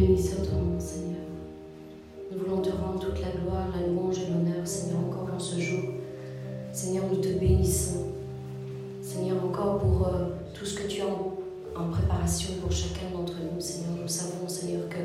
bénissons 0.00 0.42
ton 0.42 0.56
nom, 0.56 0.80
Seigneur. 0.80 1.20
Nous 2.32 2.38
voulons 2.38 2.62
te 2.62 2.70
rendre 2.70 3.00
toute 3.00 3.20
la 3.20 3.28
gloire, 3.30 3.66
la 3.74 3.86
louange 3.86 4.16
et 4.18 4.30
l'honneur, 4.30 4.66
Seigneur, 4.66 5.00
encore 5.00 5.28
en 5.34 5.38
ce 5.38 5.60
jour. 5.60 5.80
Seigneur, 6.72 7.04
nous 7.10 7.20
te 7.20 7.28
bénissons. 7.28 8.06
Seigneur, 9.02 9.44
encore 9.44 9.78
pour 9.78 10.06
euh, 10.06 10.28
tout 10.54 10.64
ce 10.64 10.74
que 10.74 10.88
tu 10.88 11.02
as 11.02 11.06
en, 11.06 11.90
préparation 11.90 12.54
pour 12.62 12.72
chacun 12.72 13.10
d'entre 13.12 13.34
nous, 13.34 13.60
Seigneur. 13.60 13.90
Nous 14.00 14.08
savons, 14.08 14.48
Seigneur, 14.48 14.88
que 14.88 14.96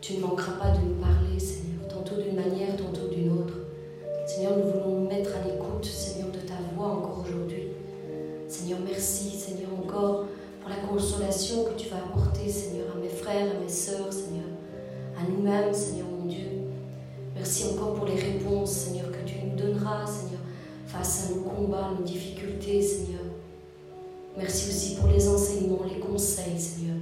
tu 0.00 0.14
ne 0.14 0.20
manqueras 0.20 0.52
pas 0.52 0.70
de 0.70 0.84
nous 0.84 0.94
parler, 0.94 1.38
Seigneur, 1.38 1.86
tantôt 1.88 2.16
d'une 2.20 2.36
manière, 2.36 2.76
tantôt 2.76 3.08
d'une 3.08 3.32
autre. 3.32 3.54
Seigneur, 4.26 4.52
nous 4.56 4.70
voulons 4.70 5.00
nous 5.00 5.08
mettre 5.08 5.30
à 5.36 5.46
l'écoute, 5.46 5.84
Seigneur, 5.84 6.28
de 6.28 6.38
ta 6.46 6.54
voix 6.74 6.86
encore 6.86 7.24
aujourd'hui. 7.26 7.68
Seigneur, 8.48 8.78
merci, 8.84 9.30
Seigneur, 9.30 9.70
encore 9.78 10.26
pour 10.60 10.70
la 10.70 10.76
consolation 10.76 11.64
que 11.64 11.80
tu 11.80 11.88
vas 11.88 11.96
apporter, 11.96 12.48
Seigneur, 12.48 12.86
frères, 13.30 13.50
à 13.56 13.60
mes 13.60 13.68
sœurs, 13.68 14.12
Seigneur, 14.12 14.48
à 15.18 15.30
nous-mêmes, 15.30 15.72
Seigneur, 15.72 16.06
mon 16.08 16.26
Dieu. 16.26 16.48
Merci 17.34 17.64
encore 17.72 17.94
pour 17.94 18.06
les 18.06 18.16
réponses, 18.16 18.72
Seigneur, 18.72 19.06
que 19.10 19.28
tu 19.28 19.36
nous 19.44 19.56
donneras, 19.56 20.06
Seigneur, 20.06 20.40
face 20.86 21.26
à 21.26 21.34
nos 21.34 21.42
combats, 21.42 21.90
nos 21.96 22.04
difficultés, 22.04 22.82
Seigneur. 22.82 23.20
Merci 24.36 24.68
aussi 24.68 24.96
pour 24.96 25.08
les 25.08 25.28
enseignements, 25.28 25.84
les 25.88 26.00
conseils, 26.00 26.58
Seigneur, 26.58 26.96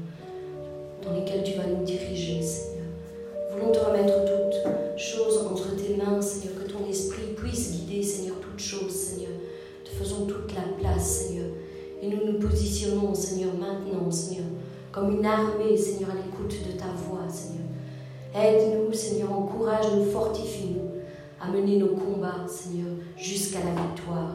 Seigneur, 22.46 22.92
jusqu'à 23.16 23.60
la 23.60 23.70
victoire. 23.82 24.27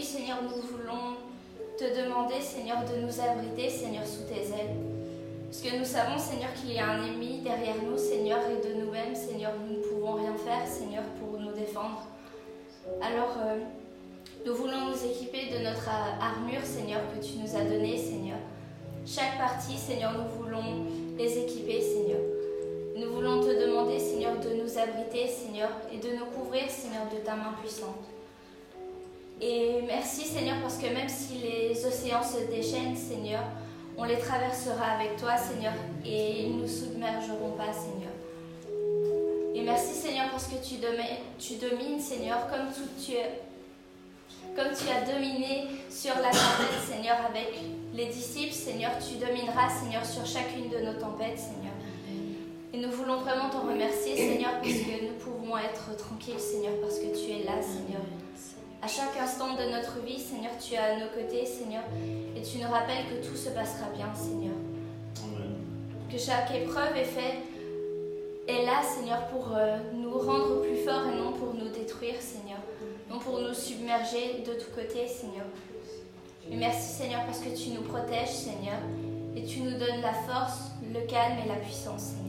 Seigneur, 0.00 0.38
nous 0.42 0.62
voulons 0.62 1.16
te 1.76 1.84
demander, 1.84 2.40
Seigneur, 2.40 2.78
de 2.84 3.04
nous 3.04 3.20
abriter, 3.20 3.68
Seigneur, 3.68 4.06
sous 4.06 4.22
tes 4.22 4.48
ailes. 4.48 4.76
Parce 5.46 5.60
que 5.60 5.76
nous 5.76 5.84
savons, 5.84 6.18
Seigneur, 6.18 6.54
qu'il 6.54 6.72
y 6.72 6.78
a 6.78 6.86
un 6.86 7.04
ennemi 7.04 7.40
derrière 7.40 7.76
nous, 7.84 7.98
Seigneur, 7.98 8.38
et 8.48 8.66
de 8.66 8.74
nous-mêmes, 8.80 9.14
Seigneur, 9.14 9.52
nous 9.60 9.76
ne 9.76 9.82
pouvons 9.82 10.14
rien 10.14 10.34
faire, 10.34 10.66
Seigneur, 10.66 11.02
pour 11.20 11.38
nous 11.38 11.52
défendre. 11.52 12.06
Alors, 13.02 13.36
euh, 13.44 13.58
nous 14.46 14.54
voulons 14.54 14.86
nous 14.86 15.04
équiper 15.04 15.50
de 15.52 15.62
notre 15.62 15.88
armure, 15.88 16.64
Seigneur, 16.64 17.00
que 17.12 17.22
tu 17.22 17.36
nous 17.38 17.54
as 17.54 17.64
donnée, 17.64 17.98
Seigneur. 17.98 18.38
Chaque 19.04 19.36
partie, 19.36 19.76
Seigneur, 19.76 20.12
nous 20.12 20.42
voulons 20.42 20.86
les 21.18 21.38
équiper, 21.38 21.80
Seigneur. 21.82 22.20
Nous 22.96 23.12
voulons 23.12 23.40
te 23.40 23.66
demander, 23.66 23.98
Seigneur, 23.98 24.38
de 24.38 24.62
nous 24.62 24.78
abriter, 24.78 25.26
Seigneur, 25.26 25.70
et 25.92 25.98
de 25.98 26.16
nous 26.16 26.26
couvrir, 26.26 26.70
Seigneur, 26.70 27.02
de 27.12 27.18
ta 27.24 27.34
main 27.34 27.54
puissante. 27.60 28.11
Et 29.40 29.82
merci, 29.86 30.24
Seigneur, 30.24 30.56
parce 30.62 30.76
que 30.76 30.86
même 30.86 31.08
si 31.08 31.38
les 31.38 31.84
océans 31.84 32.22
se 32.22 32.46
déchaînent, 32.50 32.96
Seigneur, 32.96 33.42
on 33.96 34.04
les 34.04 34.18
traversera 34.18 34.92
avec 34.98 35.16
toi, 35.16 35.36
Seigneur, 35.36 35.72
et 36.04 36.42
ils 36.44 36.56
ne 36.56 36.62
nous 36.62 36.68
submergeront 36.68 37.52
pas, 37.56 37.72
Seigneur. 37.72 38.12
Et 39.54 39.62
merci, 39.62 39.94
Seigneur, 39.94 40.30
parce 40.30 40.46
que 40.46 40.56
tu 40.64 40.76
domines, 40.76 41.22
tu 41.38 41.54
domines 41.56 42.00
Seigneur, 42.00 42.48
comme 42.48 42.68
tu, 42.98 43.12
comme 44.56 44.72
tu 44.72 44.88
as 44.88 45.12
dominé 45.12 45.66
sur 45.90 46.14
la 46.16 46.30
tempête, 46.30 46.80
Seigneur, 46.88 47.16
avec 47.28 47.52
les 47.94 48.06
disciples, 48.06 48.52
Seigneur, 48.52 48.92
tu 48.98 49.16
domineras, 49.16 49.68
Seigneur, 49.68 50.04
sur 50.04 50.24
chacune 50.24 50.70
de 50.70 50.78
nos 50.78 50.94
tempêtes, 50.94 51.38
Seigneur. 51.38 51.74
Et 52.72 52.78
nous 52.78 52.90
voulons 52.90 53.18
vraiment 53.18 53.50
t'en 53.50 53.68
remercier, 53.68 54.16
Seigneur, 54.16 54.52
parce 54.62 54.72
que 54.72 55.04
nous 55.04 55.18
pouvons 55.18 55.58
être 55.58 55.94
tranquilles, 55.98 56.40
Seigneur, 56.40 56.72
parce 56.80 56.98
que 56.98 57.12
tu 57.14 57.30
es 57.30 57.44
là, 57.44 57.60
Seigneur. 57.60 58.00
À 58.82 58.88
chaque 58.88 59.16
instant 59.16 59.54
de 59.54 59.70
notre 59.70 60.00
vie, 60.04 60.18
Seigneur, 60.18 60.50
tu 60.58 60.74
es 60.74 60.78
à 60.78 60.96
nos 60.96 61.06
côtés, 61.06 61.46
Seigneur, 61.46 61.84
et 62.36 62.42
tu 62.42 62.58
nous 62.58 62.68
rappelles 62.68 63.04
que 63.08 63.24
tout 63.24 63.36
se 63.36 63.50
passera 63.50 63.86
bien, 63.94 64.12
Seigneur. 64.12 64.56
Que 66.10 66.18
chaque 66.18 66.50
épreuve 66.50 66.96
est 66.96 67.04
faite 67.04 67.38
est 68.48 68.66
là, 68.66 68.82
Seigneur, 68.82 69.28
pour 69.28 69.54
euh, 69.54 69.78
nous 69.94 70.18
rendre 70.18 70.62
plus 70.62 70.78
forts 70.78 71.06
et 71.06 71.16
non 71.16 71.30
pour 71.32 71.54
nous 71.54 71.68
détruire, 71.68 72.20
Seigneur. 72.20 72.58
Non 73.08 73.20
pour 73.20 73.38
nous 73.38 73.54
submerger 73.54 74.42
de 74.44 74.54
tous 74.54 74.72
côtés, 74.74 75.06
Seigneur. 75.06 75.46
Et 76.50 76.56
merci, 76.56 77.02
Seigneur, 77.02 77.24
parce 77.24 77.38
que 77.38 77.56
tu 77.56 77.70
nous 77.70 77.82
protèges, 77.82 78.34
Seigneur, 78.34 78.80
et 79.36 79.44
tu 79.44 79.60
nous 79.60 79.78
donnes 79.78 80.00
la 80.02 80.12
force, 80.12 80.72
le 80.92 81.06
calme 81.06 81.38
et 81.44 81.48
la 81.48 81.54
puissance, 81.54 82.02
Seigneur. 82.02 82.21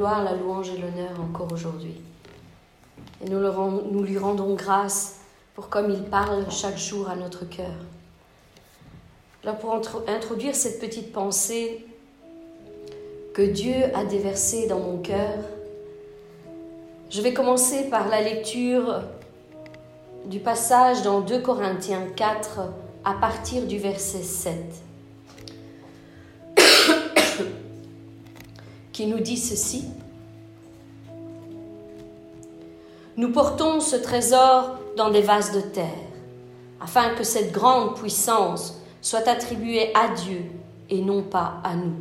La 0.00 0.34
louange 0.34 0.70
et 0.70 0.78
l'honneur 0.78 1.20
encore 1.20 1.52
aujourd'hui. 1.52 2.00
Et 3.24 3.28
nous, 3.28 3.40
nous 3.40 4.02
lui 4.02 4.18
rendons 4.18 4.54
grâce 4.54 5.16
pour 5.54 5.68
comme 5.68 5.90
il 5.90 6.02
parle 6.02 6.50
chaque 6.50 6.78
jour 6.78 7.08
à 7.08 7.16
notre 7.16 7.48
cœur. 7.48 7.74
Alors 9.42 9.58
pour 9.58 9.74
intro- 9.74 10.02
introduire 10.08 10.54
cette 10.54 10.80
petite 10.80 11.12
pensée 11.12 11.86
que 13.34 13.42
Dieu 13.42 13.74
a 13.94 14.04
déversée 14.04 14.66
dans 14.66 14.80
mon 14.80 14.98
cœur, 14.98 15.38
je 17.10 17.20
vais 17.20 17.32
commencer 17.34 17.84
par 17.90 18.08
la 18.08 18.20
lecture 18.20 19.02
du 20.26 20.38
passage 20.38 21.02
dans 21.02 21.20
2 21.20 21.40
Corinthiens 21.40 22.06
4 22.16 22.60
à 23.04 23.14
partir 23.14 23.66
du 23.66 23.78
verset 23.78 24.22
7, 24.22 24.54
qui 29.00 29.06
nous 29.06 29.20
dit 29.20 29.38
ceci. 29.38 29.84
Nous 33.16 33.32
portons 33.32 33.80
ce 33.80 33.96
trésor 33.96 34.76
dans 34.94 35.08
des 35.08 35.22
vases 35.22 35.52
de 35.52 35.62
terre, 35.62 36.04
afin 36.82 37.14
que 37.14 37.24
cette 37.24 37.50
grande 37.50 37.96
puissance 37.96 38.78
soit 39.00 39.26
attribuée 39.26 39.90
à 39.94 40.08
Dieu 40.08 40.42
et 40.90 41.00
non 41.00 41.22
pas 41.22 41.62
à 41.64 41.76
nous. 41.76 41.94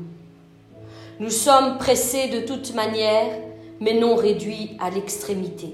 Nous 1.21 1.29
sommes 1.29 1.77
pressés 1.77 2.27
de 2.27 2.41
toute 2.41 2.75
manière, 2.75 3.33
mais 3.79 3.97
non 3.97 4.17
réduits 4.17 4.75
à 4.81 4.89
l'extrémité. 4.89 5.73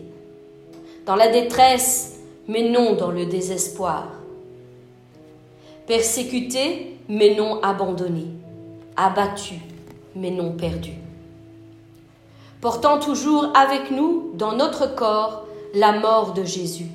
Dans 1.07 1.15
la 1.15 1.29
détresse, 1.29 2.19
mais 2.47 2.69
non 2.69 2.93
dans 2.93 3.09
le 3.09 3.25
désespoir. 3.25 4.09
Persécutés, 5.87 6.97
mais 7.09 7.33
non 7.33 7.63
abandonnés. 7.63 8.27
Abattus, 8.95 9.57
mais 10.15 10.29
non 10.29 10.51
perdus. 10.51 11.04
Portant 12.65 12.97
toujours 12.97 13.51
avec 13.53 13.91
nous 13.91 14.31
dans 14.33 14.53
notre 14.53 14.95
corps 14.95 15.45
la 15.75 15.99
mort 15.99 16.33
de 16.33 16.43
Jésus, 16.43 16.87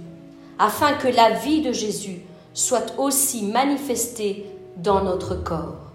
afin 0.58 0.94
que 0.94 1.06
la 1.06 1.30
vie 1.30 1.62
de 1.62 1.70
Jésus 1.70 2.22
soit 2.52 2.98
aussi 2.98 3.44
manifestée 3.44 4.46
dans 4.78 5.04
notre 5.04 5.36
corps. 5.36 5.92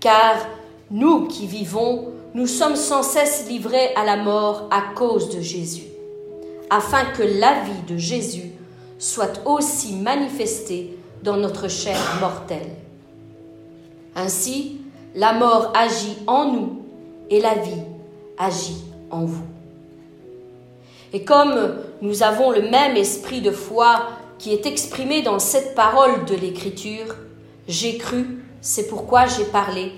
Car 0.00 0.36
nous 0.90 1.28
qui 1.28 1.46
vivons, 1.46 2.08
nous 2.34 2.46
sommes 2.46 2.76
sans 2.76 3.02
cesse 3.02 3.48
livrés 3.48 3.94
à 3.96 4.04
la 4.04 4.18
mort 4.18 4.68
à 4.70 4.82
cause 4.94 5.34
de 5.34 5.40
Jésus 5.40 5.86
afin 6.68 7.06
que 7.06 7.22
la 7.22 7.62
vie 7.62 7.82
de 7.88 7.96
Jésus 7.96 8.50
soit 8.98 9.40
aussi 9.46 9.94
manifestée 9.94 10.98
dans 11.22 11.38
notre 11.38 11.68
chair 11.68 11.96
mortelle. 12.20 12.76
Ainsi, 14.14 14.82
la 15.14 15.32
mort 15.32 15.72
agit 15.74 16.18
en 16.26 16.52
nous 16.52 16.82
et 17.30 17.40
la 17.40 17.54
vie 17.54 17.91
agit 18.42 18.82
en 19.10 19.24
vous. 19.24 19.44
Et 21.12 21.24
comme 21.24 21.76
nous 22.00 22.22
avons 22.22 22.50
le 22.50 22.62
même 22.62 22.96
esprit 22.96 23.40
de 23.40 23.50
foi 23.50 24.08
qui 24.38 24.52
est 24.52 24.66
exprimé 24.66 25.22
dans 25.22 25.38
cette 25.38 25.74
parole 25.74 26.24
de 26.24 26.34
l'Écriture, 26.34 27.14
j'ai 27.68 27.98
cru, 27.98 28.42
c'est 28.60 28.88
pourquoi 28.88 29.26
j'ai 29.26 29.44
parlé. 29.44 29.92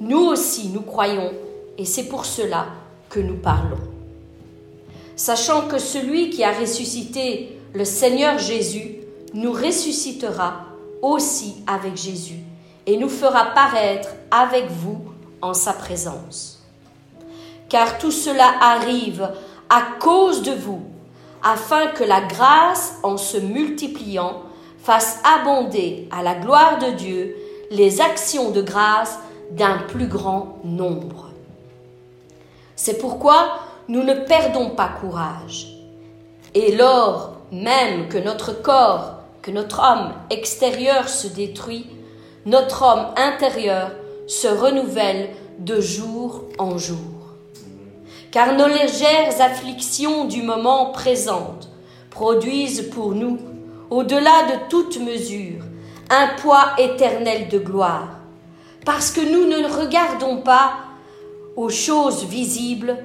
Nous 0.00 0.20
aussi, 0.20 0.68
nous 0.68 0.82
croyons, 0.82 1.32
et 1.76 1.84
c'est 1.84 2.08
pour 2.08 2.24
cela 2.24 2.66
que 3.10 3.20
nous 3.20 3.36
parlons 3.36 3.96
sachant 5.16 5.62
que 5.66 5.78
celui 5.78 6.30
qui 6.30 6.44
a 6.44 6.52
ressuscité 6.52 7.58
le 7.72 7.84
Seigneur 7.84 8.38
Jésus 8.38 8.98
nous 9.34 9.52
ressuscitera 9.52 10.66
aussi 11.02 11.56
avec 11.66 11.96
Jésus 11.96 12.40
et 12.86 12.96
nous 12.98 13.08
fera 13.08 13.46
paraître 13.46 14.10
avec 14.30 14.70
vous 14.70 15.00
en 15.42 15.54
sa 15.54 15.72
présence. 15.72 16.55
Car 17.68 17.98
tout 17.98 18.10
cela 18.10 18.54
arrive 18.60 19.30
à 19.68 19.82
cause 20.00 20.42
de 20.42 20.52
vous, 20.52 20.82
afin 21.42 21.88
que 21.88 22.04
la 22.04 22.20
grâce, 22.20 22.98
en 23.02 23.16
se 23.16 23.36
multipliant, 23.36 24.42
fasse 24.78 25.20
abonder 25.24 26.08
à 26.12 26.22
la 26.22 26.34
gloire 26.34 26.78
de 26.78 26.90
Dieu 26.92 27.36
les 27.70 28.00
actions 28.00 28.50
de 28.50 28.62
grâce 28.62 29.18
d'un 29.50 29.78
plus 29.88 30.06
grand 30.06 30.58
nombre. 30.64 31.30
C'est 32.76 32.98
pourquoi 32.98 33.58
nous 33.88 34.02
ne 34.02 34.14
perdons 34.14 34.70
pas 34.70 34.90
courage. 35.00 35.68
Et 36.54 36.76
lors 36.76 37.32
même 37.52 38.08
que 38.08 38.18
notre 38.18 38.52
corps, 38.52 39.22
que 39.42 39.50
notre 39.50 39.80
homme 39.80 40.12
extérieur 40.30 41.08
se 41.08 41.26
détruit, 41.26 41.86
notre 42.44 42.82
homme 42.82 43.06
intérieur 43.16 43.90
se 44.26 44.48
renouvelle 44.48 45.30
de 45.58 45.80
jour 45.80 46.44
en 46.58 46.78
jour. 46.78 47.15
Car 48.36 48.54
nos 48.54 48.68
légères 48.68 49.40
afflictions 49.40 50.26
du 50.26 50.42
moment 50.42 50.90
présent 50.90 51.56
produisent 52.10 52.90
pour 52.90 53.14
nous, 53.14 53.38
au-delà 53.88 54.42
de 54.42 54.68
toute 54.68 55.00
mesure, 55.00 55.62
un 56.10 56.38
poids 56.42 56.74
éternel 56.76 57.48
de 57.48 57.58
gloire, 57.58 58.18
parce 58.84 59.10
que 59.10 59.22
nous 59.22 59.46
ne 59.48 59.66
regardons 59.66 60.42
pas 60.42 60.74
aux 61.56 61.70
choses 61.70 62.26
visibles, 62.26 62.98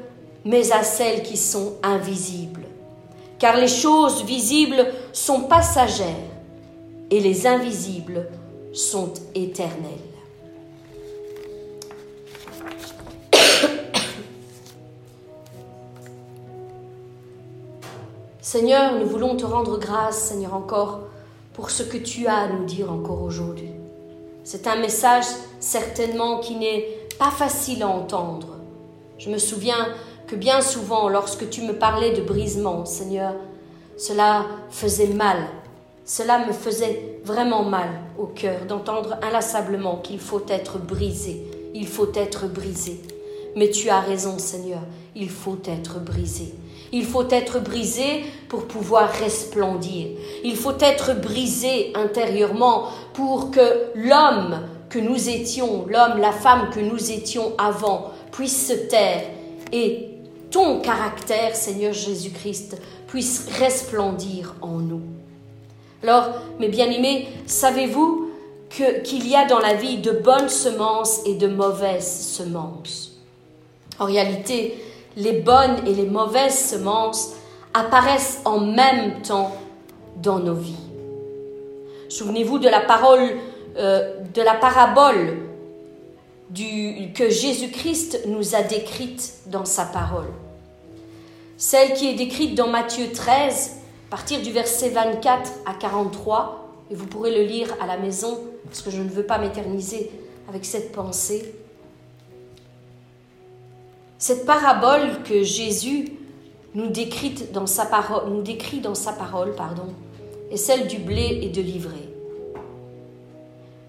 mais 0.44 0.70
à 0.74 0.84
celles 0.84 1.24
qui 1.24 1.38
sont 1.38 1.76
invisibles. 1.82 2.66
Car 3.40 3.56
les 3.56 3.70
choses 3.70 4.26
visibles 4.26 4.86
sont 5.14 5.44
passagères 5.44 6.28
et 7.10 7.22
les 7.22 7.48
invisibles 7.48 8.28
sont 8.74 9.14
éternelles. 9.34 10.11
Seigneur, 18.44 18.96
nous 18.96 19.06
voulons 19.06 19.38
te 19.38 19.46
rendre 19.46 19.78
grâce, 19.78 20.18
Seigneur, 20.18 20.56
encore 20.56 21.02
pour 21.54 21.70
ce 21.70 21.84
que 21.84 21.98
tu 21.98 22.26
as 22.26 22.38
à 22.38 22.48
nous 22.48 22.66
dire 22.66 22.92
encore 22.92 23.22
aujourd'hui. 23.22 23.70
C'est 24.44 24.66
un 24.66 24.78
message 24.78 25.26
certainement 25.60 26.40
qui 26.40 26.56
n'est 26.56 26.88
pas 27.20 27.30
facile 27.30 27.84
à 27.84 27.88
entendre. 27.88 28.48
Je 29.20 29.30
me 29.30 29.38
souviens 29.38 29.90
que 30.26 30.36
bien 30.36 30.62
souvent, 30.62 31.08
lorsque 31.08 31.52
tu 31.52 31.62
me 31.62 31.74
parlais 31.74 32.14
de 32.14 32.24
brisement, 32.24 32.84
Seigneur, 32.84 33.36
cela 33.96 34.48
faisait 34.72 35.14
mal. 35.14 35.38
Cela 36.04 36.44
me 36.48 36.52
faisait 36.52 37.20
vraiment 37.24 37.62
mal 37.62 37.90
au 38.18 38.26
cœur 38.26 38.66
d'entendre 38.68 39.18
inlassablement 39.22 39.98
qu'il 39.98 40.20
faut 40.20 40.42
être 40.50 40.80
brisé. 40.80 41.46
Il 41.76 41.88
faut 41.88 42.12
être 42.16 42.48
brisé. 42.48 43.04
Mais 43.56 43.70
tu 43.70 43.90
as 43.90 44.00
raison, 44.00 44.40
Seigneur, 44.40 44.82
il 45.16 45.30
faut 45.30 45.60
être 45.68 46.00
brisé. 46.00 46.56
Il 46.92 47.06
faut 47.06 47.28
être 47.30 47.60
brisé 47.60 48.26
pour 48.50 48.68
pouvoir 48.68 49.10
resplendir. 49.10 50.08
Il 50.44 50.56
faut 50.56 50.78
être 50.80 51.20
brisé 51.20 51.94
intérieurement 51.96 52.88
pour 53.14 53.52
que 53.52 53.92
l'homme 53.96 54.60
que 54.90 55.00
nous 55.00 55.30
étions, 55.30 55.86
l'homme, 55.88 56.20
la 56.20 56.34
femme 56.34 56.70
que 56.70 56.82
nous 56.82 57.12
étions 57.12 57.54
avant, 57.58 58.12
puisse 58.32 58.68
se 58.68 58.74
taire 58.74 59.24
et 59.72 60.10
ton 60.50 60.82
caractère, 60.82 61.56
Seigneur 61.56 61.94
Jésus-Christ, 61.94 62.78
puisse 63.08 63.48
resplendir 63.58 64.56
en 64.62 64.80
nous. 64.80 65.02
Alors, 66.04 66.30
mes 66.60 66.68
bien-aimés, 66.68 67.28
savez-vous 67.46 68.32
qu'il 68.70 69.28
y 69.28 69.36
a 69.36 69.46
dans 69.46 69.60
la 69.60 69.76
vie 69.76 70.00
de 70.00 70.12
bonnes 70.12 70.50
semences 70.50 71.22
et 71.26 71.36
de 71.36 71.48
mauvaises 71.48 72.36
semences? 72.36 73.18
En 74.00 74.06
réalité, 74.06 74.76
les 75.16 75.42
bonnes 75.42 75.86
et 75.88 75.94
les 75.94 76.06
mauvaises 76.06 76.70
semences 76.70 77.34
apparaissent 77.74 78.42
en 78.46 78.60
même 78.60 79.22
temps 79.22 79.56
dans 80.18 80.40
nos 80.40 80.56
vies. 80.56 80.76
Souvenez-vous 82.10 82.60
de 82.60 82.68
la 82.68 82.82
parole, 82.82 83.38
euh, 83.78 84.16
de 84.34 84.42
la 84.42 84.56
parabole 84.56 85.38
que 86.54 87.30
Jésus-Christ 87.30 88.24
nous 88.28 88.56
a 88.56 88.62
décrite 88.62 89.36
dans 89.46 89.64
sa 89.64 89.86
parole. 89.86 90.28
Celle 91.56 91.94
qui 91.94 92.10
est 92.10 92.16
décrite 92.16 92.56
dans 92.56 92.68
Matthieu 92.68 93.12
13, 93.14 93.78
à 94.08 94.10
partir 94.10 94.42
du 94.42 94.52
verset 94.52 94.90
24 94.90 95.52
à 95.66 95.74
43, 95.74 96.68
et 96.92 96.96
vous 96.96 97.06
pourrez 97.06 97.34
le 97.34 97.44
lire 97.44 97.74
à 97.80 97.88
la 97.88 97.98
maison, 97.98 98.40
parce 98.66 98.82
que 98.82 98.92
je 98.92 99.02
ne 99.02 99.08
veux 99.08 99.26
pas 99.26 99.38
m'éterniser 99.38 100.12
avec 100.50 100.66
cette 100.66 100.92
pensée. 100.92 101.56
Cette 104.22 104.46
parabole 104.46 105.24
que 105.24 105.42
Jésus 105.42 106.12
nous, 106.76 106.92
décrite 106.92 107.52
dans 107.54 107.66
sa 107.66 107.86
parole, 107.86 108.30
nous 108.32 108.44
décrit 108.44 108.80
dans 108.80 108.94
sa 108.94 109.14
parole 109.14 109.56
pardon, 109.56 109.88
est 110.52 110.58
celle 110.58 110.86
du 110.86 111.00
blé 111.00 111.40
et 111.42 111.50
de 111.50 111.60
l'ivraie. 111.60 112.08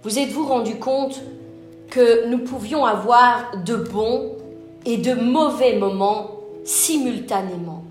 Vous 0.03 0.19
êtes-vous 0.19 0.47
rendu 0.47 0.77
compte 0.77 1.21
que 1.91 2.31
nous 2.31 2.39
pouvions 2.39 2.87
avoir 2.87 3.63
de 3.63 3.77
bons 3.77 4.33
et 4.87 4.97
de 4.97 5.13
mauvais 5.13 5.77
moments 5.79 6.31
simultanément? 6.65 7.85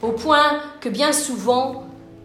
Au 0.00 0.12
point 0.12 0.58
que 0.80 0.88
bien 0.88 1.12
souvent, 1.12 1.82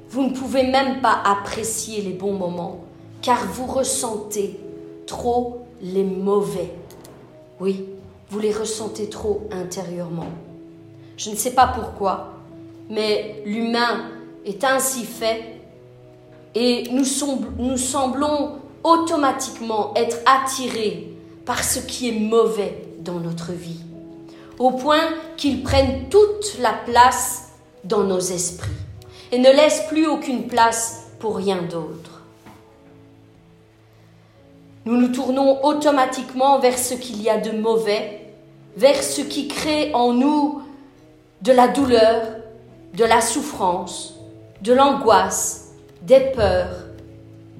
vous 0.08 0.24
ne 0.24 0.34
pouvez 0.34 0.64
même 0.64 1.02
pas 1.02 1.22
apprécier 1.26 2.02
les 2.02 2.14
bons 2.14 2.36
moments, 2.36 2.80
car 3.22 3.46
vous 3.46 3.66
ressentez 3.66 4.58
trop 5.06 5.66
les 5.82 6.06
mauvais. 6.06 6.72
Oui, 7.60 7.90
vous 8.34 8.40
les 8.40 8.52
ressentez 8.52 9.10
trop 9.10 9.48
intérieurement. 9.52 10.32
Je 11.18 11.30
ne 11.30 11.36
sais 11.36 11.52
pas 11.52 11.68
pourquoi, 11.68 12.34
mais 12.90 13.44
l'humain 13.46 14.10
est 14.44 14.64
ainsi 14.64 15.06
fait 15.06 15.62
et 16.56 16.90
nous, 16.92 17.06
nous 17.60 17.78
semblons 17.78 18.54
automatiquement 18.84 19.94
être 19.96 20.18
attirés 20.26 21.14
par 21.46 21.64
ce 21.64 21.78
qui 21.78 22.10
est 22.10 22.20
mauvais 22.20 22.84
dans 23.02 23.20
notre 23.20 23.52
vie, 23.52 23.82
au 24.58 24.72
point 24.72 25.04
qu'ils 25.38 25.62
prennent 25.62 26.10
toute 26.10 26.58
la 26.60 26.74
place 26.74 27.50
dans 27.84 28.04
nos 28.04 28.20
esprits 28.20 28.72
et 29.32 29.38
ne 29.38 29.52
laissent 29.52 29.86
plus 29.90 30.08
aucune 30.08 30.48
place 30.48 31.12
pour 31.20 31.38
rien 31.38 31.62
d'autre. 31.62 32.24
Nous 34.86 34.98
nous 34.98 35.10
tournons 35.10 35.64
automatiquement 35.64 36.58
vers 36.58 36.80
ce 36.80 36.96
qu'il 36.96 37.22
y 37.22 37.30
a 37.30 37.38
de 37.38 37.52
mauvais, 37.52 38.23
vers 38.76 39.02
ce 39.02 39.22
qui 39.22 39.48
crée 39.48 39.92
en 39.94 40.14
nous 40.14 40.62
de 41.42 41.52
la 41.52 41.68
douleur, 41.68 42.22
de 42.94 43.04
la 43.04 43.22
souffrance, 43.22 44.16
de 44.62 44.74
l'angoisse, 44.74 45.74
des 46.02 46.32
peurs 46.36 46.88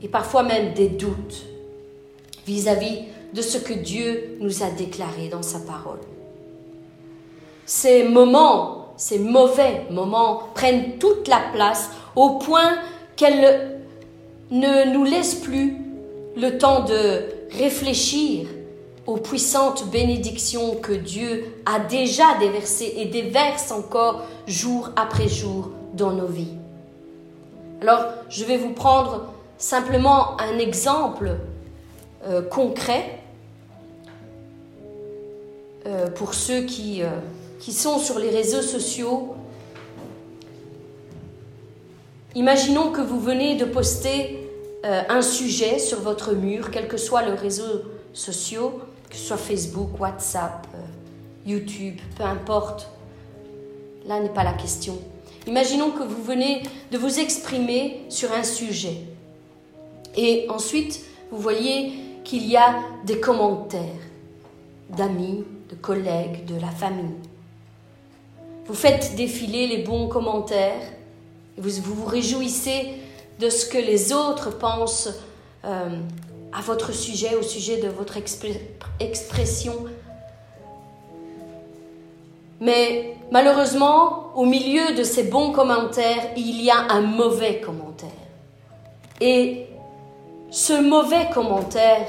et 0.02 0.08
parfois 0.08 0.44
même 0.44 0.74
des 0.74 0.90
doutes 0.90 1.46
vis-à-vis 2.46 3.00
de 3.34 3.42
ce 3.42 3.58
que 3.58 3.74
Dieu 3.74 4.38
nous 4.40 4.64
a 4.64 4.70
déclaré 4.70 5.28
dans 5.30 5.42
sa 5.42 5.60
parole. 5.60 6.00
Ces 7.66 8.04
moments, 8.04 8.94
ces 8.98 9.20
mauvais 9.20 9.86
moments 9.90 10.44
prennent 10.54 10.98
toute 11.00 11.28
la 11.28 11.42
place 11.54 11.90
au 12.16 12.32
point 12.32 12.78
qu'elles 13.16 13.80
ne 14.52 14.92
nous 14.94 15.04
laissent 15.04 15.36
plus 15.36 15.78
le 16.36 16.58
temps 16.58 16.84
de 16.84 17.24
réfléchir 17.58 18.48
aux 19.06 19.18
puissantes 19.18 19.90
bénédictions 19.90 20.76
que 20.76 20.94
Dieu 20.94 21.46
a 21.66 21.80
déjà 21.80 22.38
déversées 22.40 22.94
et 22.98 23.06
déverse 23.06 23.72
encore 23.72 24.24
jour 24.48 24.92
après 24.96 25.28
jour 25.28 25.72
dans 25.94 26.12
nos 26.12 26.28
vies. 26.28 26.54
Alors, 27.82 28.06
je 28.30 28.46
vais 28.46 28.58
vous 28.58 28.72
prendre 28.72 29.34
simplement 29.58 30.40
un 30.40 30.58
exemple 30.58 31.38
euh, 32.26 32.42
concret 32.42 33.20
euh, 35.86 36.08
pour 36.08 36.34
ceux 36.34 36.62
qui, 36.62 37.04
euh, 37.04 37.10
qui 37.60 37.74
sont 37.74 38.00
sur 38.00 38.20
les 38.20 38.30
réseaux 38.30 38.62
sociaux. 38.62 39.36
Imaginons 42.36 42.92
que 42.92 43.02
vous 43.02 43.20
venez 43.20 43.56
de 43.56 43.66
poster 43.66 44.40
un 44.86 45.22
sujet 45.22 45.80
sur 45.80 46.02
votre 46.02 46.34
mur, 46.34 46.70
quel 46.70 46.90
que 46.90 46.98
soit 46.98 47.22
le 47.22 47.34
réseau 47.34 47.84
social, 48.12 48.72
que 49.14 49.20
ce 49.20 49.26
soit 49.28 49.38
Facebook, 49.38 50.00
WhatsApp, 50.00 50.66
YouTube, 51.46 52.00
peu 52.18 52.24
importe. 52.24 52.90
Là 54.08 54.20
n'est 54.20 54.34
pas 54.34 54.44
la 54.44 54.54
question. 54.54 54.98
Imaginons 55.46 55.92
que 55.92 56.02
vous 56.02 56.24
venez 56.24 56.64
de 56.92 56.98
vous 56.98 57.20
exprimer 57.20 58.06
sur 58.10 58.32
un 58.32 58.44
sujet. 58.44 58.98
Et 60.16 60.48
ensuite, 60.50 61.02
vous 61.30 61.38
voyez 61.38 61.94
qu'il 62.24 62.48
y 62.48 62.58
a 62.58 62.76
des 63.06 63.20
commentaires 63.20 63.82
d'amis, 64.90 65.44
de 65.70 65.76
collègues, 65.76 66.46
de 66.46 66.60
la 66.60 66.72
famille. 66.72 67.16
Vous 68.66 68.74
faites 68.74 69.16
défiler 69.16 69.68
les 69.68 69.84
bons 69.84 70.08
commentaires, 70.08 70.92
vous 71.58 71.70
vous, 71.84 72.06
réjouissez 72.06 72.94
de 73.40 73.50
ce 73.50 73.68
que 73.68 73.78
les 73.78 74.12
autres 74.12 74.58
pensent 74.58 75.10
euh, 75.66 76.00
à 76.58 76.62
votre 76.62 76.94
sujet, 76.94 77.36
au 77.36 77.44
sujet 77.44 77.78
de 77.78 77.88
votre 77.88 78.18
expression 79.00 79.86
mais 82.64 83.18
malheureusement, 83.30 84.32
au 84.36 84.46
milieu 84.46 84.96
de 84.96 85.04
ces 85.04 85.24
bons 85.24 85.52
commentaires, 85.52 86.32
il 86.38 86.64
y 86.64 86.72
a 86.72 86.78
un 86.92 87.02
mauvais 87.02 87.60
commentaire. 87.60 88.10
Et 89.20 89.68
ce 90.50 90.82
mauvais 90.82 91.30
commentaire 91.34 92.08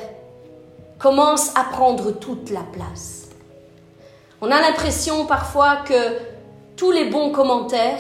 commence 0.96 1.50
à 1.57 1.64
prendre 1.64 2.12
toute 2.12 2.50
la 2.50 2.62
place. 2.72 3.30
On 4.40 4.52
a 4.52 4.61
l'impression 4.61 5.26
parfois 5.26 5.78
que 5.78 6.18
tous 6.76 6.92
les 6.92 7.07
bons 7.07 7.33
commentaires, 7.33 7.98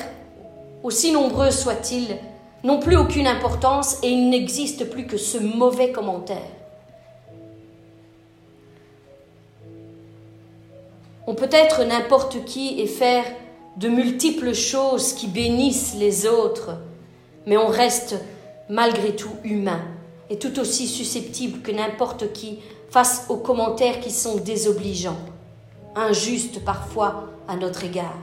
aussi 0.84 1.10
nombreux 1.10 1.50
soient-ils, 1.50 2.18
n'ont 2.64 2.80
plus 2.80 2.96
aucune 2.96 3.26
importance 3.26 3.98
et 4.02 4.08
il 4.08 4.30
n'existe 4.30 4.90
plus 4.90 5.06
que 5.06 5.18
ce 5.18 5.38
mauvais 5.38 5.92
commentaire. 5.92 6.50
On 11.26 11.34
peut 11.34 11.50
être 11.52 11.84
n'importe 11.84 12.44
qui 12.44 12.80
et 12.80 12.86
faire 12.86 13.24
de 13.76 13.88
multiples 13.88 14.54
choses 14.54 15.12
qui 15.12 15.26
bénissent 15.26 15.94
les 15.98 16.26
autres, 16.26 16.76
mais 17.46 17.56
on 17.56 17.68
reste 17.68 18.16
malgré 18.68 19.14
tout 19.14 19.36
humain 19.44 19.80
et 20.30 20.38
tout 20.38 20.58
aussi 20.58 20.86
susceptible 20.86 21.60
que 21.60 21.70
n'importe 21.70 22.32
qui 22.32 22.60
face 22.90 23.26
aux 23.28 23.36
commentaires 23.36 24.00
qui 24.00 24.10
sont 24.10 24.36
désobligeants, 24.36 25.18
injustes 25.96 26.64
parfois 26.64 27.24
à 27.48 27.56
notre 27.56 27.84
égard. 27.84 28.18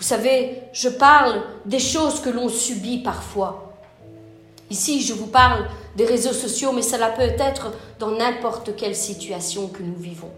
Vous 0.00 0.06
savez, 0.06 0.62
je 0.72 0.88
parle 0.88 1.42
des 1.66 1.78
choses 1.78 2.20
que 2.20 2.30
l'on 2.30 2.48
subit 2.48 3.02
parfois. 3.02 3.74
Ici, 4.70 5.02
je 5.02 5.12
vous 5.12 5.26
parle 5.26 5.66
des 5.94 6.06
réseaux 6.06 6.32
sociaux, 6.32 6.72
mais 6.72 6.80
cela 6.80 7.08
peut 7.08 7.20
être 7.38 7.72
dans 7.98 8.12
n'importe 8.12 8.74
quelle 8.76 8.96
situation 8.96 9.68
que 9.68 9.82
nous 9.82 9.96
vivons. 9.96 10.30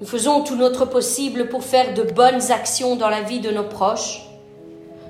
Nous 0.00 0.06
faisons 0.06 0.44
tout 0.44 0.56
notre 0.56 0.86
possible 0.86 1.50
pour 1.50 1.62
faire 1.62 1.92
de 1.92 2.04
bonnes 2.04 2.50
actions 2.50 2.96
dans 2.96 3.10
la 3.10 3.20
vie 3.20 3.40
de 3.40 3.50
nos 3.50 3.64
proches. 3.64 4.22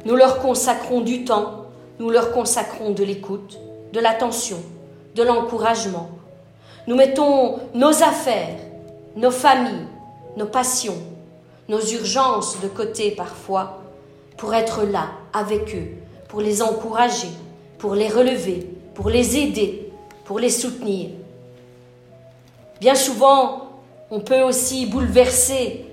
Nous 0.04 0.16
leur 0.16 0.40
consacrons 0.40 1.00
du 1.00 1.24
temps, 1.24 1.66
nous 2.00 2.10
leur 2.10 2.32
consacrons 2.32 2.90
de 2.90 3.04
l'écoute, 3.04 3.60
de 3.92 4.00
l'attention, 4.00 4.58
de 5.14 5.22
l'encouragement. 5.22 6.10
Nous 6.88 6.96
mettons 6.96 7.60
nos 7.72 8.02
affaires, 8.02 8.58
nos 9.14 9.30
familles, 9.30 9.86
nos 10.36 10.46
passions, 10.46 10.98
nos 11.72 11.80
urgences 11.80 12.60
de 12.60 12.68
côté 12.68 13.12
parfois 13.12 13.80
pour 14.36 14.54
être 14.54 14.84
là 14.84 15.06
avec 15.32 15.74
eux, 15.74 15.88
pour 16.28 16.42
les 16.42 16.60
encourager, 16.60 17.30
pour 17.78 17.94
les 17.94 18.08
relever, 18.08 18.68
pour 18.94 19.08
les 19.08 19.38
aider, 19.38 19.90
pour 20.26 20.38
les 20.38 20.50
soutenir. 20.50 21.08
Bien 22.78 22.94
souvent, 22.94 23.70
on 24.10 24.20
peut 24.20 24.42
aussi 24.42 24.84
bouleverser 24.84 25.86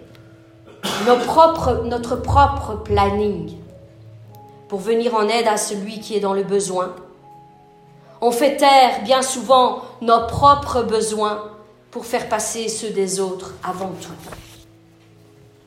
notre 1.05 2.17
propre 2.17 2.83
planning 2.83 3.53
pour 4.67 4.79
venir 4.79 5.15
en 5.15 5.29
aide 5.29 5.47
à 5.47 5.55
celui 5.55 6.01
qui 6.01 6.13
est 6.13 6.19
dans 6.19 6.33
le 6.33 6.43
besoin. 6.43 6.93
On 8.19 8.31
fait 8.31 8.57
taire 8.57 9.01
bien 9.05 9.21
souvent 9.21 9.83
nos 10.01 10.27
propres 10.27 10.81
besoins 10.83 11.51
pour 11.89 12.05
faire 12.05 12.27
passer 12.27 12.67
ceux 12.67 12.89
des 12.89 13.21
autres 13.21 13.53
avant 13.63 13.93
tout. 14.01 14.48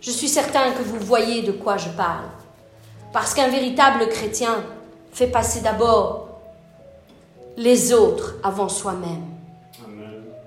Je 0.03 0.11
suis 0.11 0.29
certain 0.29 0.73
que 0.73 0.83
vous 0.83 0.99
voyez 0.99 1.43
de 1.43 1.53
quoi 1.53 1.77
je 1.77 1.89
parle, 1.91 2.25
parce 3.13 3.35
qu'un 3.35 3.49
véritable 3.49 4.09
chrétien 4.09 4.65
fait 5.13 5.29
passer 5.29 5.61
d'abord 5.61 6.41
les 7.57 7.93
autres 7.93 8.35
avant 8.43 8.69
soi-même. 8.69 9.23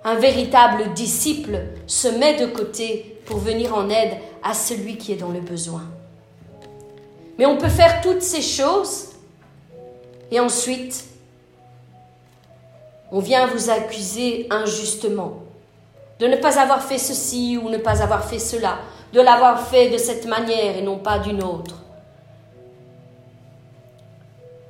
Un 0.04 0.16
véritable 0.16 0.94
disciple 0.94 1.62
se 1.88 2.10
met 2.10 2.38
de 2.38 2.48
côté 2.48 3.18
pour 3.26 3.38
venir 3.38 3.74
en 3.74 3.90
aide 3.90 4.18
à 4.44 4.54
celui 4.54 4.98
qui 4.98 5.14
est 5.14 5.18
dans 5.18 5.32
le 5.32 5.40
besoin. 5.40 5.84
Mais 7.38 7.46
on 7.46 7.58
peut 7.58 7.70
faire 7.70 8.02
toutes 8.02 8.22
ces 8.22 8.42
choses 8.42 9.12
et 10.32 10.40
ensuite 10.42 11.06
on 13.10 13.20
vient 13.20 13.48
vous 13.48 13.70
accuser 13.70 14.48
injustement 14.50 15.44
de 16.20 16.28
ne 16.28 16.36
pas 16.36 16.60
avoir 16.60 16.84
fait 16.84 16.98
ceci 16.98 17.58
ou 17.58 17.70
ne 17.70 17.78
pas 17.78 18.02
avoir 18.02 18.26
fait 18.26 18.40
cela, 18.40 18.80
de 19.14 19.22
l'avoir 19.22 19.68
fait 19.68 19.90
de 19.90 19.98
cette 19.98 20.26
manière 20.26 20.78
et 20.78 20.82
non 20.82 20.98
pas 20.98 21.20
d'une 21.20 21.44
autre. 21.44 21.82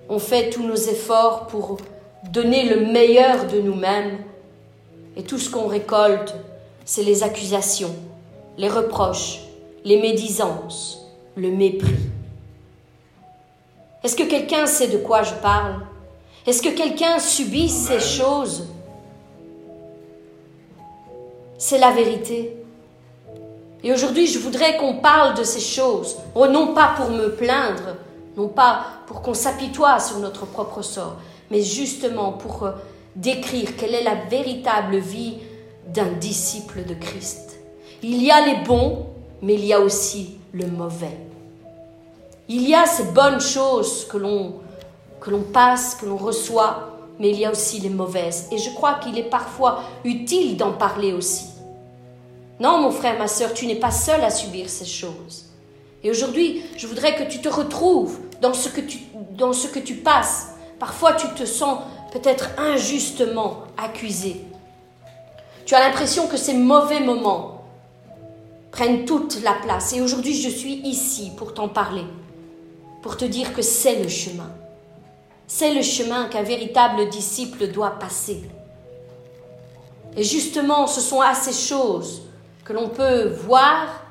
On 0.08 0.19
fait 0.19 0.50
tous 0.50 0.63
nos 0.63 0.76
efforts 0.76 1.48
pour 1.48 1.78
donner 2.32 2.63
le 2.63 2.86
meilleur 2.91 3.48
de 3.48 3.60
nous-mêmes 3.60 4.19
et 5.15 5.24
tout 5.24 5.39
ce 5.39 5.50
qu'on 5.50 5.67
récolte, 5.67 6.36
c'est 6.84 7.04
les 7.04 7.24
accusations, 7.24 7.95
les 8.58 8.69
reproches, 8.69 9.39
les 9.84 10.00
médisances, 10.02 11.08
le 11.36 11.50
mépris. 11.50 11.95
Est-ce 14.04 14.15
que 14.15 14.24
quelqu'un 14.24 14.67
sait 14.67 14.89
de 14.89 14.98
quoi 14.98 15.24
je 15.24 15.34
parle? 15.36 15.82
Est-ce 16.45 16.62
que 16.62 16.76
quelqu'un 16.76 17.17
subit 17.17 17.69
ces 17.69 18.00
choses? 18.00 18.67
C'est 21.58 21.80
la 21.80 21.91
vérité. 21.91 22.56
Et 23.86 23.93
aujourd'hui, 23.93 24.26
je 24.26 24.39
voudrais 24.39 24.78
qu'on 24.78 24.95
parle 24.95 25.38
de 25.38 25.43
ces 25.43 25.60
choses, 25.60 26.17
oh, 26.34 26.48
non 26.48 26.74
pas 26.74 26.95
pour 26.98 27.12
me 27.12 27.36
plaindre, 27.36 27.98
non 28.36 28.48
pas 28.48 28.84
pour 29.06 29.21
qu'on 29.21 29.36
s'apitoie 29.36 30.00
sur 30.00 30.17
notre 30.17 30.48
propre 30.48 30.82
sort, 30.82 31.17
mais 31.52 31.62
justement 31.62 32.32
pour 32.32 32.63
euh, 32.63 32.71
décrire 33.15 33.78
quelle 33.78 33.93
est 33.93 34.04
la 34.04 34.15
véritable 34.15 34.98
vie 34.98 35.36
d'un 35.88 36.12
disciple 36.13 36.84
de 36.84 36.95
Christ. 36.95 37.60
Il 38.02 38.24
y 38.24 38.32
a 38.32 38.43
les 38.43 38.65
bons, 38.65 39.06
mais 39.43 39.54
il 39.54 39.65
y 39.65 39.74
a 39.74 39.80
aussi 39.80 40.39
le 40.52 40.65
mauvais. 40.65 41.19
Il 42.50 42.67
y 42.67 42.74
a 42.74 42.88
ces 42.88 43.12
bonnes 43.12 43.39
choses 43.39 44.08
que 44.08 44.17
l'on 44.17 44.56
que 45.21 45.30
l'on 45.30 45.43
passe, 45.43 45.93
que 45.93 46.08
l'on 46.08 46.17
reçoit, 46.17 46.98
mais 47.19 47.30
il 47.30 47.39
y 47.39 47.45
a 47.45 47.52
aussi 47.52 47.80
les 47.80 47.89
mauvaises. 47.89 48.48
Et 48.52 48.58
je 48.58 48.74
crois 48.74 48.95
qu'il 48.95 49.17
est 49.19 49.30
parfois 49.30 49.82
utile 50.04 50.58
d'en 50.58 50.71
parler 50.71 51.13
aussi. 51.13 51.54
Non, 52.59 52.79
mon 52.79 52.91
frère, 52.91 53.17
ma 53.19 53.27
soeur, 53.27 53.53
tu 53.53 53.67
n'es 53.67 53.75
pas 53.75 53.91
seul 53.91 54.23
à 54.23 54.29
subir 54.29 54.69
ces 54.69 54.85
choses. 54.85 55.45
Et 56.03 56.09
aujourd'hui, 56.09 56.63
je 56.77 56.87
voudrais 56.87 57.15
que 57.15 57.23
tu 57.23 57.41
te 57.41 57.49
retrouves 57.49 58.19
dans 58.41 58.53
ce 58.53 58.69
que 58.69 58.81
tu, 58.81 58.99
dans 59.31 59.53
ce 59.53 59.67
que 59.67 59.79
tu 59.79 59.95
passes. 59.95 60.49
Parfois, 60.79 61.13
tu 61.13 61.27
te 61.29 61.45
sens 61.45 61.79
peut-être 62.13 62.49
injustement 62.57 63.63
accusé. 63.77 64.41
Tu 65.65 65.73
as 65.73 65.79
l'impression 65.79 66.27
que 66.27 66.37
ces 66.37 66.53
mauvais 66.53 66.99
moments 66.99 67.65
prennent 68.71 69.05
toute 69.05 69.41
la 69.43 69.53
place. 69.53 69.93
Et 69.93 70.01
aujourd'hui, 70.01 70.39
je 70.39 70.49
suis 70.49 70.75
ici 70.75 71.31
pour 71.37 71.53
t'en 71.53 71.67
parler, 71.67 72.05
pour 73.01 73.17
te 73.17 73.25
dire 73.25 73.53
que 73.53 73.61
c'est 73.61 74.01
le 74.01 74.09
chemin. 74.09 74.51
C'est 75.47 75.73
le 75.73 75.81
chemin 75.81 76.27
qu'un 76.27 76.43
véritable 76.43 77.09
disciple 77.09 77.67
doit 77.67 77.99
passer. 77.99 78.43
Et 80.15 80.23
justement, 80.23 80.87
ce 80.87 81.01
sont 81.01 81.21
à 81.21 81.33
ces 81.33 81.53
choses 81.53 82.21
que 82.65 82.73
l'on 82.73 82.89
peut 82.89 83.28
voir 83.28 84.04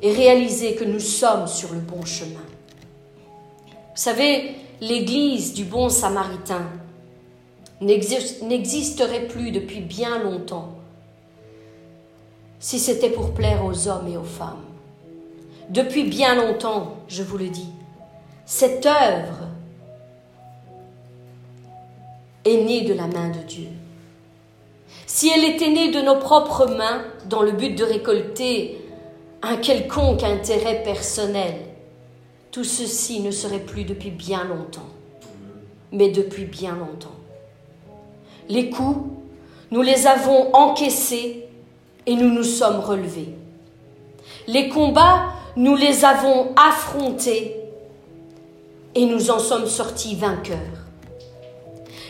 et 0.00 0.12
réaliser 0.12 0.76
que 0.76 0.84
nous 0.84 1.00
sommes 1.00 1.48
sur 1.48 1.72
le 1.72 1.80
bon 1.80 2.04
chemin. 2.04 2.40
Vous 3.66 4.00
savez, 4.00 4.54
l'Église 4.80 5.54
du 5.54 5.64
bon 5.64 5.88
samaritain 5.88 6.62
n'existerait 7.80 9.26
plus 9.26 9.50
depuis 9.50 9.80
bien 9.80 10.22
longtemps 10.22 10.70
si 12.60 12.78
c'était 12.78 13.10
pour 13.10 13.34
plaire 13.34 13.64
aux 13.64 13.88
hommes 13.88 14.08
et 14.08 14.16
aux 14.16 14.22
femmes. 14.22 14.64
Depuis 15.70 16.04
bien 16.04 16.36
longtemps, 16.36 16.96
je 17.08 17.22
vous 17.22 17.36
le 17.36 17.48
dis, 17.48 17.68
cette 18.46 18.86
œuvre 18.86 19.48
est 22.44 22.62
née 22.64 22.82
de 22.82 22.94
la 22.94 23.06
main 23.06 23.30
de 23.30 23.40
Dieu 23.40 23.68
si 25.14 25.30
elle 25.30 25.44
était 25.44 25.70
née 25.70 25.92
de 25.92 26.00
nos 26.00 26.16
propres 26.16 26.66
mains 26.66 27.04
dans 27.26 27.42
le 27.42 27.52
but 27.52 27.78
de 27.78 27.84
récolter 27.84 28.80
un 29.42 29.58
quelconque 29.58 30.24
intérêt 30.24 30.82
personnel, 30.82 31.54
tout 32.50 32.64
ceci 32.64 33.20
ne 33.20 33.30
serait 33.30 33.60
plus 33.60 33.84
depuis 33.84 34.10
bien 34.10 34.42
longtemps, 34.42 34.88
mais 35.92 36.10
depuis 36.10 36.46
bien 36.46 36.74
longtemps. 36.74 37.14
Les 38.48 38.70
coups, 38.70 39.06
nous 39.70 39.82
les 39.82 40.08
avons 40.08 40.52
encaissés 40.52 41.46
et 42.06 42.16
nous 42.16 42.30
nous 42.30 42.42
sommes 42.42 42.80
relevés. 42.80 43.36
Les 44.48 44.68
combats, 44.68 45.26
nous 45.54 45.76
les 45.76 46.04
avons 46.04 46.48
affrontés 46.56 47.54
et 48.96 49.06
nous 49.06 49.30
en 49.30 49.38
sommes 49.38 49.68
sortis 49.68 50.16
vainqueurs. 50.16 50.58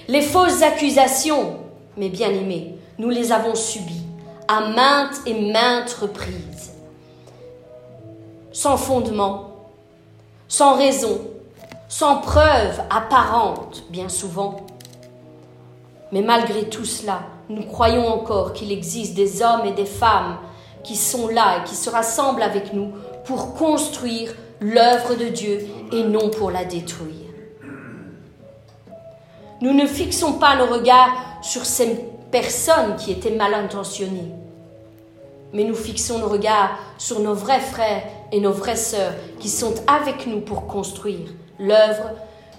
Les 0.09 0.23
fausses 0.23 0.63
accusations, 0.63 1.59
mes 1.99 2.09
bien-aimés, 2.09 2.74
nous 2.99 3.11
les 3.11 3.33
avons 3.33 3.55
subis 3.55 4.03
à 4.49 4.61
maintes 4.69 5.21
et 5.27 5.53
maintes 5.53 5.93
reprises, 5.95 6.73
sans 8.53 8.77
fondement, 8.77 9.51
sans 10.49 10.77
raison, 10.77 11.21
sans 11.89 12.19
preuve 12.19 12.81
apparente, 12.91 13.85
bien 13.91 14.09
souvent. 14.09 14.57
Mais 16.13 16.23
malgré 16.23 16.69
tout 16.69 16.85
cela, 16.85 17.23
nous 17.49 17.65
croyons 17.65 18.07
encore 18.07 18.53
qu'il 18.53 18.71
existe 18.71 19.15
des 19.15 19.43
hommes 19.43 19.65
et 19.65 19.73
des 19.73 19.87
femmes 19.87 20.39
qui 20.83 20.97
sont 20.97 21.29
là 21.29 21.59
et 21.59 21.65
qui 21.69 21.75
se 21.75 21.91
rassemblent 21.91 22.43
avec 22.43 22.73
nous 22.73 22.93
pour 23.25 23.55
construire 23.55 24.35
l'œuvre 24.61 25.15
de 25.15 25.27
Dieu 25.27 25.67
et 25.93 26.05
non 26.05 26.31
pour 26.31 26.51
la 26.51 26.65
détruire. 26.65 27.11
Nous 29.61 29.73
ne 29.73 29.87
fixons 29.87 30.35
pas 30.35 30.57
nos 30.57 30.67
regards 30.67 31.15
sur 31.43 31.65
ces 31.65 32.05
personnes 32.35 32.97
qui 32.97 33.13
étaient 33.13 33.31
mal 33.31 33.55
intentionnées. 33.55 34.33
Mais 35.53 35.63
nous 35.63 35.77
fixons 35.77 36.19
nos 36.19 36.29
regards 36.29 36.77
sur 36.99 37.21
nos 37.21 37.33
vrais 37.33 37.61
frères 37.61 38.03
et 38.33 38.41
nos 38.41 38.51
vraies 38.51 38.75
sœurs 38.75 39.15
qui 39.39 39.49
sont 39.49 39.73
avec 39.87 40.27
nous 40.27 40.41
pour 40.41 40.67
construire 40.67 41.33
l'œuvre 41.61 42.11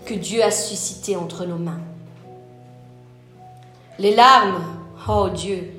que 0.06 0.14
Dieu 0.14 0.42
a 0.42 0.50
suscitée 0.50 1.18
entre 1.18 1.46
nos 1.46 1.58
mains. 1.58 1.82
Les 4.00 4.16
larmes, 4.16 4.64
oh 5.10 5.28
Dieu, 5.28 5.74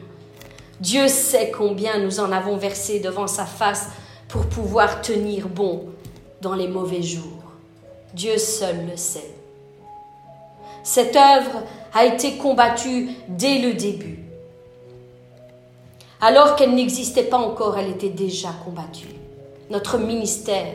Dieu 0.79 1.09
sait 1.09 1.51
combien 1.51 1.99
nous 1.99 2.21
en 2.21 2.33
avons 2.33 2.59
versé 2.59 3.01
devant 3.01 3.27
sa 3.27 3.47
face 3.47 3.89
pour 4.29 4.45
pouvoir 4.45 5.01
tenir 5.01 5.49
bon 5.49 5.87
dans 6.43 6.55
les 6.55 6.69
mauvais 6.69 7.03
jours. 7.03 7.45
Dieu 8.13 8.37
seul 8.37 8.77
le 8.91 8.99
sait. 8.99 9.36
Cette 10.87 11.16
œuvre 11.16 11.64
a 11.92 12.05
été 12.05 12.37
combattue 12.37 13.09
dès 13.27 13.59
le 13.59 13.75
début. 13.75 14.20
Alors 16.20 16.55
qu'elle 16.55 16.77
n'existait 16.77 17.25
pas 17.25 17.38
encore, 17.38 17.77
elle 17.77 17.90
était 17.90 18.09
déjà 18.09 18.51
combattue. 18.64 19.09
Notre 19.68 19.99
ministère, 19.99 20.75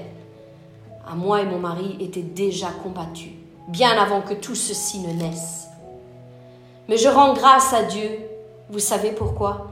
à 1.10 1.16
moi 1.16 1.42
et 1.42 1.46
mon 1.46 1.60
mari, 1.60 1.96
était 2.02 2.24
déjà 2.24 2.68
combattu, 2.84 3.30
bien 3.70 3.92
avant 3.92 4.20
que 4.20 4.34
tout 4.34 4.54
ceci 4.54 5.00
ne 5.00 5.14
naisse. 5.14 5.68
Mais 6.90 6.98
je 6.98 7.08
rends 7.08 7.32
grâce 7.32 7.74
à 7.74 7.84
Dieu. 7.84 8.20
Vous 8.70 8.80
savez 8.80 9.12
pourquoi? 9.12 9.68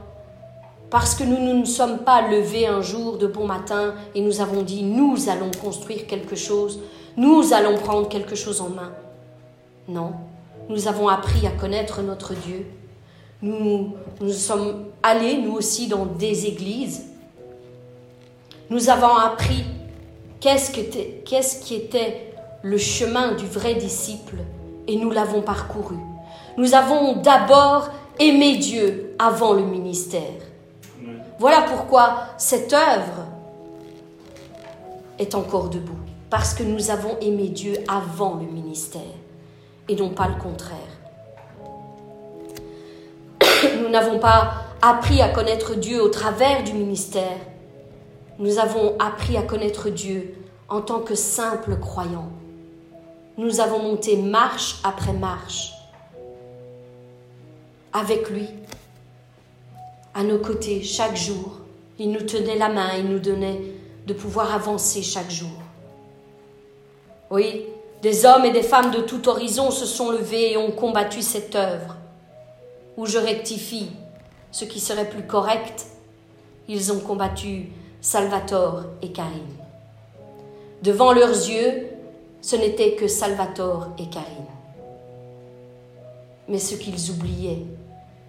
Parce 0.88 1.14
que 1.14 1.22
nous 1.22 1.38
ne 1.38 1.52
nous 1.52 1.66
sommes 1.66 1.98
pas 1.98 2.26
levés 2.26 2.66
un 2.66 2.80
jour 2.80 3.18
de 3.18 3.26
bon 3.26 3.46
matin 3.46 3.92
et 4.14 4.22
nous 4.22 4.40
avons 4.40 4.62
dit 4.62 4.84
nous 4.84 5.28
allons 5.28 5.50
construire 5.60 6.06
quelque 6.06 6.34
chose, 6.34 6.80
nous 7.18 7.52
allons 7.52 7.76
prendre 7.76 8.08
quelque 8.08 8.34
chose 8.34 8.62
en 8.62 8.70
main. 8.70 8.92
Non, 9.86 10.12
nous 10.70 10.86
avons 10.86 11.08
appris 11.08 11.48
à 11.48 11.50
connaître 11.50 12.00
notre 12.00 12.32
Dieu. 12.32 12.64
Nous, 13.42 13.92
sommes 14.32 14.84
allés, 15.02 15.36
nous 15.38 15.52
aussi, 15.52 15.88
dans 15.88 16.06
des 16.06 16.46
églises. 16.46 17.06
Nous 18.70 18.88
avons 18.88 19.16
appris 19.16 19.64
qu'est-ce, 20.38 20.70
qu'est-ce 21.24 21.64
qui 21.64 21.74
était 21.74 22.32
le 22.62 22.78
chemin 22.78 23.32
du 23.32 23.46
vrai 23.46 23.74
disciple 23.74 24.36
et 24.86 24.94
nous 24.94 25.10
l'avons 25.10 25.42
parcouru. 25.42 25.96
Nous 26.56 26.74
avons 26.74 27.16
d'abord 27.16 27.90
aimé 28.20 28.58
Dieu 28.58 29.16
avant 29.18 29.54
le 29.54 29.64
ministère. 29.64 30.22
Voilà 31.40 31.62
pourquoi 31.62 32.26
cette 32.36 32.72
œuvre 32.72 33.26
est 35.18 35.34
encore 35.34 35.68
debout, 35.68 35.98
parce 36.28 36.54
que 36.54 36.62
nous 36.62 36.90
avons 36.90 37.18
aimé 37.20 37.48
Dieu 37.48 37.74
avant 37.88 38.34
le 38.34 38.46
ministère 38.46 39.19
et 39.90 39.96
non 39.96 40.10
pas 40.10 40.28
le 40.28 40.40
contraire. 40.40 40.78
Nous 43.82 43.88
n'avons 43.88 44.20
pas 44.20 44.66
appris 44.80 45.20
à 45.20 45.28
connaître 45.28 45.74
Dieu 45.74 46.00
au 46.00 46.08
travers 46.08 46.62
du 46.62 46.72
ministère. 46.72 47.38
Nous 48.38 48.58
avons 48.60 48.96
appris 49.00 49.36
à 49.36 49.42
connaître 49.42 49.90
Dieu 49.90 50.36
en 50.68 50.80
tant 50.80 51.00
que 51.00 51.16
simples 51.16 51.76
croyants. 51.76 52.30
Nous 53.36 53.60
avons 53.60 53.80
monté 53.80 54.16
marche 54.16 54.80
après 54.84 55.12
marche 55.12 55.72
avec 57.92 58.30
lui, 58.30 58.46
à 60.14 60.22
nos 60.22 60.38
côtés 60.38 60.84
chaque 60.84 61.16
jour. 61.16 61.58
Il 61.98 62.12
nous 62.12 62.22
tenait 62.22 62.56
la 62.56 62.68
main, 62.68 62.90
il 62.96 63.06
nous 63.06 63.18
donnait 63.18 63.60
de 64.06 64.14
pouvoir 64.14 64.54
avancer 64.54 65.02
chaque 65.02 65.30
jour. 65.30 65.50
Oui, 67.32 67.66
des 68.02 68.24
hommes 68.24 68.44
et 68.44 68.52
des 68.52 68.62
femmes 68.62 68.90
de 68.90 69.00
tout 69.00 69.28
horizon 69.28 69.70
se 69.70 69.84
sont 69.84 70.10
levés 70.10 70.52
et 70.52 70.56
ont 70.56 70.70
combattu 70.70 71.20
cette 71.20 71.54
œuvre. 71.54 71.96
Ou 72.96 73.06
je 73.06 73.18
rectifie 73.18 73.90
ce 74.50 74.64
qui 74.64 74.80
serait 74.80 75.08
plus 75.08 75.26
correct, 75.26 75.86
ils 76.68 76.92
ont 76.92 77.00
combattu 77.00 77.68
Salvatore 78.00 78.84
et 79.02 79.12
Karine. 79.12 79.56
Devant 80.82 81.12
leurs 81.12 81.28
yeux, 81.28 81.88
ce 82.40 82.56
n'était 82.56 82.94
que 82.94 83.06
Salvatore 83.06 83.88
et 83.98 84.08
Karine. 84.08 84.46
Mais 86.48 86.58
ce 86.58 86.74
qu'ils 86.74 87.10
oubliaient, 87.10 87.66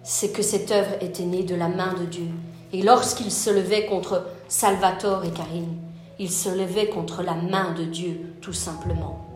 c'est 0.02 0.32
que 0.32 0.42
cette 0.42 0.70
œuvre 0.70 0.96
était 1.00 1.24
née 1.24 1.44
de 1.44 1.54
la 1.54 1.68
main 1.68 1.94
de 1.94 2.04
Dieu. 2.04 2.28
Et 2.72 2.82
lorsqu'ils 2.82 3.32
se 3.32 3.50
levaient 3.50 3.86
contre 3.86 4.26
Salvatore 4.48 5.24
et 5.24 5.30
Karine, 5.30 5.76
ils 6.18 6.30
se 6.30 6.50
levaient 6.50 6.88
contre 6.88 7.22
la 7.22 7.34
main 7.34 7.72
de 7.72 7.84
Dieu, 7.84 8.34
tout 8.40 8.52
simplement. 8.52 9.31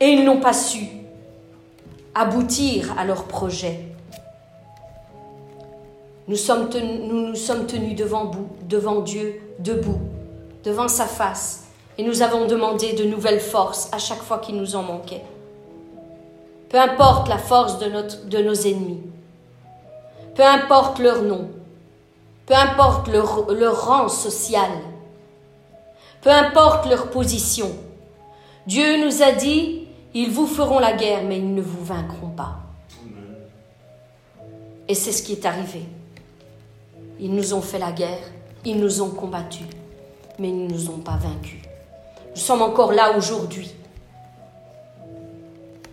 Et 0.00 0.06
ils 0.06 0.24
n'ont 0.24 0.40
pas 0.40 0.52
su 0.52 0.86
aboutir 2.14 2.94
à 2.98 3.04
leur 3.04 3.24
projet. 3.24 3.80
Nous, 6.28 6.36
nous 6.36 7.34
sommes 7.36 7.66
tenus 7.66 7.94
devant, 7.94 8.30
devant 8.68 9.00
Dieu, 9.00 9.40
debout, 9.58 10.00
devant 10.64 10.88
sa 10.88 11.04
face, 11.04 11.64
et 11.98 12.02
nous 12.02 12.22
avons 12.22 12.46
demandé 12.46 12.94
de 12.94 13.04
nouvelles 13.04 13.40
forces 13.40 13.88
à 13.92 13.98
chaque 13.98 14.22
fois 14.22 14.38
qu'il 14.38 14.56
nous 14.56 14.76
en 14.76 14.82
manquait. 14.82 15.24
Peu 16.68 16.78
importe 16.78 17.28
la 17.28 17.38
force 17.38 17.78
de, 17.78 17.86
notre, 17.86 18.42
nos 18.42 18.54
ennemis, 18.54 19.00
peu 20.34 20.42
importe 20.42 20.98
leur 20.98 21.22
nom, 21.22 21.48
peu 22.46 22.54
importe 22.54 23.08
leur 23.08 23.86
rang 23.86 24.08
social, 24.08 24.70
peu 26.22 26.30
importe 26.30 26.86
leur 26.86 27.10
position, 27.10 27.70
Dieu 28.66 29.04
nous 29.04 29.22
a 29.22 29.30
dit, 29.30 29.85
ils 30.18 30.30
vous 30.30 30.46
feront 30.46 30.78
la 30.78 30.94
guerre, 30.94 31.24
mais 31.24 31.36
ils 31.36 31.54
ne 31.54 31.60
vous 31.60 31.84
vaincront 31.84 32.30
pas. 32.30 32.56
Et 34.88 34.94
c'est 34.94 35.12
ce 35.12 35.22
qui 35.22 35.32
est 35.32 35.44
arrivé. 35.44 35.82
Ils 37.20 37.34
nous 37.34 37.52
ont 37.52 37.60
fait 37.60 37.78
la 37.78 37.92
guerre, 37.92 38.22
ils 38.64 38.80
nous 38.80 39.02
ont 39.02 39.10
combattus, 39.10 39.66
mais 40.38 40.48
ils 40.48 40.66
ne 40.66 40.72
nous 40.72 40.88
ont 40.88 41.00
pas 41.00 41.18
vaincus. 41.18 41.60
Nous 42.34 42.40
sommes 42.40 42.62
encore 42.62 42.92
là 42.92 43.14
aujourd'hui 43.14 43.74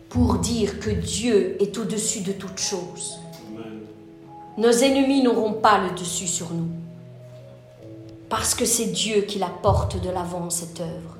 pour 0.07 0.35
dire 0.35 0.79
que 0.79 0.91
Dieu 0.91 1.61
est 1.61 1.77
au-dessus 1.77 2.21
de 2.21 2.31
toutes 2.31 2.59
choses. 2.59 3.19
Nos 4.57 4.71
ennemis 4.71 5.21
n'auront 5.21 5.53
pas 5.53 5.79
le 5.79 5.99
dessus 5.99 6.27
sur 6.27 6.53
nous, 6.53 6.69
parce 8.29 8.55
que 8.55 8.63
c'est 8.63 8.85
Dieu 8.85 9.23
qui 9.23 9.37
la 9.37 9.49
porte 9.49 10.01
de 10.01 10.09
l'avant, 10.09 10.49
cette 10.49 10.79
œuvre. 10.79 11.17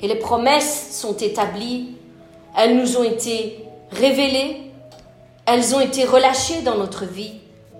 Et 0.00 0.08
les 0.08 0.16
promesses 0.16 0.96
sont 0.98 1.16
établies, 1.16 1.93
elles 2.56 2.76
nous 2.76 2.96
ont 2.96 3.02
été 3.04 3.64
révélées, 3.90 4.72
elles 5.46 5.74
ont 5.74 5.80
été 5.80 6.04
relâchées 6.04 6.62
dans 6.62 6.76
notre 6.76 7.04
vie, 7.04 7.34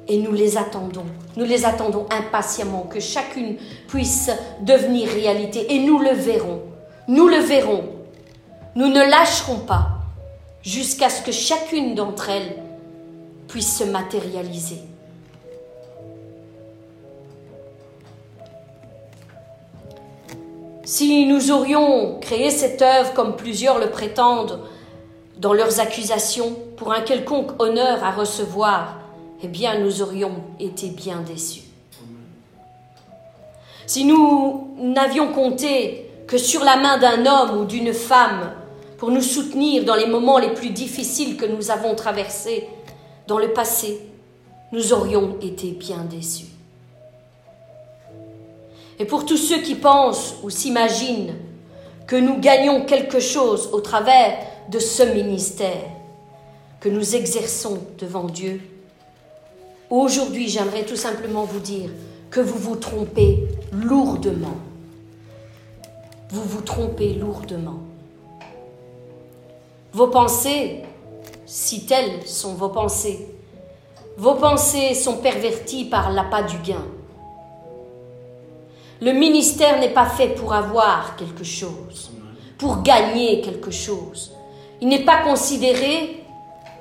et 0.09 0.19
nous 0.19 0.33
les 0.33 0.57
attendons. 0.57 1.07
Nous 1.37 1.45
les 1.45 1.65
attendons 1.65 2.07
impatiemment, 2.11 2.83
que 2.83 3.01
chacune 3.01 3.57
puisse 3.89 4.31
devenir 4.61 5.09
réalité. 5.09 5.75
Et 5.75 5.79
nous 5.81 5.99
le 5.99 6.11
verrons. 6.11 6.61
Nous 7.09 7.27
le 7.29 7.39
verrons. 7.39 7.85
Nous 8.75 8.89
ne 8.89 9.01
lâcherons 9.01 9.61
pas 9.61 9.89
jusqu'à 10.63 11.09
ce 11.09 11.23
que 11.23 11.33
chacune 11.33 11.95
d'entre 11.95 12.31
elles 12.31 12.57
puisse 13.49 13.79
se 13.79 13.85
matérialiser. 13.85 14.81
Si 20.85 21.25
nous 21.25 21.51
aurions 21.51 22.19
créé 22.21 22.51
cette 22.51 22.83
œuvre 22.83 23.15
comme 23.15 23.37
plusieurs 23.37 23.79
le 23.79 23.91
prétendent 23.91 24.61
dans 25.39 25.55
leurs 25.55 25.81
accusations 25.81 26.57
pour 26.77 26.93
un 26.93 27.01
quelconque 27.01 27.61
honneur 27.61 28.05
à 28.05 28.11
recevoir, 28.11 28.99
eh 29.43 29.49
bien 29.49 29.79
nous 29.79 30.03
aurions 30.03 30.33
été 30.61 30.89
bien 30.89 31.21
déçus. 31.21 31.63
Si 33.87 34.05
nous 34.05 34.75
n'avions 34.79 35.33
compté 35.33 36.11
que 36.27 36.39
sur 36.39 36.65
la 36.65 36.77
main 36.77 36.99
d'un 36.99 37.27
homme 37.27 37.61
ou 37.61 37.65
d'une 37.65 37.93
femme 37.93 38.53
pour 38.99 39.11
nous 39.11 39.23
soutenir 39.23 39.85
dans 39.85 39.95
les 39.95 40.07
moments 40.07 40.39
les 40.39 40.53
plus 40.53 40.71
difficiles 40.71 41.37
que 41.37 41.47
nous 41.47 41.71
avons 41.71 41.95
traversés 41.95 42.69
dans 43.27 43.39
le 43.39 43.53
passé, 43.53 44.01
nous 44.73 44.93
aurions 44.93 45.37
été 45.41 45.71
bien 45.71 46.05
déçus. 46.11 46.54
Et 48.99 49.05
pour 49.05 49.27
tous 49.27 49.37
ceux 49.37 49.61
qui 49.61 49.75
pensent 49.75 50.37
ou 50.43 50.51
s'imaginent 50.51 51.35
que 52.07 52.17
nous 52.17 52.39
gagnons 52.39 52.85
quelque 52.85 53.21
chose 53.21 53.71
au 53.73 53.81
travers 53.81 54.39
de 54.69 54.79
ce 54.79 55.03
ministère 55.03 55.91
que 56.81 56.89
nous 56.89 57.17
exerçons 57.17 57.79
devant 57.99 58.25
Dieu, 58.25 58.61
Aujourd'hui, 59.91 60.49
j'aimerais 60.49 60.85
tout 60.85 60.97
simplement 60.97 61.45
vous 61.45 61.61
dire 61.61 61.91
que 62.29 62.41
vous 62.41 62.59
vous 62.59 62.77
trompez 62.77 63.47
lourdement. 63.71 64.57
Vous 66.31 66.43
vous 66.43 66.63
trompez 66.63 67.15
lourdement. 67.15 67.79
Vos 69.93 70.09
pensées, 70.09 70.83
si 71.47 71.87
telles 71.87 72.27
sont 72.27 72.55
vos 72.55 72.71
pensées, 72.71 73.29
vos 74.17 74.35
pensées 74.35 74.95
sont 74.95 75.19
perverties 75.19 75.85
par 75.85 76.11
l'appât 76.11 76.43
du 76.43 76.59
gain. 76.59 76.85
Le 79.05 79.13
ministère 79.13 79.79
n'est 79.79 79.93
pas 79.93 80.07
fait 80.07 80.29
pour 80.29 80.55
avoir 80.55 81.17
quelque 81.17 81.45
chose, 81.45 82.11
pour 82.57 82.83
gagner 82.83 83.43
quelque 83.43 83.71
chose. 83.71 84.33
Il 84.81 84.89
n'est 84.89 85.05
pas 85.05 85.23
considéré 85.23 86.25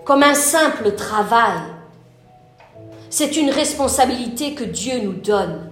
comme 0.06 0.24
un 0.24 0.34
simple 0.36 0.96
travail 0.96 1.60
c'est 3.14 3.38
une 3.38 3.52
responsabilité 3.52 4.56
que 4.56 4.64
Dieu 4.64 5.00
nous 5.04 5.14
donne 5.14 5.70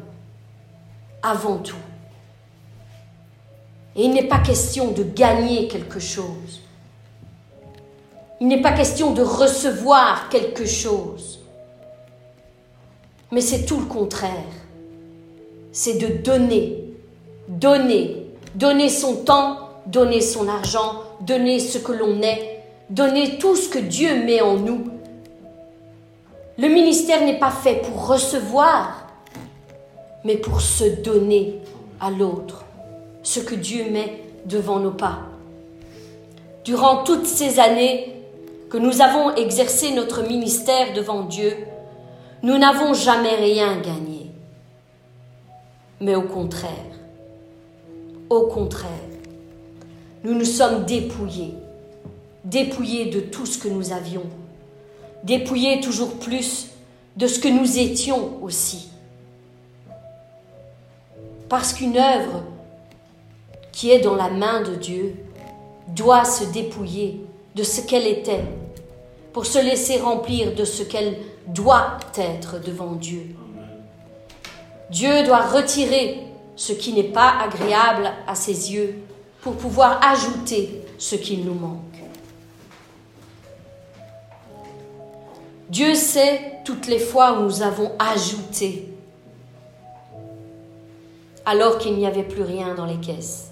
avant 1.24 1.58
tout. 1.58 1.84
Et 3.96 4.04
il 4.04 4.14
n'est 4.14 4.28
pas 4.28 4.38
question 4.38 4.92
de 4.92 5.02
gagner 5.02 5.68
quelque 5.68 6.00
chose. 6.00 6.62
Il 8.40 8.48
n'est 8.48 8.62
pas 8.62 8.74
question 8.74 9.14
de 9.14 9.24
recevoir 9.24 10.30
quelque 10.30 10.68
chose. 10.68 11.40
Mais 13.32 13.42
c'est 13.42 13.66
tout 13.66 13.80
le 13.80 13.88
contraire. 13.88 14.61
C'est 15.72 15.98
de 15.98 16.22
donner, 16.22 16.84
donner, 17.48 18.28
donner 18.56 18.90
son 18.90 19.24
temps, 19.24 19.58
donner 19.86 20.22
son 20.22 20.48
argent, 20.48 21.04
donner 21.22 21.60
ce 21.60 21.78
que 21.78 21.92
l'on 21.92 22.22
est, 22.22 22.64
donner 22.90 23.38
tout 23.38 23.56
ce 23.56 23.70
que 23.70 23.80
Dieu 23.80 24.24
met 24.26 24.42
en 24.42 24.56
nous 24.56 24.92
le 26.62 26.68
ministère 26.68 27.26
n'est 27.26 27.40
pas 27.40 27.50
fait 27.50 27.82
pour 27.82 28.08
recevoir, 28.08 29.08
mais 30.24 30.38
pour 30.38 30.62
se 30.62 30.84
donner 30.84 31.60
à 32.00 32.12
l'autre, 32.12 32.66
ce 33.24 33.40
que 33.40 33.56
Dieu 33.56 33.90
met 33.90 34.24
devant 34.46 34.80
nos 34.80 34.92
pas. 34.92 35.22
Durant 36.64 37.04
toutes 37.04 37.26
ces 37.26 37.60
années 37.60 38.14
que 38.70 38.78
nous 38.78 39.02
avons 39.02 39.34
exercé 39.36 39.92
notre 39.94 40.22
ministère 40.28 40.94
devant 40.94 41.24
Dieu, 41.24 41.58
nous 42.44 42.60
n'avons 42.60 42.94
jamais 42.94 43.36
rien 43.36 43.78
gagné. 43.78 44.11
Mais 46.02 46.16
au 46.16 46.24
contraire, 46.24 46.74
au 48.30 48.48
contraire, 48.48 48.90
nous 50.24 50.34
nous 50.34 50.46
sommes 50.46 50.86
dépouillés, 50.86 51.54
dépouillés 52.44 53.06
de 53.06 53.22
tout 53.22 53.46
ce 53.46 53.58
que 53.58 53.70
nous 53.70 53.94
avions 53.94 54.26
dépouiller 55.24 55.82
toujours 55.82 56.14
plus 56.16 56.70
de 57.18 57.28
ce 57.28 57.40
que 57.40 57.48
nous 57.48 57.78
étions 57.78 58.42
aussi. 58.42 58.90
Parce 61.50 61.74
qu'une 61.74 61.98
œuvre 61.98 62.44
qui 63.72 63.92
est 63.92 64.00
dans 64.00 64.16
la 64.16 64.30
main 64.30 64.62
de 64.62 64.76
Dieu 64.76 65.16
doit 65.90 66.26
se 66.26 66.46
dépouiller 66.46 67.22
de 67.56 67.64
ce 67.64 67.82
qu'elle 67.82 68.08
était 68.08 68.44
pour 69.34 69.46
se 69.46 69.60
laisser 69.60 69.98
remplir 69.98 70.56
de 70.56 70.66
ce 70.66 70.84
qu'elle 70.84 71.18
doit 71.48 71.98
être 72.18 72.62
devant 72.62 72.94
Dieu. 72.94 73.36
Dieu 74.92 75.24
doit 75.24 75.48
retirer 75.48 76.20
ce 76.56 76.74
qui 76.74 76.94
n'est 76.94 77.04
pas 77.04 77.34
agréable 77.42 78.12
à 78.28 78.36
ses 78.36 78.74
yeux 78.74 78.96
pour 79.42 79.56
pouvoir 79.56 80.00
ajouter 80.06 80.82
ce 80.98 81.16
qu'il 81.16 81.46
nous 81.46 81.54
manque. 81.54 81.80
Dieu 85.70 85.96
sait 85.96 86.60
toutes 86.66 86.88
les 86.88 87.00
fois 87.00 87.40
où 87.40 87.44
nous 87.44 87.62
avons 87.62 87.94
ajouté 87.98 88.90
alors 91.46 91.78
qu'il 91.78 91.96
n'y 91.96 92.06
avait 92.06 92.24
plus 92.24 92.44
rien 92.44 92.76
dans 92.76 92.86
les 92.86 92.98
caisses. 92.98 93.52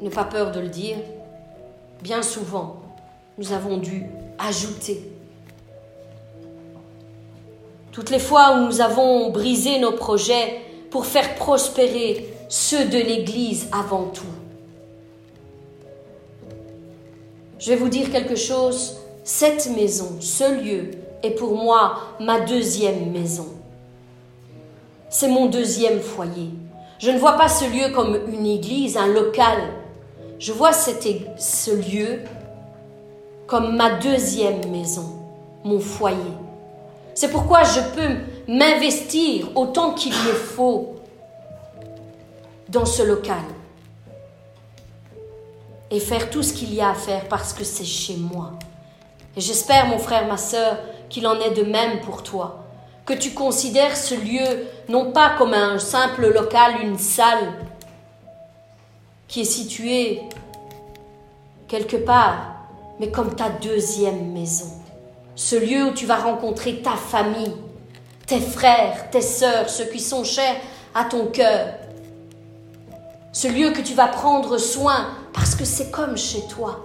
N'aie 0.00 0.10
pas 0.10 0.24
peur 0.24 0.52
de 0.52 0.60
le 0.60 0.68
dire. 0.68 0.96
Bien 2.02 2.22
souvent, 2.22 2.80
nous 3.36 3.52
avons 3.52 3.76
dû 3.76 4.06
ajouter. 4.38 5.17
Toutes 7.98 8.10
les 8.10 8.20
fois 8.20 8.52
où 8.52 8.66
nous 8.66 8.80
avons 8.80 9.30
brisé 9.30 9.80
nos 9.80 9.90
projets 9.90 10.60
pour 10.88 11.04
faire 11.04 11.34
prospérer 11.34 12.32
ceux 12.48 12.84
de 12.84 12.96
l'Église 12.96 13.66
avant 13.72 14.04
tout. 14.04 14.22
Je 17.58 17.70
vais 17.70 17.76
vous 17.76 17.88
dire 17.88 18.12
quelque 18.12 18.36
chose 18.36 18.98
cette 19.24 19.68
maison, 19.74 20.18
ce 20.20 20.62
lieu, 20.62 20.92
est 21.24 21.32
pour 21.32 21.56
moi 21.56 21.96
ma 22.20 22.38
deuxième 22.38 23.10
maison. 23.10 23.48
C'est 25.10 25.26
mon 25.26 25.46
deuxième 25.46 25.98
foyer. 25.98 26.50
Je 27.00 27.10
ne 27.10 27.18
vois 27.18 27.32
pas 27.32 27.48
ce 27.48 27.64
lieu 27.64 27.92
comme 27.92 28.16
une 28.32 28.46
église, 28.46 28.96
un 28.96 29.08
local. 29.08 29.58
Je 30.38 30.52
vois 30.52 30.72
ce 30.72 31.74
lieu 31.74 32.20
comme 33.48 33.74
ma 33.74 33.98
deuxième 33.98 34.70
maison, 34.70 35.16
mon 35.64 35.80
foyer. 35.80 36.14
C'est 37.20 37.30
pourquoi 37.30 37.64
je 37.64 37.80
peux 37.96 38.16
m'investir 38.46 39.48
autant 39.56 39.92
qu'il 39.92 40.12
me 40.12 40.32
faut 40.34 40.94
dans 42.68 42.86
ce 42.86 43.02
local. 43.02 43.42
et 45.90 45.98
faire 45.98 46.30
tout 46.30 46.44
ce 46.44 46.52
qu'il 46.52 46.72
y 46.72 46.80
a 46.80 46.90
à 46.90 46.94
faire 46.94 47.26
parce 47.28 47.52
que 47.52 47.64
c'est 47.64 47.84
chez 47.84 48.14
moi. 48.14 48.52
Et 49.36 49.40
j'espère, 49.40 49.86
mon 49.86 49.98
frère, 49.98 50.28
ma 50.28 50.36
sœur, 50.36 50.78
qu'il 51.08 51.26
en 51.26 51.40
est 51.40 51.50
de 51.50 51.64
même 51.64 52.00
pour 52.02 52.22
toi, 52.22 52.66
que 53.04 53.14
tu 53.14 53.32
considères 53.32 53.96
ce 53.96 54.14
lieu 54.14 54.66
non 54.88 55.10
pas 55.10 55.30
comme 55.38 55.54
un 55.54 55.80
simple 55.80 56.28
local, 56.28 56.82
une 56.84 56.98
salle 56.98 57.52
qui 59.26 59.40
est 59.40 59.52
située 59.58 60.22
quelque 61.66 61.96
part, 61.96 62.54
mais 63.00 63.10
comme 63.10 63.34
ta 63.34 63.48
deuxième 63.48 64.30
maison. 64.30 64.70
Ce 65.38 65.54
lieu 65.54 65.84
où 65.84 65.92
tu 65.92 66.04
vas 66.04 66.16
rencontrer 66.16 66.82
ta 66.82 66.96
famille, 66.96 67.54
tes 68.26 68.40
frères, 68.40 69.08
tes 69.12 69.20
sœurs, 69.20 69.70
ceux 69.70 69.84
qui 69.84 70.00
sont 70.00 70.24
chers 70.24 70.56
à 70.96 71.04
ton 71.04 71.26
cœur. 71.26 71.74
Ce 73.32 73.46
lieu 73.46 73.70
que 73.70 73.80
tu 73.80 73.94
vas 73.94 74.08
prendre 74.08 74.58
soin 74.58 75.06
parce 75.32 75.54
que 75.54 75.64
c'est 75.64 75.92
comme 75.92 76.18
chez 76.18 76.42
toi. 76.48 76.84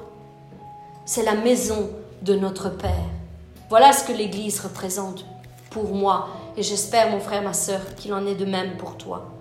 C'est 1.03 1.23
la 1.23 1.33
maison 1.33 1.89
de 2.21 2.35
notre 2.35 2.69
Père. 2.69 3.09
Voilà 3.71 3.91
ce 3.91 4.03
que 4.03 4.13
l'Église 4.13 4.59
représente 4.59 5.25
pour 5.71 5.95
moi 5.95 6.27
et 6.55 6.61
j'espère, 6.61 7.09
mon 7.09 7.19
frère, 7.19 7.41
ma 7.41 7.53
sœur, 7.53 7.81
qu'il 7.95 8.13
en 8.13 8.27
est 8.27 8.35
de 8.35 8.45
même 8.45 8.77
pour 8.77 8.97
toi. 8.97 9.31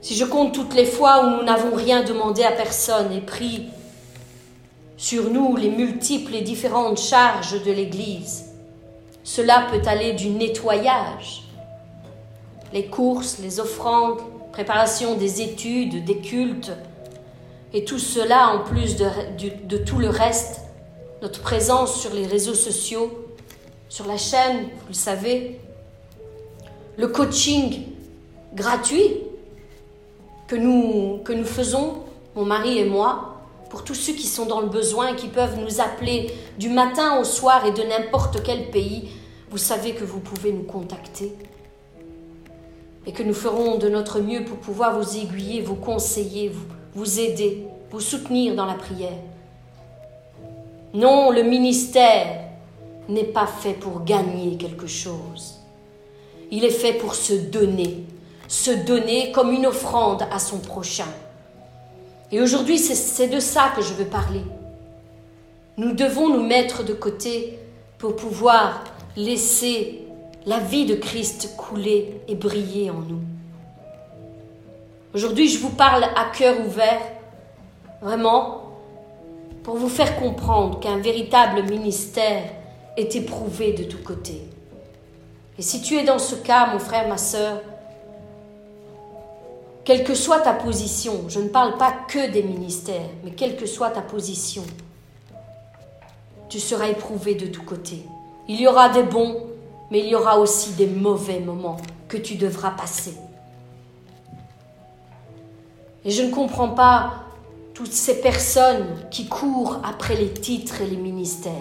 Si 0.00 0.16
je 0.16 0.24
compte 0.24 0.52
toutes 0.52 0.74
les 0.74 0.84
fois 0.84 1.24
où 1.24 1.30
nous 1.30 1.44
n'avons 1.44 1.76
rien 1.76 2.02
demandé 2.02 2.42
à 2.42 2.50
personne 2.50 3.12
et 3.12 3.20
pris 3.20 3.68
sur 4.96 5.30
nous 5.30 5.56
les 5.56 5.70
multiples 5.70 6.34
et 6.34 6.40
différentes 6.40 6.98
charges 6.98 7.62
de 7.62 7.72
l'Église, 7.72 8.46
cela 9.24 9.66
peut 9.70 9.82
aller 9.86 10.12
du 10.12 10.30
nettoyage, 10.30 11.42
les 12.72 12.86
courses, 12.86 13.38
les 13.40 13.60
offrandes, 13.60 14.20
préparation 14.52 15.16
des 15.16 15.42
études, 15.42 16.04
des 16.04 16.18
cultes, 16.18 16.72
et 17.72 17.84
tout 17.84 17.98
cela 17.98 18.54
en 18.54 18.60
plus 18.60 18.96
de, 18.96 19.76
tout 19.78 19.98
le 19.98 20.08
reste, 20.08 20.60
notre 21.20 21.42
présence 21.42 22.00
sur 22.00 22.14
les 22.14 22.26
réseaux 22.26 22.54
sociaux, 22.54 23.10
sur 23.88 24.06
la 24.06 24.16
chaîne, 24.16 24.62
vous 24.62 24.88
le 24.88 24.94
savez, 24.94 25.60
le 26.96 27.08
coaching 27.08 27.82
gratuit 28.54 29.18
que 30.46 30.56
nous, 30.56 31.18
que 31.24 31.32
nous 31.32 31.44
faisons, 31.44 32.04
mon 32.34 32.44
mari 32.44 32.78
et 32.78 32.84
moi, 32.84 33.35
pour 33.70 33.84
tous 33.84 33.94
ceux 33.94 34.12
qui 34.12 34.26
sont 34.26 34.46
dans 34.46 34.60
le 34.60 34.68
besoin 34.68 35.14
qui 35.14 35.28
peuvent 35.28 35.58
nous 35.58 35.80
appeler 35.80 36.32
du 36.58 36.68
matin 36.68 37.18
au 37.20 37.24
soir 37.24 37.66
et 37.66 37.72
de 37.72 37.82
n'importe 37.82 38.42
quel 38.42 38.70
pays, 38.70 39.08
vous 39.50 39.58
savez 39.58 39.94
que 39.94 40.04
vous 40.04 40.20
pouvez 40.20 40.52
nous 40.52 40.64
contacter 40.64 41.34
et 43.06 43.12
que 43.12 43.22
nous 43.22 43.34
ferons 43.34 43.78
de 43.78 43.88
notre 43.88 44.20
mieux 44.20 44.44
pour 44.44 44.58
pouvoir 44.58 44.98
vous 44.98 45.16
aiguiller, 45.16 45.62
vous 45.62 45.76
conseiller, 45.76 46.48
vous, 46.48 46.66
vous 46.94 47.20
aider, 47.20 47.66
vous 47.90 48.00
soutenir 48.00 48.56
dans 48.56 48.66
la 48.66 48.74
prière. 48.74 49.18
Non, 50.92 51.30
le 51.30 51.42
ministère 51.42 52.44
n'est 53.08 53.24
pas 53.24 53.46
fait 53.46 53.74
pour 53.74 54.02
gagner 54.04 54.56
quelque 54.56 54.86
chose. 54.86 55.60
Il 56.50 56.64
est 56.64 56.70
fait 56.70 56.94
pour 56.94 57.14
se 57.14 57.34
donner, 57.34 58.04
se 58.48 58.70
donner 58.70 59.30
comme 59.32 59.52
une 59.52 59.66
offrande 59.66 60.26
à 60.30 60.38
son 60.38 60.58
prochain. 60.58 61.08
Et 62.32 62.40
aujourd'hui, 62.40 62.78
c'est 62.78 63.28
de 63.28 63.38
ça 63.38 63.72
que 63.76 63.82
je 63.82 63.94
veux 63.94 64.04
parler. 64.04 64.42
Nous 65.76 65.92
devons 65.92 66.28
nous 66.28 66.44
mettre 66.44 66.84
de 66.84 66.92
côté 66.92 67.58
pour 67.98 68.16
pouvoir 68.16 68.82
laisser 69.16 70.02
la 70.44 70.58
vie 70.58 70.86
de 70.86 70.94
Christ 70.94 71.54
couler 71.56 72.20
et 72.28 72.34
briller 72.34 72.90
en 72.90 73.00
nous. 73.00 73.20
Aujourd'hui, 75.14 75.48
je 75.48 75.58
vous 75.58 75.70
parle 75.70 76.04
à 76.04 76.30
cœur 76.36 76.60
ouvert, 76.66 77.00
vraiment, 78.02 78.72
pour 79.62 79.76
vous 79.76 79.88
faire 79.88 80.18
comprendre 80.18 80.78
qu'un 80.80 80.98
véritable 80.98 81.62
ministère 81.62 82.44
est 82.96 83.14
éprouvé 83.16 83.72
de 83.72 83.84
tous 83.84 84.02
côtés. 84.02 84.42
Et 85.58 85.62
si 85.62 85.80
tu 85.80 85.96
es 85.96 86.04
dans 86.04 86.18
ce 86.18 86.34
cas, 86.34 86.72
mon 86.72 86.78
frère, 86.78 87.08
ma 87.08 87.18
sœur, 87.18 87.62
quelle 89.86 90.02
que 90.02 90.16
soit 90.16 90.40
ta 90.40 90.52
position, 90.52 91.28
je 91.28 91.38
ne 91.38 91.48
parle 91.48 91.78
pas 91.78 91.94
que 92.08 92.28
des 92.32 92.42
ministères, 92.42 93.08
mais 93.22 93.30
quelle 93.30 93.56
que 93.56 93.66
soit 93.66 93.90
ta 93.90 94.02
position, 94.02 94.64
tu 96.48 96.58
seras 96.58 96.88
éprouvé 96.88 97.36
de 97.36 97.46
tous 97.46 97.62
côtés. 97.62 98.02
Il 98.48 98.60
y 98.60 98.66
aura 98.66 98.88
des 98.88 99.04
bons, 99.04 99.46
mais 99.92 100.00
il 100.00 100.06
y 100.06 100.16
aura 100.16 100.40
aussi 100.40 100.72
des 100.72 100.88
mauvais 100.88 101.38
moments 101.38 101.76
que 102.08 102.16
tu 102.16 102.34
devras 102.34 102.72
passer. 102.72 103.14
Et 106.04 106.10
je 106.10 106.22
ne 106.22 106.32
comprends 106.32 106.70
pas 106.70 107.22
toutes 107.72 107.92
ces 107.92 108.20
personnes 108.20 108.88
qui 109.12 109.28
courent 109.28 109.78
après 109.84 110.16
les 110.16 110.32
titres 110.32 110.80
et 110.80 110.86
les 110.86 110.96
ministères. 110.96 111.52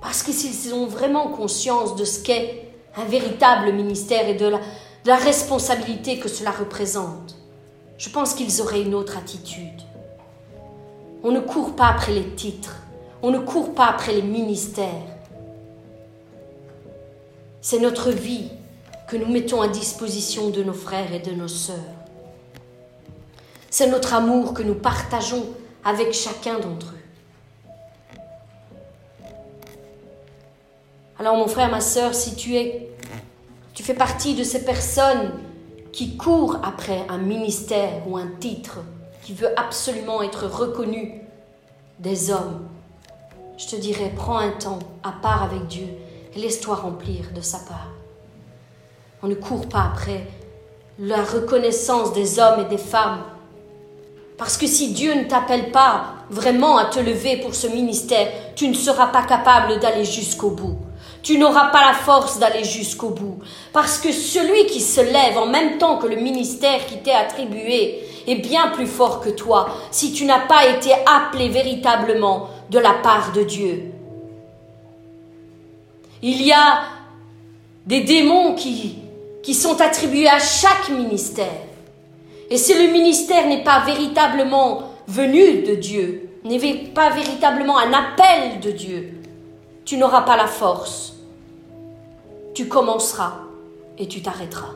Parce 0.00 0.22
que 0.22 0.32
s'ils 0.32 0.72
ont 0.72 0.86
vraiment 0.86 1.28
conscience 1.28 1.94
de 1.94 2.06
ce 2.06 2.22
qu'est 2.22 2.68
un 2.96 3.04
véritable 3.04 3.70
ministère 3.72 4.26
et 4.26 4.34
de 4.34 4.46
la, 4.46 4.60
la 5.04 5.16
responsabilité 5.16 6.18
que 6.18 6.28
cela 6.28 6.50
représente, 6.50 7.36
je 7.96 8.08
pense 8.10 8.34
qu'ils 8.34 8.60
auraient 8.60 8.82
une 8.82 8.94
autre 8.94 9.16
attitude. 9.16 9.82
On 11.22 11.32
ne 11.32 11.40
court 11.40 11.74
pas 11.74 11.88
après 11.88 12.12
les 12.12 12.34
titres, 12.34 12.76
on 13.22 13.30
ne 13.30 13.38
court 13.38 13.74
pas 13.74 13.86
après 13.86 14.12
les 14.12 14.22
ministères. 14.22 14.88
C'est 17.60 17.78
notre 17.78 18.10
vie 18.10 18.50
que 19.08 19.16
nous 19.16 19.30
mettons 19.30 19.60
à 19.60 19.68
disposition 19.68 20.50
de 20.50 20.62
nos 20.62 20.72
frères 20.72 21.12
et 21.12 21.20
de 21.20 21.32
nos 21.32 21.48
sœurs. 21.48 21.76
C'est 23.70 23.88
notre 23.88 24.14
amour 24.14 24.54
que 24.54 24.62
nous 24.62 24.74
partageons 24.74 25.46
avec 25.84 26.12
chacun 26.12 26.58
d'entre 26.58 26.94
eux. 26.94 27.00
Alors 31.18 31.36
mon 31.36 31.48
frère, 31.48 31.70
ma 31.70 31.80
sœur, 31.80 32.14
si 32.14 32.34
tu 32.34 32.56
es, 32.56 32.88
tu 33.80 33.86
fais 33.86 33.94
partie 33.94 34.34
de 34.34 34.44
ces 34.44 34.62
personnes 34.66 35.32
qui 35.90 36.18
courent 36.18 36.58
après 36.62 37.06
un 37.08 37.16
ministère 37.16 38.06
ou 38.06 38.18
un 38.18 38.26
titre, 38.38 38.80
qui 39.22 39.32
veut 39.32 39.58
absolument 39.58 40.20
être 40.20 40.44
reconnu 40.46 41.22
des 41.98 42.30
hommes, 42.30 42.68
je 43.56 43.68
te 43.68 43.76
dirais, 43.76 44.12
prends 44.14 44.36
un 44.36 44.50
temps 44.50 44.80
à 45.02 45.12
part 45.12 45.44
avec 45.44 45.66
Dieu 45.68 45.86
et 46.36 46.38
laisse-toi 46.38 46.74
remplir 46.74 47.32
de 47.34 47.40
sa 47.40 47.56
part. 47.56 47.88
On 49.22 49.28
ne 49.28 49.34
court 49.34 49.66
pas 49.66 49.90
après 49.94 50.26
la 50.98 51.24
reconnaissance 51.24 52.12
des 52.12 52.38
hommes 52.38 52.60
et 52.60 52.68
des 52.68 52.76
femmes. 52.76 53.22
Parce 54.36 54.58
que 54.58 54.66
si 54.66 54.92
Dieu 54.92 55.14
ne 55.14 55.24
t'appelle 55.24 55.72
pas 55.72 56.16
vraiment 56.28 56.76
à 56.76 56.84
te 56.84 57.00
lever 57.00 57.38
pour 57.38 57.54
ce 57.54 57.66
ministère, 57.66 58.28
tu 58.56 58.68
ne 58.68 58.74
seras 58.74 59.06
pas 59.06 59.22
capable 59.22 59.80
d'aller 59.80 60.04
jusqu'au 60.04 60.50
bout. 60.50 60.76
Tu 61.22 61.38
n'auras 61.38 61.68
pas 61.68 61.84
la 61.86 61.92
force 61.92 62.38
d'aller 62.38 62.64
jusqu'au 62.64 63.10
bout. 63.10 63.38
Parce 63.72 63.98
que 63.98 64.12
celui 64.12 64.66
qui 64.66 64.80
se 64.80 65.00
lève 65.00 65.36
en 65.36 65.46
même 65.46 65.78
temps 65.78 65.98
que 65.98 66.06
le 66.06 66.16
ministère 66.16 66.86
qui 66.86 66.98
t'est 66.98 67.12
attribué 67.12 68.04
est 68.26 68.36
bien 68.36 68.68
plus 68.68 68.86
fort 68.86 69.20
que 69.20 69.30
toi 69.30 69.68
si 69.90 70.12
tu 70.12 70.24
n'as 70.24 70.40
pas 70.40 70.66
été 70.66 70.92
appelé 71.06 71.48
véritablement 71.48 72.48
de 72.70 72.78
la 72.78 72.94
part 72.94 73.32
de 73.32 73.42
Dieu. 73.42 73.92
Il 76.22 76.42
y 76.42 76.52
a 76.52 76.82
des 77.86 78.00
démons 78.00 78.54
qui, 78.54 78.96
sont 79.52 79.80
attribués 79.80 80.28
à 80.28 80.38
chaque 80.38 80.90
ministère. 80.90 81.48
Et 82.50 82.56
si 82.56 82.72
le 82.74 82.92
ministère 82.92 83.48
n'est 83.48 83.64
pas 83.64 83.80
véritablement 83.84 84.92
venu 85.08 85.62
de 85.62 85.74
Dieu, 85.74 86.28
n'est 86.44 86.74
pas 86.94 87.10
véritablement 87.10 87.76
un 87.78 87.92
appel 87.92 88.60
de 88.60 88.70
Dieu, 88.70 89.19
tu 89.90 89.96
n'auras 89.96 90.22
pas 90.22 90.36
la 90.36 90.46
force. 90.46 91.14
Tu 92.54 92.68
commenceras 92.68 93.32
et 93.98 94.06
tu 94.06 94.22
t'arrêteras. 94.22 94.74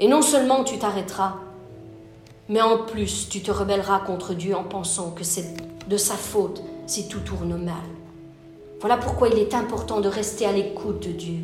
Et 0.00 0.08
non 0.08 0.22
seulement 0.22 0.64
tu 0.64 0.76
t'arrêteras, 0.76 1.34
mais 2.48 2.60
en 2.62 2.78
plus 2.78 3.28
tu 3.28 3.42
te 3.42 3.52
rebelleras 3.52 4.00
contre 4.00 4.34
Dieu 4.34 4.56
en 4.56 4.64
pensant 4.64 5.12
que 5.12 5.22
c'est 5.22 5.54
de 5.86 5.96
sa 5.96 6.16
faute 6.16 6.64
si 6.88 7.06
tout 7.06 7.20
tourne 7.20 7.56
mal. 7.62 7.76
Voilà 8.80 8.96
pourquoi 8.96 9.28
il 9.28 9.38
est 9.38 9.54
important 9.54 10.00
de 10.00 10.08
rester 10.08 10.46
à 10.46 10.52
l'écoute 10.52 10.98
de 11.06 11.12
Dieu, 11.12 11.38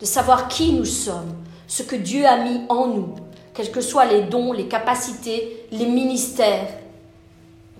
de 0.00 0.04
savoir 0.04 0.48
qui 0.48 0.72
nous 0.72 0.84
sommes, 0.84 1.36
ce 1.68 1.84
que 1.84 1.94
Dieu 1.94 2.26
a 2.26 2.42
mis 2.42 2.62
en 2.68 2.88
nous, 2.88 3.14
quels 3.54 3.70
que 3.70 3.80
soient 3.80 4.06
les 4.06 4.22
dons, 4.22 4.52
les 4.52 4.66
capacités, 4.66 5.64
les 5.70 5.86
ministères. 5.86 6.81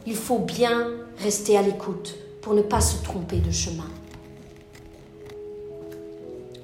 Il 0.07 0.17
faut 0.17 0.39
bien 0.39 0.89
rester 1.19 1.57
à 1.57 1.63
l'écoute 1.63 2.15
pour 2.41 2.55
ne 2.55 2.63
pas 2.63 2.81
se 2.81 3.03
tromper 3.03 3.37
de 3.37 3.51
chemin. 3.51 3.89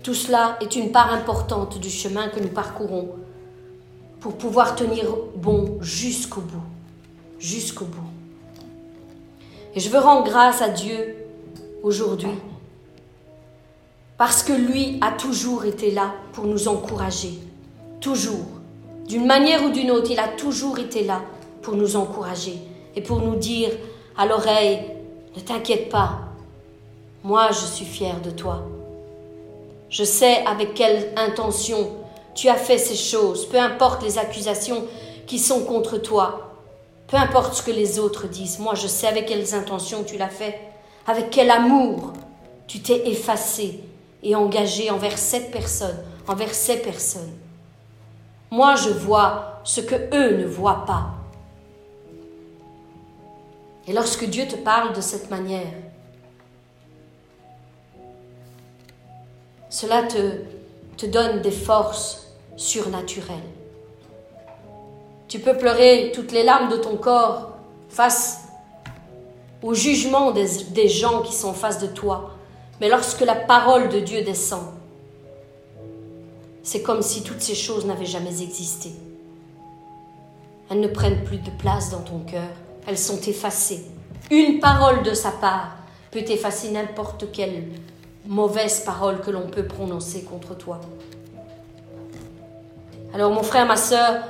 Tout 0.03 0.15
cela 0.15 0.59
est 0.61 0.75
une 0.75 0.91
part 0.91 1.13
importante 1.13 1.79
du 1.79 1.91
chemin 1.91 2.29
que 2.29 2.41
nous 2.41 2.49
parcourons 2.49 3.11
pour 4.21 4.37
pouvoir 4.37 4.75
tenir 4.75 5.05
bon 5.37 5.79
jusqu'au 5.81 6.41
bout, 6.41 6.63
jusqu'au 7.39 7.85
bout. 7.85 8.11
Et 9.75 9.81
je 9.81 9.91
veux 9.91 9.99
rendre 9.99 10.25
grâce 10.25 10.63
à 10.63 10.71
Dieu 10.71 11.17
aujourd'hui 11.83 12.31
parce 14.17 14.43
que 14.43 14.53
lui 14.53 14.99
a 15.01 15.13
toujours 15.13 15.65
été 15.65 15.93
là 15.93 16.15
pour 16.33 16.45
nous 16.45 16.67
encourager, 16.69 17.39
Toujours. 18.01 18.47
D'une 19.09 19.27
manière 19.27 19.65
ou 19.65 19.71
d'une 19.71 19.91
autre, 19.91 20.11
il 20.11 20.19
a 20.21 20.29
toujours 20.29 20.79
été 20.79 21.03
là 21.03 21.23
pour 21.63 21.75
nous 21.75 21.97
encourager 21.97 22.59
et 22.99 23.01
pour 23.01 23.21
nous 23.21 23.37
dire 23.37 23.71
à 24.17 24.27
l'oreille, 24.27 24.81
ne 25.37 25.41
t'inquiète 25.41 25.89
pas, 25.89 26.19
moi 27.23 27.51
je 27.53 27.65
suis 27.65 27.85
fier 27.85 28.21
de 28.21 28.31
toi. 28.33 28.65
Je 29.89 30.03
sais 30.03 30.45
avec 30.45 30.75
quelle 30.75 31.13
intention 31.17 31.93
tu 32.35 32.49
as 32.49 32.57
fait 32.57 32.77
ces 32.77 32.97
choses, 32.97 33.49
peu 33.49 33.57
importe 33.57 34.03
les 34.03 34.19
accusations 34.19 34.85
qui 35.29 35.39
sont 35.39 35.61
contre 35.61 35.99
toi, 35.99 36.57
peu 37.07 37.17
importe 37.17 37.55
ce 37.55 37.63
que 37.63 37.71
les 37.71 38.01
autres 38.01 38.27
disent, 38.27 38.59
moi 38.59 38.75
je 38.75 38.89
sais 38.89 39.07
avec 39.07 39.27
quelles 39.27 39.55
intentions 39.55 40.03
tu 40.03 40.19
l'as 40.19 40.29
fait, 40.29 40.59
avec 41.07 41.31
quel 41.31 41.53
amour 41.53 42.15
tu 42.67 42.81
t'es 42.81 43.09
effacé 43.09 43.79
et 44.25 44.35
engagé 44.35 44.91
envers 44.91 45.19
cette 45.19 45.53
personne, 45.53 46.03
envers 46.27 46.53
ces 46.53 46.79
personnes. 46.79 47.33
Moi 48.51 48.75
je 48.75 48.91
vois 48.91 49.61
ce 49.63 49.81
que 49.83 49.95
eux 49.95 50.37
ne 50.39 50.47
voient 50.47 50.85
pas. 50.85 51.18
Et 53.89 53.95
lorsque 53.95 54.27
Dieu 54.27 54.47
te 54.47 54.55
parle 54.55 54.93
de 54.93 55.01
cette 55.01 55.31
manière, 55.31 55.73
cela 59.71 60.03
te, 60.03 61.07
donne 61.07 61.41
des 61.41 61.51
forces 61.51 62.35
surnaturelles. 62.57 63.39
Tu 65.27 65.39
peux 65.39 65.57
pleurer 65.57 66.13
toutes 66.15 66.33
les 66.33 66.43
larmes 66.43 66.71
de 66.71 66.77
ton 66.77 66.97
corps 66.97 67.57
face 67.89 68.49
au 69.63 69.73
jugement 69.73 70.33
des, 70.33 70.65
des 70.71 70.89
gens 70.89 71.23
qui 71.23 71.33
sont 71.33 71.49
en 71.49 71.55
face 71.55 71.79
de 71.79 71.87
toi. 71.87 72.33
Mais 72.83 72.91
lorsque 72.91 73.23
la 73.23 73.37
parole 73.37 73.89
de 73.89 74.01
Dieu 74.01 74.23
descend, 74.23 74.67
c'est 76.63 76.83
comme 76.83 77.01
si 77.01 77.23
toutes 77.23 77.41
ces 77.41 77.55
choses 77.55 77.87
n'avaient 77.87 78.05
jamais 78.05 78.43
existé. 78.43 78.91
Elles 80.71 80.81
ne 80.81 80.89
prennent 80.89 81.25
plus 81.25 81.39
de 81.39 81.51
place 81.51 81.91
dans 81.91 82.03
ton 82.03 82.19
cœur, 82.19 82.51
elles 82.89 82.99
sont 82.99 83.21
effacées. 83.21 83.85
Une 84.31 84.61
parole 84.61 85.03
de 85.03 85.13
sa 85.13 85.31
part 85.31 85.77
peut 86.11 86.25
effacer 86.27 86.71
n'importe 86.71 87.31
quelle 87.31 87.65
mauvaise 88.27 88.81
parole 88.81 89.21
que 89.21 89.31
l'on 89.31 89.47
peut 89.47 89.67
prononcer 89.67 90.23
contre 90.23 90.57
toi. 90.57 90.81
Alors 93.13 93.31
mon 93.31 93.43
frère, 93.43 93.67
ma 93.67 93.77
sœur, 93.77 94.23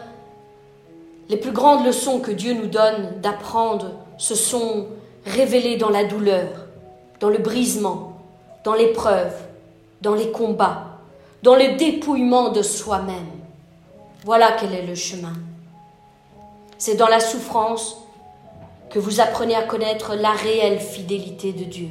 les 1.28 1.36
plus 1.36 1.52
grandes 1.52 1.86
leçons 1.86 2.18
que 2.18 2.32
Dieu 2.32 2.52
nous 2.52 2.66
donne 2.66 3.20
d'apprendre 3.20 3.92
se 4.18 4.34
sont 4.34 4.86
révélées 5.24 5.76
dans 5.76 5.90
la 5.90 6.04
douleur, 6.04 6.66
dans 7.20 7.28
le 7.28 7.38
brisement, 7.38 8.20
dans 8.64 8.74
l'épreuve, 8.74 9.34
dans 10.02 10.14
les 10.14 10.32
combats, 10.32 10.98
dans 11.44 11.54
le 11.54 11.76
dépouillement 11.76 12.48
de 12.50 12.62
soi-même. 12.62 13.26
Voilà 14.24 14.52
quel 14.58 14.74
est 14.74 14.86
le 14.86 14.96
chemin. 14.96 15.34
C'est 16.76 16.96
dans 16.96 17.08
la 17.08 17.20
souffrance 17.20 18.07
que 18.90 18.98
vous 18.98 19.20
apprenez 19.20 19.54
à 19.54 19.62
connaître 19.62 20.14
la 20.14 20.32
réelle 20.32 20.80
fidélité 20.80 21.52
de 21.52 21.64
Dieu. 21.64 21.88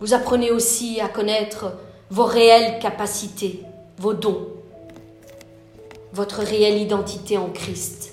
Vous 0.00 0.12
apprenez 0.12 0.50
aussi 0.50 1.00
à 1.00 1.08
connaître 1.08 1.72
vos 2.10 2.24
réelles 2.24 2.78
capacités, 2.78 3.62
vos 3.98 4.12
dons, 4.12 4.48
votre 6.12 6.40
réelle 6.40 6.80
identité 6.80 7.38
en 7.38 7.48
Christ, 7.48 8.12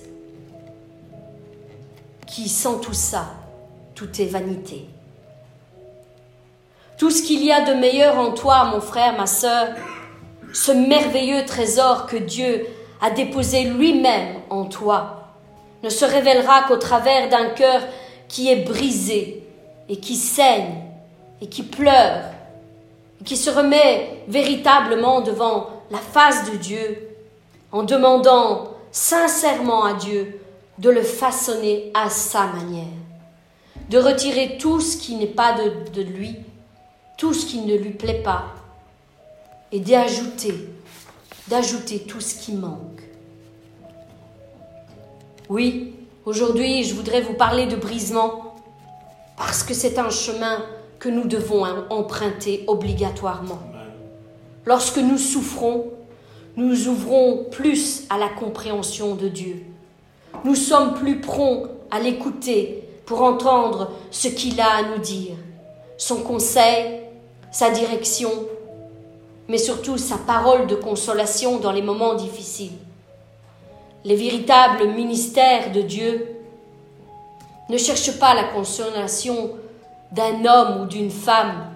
qui 2.25 2.47
sans 2.47 2.79
tout 2.79 2.93
ça, 2.93 3.25
tout 3.95 4.21
est 4.21 4.25
vanité. 4.25 4.87
Tout 6.97 7.11
ce 7.11 7.21
qu'il 7.21 7.43
y 7.43 7.51
a 7.51 7.65
de 7.65 7.73
meilleur 7.73 8.17
en 8.17 8.31
toi, 8.31 8.65
mon 8.65 8.79
frère, 8.79 9.17
ma 9.17 9.27
sœur, 9.27 9.69
ce 10.53 10.71
merveilleux 10.71 11.45
trésor 11.45 12.05
que 12.05 12.17
Dieu 12.17 12.65
a 13.01 13.11
déposé 13.11 13.65
lui-même 13.65 14.37
en 14.49 14.65
toi, 14.65 15.22
ne 15.83 15.89
se 15.89 16.05
révélera 16.05 16.63
qu'au 16.63 16.77
travers 16.77 17.29
d'un 17.29 17.49
cœur 17.49 17.81
qui 18.27 18.49
est 18.49 18.63
brisé 18.63 19.43
et 19.89 19.97
qui 19.97 20.15
saigne 20.15 20.81
et 21.41 21.47
qui 21.47 21.63
pleure 21.63 22.23
et 23.21 23.23
qui 23.23 23.37
se 23.37 23.49
remet 23.49 24.23
véritablement 24.27 25.21
devant 25.21 25.69
la 25.91 25.99
face 25.99 26.49
de 26.49 26.57
Dieu 26.57 27.09
en 27.71 27.83
demandant 27.83 28.69
sincèrement 28.91 29.83
à 29.83 29.93
Dieu 29.93 30.39
de 30.77 30.89
le 30.89 31.01
façonner 31.01 31.91
à 31.93 32.09
sa 32.09 32.47
manière, 32.47 32.85
de 33.89 33.97
retirer 33.97 34.57
tout 34.57 34.79
ce 34.79 34.97
qui 34.97 35.15
n'est 35.15 35.25
pas 35.27 35.55
de, 35.93 36.01
lui, 36.01 36.35
tout 37.17 37.33
ce 37.33 37.45
qui 37.45 37.61
ne 37.61 37.75
lui 37.75 37.91
plaît 37.91 38.21
pas, 38.23 38.45
et 39.71 39.79
d'ajouter, 39.79 40.69
d'ajouter 41.47 41.99
tout 41.99 42.21
ce 42.21 42.35
qui 42.35 42.53
manque. 42.53 42.92
Oui, 45.53 45.93
aujourd'hui, 46.25 46.83
je 46.83 46.95
voudrais 46.95 47.21
vous 47.21 47.35
parler 47.35 47.67
de 47.67 47.75
brisement, 47.75 48.55
parce 49.37 49.61
que 49.61 49.75
c'est 49.75 49.99
un 49.99 50.09
chemin 50.09 50.57
que 50.97 51.09
nous 51.09 51.27
devons 51.27 51.63
emprunter 51.91 52.63
obligatoirement. 52.65 53.59
Lorsque 54.65 54.97
nous 54.97 55.19
souffrons, 55.19 55.91
nous 56.55 56.87
ouvrons 56.87 57.45
plus 57.51 58.05
à 58.09 58.17
la 58.17 58.29
compréhension 58.29 59.13
de 59.13 59.27
Dieu. 59.27 59.63
Nous 60.43 60.55
sommes 60.55 60.95
plus 60.95 61.21
prompts 61.21 61.69
à 61.91 61.99
l'écouter 61.99 62.89
pour 63.05 63.21
entendre 63.21 63.91
ce 64.09 64.29
qu'il 64.29 64.59
a 64.59 64.77
à 64.77 64.81
nous 64.81 65.03
dire, 65.03 65.35
son 65.99 66.23
conseil, 66.23 67.01
sa 67.51 67.69
direction, 67.69 68.31
mais 69.47 69.59
surtout 69.59 69.99
sa 69.99 70.17
parole 70.17 70.65
de 70.65 70.73
consolation 70.73 71.59
dans 71.59 71.71
les 71.71 71.83
moments 71.83 72.15
difficiles. 72.15 72.71
Les 74.05 74.15
véritables 74.15 74.87
ministères 74.89 75.71
de 75.71 75.81
Dieu 75.81 76.35
ne 77.69 77.77
cherchent 77.77 78.19
pas 78.19 78.33
la 78.33 78.45
consolation 78.45 79.51
d'un 80.11 80.45
homme 80.45 80.81
ou 80.81 80.85
d'une 80.85 81.09
femme, 81.09 81.71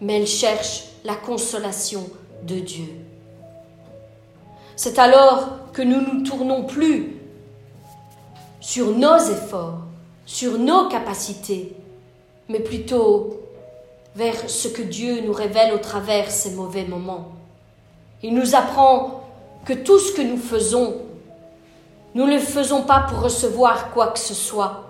mais 0.00 0.20
elles 0.20 0.26
cherchent 0.26 0.84
la 1.04 1.14
consolation 1.14 2.04
de 2.42 2.56
Dieu. 2.56 2.88
C'est 4.74 4.98
alors 4.98 5.72
que 5.72 5.82
nous 5.82 6.00
nous 6.00 6.22
tournons 6.22 6.64
plus 6.64 7.16
sur 8.60 8.90
nos 8.90 9.16
efforts, 9.16 9.78
sur 10.26 10.58
nos 10.58 10.88
capacités, 10.88 11.74
mais 12.48 12.60
plutôt 12.60 13.40
vers 14.16 14.50
ce 14.50 14.68
que 14.68 14.82
Dieu 14.82 15.20
nous 15.20 15.32
révèle 15.32 15.72
au 15.72 15.78
travers 15.78 16.30
ces 16.30 16.50
mauvais 16.50 16.84
moments. 16.84 17.28
Il 18.22 18.34
nous 18.34 18.54
apprend 18.54 19.22
que 19.64 19.72
tout 19.72 19.98
ce 19.98 20.12
que 20.12 20.22
nous 20.22 20.38
faisons, 20.38 20.96
nous 22.16 22.24
ne 22.24 22.32
le 22.32 22.38
faisons 22.38 22.80
pas 22.80 23.00
pour 23.00 23.20
recevoir 23.20 23.90
quoi 23.90 24.06
que 24.06 24.18
ce 24.18 24.32
soit. 24.32 24.84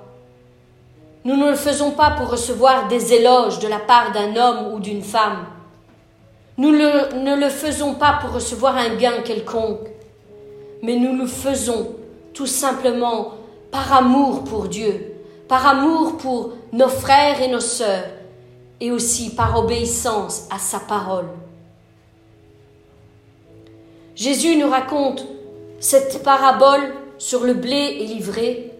Nous 1.25 1.37
ne 1.37 1.51
le 1.51 1.57
faisons 1.57 1.91
pas 1.91 2.13
pour 2.13 2.31
recevoir 2.31 2.87
des 2.87 3.15
éloges 3.15 3.59
de 3.59 3.67
la 3.67 3.81
part 3.81 4.13
d'un 4.13 4.37
homme 4.37 4.73
ou 4.73 4.79
d'une 4.79 5.03
femme. 5.03 5.45
Nous 6.57 6.71
ne 6.71 7.35
le 7.35 7.49
faisons 7.49 7.95
pas 7.95 8.21
pour 8.21 8.31
recevoir 8.31 8.77
un 8.77 8.95
gain 8.95 9.23
quelconque, 9.25 9.89
mais 10.85 10.95
nous 10.95 11.17
le 11.17 11.27
faisons 11.27 11.97
tout 12.33 12.47
simplement 12.47 13.33
par 13.73 13.93
amour 13.93 14.45
pour 14.45 14.69
Dieu, 14.69 15.17
par 15.49 15.67
amour 15.67 16.19
pour 16.19 16.53
nos 16.73 16.89
frères 16.89 17.43
et 17.43 17.49
nos 17.49 17.59
sœurs, 17.59 18.05
et 18.79 18.93
aussi 18.93 19.35
par 19.35 19.59
obéissance 19.59 20.47
à 20.49 20.61
sa 20.61 20.79
parole. 20.79 21.27
Jésus 24.15 24.57
nous 24.57 24.71
raconte 24.71 25.27
cette 25.81 26.23
parabole 26.23 26.95
sur 27.19 27.45
le 27.45 27.55
blé 27.55 27.99
et 28.01 28.07
l'ivraie, 28.07 28.71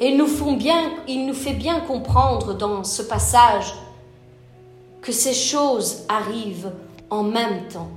et 0.00 0.08
il 0.08 0.16
nous, 0.16 1.34
fait 1.34 1.52
bien 1.52 1.80
comprendre 1.80 2.54
dans 2.54 2.82
ce 2.82 3.02
passage 3.02 3.72
que 5.00 5.12
ces 5.12 5.32
choses 5.32 6.02
arrivent 6.08 6.72
en 7.08 7.22
même 7.22 7.68
temps, 7.72 7.90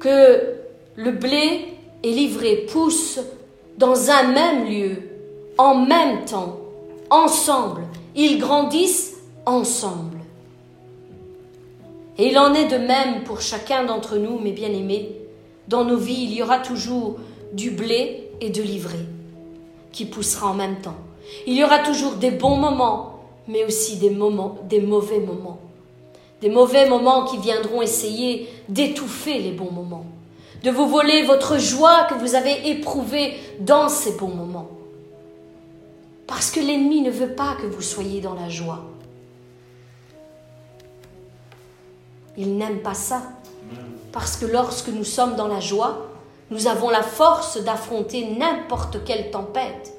que 0.00 0.54
le 0.96 1.10
blé 1.10 1.74
et 2.02 2.10
l'ivraie 2.10 2.64
poussent 2.72 3.20
dans 3.76 4.10
un 4.10 4.28
même 4.28 4.64
lieu, 4.66 4.96
en 5.58 5.74
même 5.74 6.24
temps, 6.24 6.58
ensemble. 7.10 7.82
Ils 8.14 8.38
grandissent 8.38 9.16
ensemble. 9.44 10.18
Et 12.16 12.28
il 12.28 12.38
en 12.38 12.54
est 12.54 12.68
de 12.68 12.78
même 12.78 13.24
pour 13.24 13.42
chacun 13.42 13.84
d'entre 13.84 14.16
nous, 14.16 14.38
mes 14.38 14.52
bien-aimés. 14.52 15.12
Dans 15.68 15.84
nos 15.84 15.98
vies, 15.98 16.24
il 16.24 16.32
y 16.32 16.42
aura 16.42 16.58
toujours 16.58 17.18
du 17.52 17.70
blé 17.70 18.30
et 18.40 18.50
de 18.50 18.62
l'ivraie 18.62 19.06
qui 19.92 20.04
poussera 20.04 20.48
en 20.48 20.54
même 20.54 20.80
temps. 20.80 20.96
Il 21.46 21.54
y 21.54 21.64
aura 21.64 21.80
toujours 21.80 22.14
des 22.14 22.30
bons 22.30 22.56
moments, 22.56 23.20
mais 23.46 23.64
aussi 23.64 23.96
des 23.96 24.10
moments, 24.10 24.58
des 24.68 24.80
mauvais 24.80 25.20
moments. 25.20 25.58
Des 26.40 26.50
mauvais 26.50 26.88
moments 26.88 27.24
qui 27.24 27.38
viendront 27.38 27.82
essayer 27.82 28.48
d'étouffer 28.68 29.40
les 29.40 29.50
bons 29.50 29.72
moments, 29.72 30.04
de 30.62 30.70
vous 30.70 30.86
voler 30.86 31.24
votre 31.24 31.58
joie 31.58 32.04
que 32.04 32.14
vous 32.14 32.34
avez 32.34 32.70
éprouvée 32.70 33.34
dans 33.60 33.88
ces 33.88 34.12
bons 34.12 34.28
moments. 34.28 34.68
Parce 36.26 36.50
que 36.50 36.60
l'ennemi 36.60 37.00
ne 37.00 37.10
veut 37.10 37.34
pas 37.34 37.56
que 37.60 37.66
vous 37.66 37.82
soyez 37.82 38.20
dans 38.20 38.34
la 38.34 38.48
joie. 38.48 38.84
Il 42.36 42.56
n'aime 42.56 42.80
pas 42.82 42.94
ça. 42.94 43.22
Parce 44.12 44.36
que 44.36 44.46
lorsque 44.46 44.88
nous 44.88 45.04
sommes 45.04 45.34
dans 45.34 45.48
la 45.48 45.58
joie, 45.58 46.07
nous 46.50 46.66
avons 46.66 46.88
la 46.88 47.02
force 47.02 47.62
d'affronter 47.62 48.34
n'importe 48.36 49.04
quelle 49.04 49.30
tempête. 49.30 49.92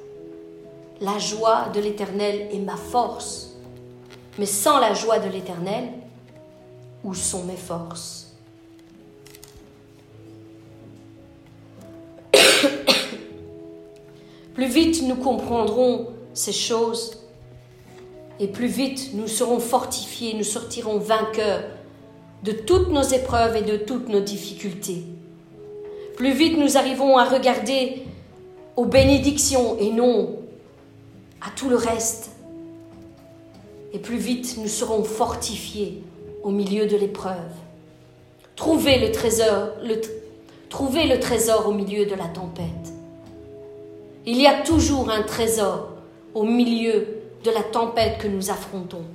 La 0.99 1.19
joie 1.19 1.69
de 1.73 1.79
l'Éternel 1.79 2.49
est 2.51 2.59
ma 2.59 2.75
force. 2.75 3.55
Mais 4.37 4.47
sans 4.47 4.79
la 4.79 4.93
joie 4.93 5.19
de 5.19 5.29
l'Éternel, 5.29 5.89
où 7.03 7.13
sont 7.13 7.43
mes 7.43 7.55
forces? 7.55 8.33
Plus 14.55 14.67
vite 14.67 15.03
nous 15.03 15.15
comprendrons 15.15 16.07
ces 16.33 16.51
choses, 16.51 17.17
et 18.39 18.47
plus 18.47 18.67
vite 18.67 19.11
nous 19.13 19.27
serons 19.27 19.59
fortifiés, 19.59 20.33
nous 20.33 20.43
sortirons 20.43 20.97
vainqueurs 20.97 21.63
de 22.43 22.53
toutes 22.53 22.89
nos 22.89 23.03
épreuves 23.03 23.57
et 23.57 23.61
de 23.61 23.77
toutes 23.77 24.07
nos 24.07 24.21
difficultés. 24.21 25.03
Plus 26.19 26.33
vite 26.33 26.57
nous 26.57 26.75
arrivons 26.75 27.17
à 27.17 27.23
regarder 27.23 28.03
aux 28.75 28.83
bénédictions 28.83 29.77
et 29.79 29.89
non 29.89 30.35
à 31.39 31.49
tout 31.55 31.69
le 31.69 31.77
reste. 31.77 32.31
Et 33.93 33.99
plus 33.99 34.17
vite 34.17 34.57
nous 34.57 34.67
serons 34.67 35.05
fortifiés 35.05 36.03
au 36.43 36.49
milieu 36.49 36.87
de 36.87 36.97
l'épreuve. 36.97 37.53
Trouvez 38.57 38.99
le 38.99 39.11
trésor, 39.11 39.69
au 41.67 41.71
milieu 41.71 42.05
de 42.05 42.15
la 42.15 42.25
tempête. 42.25 42.65
Il 44.25 44.41
y 44.41 44.45
a 44.45 44.61
toujours 44.63 45.09
un 45.09 45.21
trésor 45.21 45.87
au 46.33 46.43
milieu 46.43 47.07
de 47.45 47.49
la 47.49 47.63
tempête 47.63 48.17
que 48.17 48.27
nous 48.27 48.51
affrontons. 48.51 49.05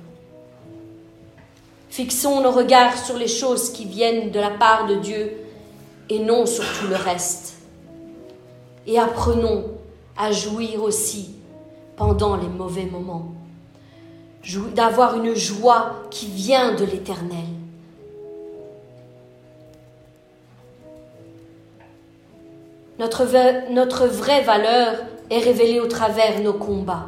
Fixons 1.91 2.41
nos 2.41 2.49
regards 2.49 2.97
sur 2.97 3.15
les 3.15 3.27
choses 3.27 3.69
qui 3.69 3.85
viennent 3.85 4.31
de 4.31 4.39
la 4.39 4.49
part 4.49 4.87
de 4.87 4.95
Dieu 4.95 5.44
et 6.09 6.19
non 6.19 6.45
sur 6.45 6.63
tout 6.79 6.87
le 6.87 6.95
reste. 6.95 7.55
Et 8.87 8.99
apprenons 8.99 9.65
à 10.17 10.31
jouir 10.31 10.83
aussi 10.83 11.35
pendant 11.95 12.35
les 12.35 12.47
mauvais 12.47 12.85
moments, 12.85 13.33
d'avoir 14.73 15.17
une 15.17 15.33
joie 15.33 16.03
qui 16.11 16.27
vient 16.27 16.75
de 16.75 16.85
l'Éternel. 16.85 17.45
Notre, 22.97 24.07
vraie 24.07 24.41
valeur 24.43 24.95
est 25.29 25.39
révélée 25.39 25.79
au 25.79 25.87
travers 25.87 26.39
nos 26.41 26.53
combats. 26.53 27.07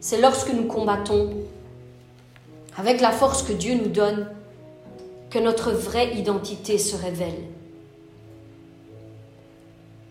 C'est 0.00 0.20
lorsque 0.20 0.52
nous 0.52 0.66
combattons 0.66 1.30
avec 2.76 3.00
la 3.00 3.10
force 3.10 3.42
que 3.42 3.52
Dieu 3.52 3.74
nous 3.74 3.88
donne 3.88 4.28
que 5.30 5.38
notre 5.38 5.72
vraie 5.72 6.14
identité 6.14 6.78
se 6.78 6.96
révèle. 6.96 7.42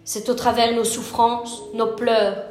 C'est 0.03 0.30
au 0.30 0.34
travers 0.34 0.76
nos 0.76 0.84
souffrances, 0.84 1.63
nos 1.74 1.88
pleurs, 1.88 2.43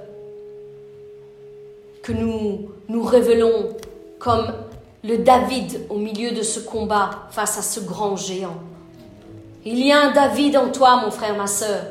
que 2.03 2.12
nous 2.12 2.71
nous 2.89 3.03
révélons 3.03 3.71
comme 4.19 4.53
le 5.03 5.19
David 5.19 5.87
au 5.89 5.97
milieu 5.97 6.33
de 6.33 6.43
ce 6.43 6.61
combat 6.61 7.29
face 7.31 7.59
à 7.59 7.62
ce 7.62 7.81
grand 7.81 8.17
géant. 8.17 8.61
Il 9.64 9.85
y 9.85 9.91
a 9.91 10.01
un 10.01 10.12
David 10.12 10.57
en 10.57 10.71
toi, 10.71 11.01
mon 11.03 11.11
frère, 11.11 11.37
ma 11.37 11.47
sœur, 11.47 11.83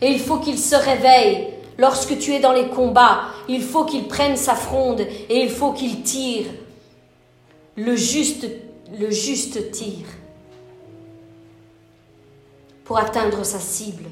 et 0.00 0.08
il 0.08 0.20
faut 0.20 0.38
qu'il 0.38 0.58
se 0.58 0.74
réveille 0.74 1.48
lorsque 1.78 2.18
tu 2.18 2.32
es 2.32 2.40
dans 2.40 2.52
les 2.52 2.68
combats. 2.68 3.22
Il 3.48 3.62
faut 3.62 3.84
qu'il 3.84 4.08
prenne 4.08 4.36
sa 4.36 4.54
fronde 4.54 5.00
et 5.00 5.42
il 5.42 5.50
faut 5.50 5.72
qu'il 5.72 6.02
tire 6.02 6.46
le 7.76 7.96
juste, 7.96 8.46
le 8.98 9.10
juste 9.10 9.70
tir 9.72 10.06
pour 12.84 12.98
atteindre 12.98 13.44
sa 13.44 13.58
cible. 13.58 14.04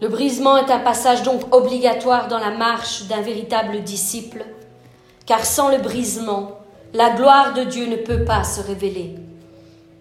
Le 0.00 0.08
brisement 0.08 0.56
est 0.58 0.70
un 0.70 0.78
passage 0.78 1.22
donc 1.22 1.54
obligatoire 1.54 2.28
dans 2.28 2.38
la 2.38 2.50
marche 2.50 3.04
d'un 3.04 3.20
véritable 3.20 3.82
disciple, 3.82 4.44
car 5.26 5.44
sans 5.44 5.70
le 5.70 5.78
brisement, 5.78 6.60
la 6.92 7.10
gloire 7.10 7.54
de 7.54 7.64
Dieu 7.64 7.86
ne 7.86 7.96
peut 7.96 8.24
pas 8.24 8.44
se 8.44 8.60
révéler. 8.60 9.16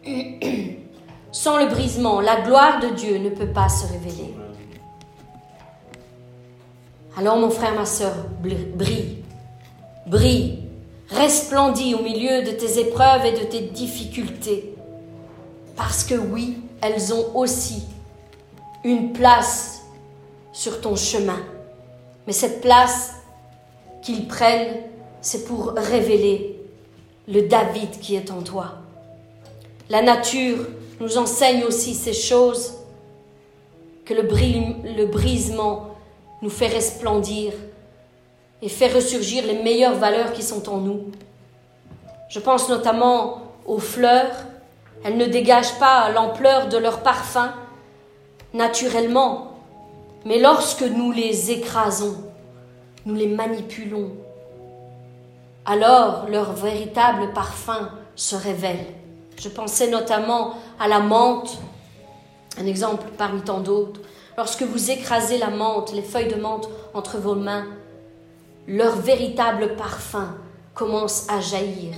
sans 1.32 1.58
le 1.58 1.68
brisement, 1.68 2.22
la 2.22 2.42
gloire 2.42 2.80
de 2.80 2.90
Dieu 2.90 3.18
ne 3.18 3.30
peut 3.30 3.52
pas 3.52 3.70
se 3.70 3.88
révéler. 3.88 4.34
Alors 7.18 7.38
mon 7.38 7.50
frère, 7.50 7.74
ma 7.74 7.86
sœur, 7.86 8.14
brille, 8.42 9.24
brille, 10.08 10.60
resplendis 11.10 11.94
au 11.94 12.02
milieu 12.02 12.44
de 12.44 12.52
tes 12.52 12.80
épreuves 12.80 13.26
et 13.26 13.34
de 13.34 13.46
tes 13.46 13.62
difficultés, 13.62 14.74
parce 15.76 16.04
que 16.04 16.16
oui, 16.16 16.58
elles 16.82 17.14
ont 17.14 17.36
aussi 17.36 17.84
une 18.84 19.12
place 19.12 19.82
sur 20.54 20.82
ton 20.82 20.96
chemin. 20.96 21.40
Mais 22.26 22.34
cette 22.34 22.62
place 22.62 23.14
qu'ils 24.02 24.28
prennent, 24.28 24.78
c'est 25.22 25.46
pour 25.46 25.74
révéler 25.76 26.60
le 27.28 27.44
David 27.44 27.92
qui 28.00 28.16
est 28.16 28.32
en 28.32 28.42
toi. 28.42 28.76
La 29.90 30.02
nature 30.02 30.66
nous 31.00 31.18
enseigne 31.18 31.64
aussi 31.64 31.94
ces 31.94 32.14
choses 32.14 32.74
que 34.06 34.14
le, 34.14 34.22
le 34.22 35.06
brisement 35.06 35.96
nous 36.42 36.50
fait 36.50 36.68
resplendir 36.68 37.54
et 38.62 38.70
fait 38.70 38.88
ressurgir 38.88 39.46
les 39.46 39.62
meilleures 39.62 39.96
valeurs 39.96 40.34
qui 40.34 40.44
sont 40.44 40.70
en 40.70 40.78
nous. 40.78 41.12
Je 42.30 42.40
pense 42.40 42.70
notamment 42.70 43.42
aux 43.66 43.80
fleurs. 43.80 44.36
Elles 45.04 45.18
ne 45.18 45.26
dégagent 45.26 45.78
pas 45.80 46.10
l'ampleur 46.10 46.68
de 46.68 46.78
leur 46.78 47.02
parfum 47.02 47.54
naturellement, 48.54 49.52
mais 50.26 50.40
lorsque 50.40 50.82
nous 50.82 51.12
les 51.12 51.52
écrasons, 51.52 52.16
nous 53.06 53.14
les 53.14 53.28
manipulons, 53.28 54.12
alors 55.66 56.28
leur 56.30 56.54
véritable 56.54 57.32
parfum 57.34 57.92
se 58.16 58.36
révèle. 58.36 58.86
Je 59.38 59.50
pensais 59.50 59.90
notamment 59.90 60.56
à 60.80 60.88
la 60.88 61.00
menthe, 61.00 61.58
un 62.60 62.66
exemple 62.66 63.06
parmi 63.18 63.42
tant 63.42 63.60
d'autres. 63.60 64.02
Lorsque 64.38 64.64
vous 64.64 64.92
écrasez 64.92 65.38
la 65.38 65.50
menthe, 65.50 65.94
les 65.94 66.02
feuilles 66.02 66.34
de 66.34 66.40
menthe 66.40 66.68
entre 66.94 67.18
vos 67.18 67.36
mains, 67.36 67.66
leur 68.68 68.98
véritable 68.98 69.76
parfum 69.76 70.36
commence 70.74 71.26
à 71.30 71.40
jaillir. 71.40 71.94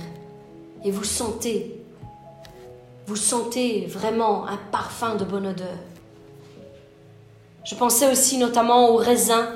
Et 0.84 0.90
vous 0.90 1.04
sentez, 1.04 1.84
vous 3.06 3.16
sentez 3.16 3.86
vraiment 3.86 4.46
un 4.46 4.56
parfum 4.70 5.16
de 5.16 5.24
bonne 5.24 5.48
odeur. 5.48 5.76
Je 7.64 7.74
pensais 7.74 8.10
aussi 8.10 8.38
notamment 8.38 8.90
au 8.90 8.96
raisin. 8.96 9.48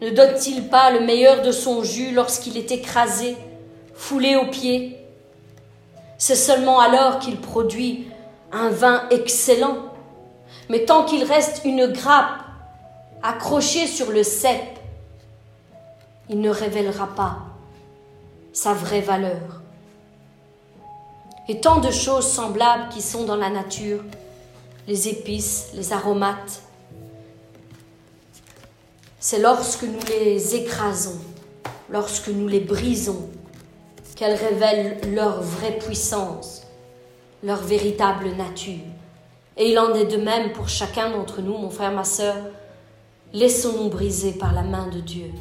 Ne 0.00 0.10
donne-t-il 0.10 0.68
pas 0.68 0.90
le 0.90 1.00
meilleur 1.00 1.42
de 1.42 1.52
son 1.52 1.84
jus 1.84 2.12
lorsqu'il 2.12 2.56
est 2.56 2.72
écrasé, 2.72 3.36
foulé 3.94 4.36
aux 4.36 4.50
pieds? 4.50 4.96
C'est 6.16 6.34
seulement 6.34 6.80
alors 6.80 7.18
qu'il 7.18 7.38
produit 7.38 8.08
un 8.52 8.70
vin 8.70 9.06
excellent. 9.10 9.76
Mais 10.70 10.84
tant 10.84 11.04
qu'il 11.04 11.24
reste 11.24 11.62
une 11.64 11.86
grappe 11.86 12.40
accrochée 13.22 13.86
sur 13.86 14.10
le 14.10 14.22
cep, 14.22 14.79
il 16.30 16.40
ne 16.40 16.48
révélera 16.48 17.08
pas 17.08 17.38
sa 18.52 18.72
vraie 18.72 19.00
valeur. 19.00 19.60
Et 21.48 21.60
tant 21.60 21.80
de 21.80 21.90
choses 21.90 22.26
semblables 22.26 22.88
qui 22.90 23.02
sont 23.02 23.24
dans 23.24 23.36
la 23.36 23.50
nature, 23.50 24.02
les 24.86 25.08
épices, 25.08 25.70
les 25.74 25.92
aromates, 25.92 26.62
c'est 29.18 29.40
lorsque 29.40 29.82
nous 29.82 30.00
les 30.08 30.54
écrasons, 30.54 31.18
lorsque 31.90 32.28
nous 32.28 32.46
les 32.46 32.60
brisons, 32.60 33.28
qu'elles 34.14 34.36
révèlent 34.36 35.00
leur 35.12 35.42
vraie 35.42 35.78
puissance, 35.78 36.62
leur 37.42 37.60
véritable 37.60 38.30
nature. 38.36 38.86
Et 39.56 39.72
il 39.72 39.78
en 39.80 39.94
est 39.94 40.04
de 40.04 40.16
même 40.16 40.52
pour 40.52 40.68
chacun 40.68 41.10
d'entre 41.10 41.42
nous, 41.42 41.58
mon 41.58 41.70
frère, 41.70 41.90
ma 41.90 42.04
sœur. 42.04 42.36
Laissons-nous 43.32 43.88
briser 43.88 44.32
par 44.32 44.54
la 44.54 44.62
main 44.62 44.86
de 44.88 45.00
Dieu. 45.00 45.32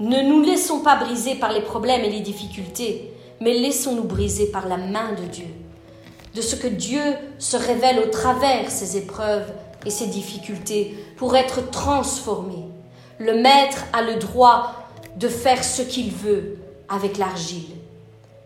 Ne 0.00 0.22
nous 0.22 0.42
laissons 0.42 0.80
pas 0.80 0.96
briser 0.96 1.36
par 1.36 1.52
les 1.52 1.60
problèmes 1.60 2.02
et 2.02 2.10
les 2.10 2.20
difficultés, 2.20 3.12
mais 3.40 3.54
laissons-nous 3.54 4.04
briser 4.04 4.46
par 4.46 4.68
la 4.68 4.76
main 4.76 5.12
de 5.12 5.24
Dieu, 5.26 5.46
de 6.34 6.40
ce 6.40 6.56
que 6.56 6.66
Dieu 6.66 7.02
se 7.38 7.56
révèle 7.56 8.00
au 8.00 8.10
travers 8.10 8.70
ces 8.70 8.96
épreuves 8.96 9.52
et 9.86 9.90
ses 9.90 10.08
difficultés 10.08 10.94
pour 11.16 11.36
être 11.36 11.70
transformé. 11.70 12.66
Le 13.18 13.34
maître 13.34 13.84
a 13.92 14.02
le 14.02 14.16
droit 14.16 14.88
de 15.16 15.28
faire 15.28 15.62
ce 15.62 15.82
qu'il 15.82 16.10
veut 16.10 16.58
avec 16.88 17.18
l'argile. 17.18 17.68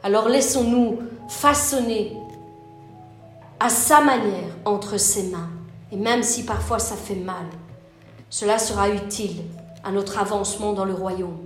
Alors 0.02 0.28
laissons-nous 0.28 0.98
façonner 1.28 2.12
à 3.58 3.70
sa 3.70 4.00
manière 4.00 4.56
entre 4.64 4.98
ses 4.98 5.24
mains. 5.24 5.48
Et 5.90 5.96
même 5.96 6.22
si 6.22 6.44
parfois 6.44 6.78
ça 6.78 6.96
fait 6.96 7.14
mal, 7.14 7.46
cela 8.28 8.58
sera 8.58 8.90
utile 8.90 9.42
à 9.88 9.90
notre 9.90 10.18
avancement 10.18 10.74
dans 10.74 10.84
le 10.84 10.92
royaume. 10.92 11.38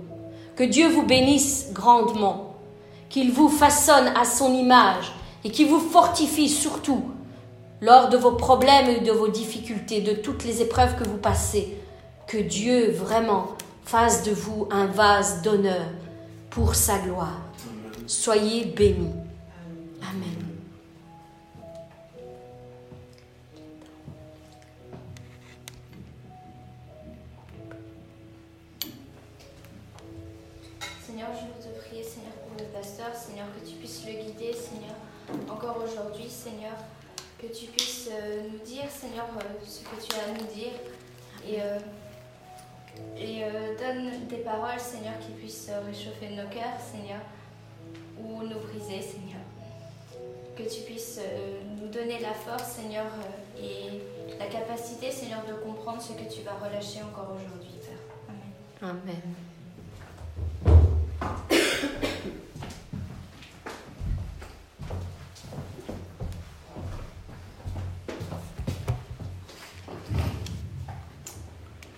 Que 0.57 0.63
Dieu 0.63 0.89
vous 0.89 1.05
bénisse 1.05 1.69
grandement, 1.71 2.55
qu'il 3.09 3.31
vous 3.31 3.47
façonne 3.47 4.07
à 4.19 4.25
son 4.25 4.53
image 4.53 5.13
et 5.45 5.49
qu'il 5.49 5.67
vous 5.67 5.79
fortifie 5.79 6.49
surtout 6.49 7.03
lors 7.81 8.09
de 8.09 8.17
vos 8.17 8.33
problèmes 8.33 8.89
et 8.89 8.99
de 8.99 9.11
vos 9.11 9.29
difficultés, 9.29 10.01
de 10.01 10.13
toutes 10.13 10.43
les 10.43 10.61
épreuves 10.61 10.97
que 10.97 11.07
vous 11.07 11.17
passez. 11.17 11.77
Que 12.27 12.37
Dieu 12.37 12.91
vraiment 12.91 13.47
fasse 13.85 14.23
de 14.23 14.31
vous 14.31 14.67
un 14.71 14.87
vase 14.87 15.41
d'honneur 15.41 15.85
pour 16.49 16.75
sa 16.75 16.97
gloire. 16.99 17.41
Soyez 18.07 18.65
bénis. 18.65 19.22
Seigneur, 34.51 34.95
encore 35.49 35.77
aujourd'hui, 35.83 36.29
Seigneur, 36.29 36.73
que 37.39 37.47
tu 37.47 37.67
puisses 37.67 38.09
euh, 38.11 38.41
nous 38.51 38.59
dire, 38.59 38.89
Seigneur, 38.89 39.25
euh, 39.37 39.41
ce 39.65 39.81
que 39.81 39.95
tu 40.01 40.13
as 40.15 40.23
à 40.23 40.33
nous 40.33 40.47
dire, 40.53 40.73
et, 41.45 41.61
euh, 41.61 41.79
donne 43.77 44.27
des 44.27 44.37
paroles, 44.37 44.79
Seigneur, 44.79 45.13
qui 45.19 45.31
puissent 45.31 45.69
réchauffer 45.85 46.29
nos 46.29 46.47
cœurs, 46.49 46.79
Seigneur, 46.79 47.21
ou 48.19 48.43
nous 48.43 48.59
briser, 48.59 49.01
Seigneur. 49.01 49.41
Que 50.55 50.63
tu 50.63 50.81
puisses 50.81 51.19
nous 51.79 51.87
donner 51.87 52.19
la 52.19 52.33
force, 52.33 52.73
Seigneur, 52.73 53.07
et 53.57 54.01
la 54.37 54.45
capacité, 54.45 55.09
Seigneur, 55.09 55.43
de 55.47 55.53
comprendre 55.53 56.01
ce 56.01 56.13
que 56.13 56.31
tu 56.31 56.41
vas 56.43 56.53
relâcher 56.53 57.01
encore 57.01 57.35
aujourd'hui, 57.35 57.79
Père. 57.81 57.97
Amen. 58.83 59.01
Amen. 61.41 61.61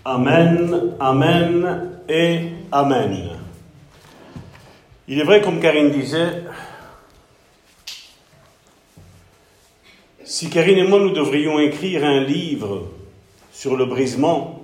Amen, 0.08 0.94
Amen 1.00 2.00
et 2.08 2.40
Amen. 2.72 3.32
Il 5.08 5.20
est 5.20 5.24
vrai, 5.24 5.42
comme 5.42 5.60
Karine 5.60 5.90
disait, 5.90 6.44
si 10.24 10.52
Karine 10.52 10.78
et 10.78 10.88
moi 10.88 11.00
nous 11.00 11.10
devrions 11.10 11.58
écrire 11.60 12.06
un 12.06 12.20
livre 12.20 12.84
sur 13.52 13.76
le 13.76 13.86
brisement, 13.86 14.64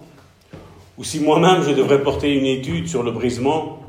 ou 0.98 1.04
si 1.04 1.20
moi-même 1.20 1.64
je 1.64 1.72
devrais 1.72 2.04
porter 2.04 2.32
une 2.34 2.46
étude 2.46 2.88
sur 2.88 3.02
le 3.02 3.10
brisement, 3.12 3.80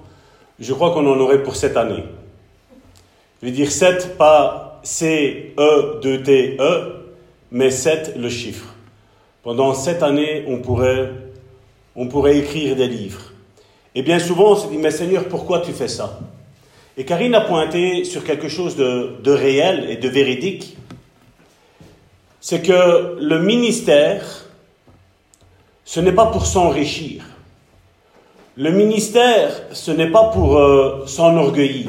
je 0.59 0.73
crois 0.73 0.93
qu'on 0.95 1.07
en 1.07 1.21
aurait 1.21 1.43
pour 1.43 1.57
cette 1.57 1.77
année. 1.77 2.05
Je 3.43 3.47
veux 3.49 3.53
dire 3.53 3.71
7, 3.71 4.17
pas 4.17 4.81
C-E-2-T-E, 4.85 6.63
mais 7.51 7.71
7 7.71 8.15
le 8.17 8.31
chiffre. 8.31 8.73
Pendant 9.43 9.75
sept 9.75 10.03
années, 10.05 10.45
on 10.47 10.59
pourrait, 10.59 11.11
on 11.97 12.09
pourrait 12.09 12.39
écrire 12.39 12.77
des 12.77 12.89
livres. 12.89 13.33
Et 13.95 14.03
bien 14.03 14.19
souvent, 14.19 14.53
on 14.53 14.57
se 14.57 14.69
dit, 14.69 14.79
mais 14.79 14.91
Seigneur, 14.91 15.29
pourquoi 15.29 15.61
tu 15.61 15.73
fais 15.73 15.89
ça? 15.89 16.21
Et 16.97 17.05
Karine 17.05 17.35
a 17.35 17.41
pointé 17.43 18.05
sur 18.05 18.25
quelque 18.25 18.49
chose 18.49 18.77
de, 18.77 19.31
réel 19.31 19.87
et 19.89 19.97
de 19.97 20.09
véridique. 20.09 20.77
C'est 22.41 22.63
que 22.63 23.17
le 23.19 23.39
ministère, 23.41 24.47
ce 25.85 26.01
n'est 26.01 26.13
pas 26.13 26.27
pour 26.27 26.47
s'enrichir. 26.47 27.25
Le 28.57 28.71
ministère, 28.71 29.63
ce 29.73 29.91
n'est 29.91 30.11
pas 30.11 30.25
pour 30.25 30.59
euh, 30.59 31.07
s'enorgueillir. 31.07 31.89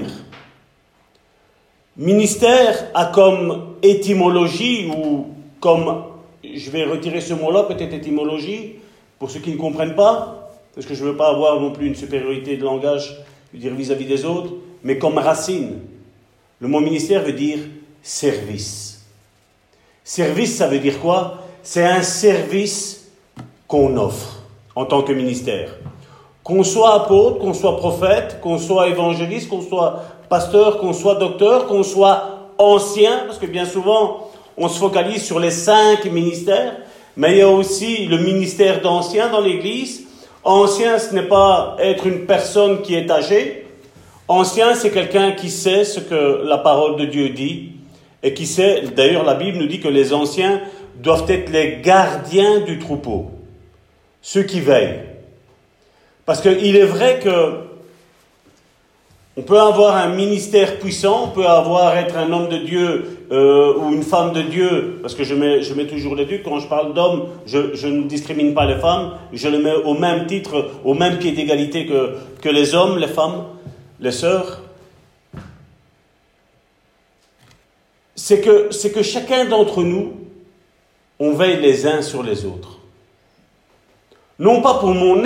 Ministère 1.98 2.88
a 2.94 3.08
comme 3.08 3.76
étymologie 3.82 4.88
ou 4.88 5.28
comme, 5.60 6.04
je 6.44 6.72
vais 6.72 6.86
retirer 6.86 7.20
ce 7.20 7.34
mot-là, 7.34 7.64
peut-être 7.64 7.94
étymologie, 7.94 8.76
pour 9.24 9.32
ceux 9.32 9.40
qui 9.40 9.52
ne 9.52 9.58
comprennent 9.58 9.96
pas, 9.96 10.50
parce 10.76 10.86
que 10.86 10.94
je 10.94 11.02
ne 11.02 11.12
veux 11.12 11.16
pas 11.16 11.30
avoir 11.30 11.58
non 11.62 11.72
plus 11.72 11.88
une 11.88 11.96
supériorité 11.96 12.58
de 12.58 12.64
langage 12.66 13.24
vis-à-vis 13.54 14.04
des 14.04 14.26
autres, 14.26 14.52
mais 14.84 14.98
comme 14.98 15.18
racine. 15.18 15.80
Le 16.60 16.68
mot 16.68 16.82
ministère 16.82 17.24
veut 17.24 17.32
dire 17.32 17.60
service. 18.02 19.06
Service, 20.04 20.58
ça 20.58 20.68
veut 20.68 20.80
dire 20.80 21.00
quoi? 21.00 21.38
C'est 21.62 21.86
un 21.86 22.02
service 22.02 23.14
qu'on 23.66 23.96
offre 23.96 24.42
en 24.76 24.84
tant 24.84 25.04
que 25.04 25.14
ministère. 25.14 25.74
Qu'on 26.44 26.66
soit 26.66 26.94
apôtre, 26.94 27.40
qu'on 27.40 27.54
soit 27.54 27.78
prophète, 27.78 28.42
qu'on 28.42 28.58
soit 28.58 28.90
évangéliste, 28.90 29.48
qu'on 29.48 29.62
soit 29.62 30.04
pasteur, 30.28 30.80
qu'on 30.80 30.92
soit 30.92 31.16
docteur, 31.16 31.68
qu'on 31.68 31.84
soit 31.84 32.50
ancien, 32.58 33.20
parce 33.26 33.38
que 33.38 33.46
bien 33.46 33.66
souvent, 33.66 34.32
on 34.58 34.68
se 34.68 34.78
focalise 34.78 35.24
sur 35.24 35.40
les 35.40 35.52
cinq 35.52 36.04
ministères, 36.12 36.76
mais 37.16 37.34
il 37.34 37.38
y 37.38 37.42
a 37.42 37.50
aussi 37.50 38.06
le 38.06 38.18
ministère 38.18 38.82
d'ancien 38.82 39.30
dans 39.30 39.42
l'Église. 39.42 40.04
Ancien, 40.44 41.00
ce 41.00 41.14
n'est 41.14 41.24
pas 41.24 41.78
être 41.80 42.08
une 42.08 42.26
personne 42.26 42.82
qui 42.82 42.96
est 42.96 43.10
âgée. 43.10 43.66
Ancien, 44.28 44.74
c'est 44.74 44.92
quelqu'un 44.92 45.34
qui 45.34 45.50
sait 45.50 45.86
ce 45.86 46.00
que 46.00 46.44
la 46.44 46.58
parole 46.58 46.96
de 46.98 47.06
Dieu 47.06 47.30
dit 47.30 47.72
et 48.24 48.34
qui 48.34 48.46
sait, 48.46 48.84
d'ailleurs 48.96 49.26
la 49.26 49.36
Bible 49.36 49.58
nous 49.58 49.68
dit 49.68 49.80
que 49.80 49.90
les 49.90 50.14
anciens 50.14 50.62
doivent 50.96 51.30
être 51.30 51.52
les 51.52 51.80
gardiens 51.82 52.62
du 52.62 52.80
troupeau, 52.80 53.32
ceux 54.22 54.44
qui 54.44 54.62
veillent. 54.62 55.02
Parce 56.26 56.42
qu'il 56.42 56.76
est 56.78 56.86
vrai 56.86 57.20
que 57.20 57.63
on 59.36 59.42
peut 59.42 59.60
avoir 59.60 59.96
un 59.96 60.10
ministère 60.10 60.78
puissant, 60.78 61.24
on 61.26 61.30
peut 61.30 61.48
avoir 61.48 61.98
être 61.98 62.16
un 62.18 62.32
homme 62.32 62.50
de 62.50 62.58
Dieu 62.58 63.26
euh, 63.32 63.74
ou 63.80 63.92
une 63.92 64.04
femme 64.04 64.32
de 64.32 64.44
Dieu, 64.44 65.00
parce 65.02 65.16
que 65.16 65.24
je 65.24 65.34
mets, 65.34 65.88
toujours 65.88 66.16
les 66.16 66.26
deux. 66.26 66.42
Quand 66.44 66.60
je 66.60 66.68
parle 66.68 66.94
d'homme, 66.94 67.30
je, 67.48 67.88
ne 67.88 68.04
discrimine 68.04 68.54
pas 68.54 68.66
les 68.68 68.76
femmes, 68.76 69.14
je 69.32 69.48
les 69.48 69.58
mets 69.58 69.74
au 69.74 69.96
même 69.96 70.28
titre, 70.28 70.70
au 70.84 70.94
même 70.94 71.18
pied 71.18 71.32
d'égalité 71.32 71.88
que, 71.88 72.50
les 72.50 72.76
hommes, 72.76 73.00
les 73.00 73.08
femmes, 73.08 73.46
les 74.00 74.12
sœurs. 74.12 74.62
C'est 78.16 78.40
que, 78.40 79.02
chacun 79.02 79.46
d'entre 79.46 79.82
nous, 79.82 80.14
on 81.20 81.32
veille 81.32 81.60
les 81.60 81.88
uns 81.88 82.04
sur 82.04 82.22
les 82.22 82.46
autres. 82.46 82.78
Non 84.38 84.62
pas 84.62 84.76
pour 84.76 84.94
mon 84.94 85.24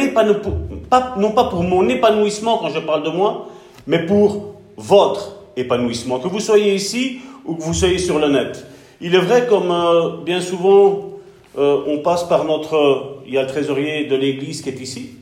épanouissement 1.90 2.58
quand 2.60 2.70
je 2.70 2.80
parle 2.80 3.04
de 3.04 3.10
moi, 3.10 3.50
mais 3.88 4.06
pour 4.06 4.56
votre 4.76 5.38
épanouissement, 5.56 6.20
que 6.20 6.28
vous 6.28 6.40
soyez 6.40 6.76
ici 6.76 7.20
ou 7.46 7.56
que 7.56 7.64
vous 7.64 7.74
soyez 7.74 7.98
sur 7.98 8.20
le 8.20 8.30
net. 8.30 8.66
Il 9.02 9.16
est 9.16 9.20
vrai, 9.20 9.48
comme 9.48 9.72
euh, 9.72 10.24
bien 10.24 10.42
souvent, 10.42 11.14
euh, 11.58 11.82
on 11.88 12.00
passe 12.00 12.26
par 12.26 12.44
notre... 12.44 13.22
Il 13.26 13.34
y 13.34 13.38
a 13.38 13.42
le 13.42 13.48
trésorier 13.48 14.06
de 14.06 14.16
l'Église 14.16 14.62
qui 14.62 14.70
est 14.70 14.80
ici, 14.80 15.16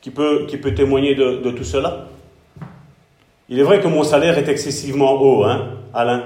qui 0.00 0.10
peut, 0.10 0.46
qui 0.48 0.56
peut 0.56 0.74
témoigner 0.74 1.14
de, 1.14 1.36
de, 1.36 1.50
tout 1.50 1.64
cela. 1.64 2.08
Il 3.48 3.58
est 3.58 3.62
vrai 3.62 3.80
que 3.80 3.88
mon 3.88 4.02
salaire 4.02 4.38
est 4.38 4.48
excessivement 4.48 5.20
haut, 5.20 5.44
hein, 5.44 5.70
Alain 5.94 6.24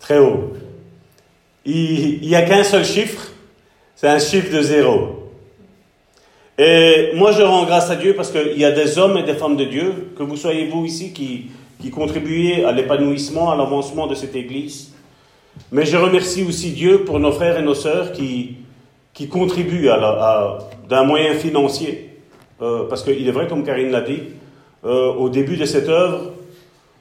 Très 0.00 0.18
haut. 0.18 0.52
Il 1.64 2.20
n'y 2.20 2.36
a 2.36 2.42
qu'un 2.42 2.62
seul 2.62 2.84
chiffre, 2.84 3.32
c'est 3.96 4.08
un 4.08 4.20
chiffre 4.20 4.54
de 4.54 4.62
zéro. 4.62 5.15
Et 6.58 7.10
moi, 7.14 7.32
je 7.32 7.42
rends 7.42 7.64
grâce 7.64 7.90
à 7.90 7.96
Dieu 7.96 8.14
parce 8.14 8.30
qu'il 8.30 8.58
y 8.58 8.64
a 8.64 8.72
des 8.72 8.98
hommes 8.98 9.18
et 9.18 9.22
des 9.22 9.34
femmes 9.34 9.56
de 9.56 9.64
Dieu, 9.64 10.12
que 10.16 10.22
vous 10.22 10.36
soyez 10.36 10.66
vous 10.66 10.86
ici, 10.86 11.12
qui, 11.12 11.50
qui 11.80 11.90
contribuez 11.90 12.64
à 12.64 12.72
l'épanouissement, 12.72 13.50
à 13.50 13.56
l'avancement 13.56 14.06
de 14.06 14.14
cette 14.14 14.34
Église. 14.34 14.92
Mais 15.70 15.84
je 15.84 15.96
remercie 15.96 16.44
aussi 16.44 16.70
Dieu 16.70 17.04
pour 17.04 17.18
nos 17.18 17.32
frères 17.32 17.58
et 17.58 17.62
nos 17.62 17.74
sœurs 17.74 18.12
qui, 18.12 18.56
qui 19.12 19.28
contribuent 19.28 19.90
à, 19.90 20.58
d'un 20.88 21.04
moyen 21.04 21.34
financier. 21.34 22.10
Euh, 22.62 22.84
parce 22.88 23.02
qu'il 23.02 23.28
est 23.28 23.32
vrai, 23.32 23.46
comme 23.48 23.62
Karine 23.64 23.90
l'a 23.90 24.00
dit, 24.00 24.20
euh, 24.84 25.12
au 25.12 25.28
début 25.28 25.58
de 25.58 25.66
cette 25.66 25.90
œuvre, 25.90 26.32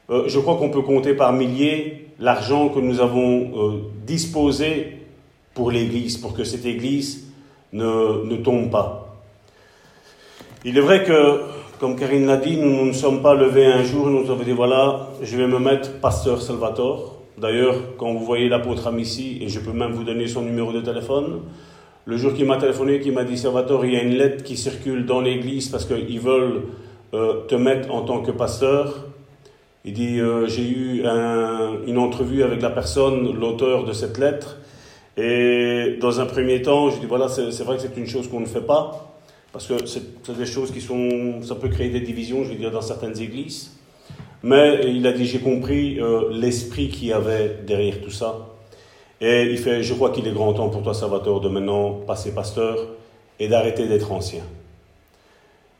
euh, 0.09 0.23
je 0.27 0.39
crois 0.39 0.57
qu'on 0.57 0.69
peut 0.69 0.81
compter 0.81 1.13
par 1.13 1.31
milliers 1.31 2.09
l'argent 2.19 2.69
que 2.69 2.79
nous 2.79 2.99
avons 2.99 3.81
disposé 4.05 4.97
pour 5.53 5.71
l'Église, 5.71 6.17
pour 6.17 6.33
que 6.33 6.43
cette 6.43 6.65
Église 6.65 7.25
ne, 7.73 8.23
ne 8.25 8.35
tombe 8.37 8.69
pas. 8.69 9.04
Il 10.67 10.79
est 10.79 10.81
vrai 10.81 11.03
que, 11.03 11.41
comme 11.79 11.95
Karine 11.95 12.25
l'a 12.25 12.37
dit, 12.37 12.57
nous 12.57 12.71
ne 12.71 12.85
nous 12.85 12.93
sommes 12.93 13.21
pas 13.21 13.35
levés 13.35 13.67
un 13.67 13.83
jour 13.83 14.07
et 14.07 14.11
nous 14.11 14.31
avons 14.31 14.43
dit 14.43 14.51
voilà, 14.51 15.09
je 15.21 15.37
vais 15.37 15.45
me 15.45 15.59
mettre 15.59 15.99
pasteur 15.99 16.41
Salvatore. 16.41 17.21
D'ailleurs, 17.37 17.75
quand 17.99 18.11
vous 18.11 18.25
voyez 18.25 18.49
l'apôtre 18.49 18.87
Amici, 18.87 19.37
et 19.41 19.47
je 19.47 19.59
peux 19.59 19.73
même 19.73 19.91
vous 19.91 20.03
donner 20.03 20.25
son 20.27 20.41
numéro 20.41 20.71
de 20.71 20.81
téléphone, 20.81 21.41
le 22.05 22.17
jour 22.17 22.33
qu'il 22.33 22.45
m'a 22.47 22.57
téléphoné, 22.57 22.99
qu'il 22.99 23.13
m'a 23.13 23.25
dit 23.25 23.37
Salvatore, 23.37 23.85
il 23.85 23.93
y 23.93 23.95
a 23.95 24.01
une 24.01 24.15
lettre 24.15 24.43
qui 24.43 24.57
circule 24.57 25.05
dans 25.05 25.21
l'église 25.21 25.69
parce 25.69 25.85
qu'ils 25.85 26.19
veulent 26.19 26.63
euh, 27.13 27.45
te 27.47 27.53
mettre 27.53 27.93
en 27.93 28.01
tant 28.01 28.21
que 28.23 28.31
pasteur. 28.31 29.05
Il 29.83 29.93
dit 29.93 30.19
euh, 30.19 30.47
J'ai 30.47 30.67
eu 30.67 31.05
un, 31.05 31.73
une 31.85 31.99
entrevue 31.99 32.41
avec 32.41 32.63
la 32.63 32.71
personne, 32.71 33.39
l'auteur 33.39 33.83
de 33.83 33.93
cette 33.93 34.17
lettre, 34.17 34.57
et 35.15 35.99
dans 36.01 36.19
un 36.19 36.25
premier 36.25 36.63
temps, 36.63 36.89
je 36.89 36.99
dis 36.99 37.05
voilà, 37.05 37.27
c'est 37.27 37.63
vrai 37.63 37.75
que 37.75 37.83
c'est 37.83 37.95
une 37.97 38.07
chose 38.07 38.27
qu'on 38.27 38.39
ne 38.39 38.47
fait 38.47 38.65
pas 38.65 39.11
parce 39.55 39.67
que 39.67 39.85
c'est 39.85 40.37
des 40.37 40.45
choses 40.45 40.69
qui 40.69 40.81
sont, 40.81 41.41
ça 41.41 41.55
peut 41.55 41.69
créer 41.69 41.87
des 41.87 42.01
divisions, 42.01 42.43
je 42.43 42.49
veux 42.49 42.55
dire, 42.55 42.71
dans 42.71 42.81
certaines 42.81 43.17
églises. 43.21 43.71
Mais 44.43 44.81
il 44.83 45.07
a 45.07 45.13
dit, 45.13 45.25
j'ai 45.25 45.39
compris 45.39 45.97
euh, 45.97 46.27
l'esprit 46.29 46.89
qui 46.89 47.13
avait 47.13 47.59
derrière 47.65 48.01
tout 48.01 48.11
ça. 48.11 48.49
Et 49.21 49.43
il 49.43 49.57
fait, 49.57 49.81
je 49.81 49.93
crois 49.93 50.09
qu'il 50.09 50.27
est 50.27 50.33
grand 50.33 50.53
temps 50.53 50.67
pour 50.67 50.83
toi, 50.83 50.93
Salvatore, 50.93 51.39
de 51.39 51.47
maintenant 51.47 51.93
passer 52.05 52.35
pasteur 52.35 52.77
et 53.39 53.47
d'arrêter 53.47 53.87
d'être 53.87 54.11
ancien. 54.11 54.43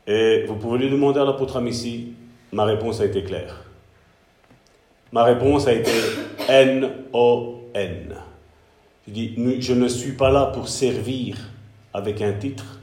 Et 0.06 0.44
vous 0.48 0.54
pouvez 0.56 0.78
lui 0.78 0.88
demander 0.88 1.20
à 1.20 1.26
l'apôtre 1.26 1.58
Amici, 1.58 2.14
ma 2.52 2.64
réponse 2.64 3.02
a 3.02 3.04
été 3.04 3.24
claire. 3.24 3.62
Ma 5.12 5.24
réponse 5.24 5.66
a 5.66 5.74
été 5.74 5.92
N-O-N. 6.48 8.14
Je 9.06 9.12
dis, 9.12 9.60
je 9.60 9.74
ne 9.74 9.86
suis 9.86 10.12
pas 10.12 10.30
là 10.30 10.46
pour 10.46 10.66
servir 10.70 11.36
avec 11.92 12.22
un 12.22 12.32
titre. 12.32 12.75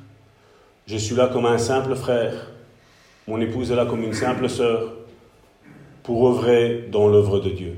Je 0.85 0.97
suis 0.97 1.15
là 1.15 1.27
comme 1.27 1.45
un 1.45 1.57
simple 1.57 1.95
frère. 1.95 2.33
Mon 3.27 3.39
épouse 3.39 3.71
est 3.71 3.75
là 3.75 3.85
comme 3.85 4.03
une 4.03 4.13
simple 4.13 4.49
sœur 4.49 4.93
pour 6.03 6.27
œuvrer 6.27 6.89
dans 6.91 7.07
l'œuvre 7.07 7.39
de 7.39 7.49
Dieu. 7.49 7.77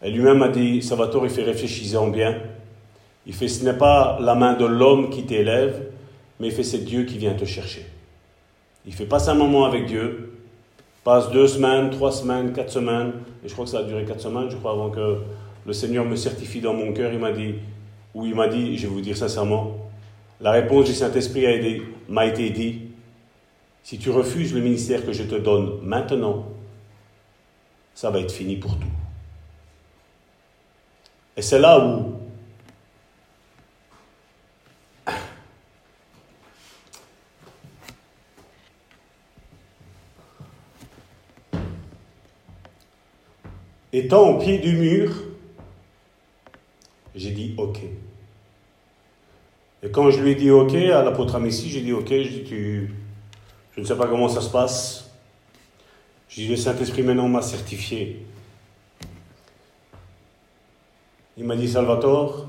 Elle 0.00 0.12
lui-même 0.12 0.42
a 0.42 0.48
dit, 0.48 0.80
Salvatore, 0.80 1.24
il 1.24 1.30
fait 1.30 1.42
réfléchir 1.42 2.00
en 2.00 2.08
bien. 2.08 2.40
Il 3.26 3.34
fait, 3.34 3.48
ce 3.48 3.64
n'est 3.64 3.76
pas 3.76 4.18
la 4.20 4.36
main 4.36 4.52
de 4.54 4.64
l'homme 4.64 5.10
qui 5.10 5.24
t'élève, 5.24 5.88
mais 6.38 6.48
il 6.48 6.52
fait, 6.52 6.62
c'est 6.62 6.84
Dieu 6.84 7.04
qui 7.04 7.18
vient 7.18 7.34
te 7.34 7.44
chercher. 7.44 7.84
Il 8.86 8.92
fait 8.92 9.06
passe 9.06 9.28
un 9.28 9.34
moment 9.34 9.64
avec 9.64 9.86
Dieu, 9.86 10.34
passe 11.02 11.32
deux 11.32 11.48
semaines, 11.48 11.90
trois 11.90 12.12
semaines, 12.12 12.52
quatre 12.52 12.70
semaines, 12.70 13.12
et 13.44 13.48
je 13.48 13.52
crois 13.54 13.64
que 13.64 13.70
ça 13.70 13.78
a 13.78 13.82
duré 13.82 14.04
quatre 14.04 14.20
semaines, 14.20 14.50
je 14.50 14.56
crois, 14.56 14.72
avant 14.72 14.90
que 14.90 15.16
le 15.66 15.72
Seigneur 15.72 16.04
me 16.04 16.16
certifie 16.16 16.60
dans 16.60 16.74
mon 16.74 16.92
cœur. 16.92 17.12
Il 17.12 17.18
m'a 17.18 17.32
dit, 17.32 17.54
ou 18.14 18.26
il 18.26 18.34
m'a 18.34 18.46
dit, 18.46 18.76
je 18.76 18.86
vais 18.86 18.92
vous 18.92 19.00
dire 19.00 19.16
sincèrement, 19.16 19.83
la 20.44 20.52
réponse 20.52 20.84
du 20.84 20.92
Saint-Esprit 20.94 21.82
m'a 22.06 22.26
été 22.26 22.50
dit, 22.50 22.82
si 23.82 23.98
tu 23.98 24.10
refuses 24.10 24.52
le 24.52 24.60
ministère 24.60 25.06
que 25.06 25.14
je 25.14 25.22
te 25.22 25.36
donne 25.36 25.80
maintenant, 25.80 26.46
ça 27.94 28.10
va 28.10 28.20
être 28.20 28.30
fini 28.30 28.56
pour 28.56 28.78
tout. 28.78 28.86
Et 31.38 31.42
c'est 31.42 31.58
là 31.58 31.82
où 31.82 32.20
Étant 43.94 44.28
au 44.28 44.38
pied 44.38 44.58
du 44.58 44.76
mur, 44.76 45.10
j'ai 47.14 47.30
dit 47.30 47.54
OK. 47.56 47.80
Et 49.84 49.90
quand 49.90 50.10
je 50.10 50.18
lui 50.18 50.30
ai 50.30 50.34
dit 50.34 50.50
OK 50.50 50.74
à 50.74 51.02
l'apôtre 51.02 51.34
Amici, 51.34 51.68
j'ai 51.68 51.82
dit 51.82 51.92
OK, 51.92 52.08
je, 52.08 52.28
dis, 52.28 52.44
tu, 52.44 52.94
je 53.76 53.80
ne 53.80 53.84
sais 53.84 53.94
pas 53.94 54.06
comment 54.06 54.30
ça 54.30 54.40
se 54.40 54.48
passe. 54.48 55.10
Je 56.30 56.36
dis 56.36 56.48
le 56.48 56.56
Saint-Esprit 56.56 57.02
maintenant 57.02 57.28
m'a 57.28 57.42
certifié. 57.42 58.24
Il 61.36 61.44
m'a 61.44 61.54
dit 61.54 61.68
Salvatore, 61.68 62.46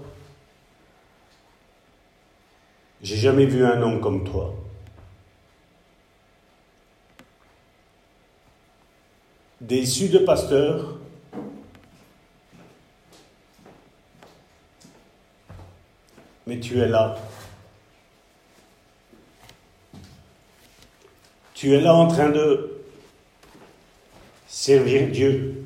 j'ai 3.02 3.18
jamais 3.18 3.46
vu 3.46 3.66
un 3.66 3.82
homme 3.82 4.00
comme 4.00 4.24
toi. 4.24 4.56
Déçu 9.60 10.08
de 10.08 10.20
pasteur, 10.20 10.95
mais 16.48 16.60
tu 16.60 16.80
es 16.80 16.88
là. 16.88 17.16
Tu 21.54 21.74
es 21.74 21.82
là 21.82 21.94
en 21.94 22.08
train 22.08 22.30
de 22.30 22.84
servir 24.48 25.10
Dieu. 25.10 25.64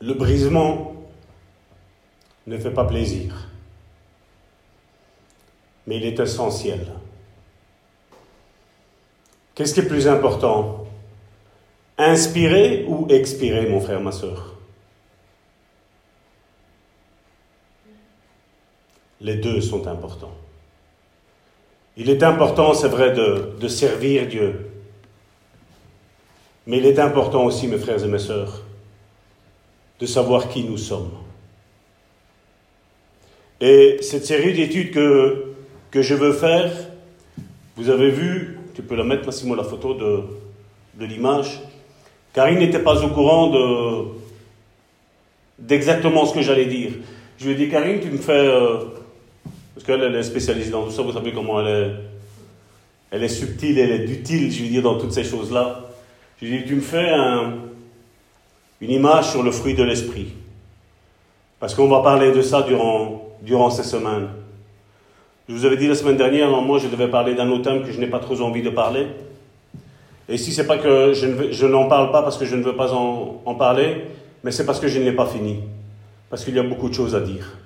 Le 0.00 0.12
brisement 0.12 0.94
ne 2.46 2.58
fait 2.58 2.70
pas 2.70 2.84
plaisir, 2.84 3.48
mais 5.86 5.96
il 5.96 6.04
est 6.04 6.20
essentiel. 6.20 6.92
Qu'est-ce 9.54 9.72
qui 9.72 9.80
est 9.80 9.88
plus 9.88 10.06
important? 10.06 10.83
Inspirer 11.96 12.84
ou 12.88 13.06
expirer, 13.08 13.68
mon 13.68 13.80
frère, 13.80 14.00
ma 14.00 14.10
soeur 14.10 14.54
Les 19.20 19.36
deux 19.36 19.60
sont 19.60 19.86
importants. 19.86 20.34
Il 21.96 22.10
est 22.10 22.22
important, 22.24 22.74
c'est 22.74 22.88
vrai, 22.88 23.12
de, 23.12 23.68
servir 23.68 24.26
Dieu. 24.26 24.70
Mais 26.66 26.78
il 26.78 26.86
est 26.86 26.98
important 26.98 27.44
aussi, 27.44 27.68
mes 27.68 27.78
frères 27.78 28.02
et 28.02 28.08
mes 28.08 28.18
sœurs, 28.18 28.62
de 30.00 30.06
savoir 30.06 30.48
qui 30.48 30.64
nous 30.64 30.76
sommes. 30.76 31.12
Et 33.60 33.98
cette 34.02 34.26
série 34.26 34.52
d'études 34.52 34.90
que, 34.90 36.02
je 36.02 36.14
veux 36.14 36.32
faire, 36.32 36.72
vous 37.76 37.88
avez 37.88 38.10
vu, 38.10 38.58
tu 38.74 38.82
peux 38.82 38.96
la 38.96 39.04
mettre, 39.04 39.24
Massimo, 39.24 39.54
la 39.54 39.62
photo 39.62 39.94
de, 39.94 40.24
de 40.94 41.04
l'image, 41.06 41.60
Karine 42.34 42.58
n'était 42.58 42.80
pas 42.80 43.02
au 43.02 43.08
courant 43.08 43.46
de, 43.46 44.08
d'exactement 45.58 46.26
ce 46.26 46.34
que 46.34 46.42
j'allais 46.42 46.66
dire. 46.66 46.90
Je 47.38 47.46
lui 47.46 47.52
ai 47.52 47.54
dit, 47.54 47.70
Karine, 47.70 48.00
tu 48.00 48.10
me 48.10 48.18
fais... 48.18 48.32
Euh, 48.32 48.78
parce 49.74 49.86
qu'elle 49.86 50.14
est 50.14 50.22
spécialisée 50.22 50.70
dans 50.70 50.84
tout 50.84 50.90
ça, 50.90 51.02
vous 51.02 51.12
savez 51.12 51.32
comment 51.32 51.60
elle 51.60 51.68
est... 51.68 51.90
Elle 53.12 53.22
est 53.22 53.28
subtile, 53.28 53.78
elle 53.78 53.92
est 53.92 54.10
utile, 54.10 54.50
je 54.50 54.64
veux 54.64 54.68
dire, 54.68 54.82
dans 54.82 54.98
toutes 54.98 55.12
ces 55.12 55.22
choses-là. 55.22 55.84
Je 56.42 56.46
lui 56.46 56.56
ai 56.56 56.58
dit, 56.62 56.64
tu 56.66 56.74
me 56.74 56.80
fais 56.80 57.12
une 58.80 58.90
image 58.90 59.30
sur 59.30 59.44
le 59.44 59.52
fruit 59.52 59.74
de 59.74 59.84
l'esprit. 59.84 60.32
Parce 61.60 61.76
qu'on 61.76 61.86
va 61.86 62.02
parler 62.02 62.32
de 62.32 62.42
ça 62.42 62.62
durant, 62.62 63.36
durant 63.42 63.70
ces 63.70 63.84
semaines. 63.84 64.26
Je 65.48 65.54
vous 65.54 65.64
avais 65.64 65.76
dit 65.76 65.86
la 65.86 65.94
semaine 65.94 66.16
dernière, 66.16 66.50
moi, 66.60 66.80
je 66.80 66.88
devais 66.88 67.06
parler 67.06 67.34
d'un 67.34 67.48
autre 67.50 67.62
thème 67.62 67.84
que 67.84 67.92
je 67.92 68.00
n'ai 68.00 68.08
pas 68.08 68.18
trop 68.18 68.40
envie 68.40 68.62
de 68.62 68.70
parler. 68.70 69.06
Et 70.28 70.38
si 70.38 70.52
c'est 70.52 70.66
pas 70.66 70.78
que 70.78 71.12
je, 71.12 71.66
n'en 71.66 71.86
parle 71.86 72.10
pas 72.10 72.22
parce 72.22 72.38
que 72.38 72.44
je 72.44 72.56
ne 72.56 72.62
veux 72.62 72.76
pas 72.76 72.92
en, 72.92 73.54
parler, 73.54 74.04
mais 74.42 74.50
c'est 74.50 74.64
parce 74.64 74.80
que 74.80 74.88
je 74.88 74.98
n'ai 74.98 75.12
pas 75.12 75.26
fini. 75.26 75.60
Parce 76.30 76.44
qu'il 76.44 76.54
y 76.54 76.58
a 76.58 76.62
beaucoup 76.62 76.88
de 76.88 76.94
choses 76.94 77.14
à 77.14 77.20
dire. 77.20 77.58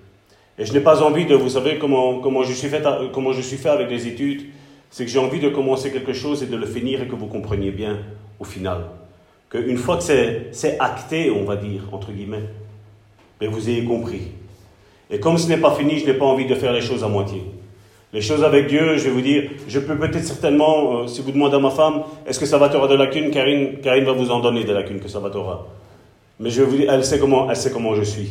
Et 0.58 0.64
je 0.64 0.72
n'ai 0.72 0.80
pas 0.80 1.02
envie 1.02 1.24
de, 1.24 1.34
vous 1.34 1.50
savez, 1.50 1.78
comment, 1.78 2.18
comment, 2.18 2.42
je, 2.42 2.52
suis 2.52 2.68
fait, 2.68 2.84
comment 3.12 3.32
je 3.32 3.42
suis 3.42 3.56
fait 3.56 3.68
avec 3.68 3.88
les 3.90 4.08
études, 4.08 4.46
c'est 4.90 5.04
que 5.04 5.10
j'ai 5.10 5.20
envie 5.20 5.38
de 5.38 5.48
commencer 5.48 5.92
quelque 5.92 6.12
chose 6.12 6.42
et 6.42 6.46
de 6.46 6.56
le 6.56 6.66
finir 6.66 7.00
et 7.02 7.06
que 7.06 7.14
vous 7.14 7.26
compreniez 7.26 7.70
bien 7.70 7.98
au 8.40 8.44
final. 8.44 8.86
Qu'une 9.50 9.76
fois 9.76 9.96
que 9.98 10.02
c'est 10.02 10.78
acté, 10.80 11.30
on 11.30 11.44
va 11.44 11.56
dire, 11.56 11.82
entre 11.92 12.10
guillemets, 12.10 12.42
mais 13.40 13.46
ben 13.46 13.50
vous 13.50 13.68
ayez 13.68 13.84
compris. 13.84 14.22
Et 15.10 15.20
comme 15.20 15.38
ce 15.38 15.48
n'est 15.48 15.58
pas 15.58 15.74
fini, 15.74 15.98
je 15.98 16.06
n'ai 16.06 16.14
pas 16.14 16.26
envie 16.26 16.46
de 16.46 16.54
faire 16.54 16.72
les 16.72 16.80
choses 16.80 17.04
à 17.04 17.08
moitié. 17.08 17.42
Les 18.12 18.22
choses 18.22 18.42
avec 18.42 18.68
Dieu, 18.68 18.96
je 18.96 19.04
vais 19.04 19.10
vous 19.10 19.20
dire, 19.20 19.50
je 19.68 19.78
peux 19.78 19.96
peut-être 19.96 20.24
certainement, 20.24 21.02
euh, 21.02 21.06
si 21.06 21.20
vous 21.20 21.30
demandez 21.30 21.56
à 21.56 21.58
ma 21.58 21.70
femme, 21.70 22.04
est-ce 22.26 22.38
que 22.38 22.46
ça 22.46 22.56
va 22.56 22.70
t'aura 22.70 22.88
de 22.88 22.94
lacunes, 22.94 23.30
Karine, 23.30 23.80
Karine 23.82 24.04
va 24.04 24.12
vous 24.12 24.30
en 24.30 24.40
donner 24.40 24.64
des 24.64 24.72
lacunes 24.72 24.98
que 24.98 25.08
ça 25.08 25.18
va 25.18 25.28
t'aura. 25.28 25.66
Mais 26.40 26.48
je 26.48 26.62
vais 26.62 26.66
vous 26.66 26.76
dire, 26.78 26.90
elle 26.90 27.04
sait 27.04 27.18
comment, 27.18 27.50
elle 27.50 27.56
sait 27.56 27.70
comment 27.70 27.94
je 27.94 28.02
suis. 28.02 28.30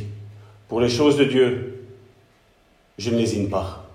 Pour 0.68 0.82
les 0.82 0.90
choses 0.90 1.16
de 1.16 1.26
Dieu, 1.26 1.84
je 2.98 3.12
ne 3.12 3.18
lésine 3.18 3.50
pas. 3.50 3.86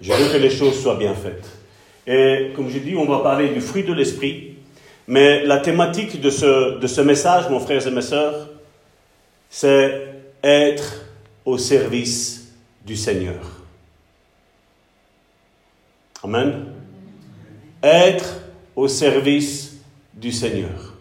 Je 0.00 0.12
veux 0.12 0.32
que 0.32 0.38
les 0.38 0.50
choses 0.50 0.80
soient 0.80 0.96
bien 0.96 1.14
faites. 1.14 1.46
Et 2.06 2.52
comme 2.56 2.70
je 2.70 2.78
dis, 2.78 2.96
on 2.96 3.04
va 3.04 3.18
parler 3.18 3.50
du 3.50 3.60
fruit 3.60 3.84
de 3.84 3.92
l'esprit. 3.92 4.54
Mais 5.06 5.44
la 5.44 5.58
thématique 5.58 6.20
de 6.20 6.30
ce, 6.30 6.78
de 6.78 6.86
ce 6.86 7.00
message, 7.02 7.50
mon 7.50 7.60
frères 7.60 7.86
et 7.86 7.90
mes 7.90 8.02
sœurs, 8.02 8.48
c'est 9.50 10.08
être 10.42 11.04
au 11.44 11.58
service 11.58 12.54
du 12.86 12.96
Seigneur. 12.96 13.61
Amen. 16.22 16.66
Être 17.82 18.42
au 18.76 18.86
service 18.88 19.80
du 20.14 20.30
Seigneur. 20.30 20.94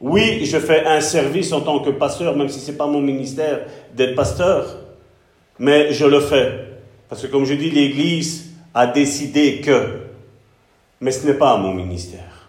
Oui, 0.00 0.44
je 0.44 0.58
fais 0.58 0.84
un 0.84 1.00
service 1.00 1.52
en 1.52 1.60
tant 1.60 1.78
que 1.80 1.90
pasteur, 1.90 2.36
même 2.36 2.48
si 2.48 2.60
ce 2.60 2.70
n'est 2.70 2.76
pas 2.76 2.86
mon 2.86 3.00
ministère 3.00 3.60
d'être 3.94 4.14
pasteur, 4.14 4.78
mais 5.58 5.92
je 5.92 6.04
le 6.04 6.20
fais. 6.20 6.66
Parce 7.08 7.22
que 7.22 7.28
comme 7.28 7.44
je 7.44 7.54
dis, 7.54 7.70
l'Église 7.70 8.50
a 8.74 8.86
décidé 8.86 9.60
que, 9.60 10.00
mais 11.00 11.12
ce 11.12 11.26
n'est 11.26 11.34
pas 11.34 11.56
mon 11.56 11.72
ministère. 11.72 12.48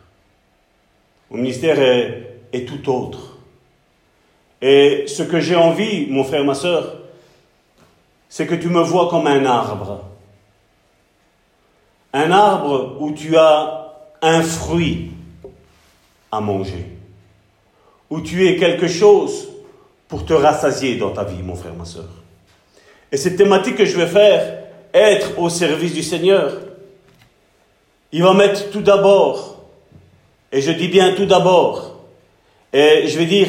Mon 1.29 1.37
ministère 1.37 1.79
est, 1.79 2.65
tout 2.65 2.89
autre. 2.91 3.37
Et 4.61 5.03
ce 5.05 5.21
que 5.21 5.39
j'ai 5.39 5.55
envie, 5.55 6.07
mon 6.09 6.23
frère, 6.23 6.43
ma 6.43 6.55
soeur, 6.55 6.97
c'est 8.27 8.47
que 8.47 8.55
tu 8.55 8.67
me 8.67 8.81
vois 8.81 9.09
comme 9.09 9.27
un 9.27 9.45
arbre 9.45 10.03
un 12.17 12.31
arbre 12.31 12.97
où 12.99 13.11
tu 13.11 13.37
as 13.37 13.93
un 14.21 14.41
fruit 14.41 15.11
à 16.31 16.41
manger, 16.41 16.85
où 18.09 18.21
tu 18.21 18.47
es 18.47 18.57
quelque 18.57 18.87
chose 18.87 19.47
pour 20.07 20.25
te 20.25 20.33
rassasier 20.33 20.95
dans 20.97 21.11
ta 21.11 21.23
vie, 21.23 21.41
mon 21.43 21.55
frère, 21.55 21.73
ma 21.73 21.85
soeur. 21.85 22.09
Et 23.11 23.17
cette 23.17 23.35
thématique 23.35 23.75
que 23.75 23.85
je 23.85 23.95
vais 23.97 24.07
faire, 24.07 24.63
être 24.93 25.37
au 25.37 25.49
service 25.49 25.93
du 25.93 26.03
Seigneur, 26.03 26.53
il 28.11 28.23
va 28.23 28.33
mettre 28.33 28.69
tout 28.71 28.81
d'abord, 28.81 29.63
et 30.51 30.61
je 30.61 30.71
dis 30.71 30.87
bien 30.87 31.13
tout 31.13 31.25
d'abord, 31.25 31.97
et 32.73 33.07
je 33.07 33.17
vais 33.17 33.25
dire, 33.25 33.47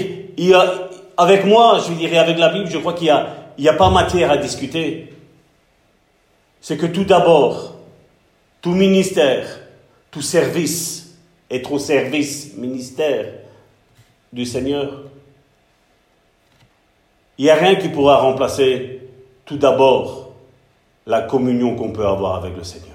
avec 1.16 1.44
moi, 1.44 1.80
je 1.86 1.92
dirais 1.94 2.18
avec 2.18 2.38
la 2.38 2.50
Bible, 2.50 2.68
je 2.70 2.78
crois 2.78 2.92
qu'il 2.92 3.12
n'y 3.58 3.68
a 3.68 3.72
pas 3.72 3.90
matière 3.90 4.30
à 4.30 4.36
discuter. 4.36 5.12
C'est 6.60 6.76
que 6.76 6.86
tout 6.86 7.04
d'abord, 7.04 7.77
tout 8.61 8.72
ministère, 8.72 9.46
tout 10.11 10.22
service, 10.22 11.16
être 11.50 11.72
au 11.72 11.78
service, 11.78 12.54
ministère 12.56 13.26
du 14.32 14.44
Seigneur, 14.44 15.02
il 17.38 17.44
n'y 17.44 17.50
a 17.50 17.54
rien 17.54 17.76
qui 17.76 17.88
pourra 17.88 18.16
remplacer 18.16 19.00
tout 19.44 19.56
d'abord 19.56 20.32
la 21.06 21.22
communion 21.22 21.76
qu'on 21.76 21.92
peut 21.92 22.06
avoir 22.06 22.36
avec 22.36 22.56
le 22.56 22.64
Seigneur. 22.64 22.88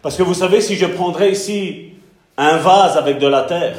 Parce 0.00 0.16
que 0.16 0.22
vous 0.22 0.34
savez, 0.34 0.60
si 0.60 0.76
je 0.76 0.86
prendrais 0.86 1.32
ici 1.32 1.92
un 2.36 2.56
vase 2.58 2.96
avec 2.96 3.18
de 3.18 3.26
la 3.26 3.42
terre, 3.42 3.76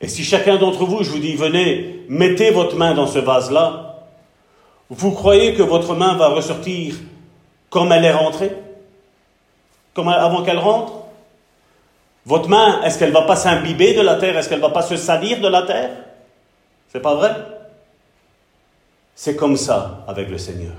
et 0.00 0.08
si 0.08 0.24
chacun 0.24 0.56
d'entre 0.56 0.84
vous, 0.84 1.02
je 1.02 1.10
vous 1.10 1.18
dis, 1.18 1.34
venez, 1.34 2.04
mettez 2.08 2.50
votre 2.50 2.76
main 2.76 2.94
dans 2.94 3.06
ce 3.06 3.18
vase-là, 3.18 4.06
vous 4.88 5.10
croyez 5.10 5.54
que 5.54 5.62
votre 5.62 5.94
main 5.94 6.16
va 6.16 6.28
ressortir 6.28 6.94
comme 7.70 7.92
elle 7.92 8.04
est 8.04 8.12
rentrée? 8.12 8.52
Comme 9.94 10.08
avant 10.08 10.42
qu'elle 10.42 10.58
rentre 10.58 10.92
Votre 12.24 12.48
main, 12.48 12.82
est-ce 12.82 12.98
qu'elle 12.98 13.12
va 13.12 13.22
pas 13.22 13.36
s'imbiber 13.36 13.94
de 13.94 14.00
la 14.00 14.16
terre? 14.16 14.36
Est-ce 14.36 14.48
qu'elle 14.48 14.60
va 14.60 14.70
pas 14.70 14.82
se 14.82 14.96
salir 14.96 15.40
de 15.40 15.48
la 15.48 15.62
terre? 15.62 15.90
C'est 16.92 17.00
pas 17.00 17.14
vrai? 17.14 17.34
C'est 19.14 19.36
comme 19.36 19.56
ça 19.56 20.04
avec 20.06 20.30
le 20.30 20.38
Seigneur. 20.38 20.74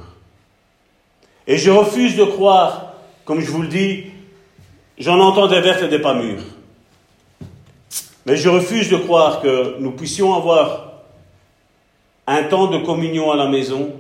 Et 1.46 1.58
je 1.58 1.70
refuse 1.70 2.16
de 2.16 2.24
croire, 2.24 2.94
comme 3.26 3.42
je 3.42 3.52
vous 3.52 3.62
le 3.62 3.68
dis, 3.68 4.06
j'en 4.98 5.20
entends 5.20 5.48
des 5.48 5.62
vertes 5.62 5.84
et 5.84 5.88
des 5.90 6.00
pas 6.00 6.14
mûres. 6.14 6.44
Mais 8.26 8.38
je 8.38 8.48
refuse 8.48 8.90
de 8.90 8.98
croire 8.98 9.42
que 9.42 9.78
nous 9.80 9.92
puissions 9.92 10.34
avoir 10.34 10.94
un 12.26 12.44
temps 12.44 12.68
de 12.68 12.78
communion 12.78 13.32
à 13.32 13.36
la 13.36 13.48
maison 13.48 13.92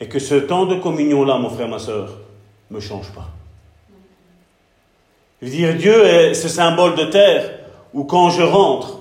et 0.00 0.08
que 0.08 0.18
ce 0.18 0.34
temps 0.34 0.66
de 0.66 0.74
communion-là, 0.76 1.38
mon 1.38 1.48
frère, 1.48 1.68
ma 1.68 1.78
soeur, 1.78 2.10
ne 2.70 2.76
me 2.76 2.80
change 2.80 3.10
pas. 3.12 3.28
Je 5.40 5.46
veux 5.46 5.52
dire, 5.52 5.74
Dieu 5.74 6.04
est 6.06 6.34
ce 6.34 6.48
symbole 6.48 6.94
de 6.96 7.04
terre 7.04 7.50
où 7.94 8.04
quand 8.04 8.30
je 8.30 8.42
rentre, 8.42 9.00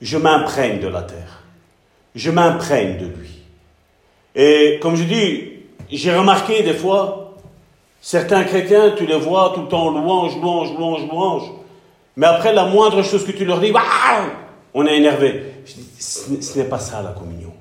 je 0.00 0.18
m'imprègne 0.18 0.80
de 0.80 0.88
la 0.88 1.02
terre. 1.02 1.42
Je 2.14 2.30
m'imprègne 2.30 2.98
de 2.98 3.06
lui. 3.06 3.30
Et 4.34 4.78
comme 4.80 4.96
je 4.96 5.04
dis, 5.04 5.52
j'ai 5.90 6.14
remarqué 6.14 6.62
des 6.62 6.74
fois, 6.74 7.36
certains 8.00 8.44
chrétiens, 8.44 8.92
tu 8.96 9.06
les 9.06 9.18
vois 9.18 9.52
tout 9.54 9.62
le 9.62 9.68
temps 9.68 9.90
louange, 9.90 10.36
louange, 10.36 10.76
louange, 10.76 11.08
louange. 11.08 11.50
Mais 12.16 12.26
après, 12.26 12.52
la 12.52 12.66
moindre 12.66 13.02
chose 13.02 13.24
que 13.24 13.32
tu 13.32 13.44
leur 13.44 13.60
dis, 13.60 13.72
on 14.74 14.86
est 14.86 14.96
énervé. 14.96 15.42
ce 15.98 16.58
n'est 16.58 16.64
pas 16.64 16.78
ça 16.78 17.02
la 17.02 17.10
communion. 17.10 17.52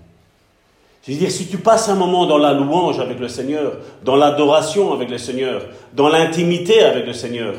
Je 1.07 1.13
veux 1.13 1.19
dire, 1.19 1.31
si 1.31 1.47
tu 1.47 1.57
passes 1.57 1.87
un 1.87 1.95
moment 1.95 2.25
dans 2.25 2.37
la 2.37 2.51
louange 2.51 2.99
avec 2.99 3.19
le 3.19 3.29
Seigneur, 3.29 3.77
dans 4.03 4.17
l'adoration 4.17 4.91
avec 4.91 5.09
le 5.09 5.17
Seigneur, 5.17 5.61
dans 5.93 6.09
l'intimité 6.09 6.83
avec 6.83 7.05
le 7.05 7.13
Seigneur, 7.13 7.53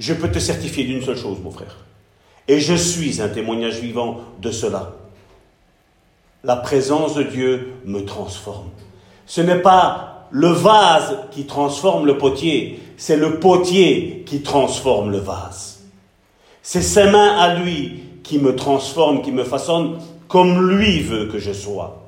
je 0.00 0.14
peux 0.14 0.30
te 0.30 0.38
certifier 0.38 0.84
d'une 0.84 1.02
seule 1.02 1.18
chose, 1.18 1.38
mon 1.44 1.50
frère. 1.50 1.76
Et 2.48 2.58
je 2.58 2.74
suis 2.74 3.20
un 3.20 3.28
témoignage 3.28 3.80
vivant 3.80 4.20
de 4.40 4.50
cela. 4.50 4.94
La 6.42 6.56
présence 6.56 7.14
de 7.14 7.22
Dieu 7.22 7.74
me 7.84 8.00
transforme. 8.00 8.70
Ce 9.26 9.42
n'est 9.42 9.60
pas 9.60 10.26
le 10.30 10.48
vase 10.48 11.18
qui 11.30 11.44
transforme 11.44 12.06
le 12.06 12.16
potier, 12.16 12.80
c'est 12.96 13.16
le 13.16 13.38
potier 13.40 14.24
qui 14.26 14.40
transforme 14.42 15.10
le 15.10 15.18
vase. 15.18 15.80
C'est 16.62 16.82
ses 16.82 17.10
mains 17.10 17.36
à 17.38 17.54
lui 17.56 18.02
qui 18.22 18.38
me 18.38 18.56
transforment, 18.56 19.22
qui 19.22 19.32
me 19.32 19.44
façonnent 19.44 19.98
comme 20.28 20.70
lui 20.70 21.00
veut 21.00 21.26
que 21.26 21.38
je 21.38 21.52
sois. 21.52 22.00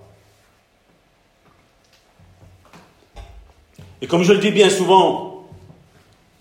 Et 4.00 4.06
comme 4.06 4.22
je 4.22 4.32
le 4.32 4.38
dis 4.38 4.50
bien 4.50 4.70
souvent, 4.70 5.31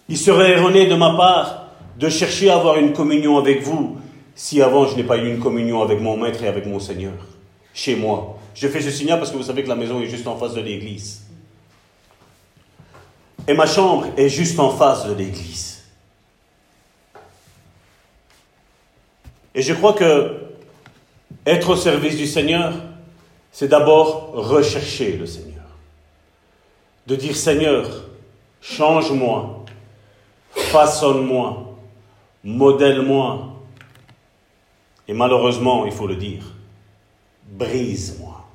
il 0.10 0.18
serait 0.18 0.52
erroné 0.52 0.88
de 0.88 0.96
ma 0.96 1.16
part 1.16 1.68
de 1.98 2.10
chercher 2.10 2.50
à 2.50 2.56
avoir 2.56 2.78
une 2.78 2.94
communion 2.94 3.38
avec 3.38 3.62
vous 3.62 3.98
si 4.36 4.62
avant 4.62 4.88
je 4.88 4.96
n'ai 4.96 5.04
pas 5.04 5.18
eu 5.18 5.32
une 5.32 5.40
communion 5.40 5.82
avec 5.82 6.00
mon 6.00 6.18
maître 6.18 6.44
et 6.44 6.48
avec 6.48 6.66
mon 6.66 6.80
Seigneur, 6.80 7.14
chez 7.74 7.96
moi. 7.96 8.38
Je 8.56 8.68
fais 8.68 8.82
ce 8.82 8.92
signal 8.92 9.20
parce 9.20 9.32
que 9.32 9.38
vous 9.38 9.44
savez 9.44 9.64
que 9.64 9.70
la 9.70 9.76
maison 9.76 10.02
est 10.02 10.08
juste 10.08 10.28
en 10.28 10.36
face 10.36 10.54
de 10.54 10.62
l'église. 10.62 11.22
Et 13.48 13.54
ma 13.54 13.66
chambre 13.66 14.08
est 14.18 14.30
juste 14.30 14.60
en 14.60 14.72
face 14.72 15.06
de 15.08 15.14
l'église. 15.14 15.84
Et 19.54 19.62
je 19.62 19.74
crois 19.74 19.94
que 19.94 20.38
être 21.46 21.72
au 21.72 21.76
service 21.76 22.16
du 22.16 22.28
Seigneur, 22.28 22.74
c'est 23.52 23.68
d'abord 23.68 24.32
rechercher 24.34 25.14
le 25.18 25.26
Seigneur. 25.26 25.52
De 27.08 27.16
dire 27.16 27.36
Seigneur, 27.36 28.06
change-moi, 28.62 29.61
façonne-moi, 30.56 31.76
modèle-moi. 32.44 33.48
Et 35.08 35.14
malheureusement, 35.14 35.86
il 35.86 35.92
faut 35.92 36.08
le 36.08 36.16
dire, 36.16 36.44
brise-moi. 37.48 38.46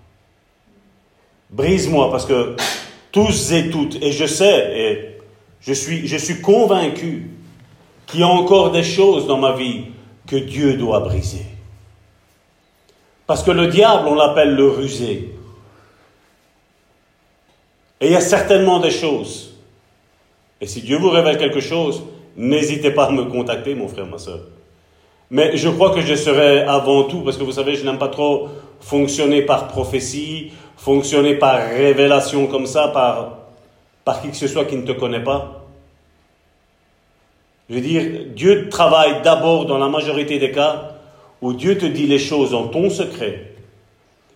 Brise-moi 1.50 2.10
parce 2.10 2.26
que 2.26 2.56
tous 3.12 3.52
et 3.52 3.70
toutes, 3.70 3.96
et 4.02 4.12
je 4.12 4.26
sais, 4.26 4.78
et 4.78 5.18
je 5.60 5.72
suis, 5.72 6.06
je 6.06 6.16
suis 6.16 6.40
convaincu 6.40 7.30
qu'il 8.06 8.20
y 8.20 8.22
a 8.22 8.28
encore 8.28 8.70
des 8.70 8.82
choses 8.82 9.26
dans 9.26 9.38
ma 9.38 9.52
vie 9.52 9.86
que 10.26 10.36
Dieu 10.36 10.74
doit 10.74 11.00
briser. 11.00 11.46
Parce 13.26 13.42
que 13.42 13.50
le 13.50 13.66
diable, 13.66 14.06
on 14.08 14.14
l'appelle 14.14 14.54
le 14.54 14.68
rusé. 14.68 15.34
Et 18.00 18.06
il 18.06 18.12
y 18.12 18.16
a 18.16 18.20
certainement 18.20 18.78
des 18.78 18.90
choses. 18.90 19.55
Et 20.60 20.66
si 20.66 20.82
Dieu 20.82 20.96
vous 20.96 21.10
révèle 21.10 21.38
quelque 21.38 21.60
chose, 21.60 22.02
n'hésitez 22.36 22.90
pas 22.90 23.06
à 23.06 23.10
me 23.10 23.24
contacter, 23.24 23.74
mon 23.74 23.88
frère, 23.88 24.06
ma 24.06 24.18
soeur. 24.18 24.40
Mais 25.30 25.56
je 25.56 25.68
crois 25.68 25.94
que 25.94 26.00
je 26.00 26.14
serai 26.14 26.60
avant 26.60 27.04
tout, 27.04 27.20
parce 27.20 27.36
que 27.36 27.42
vous 27.42 27.52
savez, 27.52 27.74
je 27.74 27.84
n'aime 27.84 27.98
pas 27.98 28.08
trop 28.08 28.48
fonctionner 28.80 29.42
par 29.42 29.68
prophétie, 29.68 30.52
fonctionner 30.76 31.34
par 31.34 31.58
révélation 31.58 32.46
comme 32.46 32.66
ça, 32.66 32.88
par, 32.88 33.38
par 34.04 34.22
qui 34.22 34.28
que 34.28 34.36
ce 34.36 34.46
soit 34.46 34.64
qui 34.64 34.76
ne 34.76 34.86
te 34.86 34.92
connaît 34.92 35.22
pas. 35.22 35.64
Je 37.68 37.74
veux 37.74 37.80
dire, 37.80 38.26
Dieu 38.34 38.68
travaille 38.68 39.22
d'abord 39.22 39.66
dans 39.66 39.78
la 39.78 39.88
majorité 39.88 40.38
des 40.38 40.52
cas 40.52 40.92
où 41.42 41.52
Dieu 41.52 41.76
te 41.76 41.86
dit 41.86 42.06
les 42.06 42.20
choses 42.20 42.54
en 42.54 42.68
ton 42.68 42.88
secret 42.90 43.52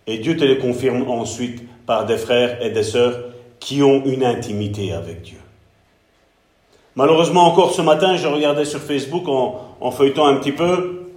et 0.07 0.17
Dieu 0.17 0.35
te 0.35 0.43
les 0.43 0.57
confirme 0.57 1.09
ensuite 1.09 1.63
par 1.85 2.05
des 2.05 2.17
frères 2.17 2.63
et 2.63 2.71
des 2.71 2.83
sœurs 2.83 3.17
qui 3.59 3.81
ont 3.81 4.03
une 4.05 4.25
intimité 4.25 4.91
avec 4.91 5.21
Dieu. 5.21 5.40
Malheureusement, 6.95 7.47
encore 7.47 7.73
ce 7.73 7.81
matin, 7.81 8.17
je 8.17 8.27
regardais 8.27 8.65
sur 8.65 8.79
Facebook 8.79 9.27
en, 9.27 9.91
feuilletant 9.91 10.27
un 10.27 10.35
petit 10.37 10.51
peu, 10.51 11.07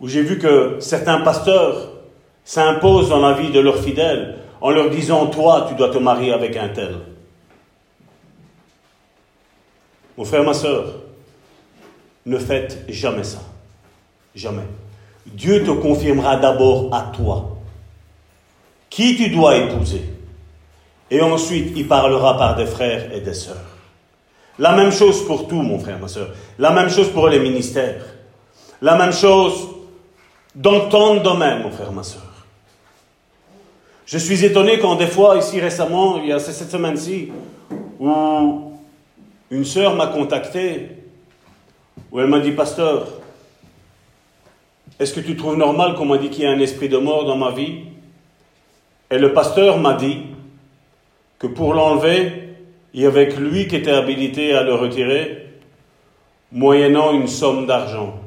où 0.00 0.08
j'ai 0.08 0.22
vu 0.22 0.38
que 0.38 0.76
certains 0.80 1.20
pasteurs 1.20 1.92
s'imposent 2.44 3.10
dans 3.10 3.20
la 3.20 3.34
vie 3.34 3.50
de 3.50 3.60
leurs 3.60 3.78
fidèles 3.78 4.38
en 4.60 4.70
leur 4.70 4.90
disant, 4.90 5.26
toi, 5.26 5.66
tu 5.68 5.74
dois 5.74 5.90
te 5.90 5.98
marier 5.98 6.32
avec 6.32 6.56
un 6.56 6.68
tel. 6.68 6.96
Mon 10.16 10.24
frère, 10.24 10.42
ma 10.42 10.54
soeur, 10.54 10.86
ne 12.26 12.38
faites 12.38 12.84
jamais 12.88 13.24
ça. 13.24 13.38
Jamais. 14.34 14.66
Dieu 15.26 15.64
te 15.64 15.70
confirmera 15.70 16.36
d'abord 16.36 16.92
à 16.94 17.12
toi 17.16 17.56
qui 18.90 19.16
tu 19.16 19.30
dois 19.30 19.56
épouser. 19.56 20.02
Et 21.10 21.20
ensuite, 21.20 21.72
il 21.76 21.88
parlera 21.88 22.36
par 22.36 22.56
des 22.56 22.66
frères 22.66 23.12
et 23.14 23.20
des 23.20 23.34
sœurs. 23.34 23.79
La 24.60 24.72
même 24.72 24.92
chose 24.92 25.26
pour 25.26 25.48
tout, 25.48 25.62
mon 25.62 25.78
frère, 25.78 25.98
ma 25.98 26.06
soeur. 26.06 26.28
La 26.58 26.70
même 26.70 26.90
chose 26.90 27.08
pour 27.08 27.28
les 27.28 27.38
ministères. 27.38 28.04
La 28.82 28.94
même 28.94 29.12
chose 29.12 29.68
dans 30.54 30.88
ton 30.90 31.22
domaine, 31.22 31.62
mon 31.62 31.70
frère, 31.70 31.90
ma 31.92 32.02
soeur. 32.02 32.30
Je 34.04 34.18
suis 34.18 34.44
étonné 34.44 34.78
quand 34.78 34.96
des 34.96 35.06
fois, 35.06 35.38
ici 35.38 35.58
récemment, 35.60 36.18
il 36.18 36.28
y 36.28 36.32
a 36.32 36.38
cette 36.38 36.70
semaine-ci, 36.70 37.32
où 37.98 38.72
une 39.50 39.64
sœur 39.64 39.94
m'a 39.94 40.08
contacté 40.08 40.90
où 42.12 42.20
elle 42.20 42.26
m'a 42.26 42.40
dit, 42.40 42.52
pasteur, 42.52 43.06
est-ce 44.98 45.14
que 45.14 45.20
tu 45.20 45.36
trouves 45.36 45.56
normal 45.56 45.94
qu'on 45.94 46.04
m'a 46.04 46.18
dit 46.18 46.28
qu'il 46.28 46.44
y 46.44 46.46
a 46.46 46.50
un 46.50 46.60
esprit 46.60 46.90
de 46.90 46.98
mort 46.98 47.24
dans 47.24 47.36
ma 47.36 47.52
vie? 47.52 47.84
Et 49.10 49.16
le 49.16 49.32
pasteur 49.32 49.78
m'a 49.78 49.94
dit 49.94 50.18
que 51.38 51.46
pour 51.46 51.72
l'enlever, 51.72 52.49
avait 53.06 53.28
que 53.28 53.40
lui 53.40 53.68
qui 53.68 53.76
était 53.76 53.92
habilité 53.92 54.52
à 54.54 54.62
le 54.62 54.74
retirer, 54.74 55.46
moyennant 56.52 57.12
une 57.12 57.28
somme 57.28 57.66
d'argent. 57.66 58.18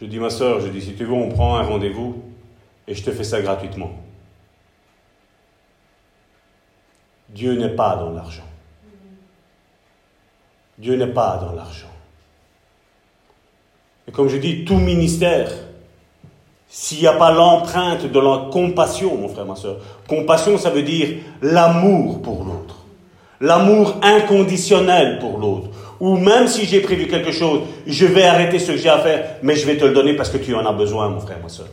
Je 0.00 0.06
dis, 0.06 0.18
ma 0.18 0.30
soeur, 0.30 0.60
je 0.60 0.68
dis, 0.68 0.82
si 0.82 0.94
tu 0.94 1.04
veux, 1.04 1.12
on 1.12 1.28
prend 1.28 1.56
un 1.56 1.62
rendez-vous 1.62 2.22
et 2.86 2.94
je 2.94 3.02
te 3.02 3.10
fais 3.10 3.24
ça 3.24 3.40
gratuitement. 3.40 3.92
Dieu 7.28 7.54
n'est 7.54 7.74
pas 7.74 7.96
dans 7.96 8.10
l'argent. 8.10 8.46
Dieu 10.78 10.96
n'est 10.96 11.06
pas 11.06 11.38
dans 11.38 11.52
l'argent. 11.52 11.86
Et 14.06 14.12
comme 14.12 14.28
je 14.28 14.36
dis, 14.36 14.64
tout 14.64 14.76
ministère, 14.76 15.50
s'il 16.74 17.00
n'y 17.00 17.06
a 17.06 17.12
pas 17.12 17.30
l'empreinte 17.30 18.10
de 18.10 18.18
la 18.18 18.48
compassion, 18.50 19.14
mon 19.14 19.28
frère, 19.28 19.44
ma 19.44 19.56
soeur, 19.56 19.76
compassion, 20.08 20.56
ça 20.56 20.70
veut 20.70 20.82
dire 20.82 21.18
l'amour 21.42 22.22
pour 22.22 22.44
l'autre, 22.44 22.76
l'amour 23.42 23.96
inconditionnel 24.00 25.18
pour 25.18 25.36
l'autre. 25.36 25.68
Ou 26.00 26.16
même 26.16 26.48
si 26.48 26.64
j'ai 26.64 26.80
prévu 26.80 27.08
quelque 27.08 27.30
chose, 27.30 27.60
je 27.86 28.06
vais 28.06 28.24
arrêter 28.24 28.58
ce 28.58 28.72
que 28.72 28.78
j'ai 28.78 28.88
à 28.88 28.98
faire, 29.00 29.36
mais 29.42 29.54
je 29.54 29.66
vais 29.66 29.76
te 29.76 29.84
le 29.84 29.92
donner 29.92 30.14
parce 30.14 30.30
que 30.30 30.38
tu 30.38 30.54
en 30.54 30.64
as 30.64 30.72
besoin, 30.72 31.10
mon 31.10 31.20
frère, 31.20 31.36
ma 31.42 31.50
soeur. 31.50 31.68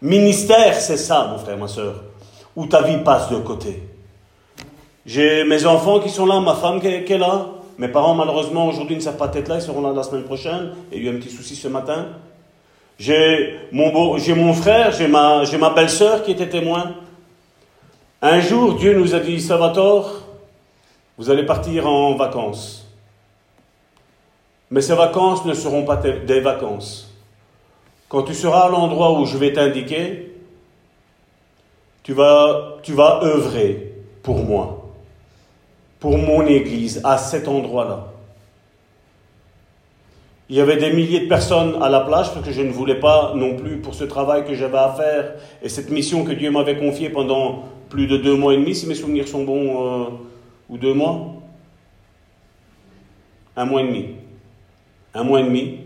Ministère, 0.00 0.74
c'est 0.80 0.96
ça, 0.96 1.28
mon 1.30 1.36
frère, 1.36 1.58
ma 1.58 1.68
soeur, 1.68 1.96
où 2.56 2.64
ta 2.64 2.80
vie 2.80 2.96
passe 3.04 3.28
de 3.28 3.36
côté. 3.36 3.82
J'ai 5.04 5.44
mes 5.44 5.66
enfants 5.66 6.00
qui 6.00 6.08
sont 6.08 6.24
là, 6.24 6.40
ma 6.40 6.54
femme 6.54 6.80
qui 6.80 6.86
est, 6.86 7.18
là. 7.18 7.46
Mes 7.76 7.88
parents, 7.88 8.14
malheureusement, 8.14 8.68
aujourd'hui 8.68 8.96
ne 8.96 9.02
savent 9.02 9.18
pas 9.18 9.30
être 9.34 9.48
là, 9.48 9.56
ils 9.56 9.62
seront 9.62 9.82
là 9.82 9.92
la 9.92 10.02
semaine 10.02 10.24
prochaine. 10.24 10.70
Il 10.90 11.04
y 11.04 11.08
a 11.08 11.10
eu 11.10 11.14
un 11.14 11.20
petit 11.20 11.30
souci 11.30 11.54
ce 11.54 11.68
matin. 11.68 12.06
J'ai 12.98 13.58
mon, 13.72 14.52
frère, 14.52 14.92
j'ai 14.92 15.08
ma, 15.08 15.44
j'ai 15.44 15.58
ma 15.58 15.70
belle-sœur 15.70 16.22
qui 16.22 16.32
était 16.32 16.48
témoin. 16.48 16.94
Un 18.20 18.40
jour, 18.40 18.74
Dieu 18.74 18.96
nous 18.96 19.14
a 19.14 19.20
dit, 19.20 19.40
Salvatore, 19.40 20.22
vous 21.18 21.30
allez 21.30 21.44
partir 21.44 21.86
en 21.86 22.14
vacances. 22.14 22.86
Mais 24.70 24.80
ces 24.80 24.94
vacances 24.94 25.44
ne 25.44 25.54
seront 25.54 25.84
pas 25.84 25.96
des 25.96 26.40
vacances. 26.40 27.12
Quand 28.08 28.22
tu 28.22 28.34
seras 28.34 28.66
à 28.66 28.68
l'endroit 28.68 29.18
où 29.18 29.26
je 29.26 29.36
vais 29.36 29.52
t'indiquer, 29.52 30.34
tu 32.02 32.12
vas, 32.12 32.76
tu 32.82 32.92
vas 32.92 33.20
œuvrer 33.22 33.94
pour 34.22 34.38
moi 34.44 34.82
pour 36.02 36.18
mon 36.18 36.44
Église 36.44 37.00
à 37.04 37.16
cet 37.16 37.46
endroit-là. 37.46 38.11
Il 40.52 40.58
y 40.58 40.60
avait 40.60 40.76
des 40.76 40.92
milliers 40.92 41.20
de 41.20 41.28
personnes 41.28 41.82
à 41.82 41.88
la 41.88 42.00
plage 42.00 42.30
parce 42.34 42.44
que 42.44 42.52
je 42.52 42.60
ne 42.60 42.70
voulais 42.70 43.00
pas 43.00 43.32
non 43.34 43.56
plus 43.56 43.78
pour 43.78 43.94
ce 43.94 44.04
travail 44.04 44.44
que 44.44 44.54
j'avais 44.54 44.76
à 44.76 44.92
faire 44.92 45.32
et 45.62 45.70
cette 45.70 45.90
mission 45.90 46.24
que 46.24 46.32
Dieu 46.32 46.50
m'avait 46.50 46.76
confiée 46.76 47.08
pendant 47.08 47.64
plus 47.88 48.06
de 48.06 48.18
deux 48.18 48.36
mois 48.36 48.52
et 48.52 48.58
demi, 48.58 48.74
si 48.74 48.86
mes 48.86 48.94
souvenirs 48.94 49.26
sont 49.26 49.44
bons, 49.44 50.02
euh, 50.02 50.04
ou 50.68 50.76
deux 50.76 50.92
mois. 50.92 51.36
Un 53.56 53.64
mois 53.64 53.80
et 53.80 53.86
demi. 53.86 54.08
Un 55.14 55.24
mois 55.24 55.40
et 55.40 55.44
demi. 55.44 55.78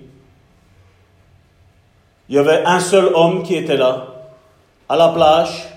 Il 2.29 2.35
y 2.35 2.39
avait 2.39 2.65
un 2.65 2.81
seul 2.81 3.13
homme 3.15 3.45
qui 3.45 3.55
était 3.55 3.77
là, 3.77 4.33
à 4.89 4.97
la 4.97 5.11
plage, 5.11 5.69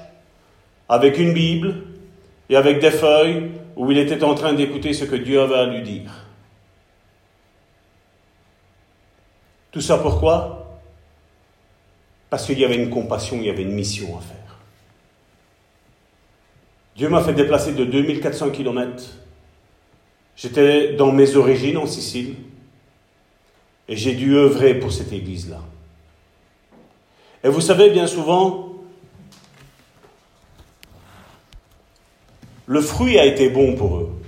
avec 0.90 1.20
une 1.20 1.34
Bible 1.34 1.76
et 2.50 2.56
avec 2.56 2.80
des 2.80 2.90
feuilles 2.90 3.52
où 3.76 3.92
il 3.92 4.00
était 4.00 4.24
en 4.24 4.34
train 4.34 4.54
d'écouter 4.54 4.94
ce 4.94 5.06
que 5.06 5.16
Dieu 5.16 5.40
avait 5.42 5.60
à 5.60 5.66
lui 5.68 5.84
dire. 5.84 6.19
Tout 9.72 9.82
ça 9.82 9.98
pourquoi? 9.98 10.80
Parce 12.30 12.46
qu'il 12.46 12.60
y 12.60 12.66
avait 12.66 12.76
une 12.76 12.90
compassion, 12.90 13.38
il 13.38 13.46
y 13.46 13.50
avait 13.50 13.64
une 13.64 13.74
mission 13.74 14.18
à 14.18 14.22
faire. 14.22 14.38
Dieu 16.96 17.10
m'a 17.10 17.22
fait 17.22 17.34
déplacer 17.34 17.74
de 17.74 17.86
2400 17.86 18.50
km. 18.52 19.04
J'étais 20.36 20.94
dans 20.94 21.12
mes 21.12 21.36
origines 21.36 21.78
en 21.78 21.86
Sicile 21.86 22.36
et 23.88 23.96
j'ai 23.96 24.14
dû 24.14 24.36
œuvrer 24.36 24.76
pour 24.76 24.92
cette 24.92 25.12
église-là. 25.12 25.62
Et 27.44 27.50
vous 27.50 27.62
savez, 27.62 27.90
bien 27.90 28.06
souvent, 28.06 28.74
le 32.66 32.82
fruit 32.82 33.18
a 33.18 33.26
été 33.26 33.50
bon 33.50 33.76
pour 33.76 33.98
eux. 33.98 34.19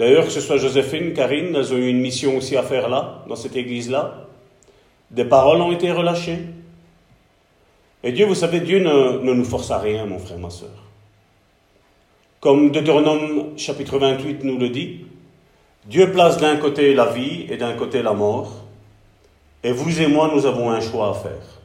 D'ailleurs, 0.00 0.24
que 0.24 0.30
ce 0.30 0.40
soit 0.40 0.56
Joséphine, 0.56 1.12
Karine, 1.12 1.54
elles 1.54 1.74
ont 1.74 1.76
eu 1.76 1.88
une 1.88 2.00
mission 2.00 2.38
aussi 2.38 2.56
à 2.56 2.62
faire 2.62 2.88
là, 2.88 3.22
dans 3.28 3.36
cette 3.36 3.54
église-là. 3.54 4.28
Des 5.10 5.26
paroles 5.26 5.60
ont 5.60 5.72
été 5.72 5.92
relâchées. 5.92 6.38
Et 8.02 8.10
Dieu, 8.10 8.24
vous 8.24 8.34
savez, 8.34 8.60
Dieu 8.60 8.78
ne, 8.78 9.18
nous 9.34 9.44
force 9.44 9.70
à 9.70 9.76
rien, 9.78 10.06
mon 10.06 10.18
frère, 10.18 10.38
ma 10.38 10.48
soeur. 10.48 10.70
Comme 12.40 12.70
Deutéronome 12.70 13.58
chapitre 13.58 13.98
28 13.98 14.42
nous 14.42 14.56
le 14.56 14.70
dit, 14.70 15.04
Dieu 15.84 16.10
place 16.10 16.38
d'un 16.38 16.56
côté 16.56 16.94
la 16.94 17.12
vie 17.12 17.44
et 17.50 17.58
d'un 17.58 17.74
côté 17.74 18.02
la 18.02 18.14
mort. 18.14 18.64
Et 19.62 19.72
vous 19.72 20.00
et 20.00 20.06
moi, 20.06 20.30
nous 20.34 20.46
avons 20.46 20.70
un 20.70 20.80
choix 20.80 21.10
à 21.10 21.12
faire. 21.12 21.60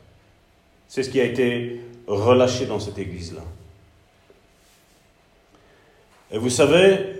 C'est 0.90 1.04
ce 1.04 1.10
qui 1.10 1.22
a 1.22 1.24
été 1.24 1.80
relâché 2.06 2.66
dans 2.66 2.82
cette 2.82 3.00
église-là. 3.00 3.44
Et 6.34 6.38
vous 6.38 6.50
savez, 6.50 7.15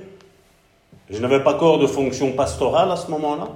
je 1.10 1.20
n'avais 1.20 1.44
pas 1.44 1.56
encore 1.56 1.80
de 1.80 1.88
fonction 1.88 2.32
pastorale 2.34 2.92
à 2.92 2.96
ce 2.96 3.10
moment-là, 3.12 3.50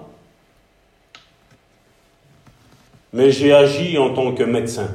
mais 3.11 3.31
j'ai 3.31 3.53
agi 3.53 3.97
en 3.97 4.13
tant 4.13 4.34
que 4.34 4.43
médecin. 4.43 4.89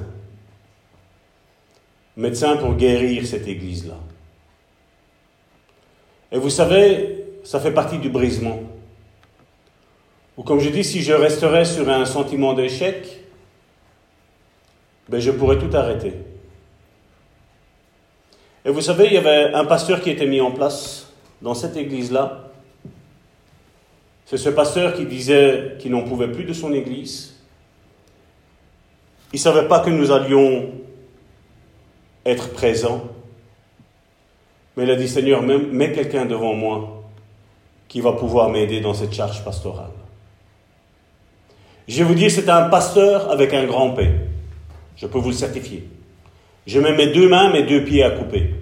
Médecin 2.17 2.57
pour 2.57 2.75
guérir 2.75 3.27
cette 3.27 3.49
église-là. 3.49 3.97
Et 6.31 6.39
vous 6.39 6.51
savez, 6.51 7.25
ça 7.43 7.59
fait 7.59 7.73
partie 7.73 7.99
du 7.99 8.09
brisement. 8.09 8.61
Ou 10.37 10.43
comme 10.45 10.61
je 10.61 10.69
dis, 10.69 10.85
si 10.85 11.03
je 11.03 11.13
resterais 11.13 11.65
sur 11.65 11.89
un 11.89 12.05
sentiment 12.05 12.55
d'échec, 12.55 13.21
ben 15.09 15.21
je 15.21 15.31
pourrais 15.33 15.59
tout 15.59 15.71
arrêter. 15.77 16.15
Et 18.65 18.71
vous 18.71 18.81
savez, 18.81 19.07
il 19.07 19.13
y 19.15 19.19
avait 19.19 19.53
un 19.53 19.65
pasteur 19.65 20.01
qui 20.01 20.11
était 20.11 20.27
mis 20.27 20.41
en 20.41 20.51
place 20.51 21.04
dans 21.43 21.55
cette 21.55 21.77
église-là. 21.77 22.51
C'est 24.27 24.39
ce 24.39 24.49
pasteur 24.49 24.95
qui 24.95 25.07
disait 25.07 25.77
qu'il 25.79 25.93
n'en 25.93 26.03
pouvait 26.03 26.31
plus 26.31 26.45
de 26.45 26.53
son 26.53 26.73
église. 26.73 27.35
Il 29.33 29.37
ne 29.37 29.41
savait 29.43 29.69
pas 29.69 29.81
que 29.81 29.91
nous 29.91 30.11
allions 30.11 30.71
être 32.25 32.51
présents. 32.53 33.03
Mais 34.77 34.85
il 34.85 34.91
a 34.91 34.97
dit, 34.97 35.09
Seigneur, 35.09 35.43
mets 35.43 35.93
quelqu'un 35.93 36.25
devant 36.25 36.55
moi 36.55 37.03
qui 37.89 38.01
va 38.01 38.13
pouvoir 38.13 38.49
m'aider 38.49 38.81
dans 38.81 38.95
cette 38.95 39.13
charge 39.13 39.45
pastorale. 39.45 39.91
Je 41.87 41.99
vais 41.99 42.05
vous 42.05 42.15
dire, 42.15 42.31
c'est 42.31 42.49
un 42.49 42.69
pasteur 42.69 43.31
avec 43.31 43.53
un 43.53 43.67
grand 43.67 43.91
P. 43.91 44.11
Je 44.97 45.07
peux 45.07 45.19
vous 45.19 45.31
le 45.31 45.35
certifier. 45.35 45.87
Je 46.67 46.81
mets 46.81 46.97
mes 46.97 47.09
deux 47.09 47.29
mains, 47.29 47.53
mes 47.53 47.65
deux 47.65 47.85
pieds 47.85 48.03
à 48.03 48.11
couper. 48.11 48.55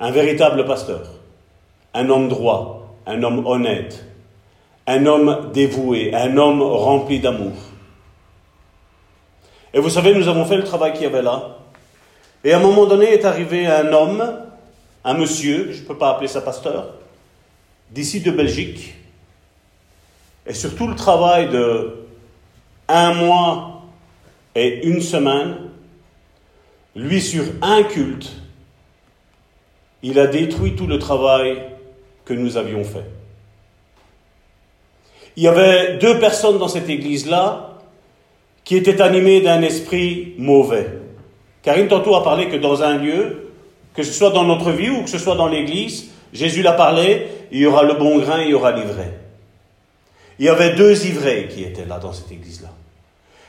Un 0.00 0.10
véritable 0.10 0.64
pasteur, 0.64 1.02
un 1.94 2.08
homme 2.08 2.28
droit, 2.28 2.96
un 3.06 3.22
homme 3.22 3.44
honnête, 3.46 4.04
un 4.86 5.06
homme 5.06 5.50
dévoué, 5.52 6.14
un 6.14 6.36
homme 6.36 6.62
rempli 6.62 7.20
d'amour. 7.20 7.54
Et 9.74 9.80
vous 9.80 9.90
savez, 9.90 10.14
nous 10.14 10.28
avons 10.28 10.44
fait 10.44 10.56
le 10.56 10.64
travail 10.64 10.92
qu'il 10.92 11.02
y 11.02 11.06
avait 11.06 11.22
là. 11.22 11.58
Et 12.44 12.52
à 12.52 12.58
un 12.58 12.62
moment 12.62 12.86
donné 12.86 13.06
est 13.06 13.24
arrivé 13.24 13.66
un 13.66 13.92
homme, 13.92 14.24
un 15.04 15.14
monsieur, 15.14 15.72
je 15.72 15.82
ne 15.82 15.86
peux 15.86 15.96
pas 15.96 16.10
appeler 16.10 16.28
ça 16.28 16.40
pasteur, 16.40 16.94
d'ici 17.90 18.20
de 18.20 18.30
Belgique. 18.30 18.94
Et 20.46 20.54
sur 20.54 20.74
tout 20.76 20.86
le 20.86 20.94
travail 20.94 21.48
de 21.48 22.04
un 22.88 23.14
mois 23.14 23.82
et 24.54 24.86
une 24.86 25.02
semaine, 25.02 25.56
lui, 26.96 27.20
sur 27.20 27.44
un 27.62 27.82
culte, 27.82 28.32
il 30.02 30.18
a 30.18 30.26
détruit 30.26 30.74
tout 30.76 30.86
le 30.86 30.98
travail 30.98 31.62
que 32.24 32.34
nous 32.34 32.56
avions 32.56 32.84
fait. 32.84 33.04
Il 35.36 35.42
y 35.42 35.48
avait 35.48 35.98
deux 35.98 36.18
personnes 36.18 36.58
dans 36.58 36.68
cette 36.68 36.88
église-là 36.88 37.78
qui 38.64 38.76
étaient 38.76 39.00
animées 39.00 39.40
d'un 39.40 39.62
esprit 39.62 40.34
mauvais. 40.36 40.88
Karine 41.62 41.88
tantôt 41.88 42.14
a 42.16 42.24
parlé 42.24 42.48
que 42.48 42.56
dans 42.56 42.82
un 42.82 42.98
lieu, 42.98 43.52
que 43.94 44.02
ce 44.02 44.12
soit 44.12 44.30
dans 44.30 44.44
notre 44.44 44.70
vie 44.70 44.90
ou 44.90 45.02
que 45.02 45.10
ce 45.10 45.18
soit 45.18 45.36
dans 45.36 45.48
l'église, 45.48 46.10
Jésus 46.32 46.62
l'a 46.62 46.72
parlé, 46.72 47.28
il 47.50 47.60
y 47.60 47.66
aura 47.66 47.82
le 47.82 47.94
bon 47.94 48.18
grain, 48.18 48.42
il 48.42 48.50
y 48.50 48.54
aura 48.54 48.72
l'ivraie. 48.72 49.18
Il 50.38 50.44
y 50.44 50.48
avait 50.48 50.74
deux 50.74 51.06
ivraies 51.06 51.48
qui 51.48 51.64
étaient 51.64 51.86
là 51.86 51.98
dans 51.98 52.12
cette 52.12 52.30
église-là. 52.30 52.68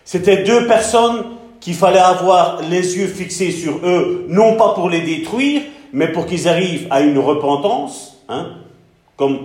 C'était 0.06 0.44
deux 0.44 0.66
personnes 0.68 1.26
qu'il 1.60 1.76
fallait 1.76 2.00
avoir 2.00 2.62
les 2.70 2.98
yeux 2.98 3.08
fixés 3.08 3.52
sur 3.52 3.78
eux, 3.86 4.26
non 4.30 4.56
pas 4.56 4.74
pour 4.74 4.90
les 4.90 5.02
détruire, 5.02 5.62
mais 5.94 6.12
pour 6.12 6.26
qu'ils 6.26 6.48
arrivent 6.48 6.88
à 6.90 7.02
une 7.02 7.18
repentance, 7.20 8.18
hein, 8.28 8.52
comme 9.16 9.40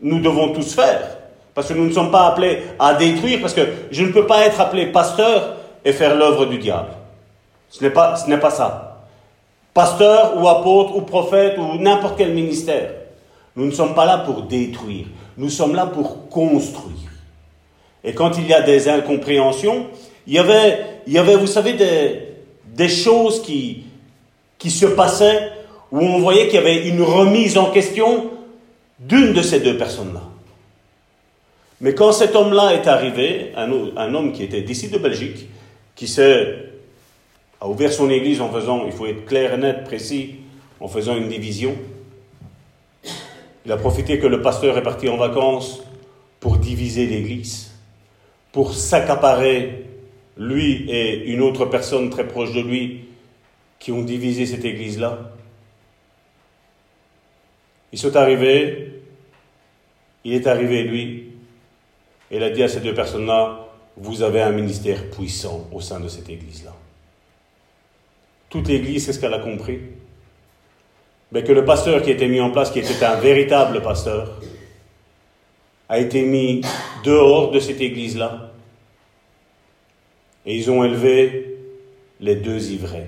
nous 0.00 0.20
devons 0.20 0.52
tous 0.52 0.74
faire. 0.74 1.16
Parce 1.54 1.68
que 1.68 1.74
nous 1.74 1.86
ne 1.86 1.92
sommes 1.92 2.10
pas 2.10 2.26
appelés 2.26 2.62
à 2.78 2.94
détruire, 2.94 3.40
parce 3.40 3.54
que 3.54 3.66
je 3.90 4.04
ne 4.04 4.12
peux 4.12 4.26
pas 4.26 4.44
être 4.44 4.60
appelé 4.60 4.86
pasteur 4.86 5.56
et 5.84 5.92
faire 5.92 6.14
l'œuvre 6.14 6.46
du 6.46 6.58
diable. 6.58 6.90
Ce 7.70 7.82
n'est 7.82 7.90
pas, 7.90 8.16
ce 8.16 8.28
n'est 8.28 8.38
pas 8.38 8.50
ça. 8.50 9.04
Pasteur 9.72 10.36
ou 10.36 10.48
apôtre 10.48 10.96
ou 10.96 11.02
prophète 11.02 11.56
ou 11.58 11.78
n'importe 11.78 12.16
quel 12.18 12.32
ministère. 12.32 12.90
Nous 13.56 13.66
ne 13.66 13.70
sommes 13.70 13.94
pas 13.94 14.04
là 14.04 14.18
pour 14.18 14.42
détruire. 14.42 15.06
Nous 15.38 15.48
sommes 15.48 15.74
là 15.74 15.86
pour 15.86 16.28
construire. 16.28 17.10
Et 18.04 18.14
quand 18.14 18.38
il 18.38 18.46
y 18.46 18.54
a 18.54 18.60
des 18.60 18.88
incompréhensions, 18.88 19.86
il 20.26 20.34
y 20.34 20.38
avait, 20.38 20.84
il 21.06 21.12
y 21.14 21.18
avait 21.18 21.36
vous 21.36 21.46
savez, 21.46 21.72
des, 21.72 22.34
des 22.66 22.88
choses 22.88 23.42
qui, 23.42 23.84
qui 24.58 24.70
se 24.70 24.86
passaient 24.86 25.50
où 25.92 26.00
on 26.00 26.18
voyait 26.18 26.46
qu'il 26.46 26.56
y 26.56 26.58
avait 26.58 26.88
une 26.88 27.02
remise 27.02 27.58
en 27.58 27.70
question 27.70 28.30
d'une 28.98 29.32
de 29.32 29.42
ces 29.42 29.60
deux 29.60 29.76
personnes-là. 29.76 30.22
Mais 31.80 31.94
quand 31.94 32.12
cet 32.12 32.34
homme-là 32.34 32.74
est 32.74 32.86
arrivé, 32.86 33.52
un, 33.56 34.14
homme 34.14 34.32
qui 34.32 34.42
était 34.42 34.62
d'ici 34.62 34.88
de 34.88 34.98
Belgique, 34.98 35.48
qui 35.94 36.12
a 37.60 37.68
ouvert 37.68 37.92
son 37.92 38.08
église 38.10 38.40
en 38.40 38.50
faisant, 38.50 38.86
il 38.86 38.92
faut 38.92 39.06
être 39.06 39.26
clair 39.26 39.54
et 39.54 39.58
net, 39.58 39.84
précis, 39.84 40.36
en 40.80 40.88
faisant 40.88 41.16
une 41.16 41.28
division. 41.28 41.74
Il 43.64 43.72
a 43.72 43.76
profité 43.76 44.18
que 44.18 44.26
le 44.26 44.42
pasteur 44.42 44.78
est 44.78 44.82
parti 44.82 45.08
en 45.08 45.16
vacances 45.16 45.82
pour 46.40 46.56
diviser 46.56 47.06
l'église, 47.06 47.72
pour 48.52 48.72
s'accaparer 48.74 49.86
lui 50.38 50.88
et 50.88 51.24
une 51.26 51.40
autre 51.40 51.66
personne 51.66 52.10
très 52.10 52.26
proche 52.26 52.52
de 52.52 52.60
lui 52.60 53.04
qui 53.78 53.92
ont 53.92 54.02
divisé 54.02 54.46
cette 54.46 54.64
église-là. 54.64 55.35
Ils 57.92 57.98
sont 57.98 58.14
arrivés, 58.16 59.02
il 60.24 60.34
est 60.34 60.46
arrivé 60.46 60.82
lui, 60.82 61.32
et 62.30 62.36
il 62.36 62.42
a 62.42 62.50
dit 62.50 62.62
à 62.62 62.68
ces 62.68 62.80
deux 62.80 62.94
personnes-là, 62.94 63.66
vous 63.96 64.22
avez 64.22 64.42
un 64.42 64.50
ministère 64.50 65.08
puissant 65.10 65.68
au 65.72 65.80
sein 65.80 66.00
de 66.00 66.08
cette 66.08 66.28
église-là. 66.28 66.74
Toute 68.48 68.68
l'église, 68.68 69.06
c'est 69.06 69.12
ce 69.12 69.20
qu'elle 69.20 69.34
a 69.34 69.38
compris 69.38 69.80
Mais 71.32 71.42
Que 71.42 71.52
le 71.52 71.64
pasteur 71.64 72.02
qui 72.02 72.10
été 72.10 72.28
mis 72.28 72.40
en 72.40 72.50
place, 72.50 72.70
qui 72.70 72.78
était 72.78 73.04
un 73.04 73.16
véritable 73.16 73.82
pasteur, 73.82 74.40
a 75.88 75.98
été 75.98 76.22
mis 76.22 76.62
dehors 77.04 77.50
de 77.50 77.60
cette 77.60 77.80
église-là. 77.80 78.50
Et 80.44 80.56
ils 80.56 80.70
ont 80.70 80.84
élevé 80.84 81.58
les 82.20 82.36
deux 82.36 82.70
ivrés. 82.70 83.06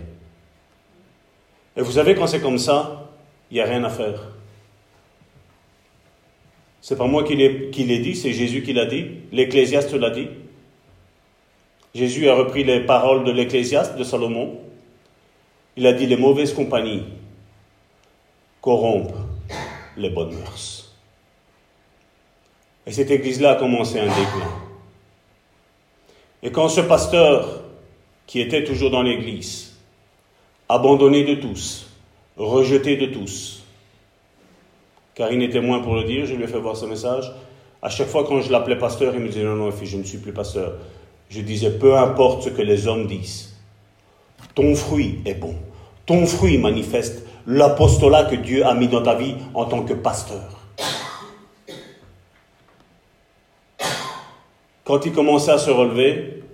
Et 1.76 1.82
vous 1.82 1.92
savez, 1.92 2.14
quand 2.14 2.26
c'est 2.26 2.40
comme 2.40 2.58
ça, 2.58 3.10
il 3.50 3.54
n'y 3.54 3.60
a 3.60 3.64
rien 3.64 3.84
à 3.84 3.90
faire. 3.90 4.32
C'est 6.80 6.96
pas 6.96 7.06
moi 7.06 7.24
qui 7.24 7.34
l'ai 7.34 7.98
dit, 7.98 8.14
c'est 8.14 8.32
Jésus 8.32 8.62
qui 8.62 8.72
l'a 8.72 8.86
dit. 8.86 9.06
L'Ecclésiaste 9.32 9.92
l'a 9.94 10.10
dit. 10.10 10.28
Jésus 11.94 12.28
a 12.28 12.34
repris 12.34 12.64
les 12.64 12.80
paroles 12.80 13.24
de 13.24 13.32
l'Ecclésiaste 13.32 13.96
de 13.96 14.04
Salomon. 14.04 14.58
Il 15.76 15.86
a 15.86 15.92
dit 15.92 16.06
les 16.06 16.16
mauvaises 16.16 16.52
compagnies 16.52 17.02
corrompent 18.60 19.16
les 19.96 20.10
bonnes 20.10 20.34
mœurs. 20.34 20.94
Et 22.86 22.92
cette 22.92 23.10
église-là 23.10 23.52
a 23.52 23.54
commencé 23.56 23.98
un 23.98 24.06
déclin. 24.06 24.52
Et 26.42 26.50
quand 26.52 26.68
ce 26.68 26.80
pasteur, 26.80 27.62
qui 28.26 28.40
était 28.40 28.64
toujours 28.64 28.90
dans 28.90 29.02
l'église, 29.02 29.76
abandonné 30.68 31.24
de 31.24 31.34
tous, 31.34 31.88
rejeté 32.36 32.96
de 32.96 33.06
tous, 33.06 33.64
car 35.18 35.32
il 35.32 35.38
n'était 35.40 35.60
moins 35.60 35.80
pour 35.80 35.96
le 35.96 36.04
dire, 36.04 36.26
je 36.26 36.34
lui 36.34 36.44
ai 36.44 36.46
fait 36.46 36.60
voir 36.60 36.76
ce 36.76 36.86
message. 36.86 37.32
À 37.82 37.90
chaque 37.90 38.06
fois 38.06 38.24
quand 38.24 38.40
je 38.40 38.52
l'appelais 38.52 38.78
pasteur, 38.78 39.12
il 39.14 39.20
me 39.20 39.26
disait 39.26 39.42
non, 39.42 39.56
non, 39.56 39.70
je 39.70 39.96
ne 39.96 40.04
suis 40.04 40.18
plus 40.18 40.32
pasteur. 40.32 40.74
Je 41.28 41.40
disais 41.40 41.72
peu 41.72 41.96
importe 41.98 42.44
ce 42.44 42.50
que 42.50 42.62
les 42.62 42.86
hommes 42.86 43.08
disent, 43.08 43.56
ton 44.54 44.76
fruit 44.76 45.18
est 45.26 45.34
bon. 45.34 45.56
Ton 46.06 46.24
fruit 46.24 46.56
manifeste 46.56 47.26
l'apostolat 47.48 48.26
que 48.26 48.36
Dieu 48.36 48.64
a 48.64 48.74
mis 48.74 48.86
dans 48.86 49.02
ta 49.02 49.16
vie 49.16 49.34
en 49.54 49.64
tant 49.64 49.82
que 49.82 49.92
pasteur. 49.92 50.56
Quand 54.84 55.04
il 55.04 55.12
commençait 55.12 55.50
à 55.50 55.58
se 55.58 55.70
relever, 55.70 56.44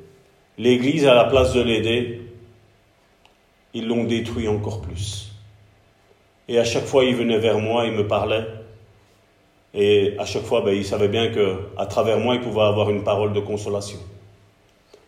l'Église, 0.56 1.06
à 1.06 1.14
la 1.14 1.24
place 1.24 1.52
de 1.52 1.60
l'aider, 1.60 2.22
ils 3.74 3.86
l'ont 3.86 4.04
détruit 4.04 4.48
encore 4.48 4.80
plus. 4.80 5.23
Et 6.48 6.58
à 6.58 6.64
chaque 6.64 6.84
fois, 6.84 7.04
il 7.04 7.14
venait 7.14 7.38
vers 7.38 7.58
moi, 7.58 7.86
il 7.86 7.92
me 7.92 8.06
parlait. 8.06 8.44
Et 9.72 10.14
à 10.18 10.24
chaque 10.24 10.44
fois, 10.44 10.60
ben, 10.60 10.72
il 10.72 10.84
savait 10.84 11.08
bien 11.08 11.32
qu'à 11.32 11.86
travers 11.86 12.18
moi, 12.18 12.34
il 12.36 12.40
pouvait 12.40 12.62
avoir 12.62 12.90
une 12.90 13.02
parole 13.02 13.32
de 13.32 13.40
consolation. 13.40 13.98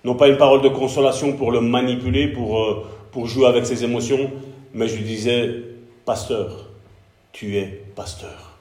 Non 0.04 0.14
pas 0.14 0.28
une 0.28 0.36
parole 0.36 0.62
de 0.62 0.68
consolation 0.68 1.36
pour 1.36 1.52
le 1.52 1.60
manipuler, 1.60 2.28
pour, 2.28 2.60
euh, 2.60 2.86
pour 3.12 3.26
jouer 3.26 3.46
avec 3.46 3.66
ses 3.66 3.84
émotions, 3.84 4.30
mais 4.72 4.88
je 4.88 4.96
lui 4.96 5.04
disais, 5.04 5.50
pasteur, 6.04 6.66
tu 7.32 7.56
es 7.58 7.84
pasteur. 7.94 8.58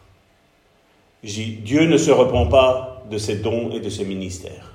Dieu 1.23 1.85
ne 1.85 1.97
se 1.97 2.11
reprend 2.11 2.47
pas 2.47 3.03
de 3.09 3.17
ses 3.17 3.37
dons 3.37 3.71
et 3.71 3.79
de 3.79 3.89
ses 3.89 4.05
ministères. 4.05 4.73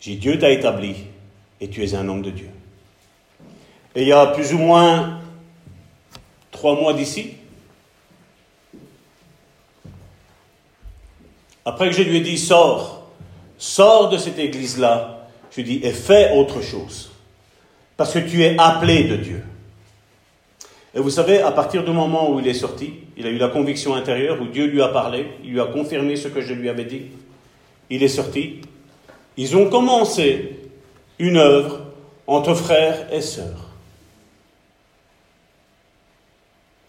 J'ai 0.00 0.16
Dieu 0.16 0.38
t'a 0.38 0.50
établi 0.50 0.94
et 1.60 1.68
tu 1.68 1.82
es 1.82 1.94
un 1.94 2.08
homme 2.08 2.22
de 2.22 2.30
Dieu. 2.30 2.48
Et 3.94 4.02
il 4.02 4.08
y 4.08 4.12
a 4.12 4.26
plus 4.26 4.52
ou 4.52 4.58
moins 4.58 5.20
trois 6.54 6.74
mois 6.74 6.94
d'ici, 6.94 7.32
après 11.64 11.90
que 11.90 11.96
je 11.96 12.02
lui 12.02 12.18
ai 12.18 12.20
dit, 12.20 12.38
sors, 12.38 13.10
sors 13.58 14.08
de 14.08 14.16
cette 14.16 14.38
église-là, 14.38 15.28
je 15.50 15.60
lui 15.60 15.62
ai 15.62 15.78
dit, 15.78 15.86
et 15.86 15.92
fais 15.92 16.32
autre 16.32 16.62
chose. 16.62 17.10
Parce 17.96 18.12
que 18.12 18.20
tu 18.20 18.42
es 18.42 18.56
appelé 18.58 19.04
de 19.04 19.16
Dieu. 19.16 19.44
Et 20.94 21.00
vous 21.00 21.10
savez, 21.10 21.42
à 21.42 21.50
partir 21.50 21.84
du 21.84 21.90
moment 21.90 22.30
où 22.30 22.38
il 22.38 22.46
est 22.46 22.54
sorti, 22.54 22.94
il 23.16 23.26
a 23.26 23.30
eu 23.30 23.38
la 23.38 23.48
conviction 23.48 23.94
intérieure, 23.94 24.40
où 24.40 24.46
Dieu 24.46 24.66
lui 24.66 24.80
a 24.80 24.88
parlé, 24.88 25.26
il 25.42 25.50
lui 25.50 25.60
a 25.60 25.66
confirmé 25.66 26.14
ce 26.14 26.28
que 26.28 26.40
je 26.40 26.54
lui 26.54 26.68
avais 26.68 26.84
dit, 26.84 27.06
il 27.90 28.02
est 28.02 28.08
sorti, 28.08 28.60
ils 29.36 29.56
ont 29.56 29.68
commencé 29.68 30.60
une 31.18 31.36
œuvre 31.36 31.80
entre 32.28 32.54
frères 32.54 33.12
et 33.12 33.20
sœurs. 33.20 33.73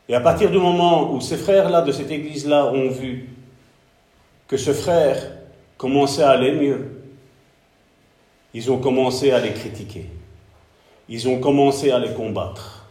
Et 0.07 0.15
à 0.15 0.19
partir 0.19 0.52
du 0.52 0.57
moment 0.57 1.11
où 1.11 1.22
ces 1.22 1.38
frères-là 1.38 1.82
de 1.82 1.91
cette 1.91 2.11
église-là 2.11 2.68
ont 2.68 2.90
vu 2.90 3.30
que 4.48 4.57
ce 4.57 4.73
frère 4.73 5.32
commençait 5.77 6.23
à 6.23 6.32
aller 6.32 6.52
mieux, 6.52 7.02
ils 8.53 8.72
ont 8.72 8.77
commencé 8.77 9.32
à 9.32 9.40
les 9.40 9.52
critiquer. 9.52 10.06
Ils 11.10 11.27
ont 11.27 11.40
commencé 11.40 11.91
à 11.91 11.99
les 11.99 12.14
combattre. 12.14 12.86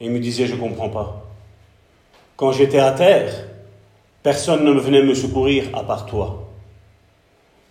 Et 0.00 0.06
ils 0.06 0.10
me 0.10 0.18
disaient, 0.18 0.46
je 0.46 0.54
ne 0.54 0.60
comprends 0.60 0.88
pas. 0.88 1.24
Quand 2.36 2.52
j'étais 2.52 2.78
à 2.78 2.92
terre, 2.92 3.32
personne 4.22 4.64
ne 4.64 4.72
venait 4.72 5.02
me 5.02 5.14
secourir 5.14 5.68
à 5.74 5.82
part 5.82 6.06
toi. 6.06 6.48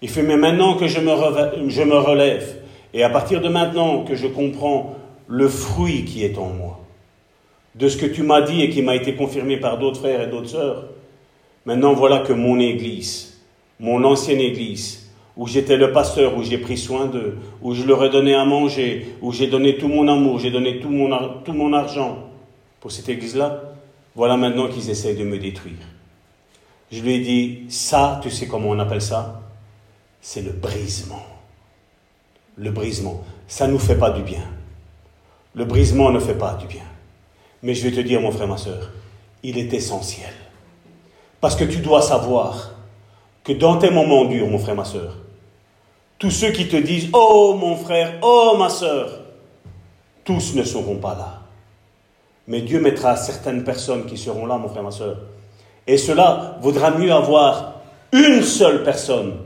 Il 0.02 0.10
fait, 0.10 0.24
mais 0.24 0.38
maintenant 0.38 0.76
que 0.76 0.88
je 0.88 1.00
me, 1.00 1.70
je 1.70 1.84
me 1.84 1.98
relève, 1.98 2.62
et 2.94 3.04
à 3.04 3.10
partir 3.10 3.42
de 3.42 3.50
maintenant 3.50 4.04
que 4.04 4.16
je 4.16 4.28
comprends 4.28 4.96
le 5.32 5.48
fruit 5.48 6.04
qui 6.04 6.26
est 6.26 6.38
en 6.38 6.48
moi, 6.48 6.82
de 7.76 7.88
ce 7.88 7.96
que 7.96 8.06
tu 8.06 8.22
m'as 8.22 8.42
dit 8.42 8.62
et 8.62 8.70
qui 8.70 8.82
m'a 8.82 8.96
été 8.96 9.16
confirmé 9.16 9.56
par 9.56 9.80
d'autres 9.80 10.00
frères 10.02 10.22
et 10.22 10.28
d'autres 10.28 10.50
sœurs. 10.50 10.90
Maintenant, 11.66 11.94
voilà 11.94 12.20
que 12.20 12.34
mon 12.34 12.60
Église, 12.60 13.40
mon 13.80 14.04
ancienne 14.04 14.42
Église, 14.42 15.10
où 15.38 15.48
j'étais 15.48 15.78
le 15.78 15.94
pasteur, 15.94 16.36
où 16.36 16.44
j'ai 16.44 16.58
pris 16.58 16.78
soin 16.78 17.06
d'eux, 17.06 17.38
où 17.62 17.74
je 17.74 17.86
leur 17.86 18.04
ai 18.04 18.10
donné 18.10 18.36
à 18.36 18.44
manger, 18.44 19.16
où 19.22 19.32
j'ai 19.32 19.48
donné 19.48 19.78
tout 19.78 19.88
mon 19.88 20.10
amour, 20.10 20.38
j'ai 20.38 20.52
donné 20.52 20.82
tout 20.82 20.90
mon, 20.90 21.10
tout 21.46 21.54
mon 21.54 21.72
argent 21.72 22.28
pour 22.82 22.92
cette 22.92 23.08
Église-là, 23.08 23.64
voilà 24.16 24.36
maintenant 24.36 24.68
qu'ils 24.68 24.90
essayent 24.90 25.16
de 25.16 25.24
me 25.24 25.38
détruire. 25.38 25.76
Je 26.92 27.02
lui 27.02 27.14
ai 27.14 27.20
dit, 27.20 27.60
ça, 27.70 28.20
tu 28.22 28.30
sais 28.30 28.48
comment 28.48 28.68
on 28.68 28.80
appelle 28.80 29.02
ça? 29.02 29.42
C'est 30.20 30.42
le 30.42 30.52
brisement. 30.52 31.26
Le 32.58 32.70
brisement. 32.70 33.24
Ça 33.48 33.68
ne 33.68 33.72
nous 33.72 33.80
fait 33.80 33.98
pas 33.98 34.10
du 34.10 34.24
bien. 34.24 34.44
Le 35.54 35.66
brisement 35.66 36.12
ne 36.12 36.20
fait 36.20 36.38
pas 36.38 36.54
du 36.54 36.68
bien. 36.68 36.84
Mais 37.64 37.74
je 37.74 37.88
vais 37.88 37.96
te 37.96 38.00
dire, 38.00 38.22
mon 38.22 38.32
frère, 38.32 38.48
ma 38.48 38.58
soeur, 38.58 38.92
il 39.44 39.58
est 39.58 39.74
essentiel. 39.74 40.34
Parce 41.40 41.56
que 41.56 41.64
tu 41.64 41.80
dois 41.80 42.02
savoir 42.02 42.72
que 43.44 43.54
dans 43.54 43.78
tes 43.78 43.90
moments 43.90 44.26
durs, 44.26 44.48
mon 44.48 44.60
frère, 44.60 44.76
ma 44.76 44.86
soeur, 44.86 45.18
tous 46.20 46.32
ceux 46.32 46.52
qui 46.52 46.68
te 46.68 46.78
disent 46.78 47.10
Oh 47.14 47.58
mon 47.60 47.76
frère, 47.76 48.20
oh 48.22 48.56
ma 48.58 48.70
soeur, 48.70 49.22
tous 50.24 50.54
ne 50.56 50.64
seront 50.64 50.98
pas 50.98 51.16
là. 51.16 51.42
Mais 52.48 52.62
Dieu 52.62 52.80
mettra 52.80 53.16
certaines 53.18 53.64
personnes 53.64 54.06
qui 54.06 54.18
seront 54.18 54.46
là, 54.46 54.58
mon 54.58 54.70
frère, 54.70 54.84
ma 54.84 54.92
soeur. 54.92 55.18
Et 55.88 55.98
cela 55.98 56.58
vaudra 56.62 56.92
mieux 56.92 57.12
avoir 57.12 57.82
une 58.12 58.44
seule 58.44 58.84
personne 58.84 59.38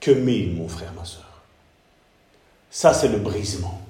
que 0.00 0.10
mille, 0.10 0.54
mon 0.54 0.68
frère, 0.68 0.92
ma 0.96 1.04
soeur. 1.04 1.22
Ça, 2.70 2.92
c'est 2.92 3.08
le 3.08 3.18
brisement 3.18 3.80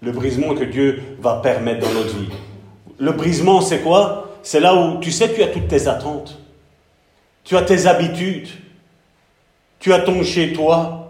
le 0.00 0.12
brisement 0.12 0.54
que 0.54 0.64
Dieu 0.64 1.02
va 1.20 1.36
permettre 1.36 1.86
dans 1.86 1.92
notre 1.92 2.16
vie. 2.16 2.30
Le 2.98 3.12
brisement, 3.12 3.60
c'est 3.60 3.80
quoi? 3.80 4.30
C'est 4.42 4.60
là 4.60 4.74
où 4.74 4.98
tu 5.00 5.10
sais, 5.10 5.32
tu 5.32 5.42
as 5.42 5.48
toutes 5.48 5.68
tes 5.68 5.88
attentes. 5.88 6.38
Tu 7.44 7.56
as 7.56 7.62
tes 7.62 7.86
habitudes. 7.86 8.48
Tu 9.78 9.92
as 9.92 10.00
ton 10.00 10.22
chez 10.22 10.52
toi. 10.52 11.00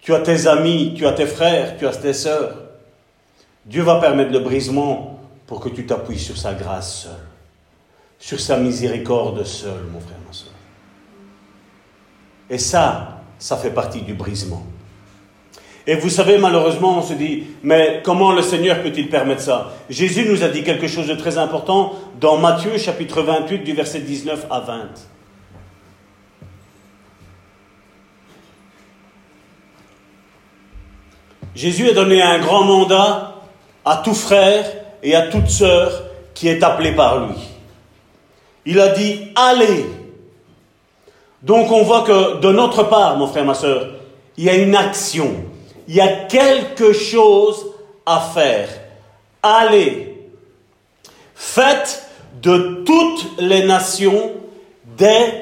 Tu 0.00 0.14
as 0.14 0.20
tes 0.20 0.46
amis, 0.46 0.94
tu 0.96 1.06
as 1.06 1.12
tes 1.12 1.26
frères, 1.26 1.76
tu 1.76 1.86
as 1.86 1.94
tes 1.94 2.12
sœurs. 2.12 2.56
Dieu 3.66 3.82
va 3.82 4.00
permettre 4.00 4.32
le 4.32 4.38
brisement 4.40 5.20
pour 5.46 5.60
que 5.60 5.68
tu 5.68 5.84
t'appuies 5.84 6.18
sur 6.18 6.36
sa 6.36 6.54
grâce 6.54 7.02
seule, 7.02 7.26
sur 8.18 8.40
sa 8.40 8.56
miséricorde 8.56 9.44
seule, 9.44 9.84
mon 9.92 10.00
frère, 10.00 10.16
ma 10.26 10.32
soeur. 10.32 10.52
Et 12.48 12.58
ça, 12.58 13.20
ça 13.38 13.56
fait 13.56 13.70
partie 13.70 14.02
du 14.02 14.14
brisement. 14.14 14.64
Et 15.88 15.94
vous 15.94 16.10
savez, 16.10 16.36
malheureusement, 16.36 16.98
on 16.98 17.02
se 17.02 17.14
dit, 17.14 17.44
mais 17.62 18.02
comment 18.04 18.32
le 18.32 18.42
Seigneur 18.42 18.82
peut-il 18.82 19.08
permettre 19.08 19.40
ça? 19.40 19.72
Jésus 19.88 20.26
nous 20.28 20.44
a 20.44 20.48
dit 20.48 20.62
quelque 20.62 20.86
chose 20.86 21.06
de 21.06 21.14
très 21.14 21.38
important 21.38 21.94
dans 22.20 22.36
Matthieu 22.36 22.76
chapitre 22.76 23.22
28 23.22 23.60
du 23.60 23.72
verset 23.72 24.00
19 24.00 24.48
à 24.50 24.60
20. 24.60 24.80
Jésus 31.54 31.88
a 31.88 31.94
donné 31.94 32.20
un 32.20 32.38
grand 32.38 32.64
mandat 32.64 33.36
à 33.86 34.02
tout 34.04 34.12
frère 34.12 34.66
et 35.02 35.14
à 35.14 35.22
toute 35.22 35.48
sœur 35.48 36.02
qui 36.34 36.48
est 36.48 36.62
appelé 36.62 36.92
par 36.92 37.26
lui. 37.26 37.34
Il 38.66 38.78
a 38.78 38.88
dit, 38.88 39.28
allez. 39.34 39.86
Donc 41.42 41.72
on 41.72 41.82
voit 41.82 42.02
que 42.02 42.40
de 42.40 42.52
notre 42.52 42.82
part, 42.82 43.16
mon 43.16 43.26
frère, 43.26 43.46
ma 43.46 43.54
soeur, 43.54 43.88
il 44.36 44.44
y 44.44 44.50
a 44.50 44.54
une 44.54 44.76
action, 44.76 45.32
il 45.88 45.94
y 45.94 46.00
a 46.02 46.26
quelque 46.26 46.92
chose 46.92 47.66
à 48.04 48.20
faire. 48.20 48.68
Allez. 49.42 50.14
Faites 51.34 52.06
de 52.42 52.84
toutes 52.84 53.40
les 53.40 53.64
nations 53.64 54.32
des 54.98 55.32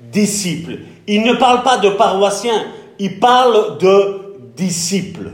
disciples. 0.00 0.78
Il 1.08 1.22
ne 1.22 1.34
parle 1.34 1.62
pas 1.62 1.78
de 1.78 1.90
paroissiens, 1.90 2.66
il 2.98 3.18
parle 3.18 3.78
de 3.78 4.36
disciples. 4.56 5.32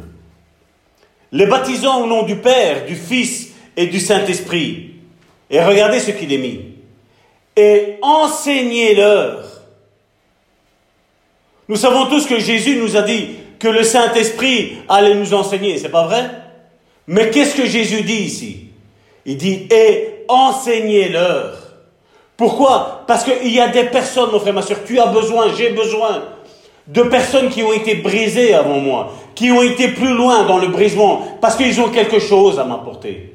Les 1.33 1.47
baptisant 1.47 2.03
au 2.03 2.07
nom 2.07 2.23
du 2.23 2.37
Père, 2.37 2.87
du 2.87 2.97
Fils 2.97 3.51
et 3.77 3.87
du 3.87 4.01
Saint-Esprit. 4.01 4.95
Et 5.51 5.63
regardez 5.63 6.01
ce 6.01 6.13
qu'il 6.13 6.33
est 6.33 6.39
mis. 6.39 6.61
Et 7.57 7.99
enseignez-leur. 8.01 9.45
Nous 11.69 11.77
savons 11.77 12.07
tous 12.07 12.27
que 12.27 12.39
Jésus 12.39 12.77
nous 12.77 12.97
a 12.97 13.03
dit 13.03 13.37
que 13.63 13.69
le 13.69 13.85
Saint-Esprit 13.85 14.79
allait 14.89 15.15
nous 15.15 15.35
enseigner, 15.35 15.79
c'est 15.79 15.89
pas 15.89 16.09
vrai? 16.09 16.29
Mais 17.07 17.31
qu'est-ce 17.31 17.55
que 17.55 17.65
Jésus 17.65 18.03
dit 18.03 18.25
ici? 18.25 18.67
Il 19.25 19.37
dit 19.37 19.69
et 19.71 20.25
enseignez-leur. 20.27 21.59
Pourquoi? 22.37 23.05
Parce 23.07 23.23
qu'il 23.23 23.55
y 23.55 23.61
a 23.61 23.69
des 23.69 23.85
personnes, 23.85 24.33
mon 24.33 24.41
frère, 24.41 24.53
ma 24.53 24.63
soeur, 24.63 24.79
tu 24.85 24.99
as 24.99 25.07
besoin, 25.07 25.55
j'ai 25.57 25.71
besoin 25.71 26.25
de 26.89 27.03
personnes 27.03 27.51
qui 27.51 27.63
ont 27.63 27.73
été 27.73 27.95
brisées 27.95 28.53
avant 28.53 28.81
moi, 28.81 29.13
qui 29.37 29.53
ont 29.53 29.63
été 29.63 29.89
plus 29.89 30.13
loin 30.13 30.43
dans 30.43 30.59
le 30.59 30.67
brisement, 30.67 31.39
parce 31.41 31.55
qu'ils 31.55 31.81
ont 31.81 31.91
quelque 31.91 32.19
chose 32.19 32.59
à 32.59 32.65
m'apporter. 32.65 33.33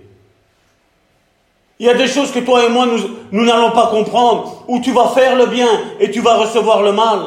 Il 1.79 1.85
y 1.85 1.89
a 1.89 1.93
des 1.93 2.07
choses 2.07 2.31
que 2.33 2.39
toi 2.39 2.65
et 2.65 2.69
moi, 2.69 2.85
nous 3.31 3.45
n'allons 3.45 3.71
pas 3.71 3.87
comprendre, 3.87 4.65
où 4.67 4.81
tu 4.81 4.91
vas 4.91 5.07
faire 5.15 5.37
le 5.37 5.45
bien 5.45 5.69
et 6.01 6.11
tu 6.11 6.19
vas 6.19 6.35
recevoir 6.35 6.81
le 6.81 6.91
mal. 6.91 7.19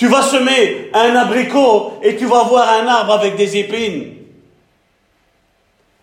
Tu 0.00 0.08
vas 0.08 0.22
semer 0.22 0.88
un 0.94 1.14
abricot 1.14 1.98
et 2.02 2.16
tu 2.16 2.24
vas 2.24 2.44
voir 2.44 2.66
un 2.70 2.86
arbre 2.86 3.12
avec 3.12 3.36
des 3.36 3.58
épines. 3.58 4.14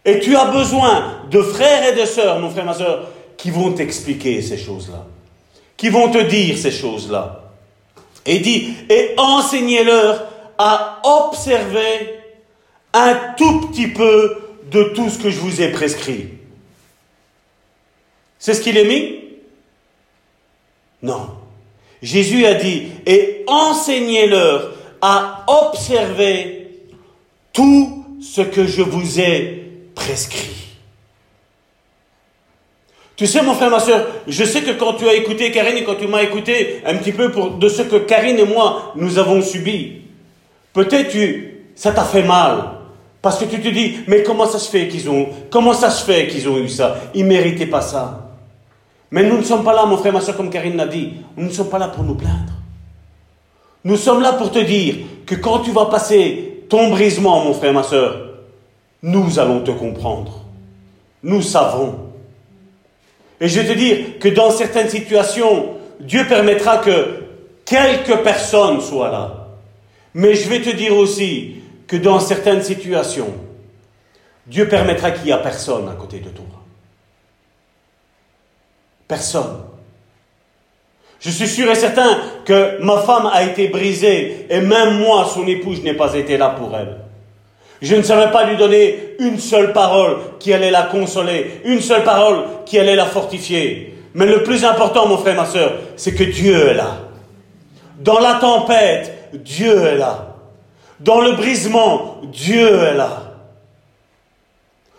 Et 0.05 0.19
tu 0.19 0.35
as 0.35 0.45
besoin 0.45 1.23
de 1.31 1.41
frères 1.41 1.91
et 1.91 1.99
de 1.99 2.05
sœurs, 2.05 2.39
mon 2.39 2.51
frère, 2.51 2.65
ma 2.65 2.75
sœur, 2.75 3.07
qui 3.37 3.49
vont 3.49 3.73
t'expliquer 3.73 4.43
ces 4.43 4.59
choses-là, 4.59 5.03
qui 5.75 5.89
vont 5.89 6.11
te 6.11 6.19
dire 6.19 6.59
ces 6.59 6.69
choses-là. 6.69 7.45
Et 8.27 8.37
dit, 8.37 8.75
et 8.87 9.15
enseignez-leur 9.17 10.27
à 10.59 11.01
observer 11.03 12.19
un 12.93 13.15
tout 13.35 13.61
petit 13.61 13.87
peu 13.87 14.37
de 14.69 14.83
tout 14.95 15.09
ce 15.09 15.17
que 15.17 15.31
je 15.31 15.39
vous 15.39 15.59
ai 15.59 15.71
prescrit. 15.71 16.27
C'est 18.37 18.53
ce 18.53 18.61
qu'il 18.61 18.77
est 18.77 18.85
mis? 18.85 19.23
Non. 21.01 21.36
Jésus 22.01 22.45
a 22.45 22.53
dit, 22.53 22.83
et 23.05 23.43
enseignez-leur 23.47 24.71
à 25.01 25.45
observer 25.47 26.69
tout 27.53 28.05
ce 28.21 28.41
que 28.41 28.65
je 28.65 28.81
vous 28.81 29.19
ai 29.19 29.71
prescrit. 29.95 30.67
Tu 33.15 33.25
sais, 33.25 33.41
mon 33.41 33.55
frère, 33.55 33.71
ma 33.71 33.79
soeur, 33.79 34.05
je 34.27 34.43
sais 34.43 34.61
que 34.61 34.71
quand 34.71 34.93
tu 34.93 35.07
as 35.09 35.15
écouté 35.15 35.51
Karine 35.51 35.77
et 35.77 35.83
quand 35.83 35.95
tu 35.95 36.07
m'as 36.07 36.21
écouté 36.21 36.81
un 36.85 36.95
petit 36.97 37.11
peu 37.11 37.31
de 37.59 37.69
ce 37.69 37.81
que 37.81 37.95
Karine 37.95 38.37
et 38.37 38.45
moi, 38.45 38.93
nous 38.95 39.17
avons 39.17 39.41
subi, 39.41 40.01
peut-être 40.73 41.15
ça 41.75 41.91
t'a 41.91 42.03
fait 42.03 42.21
mal. 42.21 42.73
Parce 43.19 43.39
que 43.39 43.45
tu 43.45 43.59
te 43.59 43.69
dis, 43.69 43.97
mais 44.07 44.21
comment 44.21 44.45
ça 44.45 44.59
se 44.59 44.69
fait 44.69 44.87
qu'ils 44.87 45.09
ont, 45.09 45.29
comment 45.49 45.73
ça 45.73 45.89
se 45.89 46.05
fait 46.05 46.27
qu'ils 46.27 46.47
ont 46.47 46.57
eu 46.59 46.69
ça? 46.69 46.97
Ils 47.15 47.25
méritaient 47.25 47.65
pas 47.65 47.81
ça. 47.81 48.26
Mais 49.11 49.23
nous 49.23 49.37
ne 49.37 49.43
sommes 49.43 49.63
pas 49.63 49.73
là, 49.73 49.85
mon 49.85 49.97
frère, 49.97 50.13
ma 50.13 50.21
soeur, 50.21 50.35
comme 50.35 50.49
Karine 50.49 50.75
l'a 50.75 50.87
dit. 50.87 51.13
Nous 51.35 51.45
ne 51.45 51.51
sommes 51.51 51.69
pas 51.69 51.79
là 51.79 51.87
pour 51.87 52.03
nous 52.03 52.15
plaindre. 52.15 52.53
Nous 53.83 53.95
sommes 53.95 54.21
là 54.21 54.33
pour 54.33 54.51
te 54.51 54.59
dire 54.59 54.95
que 55.25 55.35
quand 55.35 55.59
tu 55.59 55.71
vas 55.71 55.85
passer 55.85 56.65
ton 56.69 56.89
brisement, 56.89 57.43
mon 57.45 57.53
frère, 57.53 57.73
ma 57.73 57.83
soeur, 57.83 58.27
nous 59.01 59.39
allons 59.39 59.61
te 59.61 59.71
comprendre. 59.71 60.41
Nous 61.23 61.41
savons. 61.41 61.95
Et 63.39 63.47
je 63.47 63.61
vais 63.61 63.73
te 63.73 63.77
dire 63.77 64.19
que 64.19 64.27
dans 64.29 64.51
certaines 64.51 64.89
situations, 64.89 65.75
Dieu 65.99 66.25
permettra 66.27 66.79
que 66.79 67.23
quelques 67.63 68.23
personnes 68.23 68.81
soient 68.81 69.09
là. 69.09 69.47
Mais 70.13 70.33
je 70.35 70.49
vais 70.49 70.61
te 70.61 70.75
dire 70.75 70.95
aussi 70.95 71.55
que 71.85 71.95
dans 71.95 72.19
certaines 72.19 72.63
situations, 72.63 73.33
Dieu 74.47 74.67
permettra 74.67 75.11
qu'il 75.11 75.25
n'y 75.25 75.31
a 75.31 75.37
personne 75.37 75.87
à 75.87 75.93
côté 75.93 76.19
de 76.19 76.29
toi. 76.29 76.45
Personne. 79.07 79.61
Je 81.19 81.29
suis 81.31 81.47
sûr 81.47 81.69
et 81.71 81.75
certain 81.75 82.19
que 82.45 82.81
ma 82.81 82.99
femme 82.99 83.29
a 83.31 83.43
été 83.43 83.69
brisée 83.69 84.45
et 84.49 84.59
même 84.59 84.99
moi, 84.99 85.27
son 85.33 85.47
époux, 85.47 85.73
je 85.73 85.81
n'ai 85.81 85.93
pas 85.93 86.13
été 86.13 86.37
là 86.37 86.49
pour 86.49 86.75
elle. 86.75 86.97
Je 87.81 87.95
ne 87.95 88.01
savais 88.01 88.31
pas 88.31 88.45
lui 88.45 88.57
donner 88.57 89.15
une 89.19 89.39
seule 89.39 89.73
parole 89.73 90.17
qui 90.39 90.53
allait 90.53 90.71
la 90.71 90.83
consoler, 90.83 91.61
une 91.65 91.81
seule 91.81 92.03
parole 92.03 92.43
qui 92.65 92.79
allait 92.79 92.95
la 92.95 93.05
fortifier. 93.05 93.95
Mais 94.13 94.25
le 94.25 94.43
plus 94.43 94.65
important, 94.65 95.07
mon 95.07 95.17
frère, 95.17 95.35
ma 95.35 95.45
soeur, 95.45 95.73
c'est 95.95 96.13
que 96.13 96.23
Dieu 96.23 96.69
est 96.69 96.73
là. 96.73 96.97
Dans 97.99 98.19
la 98.19 98.35
tempête, 98.35 99.29
Dieu 99.33 99.85
est 99.85 99.97
là. 99.97 100.35
Dans 100.99 101.21
le 101.21 101.33
brisement, 101.33 102.17
Dieu 102.23 102.83
est 102.83 102.95
là. 102.95 103.33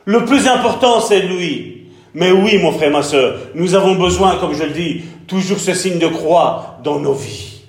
Le 0.04 0.24
plus 0.24 0.46
important, 0.46 1.00
c'est 1.00 1.20
lui. 1.20 1.77
Mais 2.14 2.30
oui, 2.32 2.58
mon 2.58 2.72
frère, 2.72 2.90
ma 2.90 3.02
soeur, 3.02 3.38
nous 3.54 3.74
avons 3.74 3.94
besoin, 3.94 4.36
comme 4.36 4.54
je 4.54 4.64
le 4.64 4.70
dis, 4.70 5.02
toujours 5.26 5.58
ce 5.58 5.74
signe 5.74 5.98
de 5.98 6.08
croix 6.08 6.78
dans 6.82 6.98
nos 6.98 7.14
vies. 7.14 7.62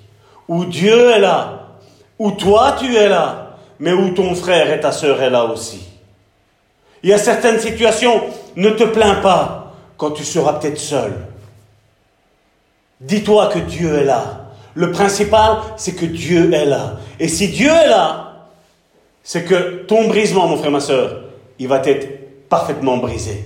Où 0.48 0.64
Dieu 0.64 1.10
est 1.10 1.20
là, 1.20 1.68
où 2.18 2.32
toi 2.32 2.76
tu 2.78 2.94
es 2.96 3.08
là, 3.08 3.56
mais 3.78 3.92
où 3.92 4.10
ton 4.10 4.34
frère 4.34 4.72
et 4.72 4.80
ta 4.80 4.92
sœur 4.92 5.22
est 5.22 5.30
là 5.30 5.44
aussi. 5.44 5.80
Il 7.02 7.10
y 7.10 7.12
a 7.12 7.18
certaines 7.18 7.60
situations, 7.60 8.22
ne 8.56 8.70
te 8.70 8.84
plains 8.84 9.16
pas 9.16 9.74
quand 9.96 10.10
tu 10.10 10.24
seras 10.24 10.54
peut-être 10.54 10.78
seul. 10.78 11.12
Dis-toi 13.00 13.46
que 13.48 13.58
Dieu 13.58 13.94
est 13.98 14.04
là. 14.04 14.48
Le 14.74 14.90
principal, 14.92 15.58
c'est 15.76 15.94
que 15.94 16.04
Dieu 16.04 16.52
est 16.52 16.66
là. 16.66 16.98
Et 17.18 17.28
si 17.28 17.48
Dieu 17.48 17.70
est 17.70 17.88
là, 17.88 18.46
c'est 19.22 19.44
que 19.44 19.84
ton 19.86 20.08
brisement, 20.08 20.46
mon 20.46 20.56
frère, 20.56 20.70
ma 20.70 20.80
soeur, 20.80 21.22
il 21.58 21.68
va 21.68 21.80
être 21.84 22.48
parfaitement 22.48 22.98
brisé. 22.98 23.44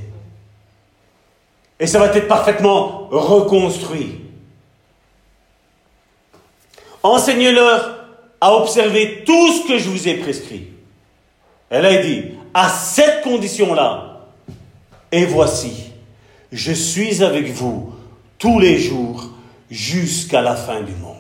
Et 1.85 1.87
ça 1.87 1.99
va 1.99 2.07
être 2.07 2.29
parfaitement 2.29 3.09
reconstruit. 3.11 4.19
Enseignez-leur 7.03 8.07
à 8.41 8.55
observer 8.55 9.23
tout 9.27 9.53
ce 9.53 9.69
que 9.69 9.77
je 9.77 9.91
vous 9.91 10.09
ai 10.09 10.15
prescrit. 10.15 10.69
Elle 11.69 11.85
a 11.85 12.03
dit, 12.03 12.23
à 12.55 12.71
cette 12.71 13.21
condition-là, 13.21 14.21
et 15.13 15.27
voici, 15.27 15.93
je 16.51 16.73
suis 16.73 17.23
avec 17.23 17.51
vous 17.51 17.93
tous 18.39 18.59
les 18.59 18.79
jours 18.79 19.29
jusqu'à 19.71 20.41
la 20.41 20.57
fin 20.57 20.81
du 20.81 20.93
monde. 20.93 21.19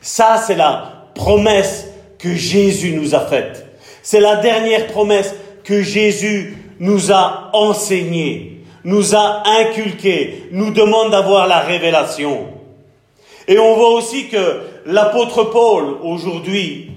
Ça, 0.00 0.40
c'est 0.46 0.54
la 0.54 1.08
promesse 1.16 1.86
que 2.20 2.32
Jésus 2.32 2.92
nous 2.92 3.16
a 3.16 3.26
faite. 3.26 3.66
C'est 4.04 4.20
la 4.20 4.36
dernière 4.36 4.86
promesse 4.86 5.34
que 5.64 5.82
Jésus 5.82 6.58
nous 6.78 7.10
a 7.10 7.50
enseignée, 7.54 8.53
nous 8.84 9.14
a 9.14 9.42
inculquée, 9.60 10.44
nous 10.52 10.70
demande 10.70 11.10
d'avoir 11.10 11.46
la 11.46 11.60
révélation. 11.60 12.48
Et 13.48 13.58
on 13.58 13.74
voit 13.74 13.90
aussi 13.90 14.28
que 14.28 14.60
l'apôtre 14.86 15.44
Paul, 15.44 15.96
aujourd'hui, 16.02 16.90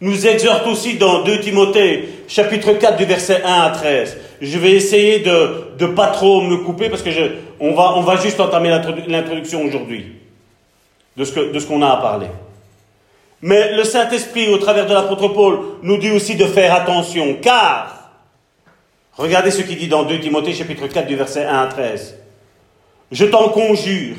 nous 0.00 0.26
exhorte 0.26 0.66
aussi 0.66 0.94
dans 0.94 1.22
2 1.24 1.40
Timothée, 1.40 2.08
chapitre 2.28 2.72
4, 2.72 2.96
du 2.96 3.04
verset 3.04 3.42
1 3.44 3.60
à 3.62 3.70
13. 3.70 4.16
Je 4.40 4.58
vais 4.58 4.72
essayer 4.72 5.18
de 5.20 5.74
ne 5.78 5.86
pas 5.88 6.08
trop 6.08 6.40
me 6.40 6.58
couper 6.58 6.88
parce 6.88 7.02
que 7.02 7.10
je, 7.10 7.22
on, 7.58 7.72
va, 7.72 7.94
on 7.96 8.00
va 8.00 8.16
juste 8.16 8.40
entamer 8.40 8.70
l'introduction 9.06 9.62
aujourd'hui 9.62 10.06
de 11.16 11.24
ce 11.24 11.66
qu'on 11.66 11.82
a 11.82 11.88
à 11.88 11.96
parler. 11.98 12.28
Mais 13.42 13.74
le 13.76 13.84
Saint-Esprit, 13.84 14.48
au 14.48 14.58
travers 14.58 14.86
de 14.86 14.92
l'apôtre 14.92 15.28
Paul, 15.28 15.58
nous 15.82 15.96
dit 15.96 16.10
aussi 16.10 16.34
de 16.34 16.44
faire 16.44 16.74
attention, 16.74 17.36
car, 17.40 17.99
regardez 19.20 19.50
ce 19.50 19.62
qu'il 19.62 19.78
dit 19.78 19.88
dans 19.88 20.04
2 20.04 20.18
Timothée, 20.18 20.54
chapitre 20.54 20.86
4, 20.86 21.06
du 21.06 21.14
verset 21.14 21.44
1 21.44 21.62
à 21.62 21.66
13. 21.66 22.16
Je 23.12 23.24
t'en 23.26 23.50
conjure, 23.50 24.16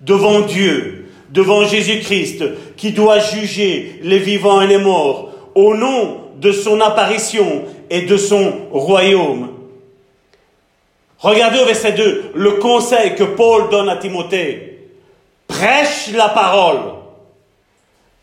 devant 0.00 0.40
Dieu, 0.40 1.06
devant 1.30 1.64
Jésus-Christ 1.64 2.44
qui 2.76 2.92
doit 2.92 3.18
juger 3.18 4.00
les 4.02 4.18
vivants 4.18 4.60
et 4.60 4.66
les 4.66 4.78
morts 4.78 5.30
au 5.54 5.74
nom 5.74 6.20
de 6.36 6.52
son 6.52 6.80
apparition 6.80 7.64
et 7.88 8.02
de 8.02 8.16
son 8.16 8.52
royaume. 8.70 9.50
Regardez 11.18 11.60
au 11.60 11.64
verset 11.64 11.92
2 11.92 12.32
le 12.34 12.52
conseil 12.52 13.14
que 13.14 13.24
Paul 13.24 13.70
donne 13.70 13.88
à 13.88 13.96
Timothée. 13.96 14.90
Prêche 15.48 16.10
la 16.14 16.28
parole. 16.28 16.80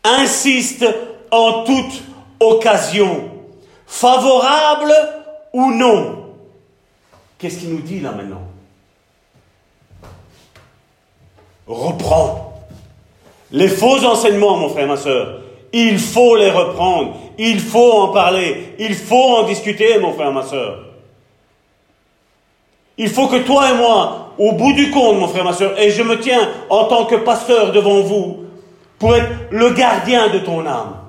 Insiste 0.04 0.86
en 1.30 1.64
toute 1.64 2.02
occasion, 2.38 3.30
favorable 3.86 4.92
ou 5.52 5.72
non? 5.72 6.26
Qu'est-ce 7.38 7.58
qu'il 7.58 7.70
nous 7.70 7.80
dit 7.80 8.00
là 8.00 8.12
maintenant? 8.12 8.42
Reprends. 11.66 12.54
Les 13.50 13.68
faux 13.68 14.04
enseignements, 14.04 14.56
mon 14.56 14.68
frère, 14.68 14.86
ma 14.86 14.96
soeur, 14.96 15.40
il 15.72 15.98
faut 15.98 16.36
les 16.36 16.50
reprendre, 16.50 17.16
il 17.38 17.60
faut 17.60 17.92
en 17.92 18.08
parler, 18.08 18.74
il 18.78 18.94
faut 18.94 19.36
en 19.36 19.42
discuter, 19.44 19.98
mon 19.98 20.12
frère, 20.12 20.32
ma 20.32 20.42
soeur. 20.42 20.86
Il 22.98 23.08
faut 23.08 23.26
que 23.26 23.36
toi 23.36 23.70
et 23.70 23.74
moi, 23.74 24.32
au 24.38 24.52
bout 24.52 24.72
du 24.72 24.90
compte, 24.90 25.18
mon 25.18 25.28
frère, 25.28 25.44
ma 25.44 25.52
soeur, 25.52 25.78
et 25.78 25.90
je 25.90 26.02
me 26.02 26.20
tiens 26.20 26.48
en 26.70 26.84
tant 26.84 27.06
que 27.06 27.16
pasteur 27.16 27.72
devant 27.72 28.00
vous, 28.02 28.44
pour 28.98 29.16
être 29.16 29.28
le 29.50 29.70
gardien 29.70 30.28
de 30.28 30.38
ton 30.38 30.66
âme. 30.66 31.01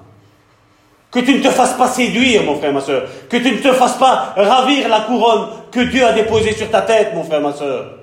Que 1.13 1.19
tu 1.19 1.35
ne 1.35 1.43
te 1.43 1.49
fasses 1.49 1.73
pas 1.73 1.87
séduire, 1.87 2.43
mon 2.43 2.57
frère, 2.57 2.73
ma 2.73 2.81
soeur. 2.81 3.03
Que 3.29 3.37
tu 3.37 3.51
ne 3.51 3.57
te 3.57 3.71
fasses 3.73 3.97
pas 3.97 4.33
ravir 4.35 4.89
la 4.89 5.01
couronne 5.01 5.47
que 5.71 5.81
Dieu 5.81 6.03
a 6.03 6.11
déposée 6.11 6.55
sur 6.55 6.69
ta 6.71 6.81
tête, 6.81 7.13
mon 7.13 7.23
frère, 7.23 7.41
ma 7.41 7.53
soeur. 7.53 7.99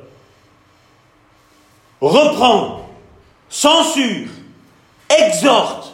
Reprends, 2.01 2.83
censure, 3.49 4.29
exhorte 5.09 5.93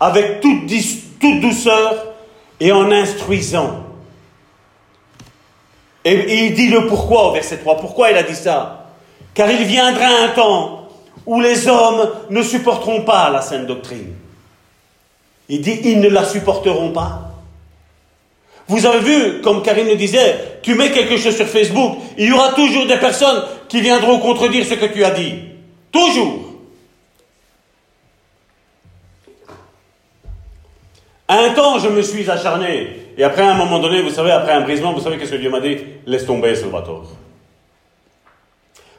avec 0.00 0.40
toute, 0.40 0.66
toute 1.20 1.40
douceur 1.40 2.06
et 2.58 2.72
en 2.72 2.90
instruisant. 2.90 3.84
Et, 6.04 6.46
il 6.46 6.54
dit 6.54 6.68
le 6.68 6.86
pourquoi 6.86 7.28
au 7.28 7.32
verset 7.32 7.58
3. 7.58 7.76
Pourquoi 7.76 8.10
il 8.10 8.16
a 8.16 8.22
dit 8.22 8.34
ça? 8.34 8.86
Car 9.34 9.50
il 9.50 9.64
viendra 9.64 10.06
un 10.24 10.28
temps 10.28 10.88
où 11.26 11.40
les 11.42 11.68
hommes 11.68 12.10
ne 12.30 12.42
supporteront 12.42 13.02
pas 13.02 13.28
la 13.28 13.42
sainte 13.42 13.66
doctrine. 13.66 14.14
Il 15.48 15.60
dit, 15.60 15.80
ils 15.84 16.00
ne 16.00 16.08
la 16.08 16.24
supporteront 16.24 16.92
pas. 16.92 17.28
Vous 18.68 18.84
avez 18.84 19.00
vu, 19.00 19.40
comme 19.40 19.62
Karine 19.62 19.88
le 19.88 19.96
disait, 19.96 20.58
tu 20.62 20.74
mets 20.74 20.90
quelque 20.90 21.16
chose 21.16 21.34
sur 21.34 21.46
Facebook, 21.46 21.98
il 22.18 22.28
y 22.28 22.32
aura 22.32 22.52
toujours 22.52 22.86
des 22.86 22.98
personnes 22.98 23.42
qui 23.66 23.80
viendront 23.80 24.18
contredire 24.18 24.66
ce 24.66 24.74
que 24.74 24.84
tu 24.84 25.04
as 25.04 25.10
dit. 25.10 25.36
Toujours. 25.90 26.44
Un 31.28 31.50
temps, 31.54 31.78
je 31.78 31.88
me 31.88 32.02
suis 32.02 32.28
acharné. 32.30 32.88
Et 33.16 33.24
après, 33.24 33.42
un 33.42 33.54
moment 33.54 33.78
donné, 33.78 34.02
vous 34.02 34.10
savez, 34.10 34.30
après 34.30 34.52
un 34.52 34.60
brisement, 34.60 34.92
vous 34.92 35.00
savez 35.00 35.18
qu'est-ce 35.18 35.32
que 35.32 35.36
Dieu 35.36 35.50
m'a 35.50 35.60
dit? 35.60 35.78
Laisse 36.06 36.26
tomber, 36.26 36.54
Salvatore. 36.54 37.10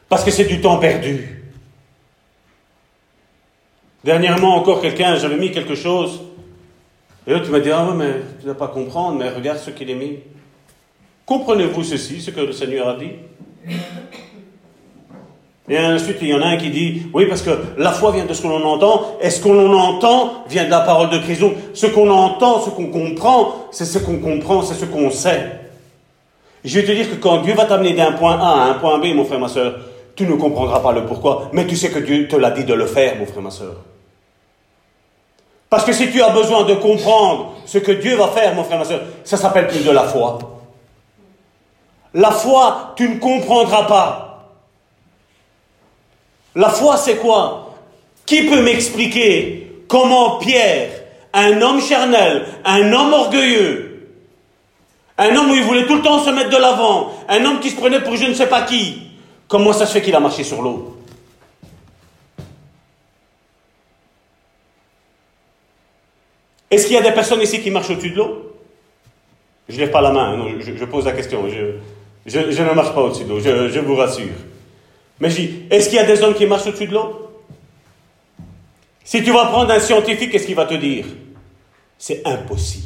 Parce 0.08 0.24
que 0.24 0.32
c'est 0.32 0.46
du 0.46 0.62
temps 0.62 0.78
perdu. 0.78 1.44
Dernièrement, 4.04 4.56
encore 4.56 4.82
quelqu'un, 4.82 5.16
j'avais 5.16 5.38
mis 5.38 5.52
quelque 5.52 5.76
chose. 5.76 6.22
Et 7.30 7.34
là, 7.34 7.42
tu 7.42 7.52
m'as 7.52 7.60
dit 7.60 7.70
Ah, 7.70 7.94
mais 7.96 8.14
tu 8.40 8.48
ne 8.48 8.54
vas 8.54 8.58
pas 8.58 8.70
comprendre, 8.70 9.20
mais 9.20 9.30
regarde 9.30 9.60
ce 9.60 9.70
qu'il 9.70 9.92
a 9.92 9.94
mis. 9.94 10.18
Comprenez-vous 11.28 11.84
ceci, 11.84 12.22
ce 12.22 12.32
que 12.32 12.42
le 12.42 12.52
Seigneur 12.52 12.88
a 12.88 12.96
dit? 12.96 13.12
Et 15.70 15.78
ensuite, 15.78 16.18
il 16.24 16.30
y 16.30 16.34
en 16.34 16.42
a 16.42 16.48
un 16.48 16.58
qui 16.58 16.72
dit, 16.72 17.04
oui, 17.14 17.28
parce 17.28 17.44
que 17.44 17.52
la 17.78 17.92
foi 17.92 18.12
vient 18.12 18.26
de 18.26 18.34
ce 18.34 18.42
que 18.42 18.48
l'on 18.48 18.64
entend, 18.66 19.20
et 19.22 19.30
ce 19.30 19.40
que 19.40 19.50
l'on 19.50 19.72
entend 19.72 20.44
vient 20.50 20.66
de 20.66 20.72
la 20.72 20.80
parole 20.80 21.12
de 21.12 21.20
Christ. 21.20 21.42
Donc, 21.42 21.54
ce 21.76 21.86
qu'on 21.86 22.10
entend, 22.10 22.62
ce 22.62 22.72
qu'on 22.72 22.88
comprend, 22.88 23.68
c'est 23.70 23.86
ce 23.86 24.00
qu'on 24.00 24.18
comprend, 24.18 24.64
c'est 24.64 24.74
ce 24.74 24.86
qu'on 24.86 25.12
sait. 25.12 25.52
Je 26.66 26.80
vais 26.80 26.88
te 26.88 26.92
dire 26.92 27.12
que 27.12 27.18
quand 27.18 27.44
Dieu 27.44 27.54
va 27.54 27.66
t'amener 27.66 27.94
d'un 27.94 28.14
point 28.14 28.40
A 28.40 28.64
à 28.64 28.70
un 28.72 28.74
point 28.74 28.98
B, 28.98 29.14
mon 29.14 29.24
frère, 29.24 29.40
ma 29.40 29.50
soeur, 29.50 29.76
tu 30.16 30.26
ne 30.26 30.34
comprendras 30.34 30.80
pas 30.80 30.94
le 30.94 31.06
pourquoi, 31.06 31.52
mais 31.54 31.68
tu 31.68 31.76
sais 31.76 31.92
que 31.92 32.00
Dieu 32.00 32.28
te 32.28 32.36
l'a 32.36 32.50
dit 32.50 32.64
de 32.64 32.74
le 32.74 32.88
faire, 32.88 33.18
mon 33.20 33.28
frère, 33.28 33.44
ma 33.44 33.52
soeur. 33.52 33.76
Parce 35.70 35.86
que 35.86 35.94
si 35.94 36.10
tu 36.12 36.22
as 36.22 36.30
besoin 36.30 36.64
de 36.64 36.74
comprendre 36.74 37.54
ce 37.66 37.78
que 37.78 37.92
Dieu 37.92 38.16
va 38.16 38.30
faire, 38.30 38.56
mon 38.56 38.64
frère, 38.64 38.80
ma 38.80 38.86
soeur, 38.86 39.02
ça 39.24 39.38
s'appelle 39.38 39.68
plus 39.68 39.86
de 39.86 39.92
la 39.92 40.04
foi. 40.04 40.40
La 42.14 42.32
foi, 42.32 42.94
tu 42.96 43.08
ne 43.08 43.20
comprendras 43.20 43.84
pas. 43.84 44.50
La 46.56 46.70
foi, 46.70 46.98
c'est 46.98 47.18
quoi? 47.18 47.76
Qui 48.26 48.44
peut 48.44 48.64
m'expliquer 48.64 49.84
comment 49.88 50.38
Pierre, 50.38 50.90
un 51.34 51.62
homme 51.62 51.82
charnel, 51.82 52.46
un 52.66 52.92
homme 52.92 53.14
orgueilleux, 53.14 54.08
un 55.20 55.36
homme 55.36 55.52
où 55.52 55.54
il 55.54 55.64
voulait 55.64 55.86
tout 55.86 55.96
le 55.96 56.02
temps 56.02 56.20
se 56.20 56.32
mettre 56.32 56.50
de 56.50 56.58
l'avant, 56.58 57.12
un 57.28 57.46
homme 57.46 57.60
qui 57.60 57.70
se 57.70 57.76
prenait 57.76 58.02
pour 58.02 58.16
je 58.16 58.26
ne 58.26 58.34
sais 58.34 58.48
pas 58.48 58.64
qui, 58.64 59.04
comment 59.48 59.74
ça 59.74 59.86
se 59.86 59.94
fait 59.94 60.02
qu'il 60.02 60.16
a 60.16 60.20
marché 60.20 60.44
sur 60.44 60.62
l'eau? 60.62 60.99
Est-ce 66.72 66.86
qu'il 66.86 66.96
y 66.96 67.00
a 67.00 67.02
des 67.02 67.12
personnes 67.12 67.42
ici 67.42 67.62
qui 67.62 67.72
marchent 67.72 67.90
au-dessus 67.90 68.12
de 68.12 68.18
l'eau? 68.18 68.56
Je 69.68 69.76
ne 69.76 69.80
lève 69.82 69.92
pas 69.92 70.02
la 70.02 70.12
main, 70.12 70.56
je, 70.60 70.86
pose 70.86 71.06
la 71.06 71.12
question. 71.12 71.46
Je, 71.48 72.40
ne 72.40 72.74
marche 72.74 72.94
pas 72.94 73.02
au-dessus 73.02 73.24
de 73.24 73.30
l'eau, 73.30 73.40
je 73.40 73.80
vous 73.80 73.96
rassure. 73.96 74.26
Mais 75.20 75.30
je 75.30 75.36
dis, 75.36 75.64
est-ce 75.70 75.90
qu'il 75.90 75.98
y 75.98 76.02
a 76.02 76.06
des 76.06 76.22
hommes 76.24 76.34
qui 76.34 76.46
marchent 76.46 76.68
au-dessus 76.68 76.88
de 76.88 76.94
l'eau? 76.94 77.32
Si 79.04 79.24
tu 79.24 79.32
vas 79.32 79.46
prendre 79.46 79.72
un 79.72 79.80
scientifique, 79.80 80.32
qu'est-ce 80.32 80.46
qu'il 80.46 80.56
va 80.56 80.66
te 80.66 80.76
dire? 80.76 81.06
C'est 81.98 82.26
impossible. 82.26 82.86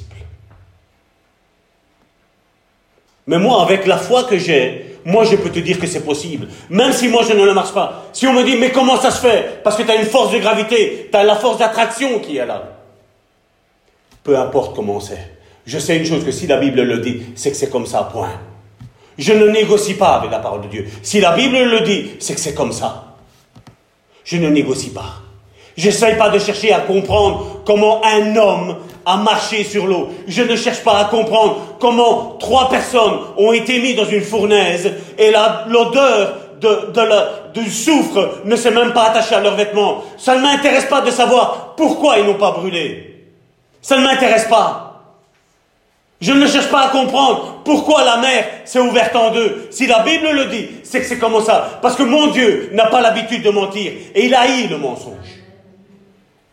Mais 3.28 3.38
moi, 3.38 3.62
avec 3.62 3.86
la 3.86 3.98
foi 3.98 4.24
que 4.24 4.38
j'ai, 4.38 4.98
moi, 5.06 5.24
je 5.26 5.36
peux 5.36 5.50
te 5.50 5.60
dire 5.60 5.80
que 5.80 5.88
c'est 5.88 6.04
possible. 6.04 6.48
Même 6.70 6.92
si 6.92 7.08
moi, 7.08 7.24
je 7.28 7.34
ne 7.34 7.44
le 7.44 7.54
marche 7.54 7.74
pas. 7.74 8.06
Si 8.14 8.26
on 8.28 8.34
me 8.34 8.44
dit, 8.44 8.58
mais 8.58 8.72
comment 8.72 8.98
ça 8.98 9.12
se 9.12 9.20
fait? 9.20 9.62
Parce 9.64 9.76
que 9.76 9.84
tu 9.84 9.92
as 9.92 9.96
une 9.96 10.06
force 10.06 10.32
de 10.32 10.40
gravité, 10.40 11.10
tu 11.12 11.18
as 11.18 11.24
la 11.24 11.36
force 11.36 11.58
d'attraction 11.58 12.20
qui 12.20 12.38
est 12.38 12.46
là. 12.46 12.73
Peu 14.24 14.38
importe 14.38 14.76
comment 14.76 15.00
c'est. 15.00 15.34
Je 15.66 15.80
sais 15.80 15.98
une 15.98 16.06
chose, 16.06 16.26
que 16.26 16.32
si 16.32 16.48
la 16.48 16.58
Bible 16.58 16.82
le 16.82 17.00
dit, 17.00 17.22
c'est 17.36 17.52
que 17.52 17.58
c'est 17.58 17.70
comme 17.70 17.86
ça, 17.86 18.10
point. 18.12 18.32
Je 19.18 19.34
ne 19.34 19.48
négocie 19.48 19.94
pas 19.94 20.16
avec 20.16 20.32
la 20.32 20.40
parole 20.40 20.62
de 20.62 20.68
Dieu. 20.68 20.88
Si 21.02 21.20
la 21.20 21.34
Bible 21.34 21.58
le 21.58 21.82
dit, 21.82 22.12
c'est 22.20 22.34
que 22.34 22.40
c'est 22.40 22.54
comme 22.54 22.72
ça. 22.72 23.16
Je 24.24 24.38
ne 24.38 24.50
négocie 24.50 24.92
pas. 24.92 25.22
J'essaye 25.76 26.18
pas 26.18 26.30
de 26.30 26.40
chercher 26.40 26.72
à 26.72 26.80
comprendre 26.80 27.62
comment 27.66 28.02
un 28.06 28.36
homme 28.36 28.78
a 29.06 29.18
marché 29.18 29.64
sur 29.64 29.88
l'eau. 29.88 30.10
Je 30.28 30.44
ne 30.44 30.56
cherche 30.56 30.84
pas 30.84 31.00
à 31.00 31.06
comprendre 31.06 31.78
comment 31.80 32.38
trois 32.40 32.70
personnes 32.70 33.20
ont 33.38 33.52
été 33.52 33.80
mises 33.80 33.96
dans 33.96 34.06
une 34.06 34.22
fournaise 34.22 34.92
et 35.18 35.32
l'odeur 35.68 36.38
de, 36.62 36.92
de 36.94 37.62
du 37.62 37.70
soufre 37.70 38.40
ne 38.46 38.56
s'est 38.56 38.72
même 38.72 38.94
pas 38.94 39.10
attachée 39.10 39.36
à 39.36 39.42
leurs 39.42 39.56
vêtements. 39.56 40.04
Ça 40.18 40.36
ne 40.36 40.42
m'intéresse 40.42 40.86
pas 40.86 41.02
de 41.02 41.12
savoir 41.12 41.74
pourquoi 41.76 42.20
ils 42.20 42.26
n'ont 42.26 42.36
pas 42.36 42.52
brûlé. 42.52 43.13
Ça 43.84 43.98
ne 43.98 44.04
m'intéresse 44.04 44.46
pas. 44.46 44.90
Je 46.22 46.32
ne 46.32 46.48
cherche 46.48 46.70
pas 46.70 46.86
à 46.86 46.88
comprendre 46.88 47.62
pourquoi 47.66 48.06
la 48.06 48.16
mer 48.16 48.46
s'est 48.64 48.80
ouverte 48.80 49.14
en 49.14 49.32
deux. 49.32 49.68
Si 49.72 49.88
la 49.88 50.00
Bible 50.00 50.30
le 50.32 50.46
dit, 50.46 50.70
c'est 50.84 51.02
que 51.02 51.06
c'est 51.06 51.20
comme 51.20 51.44
ça. 51.44 51.80
Parce 51.82 51.98
que 51.98 52.04
mon 52.04 52.28
Dieu 52.28 52.70
n'a 52.72 52.86
pas 52.86 53.02
l'habitude 53.02 53.44
de 53.44 53.50
mentir 53.50 53.92
et 54.16 54.26
il 54.26 54.34
haït 54.34 54.70
le 54.70 54.78
mensonge. 54.78 55.42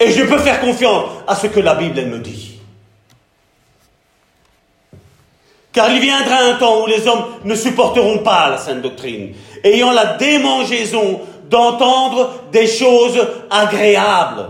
Et 0.00 0.10
je 0.10 0.24
peux 0.24 0.38
faire 0.38 0.60
confiance 0.60 1.04
à 1.28 1.36
ce 1.36 1.46
que 1.46 1.60
la 1.60 1.76
Bible 1.76 2.04
me 2.06 2.18
dit. 2.18 2.58
Car 5.72 5.88
il 5.92 6.00
viendra 6.00 6.38
un 6.38 6.54
temps 6.54 6.82
où 6.82 6.86
les 6.88 7.06
hommes 7.06 7.26
ne 7.44 7.54
supporteront 7.54 8.18
pas 8.18 8.50
la 8.50 8.58
sainte 8.58 8.82
doctrine, 8.82 9.34
ayant 9.62 9.92
la 9.92 10.16
démangeaison 10.16 11.20
d'entendre 11.48 12.40
des 12.50 12.66
choses 12.66 13.24
agréables 13.50 14.46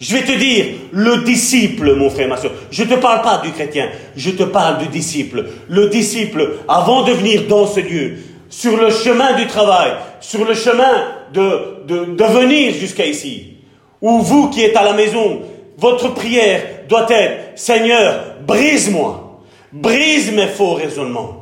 je 0.00 0.16
vais 0.16 0.22
te 0.22 0.38
dire, 0.38 0.66
le 0.92 1.24
disciple, 1.24 1.94
mon 1.94 2.08
frère, 2.08 2.28
ma 2.28 2.36
soeur, 2.36 2.52
je 2.70 2.84
ne 2.84 2.88
te 2.88 2.94
parle 2.94 3.20
pas 3.22 3.40
du 3.44 3.50
chrétien, 3.50 3.88
je 4.16 4.30
te 4.30 4.44
parle 4.44 4.78
du 4.78 4.86
disciple. 4.86 5.46
Le 5.68 5.88
disciple, 5.88 6.58
avant 6.68 7.02
de 7.02 7.12
venir 7.12 7.48
dans 7.48 7.66
ce 7.66 7.80
lieu, 7.80 8.14
sur 8.48 8.76
le 8.76 8.90
chemin 8.90 9.34
du 9.34 9.46
travail, 9.46 9.92
sur 10.20 10.44
le 10.44 10.54
chemin 10.54 11.04
de, 11.32 11.84
de, 11.86 12.04
de 12.14 12.24
venir 12.24 12.72
jusqu'à 12.74 13.06
ici, 13.06 13.54
ou 14.00 14.20
vous 14.20 14.50
qui 14.50 14.62
êtes 14.62 14.76
à 14.76 14.84
la 14.84 14.92
maison, 14.92 15.42
votre 15.76 16.14
prière 16.14 16.62
doit 16.88 17.06
être, 17.10 17.58
Seigneur, 17.58 18.36
brise-moi, 18.46 19.40
brise 19.72 20.32
mes 20.32 20.46
faux 20.46 20.74
raisonnements. 20.74 21.37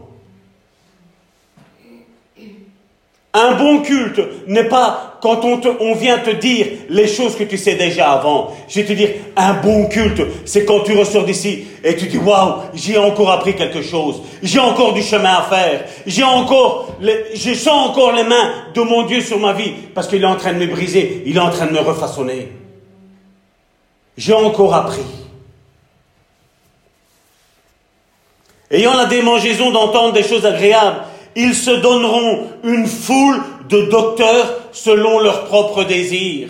Un 3.39 3.53
bon 3.53 3.83
culte 3.83 4.19
n'est 4.47 4.65
pas 4.65 5.19
quand 5.21 5.45
on, 5.45 5.95
vient 5.95 6.17
te 6.21 6.31
dire 6.31 6.69
les 6.89 7.07
choses 7.07 7.37
que 7.37 7.45
tu 7.45 7.59
sais 7.59 7.75
déjà 7.75 8.13
avant. 8.13 8.57
Je 8.67 8.81
vais 8.81 8.87
te 8.87 8.95
dire, 8.95 9.11
un 9.37 9.53
bon 9.53 9.89
culte, 9.89 10.23
c'est 10.47 10.65
quand 10.65 10.81
tu 10.81 10.97
ressors 10.97 11.25
d'ici 11.25 11.67
et 11.85 11.97
tu 11.97 12.07
dis, 12.07 12.17
waouh, 12.17 12.63
j'ai 12.73 12.97
encore 12.97 13.31
appris 13.31 13.55
quelque 13.55 13.83
chose. 13.83 14.23
J'ai 14.43 14.59
encore 14.59 14.95
du 14.95 15.03
chemin 15.03 15.35
à 15.35 15.43
faire. 15.43 15.85
J'ai 16.07 16.25
encore, 16.25 16.97
je 17.03 17.53
sens 17.53 17.91
encore 17.91 18.13
les 18.13 18.25
mains 18.25 18.53
de 18.75 18.81
mon 18.81 19.03
Dieu 19.03 19.21
sur 19.21 19.39
ma 19.39 19.53
vie 19.53 19.73
parce 19.95 20.09
qu'il 20.09 20.23
est 20.23 20.27
en 20.27 20.37
train 20.37 20.55
de 20.55 20.59
me 20.59 20.69
briser. 20.69 21.23
Il 21.27 21.37
est 21.37 21.41
en 21.41 21.51
train 21.51 21.67
de 21.67 21.73
me 21.73 21.81
refaçonner. 21.81 22.49
J'ai 24.17 24.33
encore 24.33 24.75
appris. 24.75 25.05
Ayant 28.71 28.95
la 28.95 29.05
démangeaison 29.05 29.73
d'entendre 29.73 30.15
des 30.15 30.23
choses 30.23 30.47
agréables, 30.47 31.03
ils 31.37 31.55
se 31.55 31.71
donneront 31.71 32.49
une 32.65 32.87
foule 32.87 33.41
de 33.69 33.83
docteurs 33.83 34.55
selon 34.73 35.21
leurs 35.21 35.45
propres 35.45 35.85
désirs. 35.85 36.49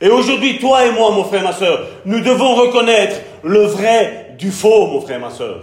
Et 0.00 0.08
aujourd'hui, 0.08 0.58
toi 0.58 0.86
et 0.86 0.90
moi, 0.90 1.12
mon 1.12 1.22
frère, 1.22 1.44
ma 1.44 1.52
soeur, 1.52 1.86
nous 2.06 2.20
devons 2.20 2.54
reconnaître 2.54 3.20
le 3.44 3.62
vrai 3.64 4.34
du 4.38 4.50
faux, 4.50 4.86
mon 4.86 5.00
frère, 5.00 5.20
ma 5.20 5.30
soeur. 5.30 5.60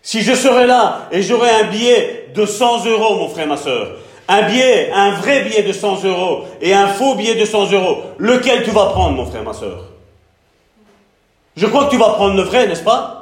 Si 0.00 0.22
je 0.22 0.32
serais 0.32 0.66
là 0.66 1.08
et 1.12 1.22
j'aurais 1.22 1.50
un 1.50 1.64
billet 1.64 2.28
de 2.34 2.46
100 2.46 2.86
euros, 2.86 3.16
mon 3.16 3.28
frère, 3.28 3.48
ma 3.48 3.58
soeur, 3.58 3.96
un 4.28 4.42
billet, 4.42 4.90
un 4.94 5.10
vrai 5.16 5.42
billet 5.42 5.64
de 5.64 5.72
100 5.72 6.04
euros 6.04 6.44
et 6.62 6.72
un 6.72 6.86
faux 6.86 7.16
billet 7.16 7.34
de 7.34 7.44
100 7.44 7.72
euros, 7.72 8.02
lequel 8.18 8.62
tu 8.62 8.70
vas 8.70 8.86
prendre, 8.86 9.16
mon 9.16 9.26
frère, 9.26 9.42
ma 9.42 9.52
soeur 9.52 9.86
Je 11.56 11.66
crois 11.66 11.86
que 11.86 11.90
tu 11.90 11.98
vas 11.98 12.10
prendre 12.10 12.36
le 12.36 12.42
vrai, 12.42 12.68
n'est-ce 12.68 12.84
pas? 12.84 13.19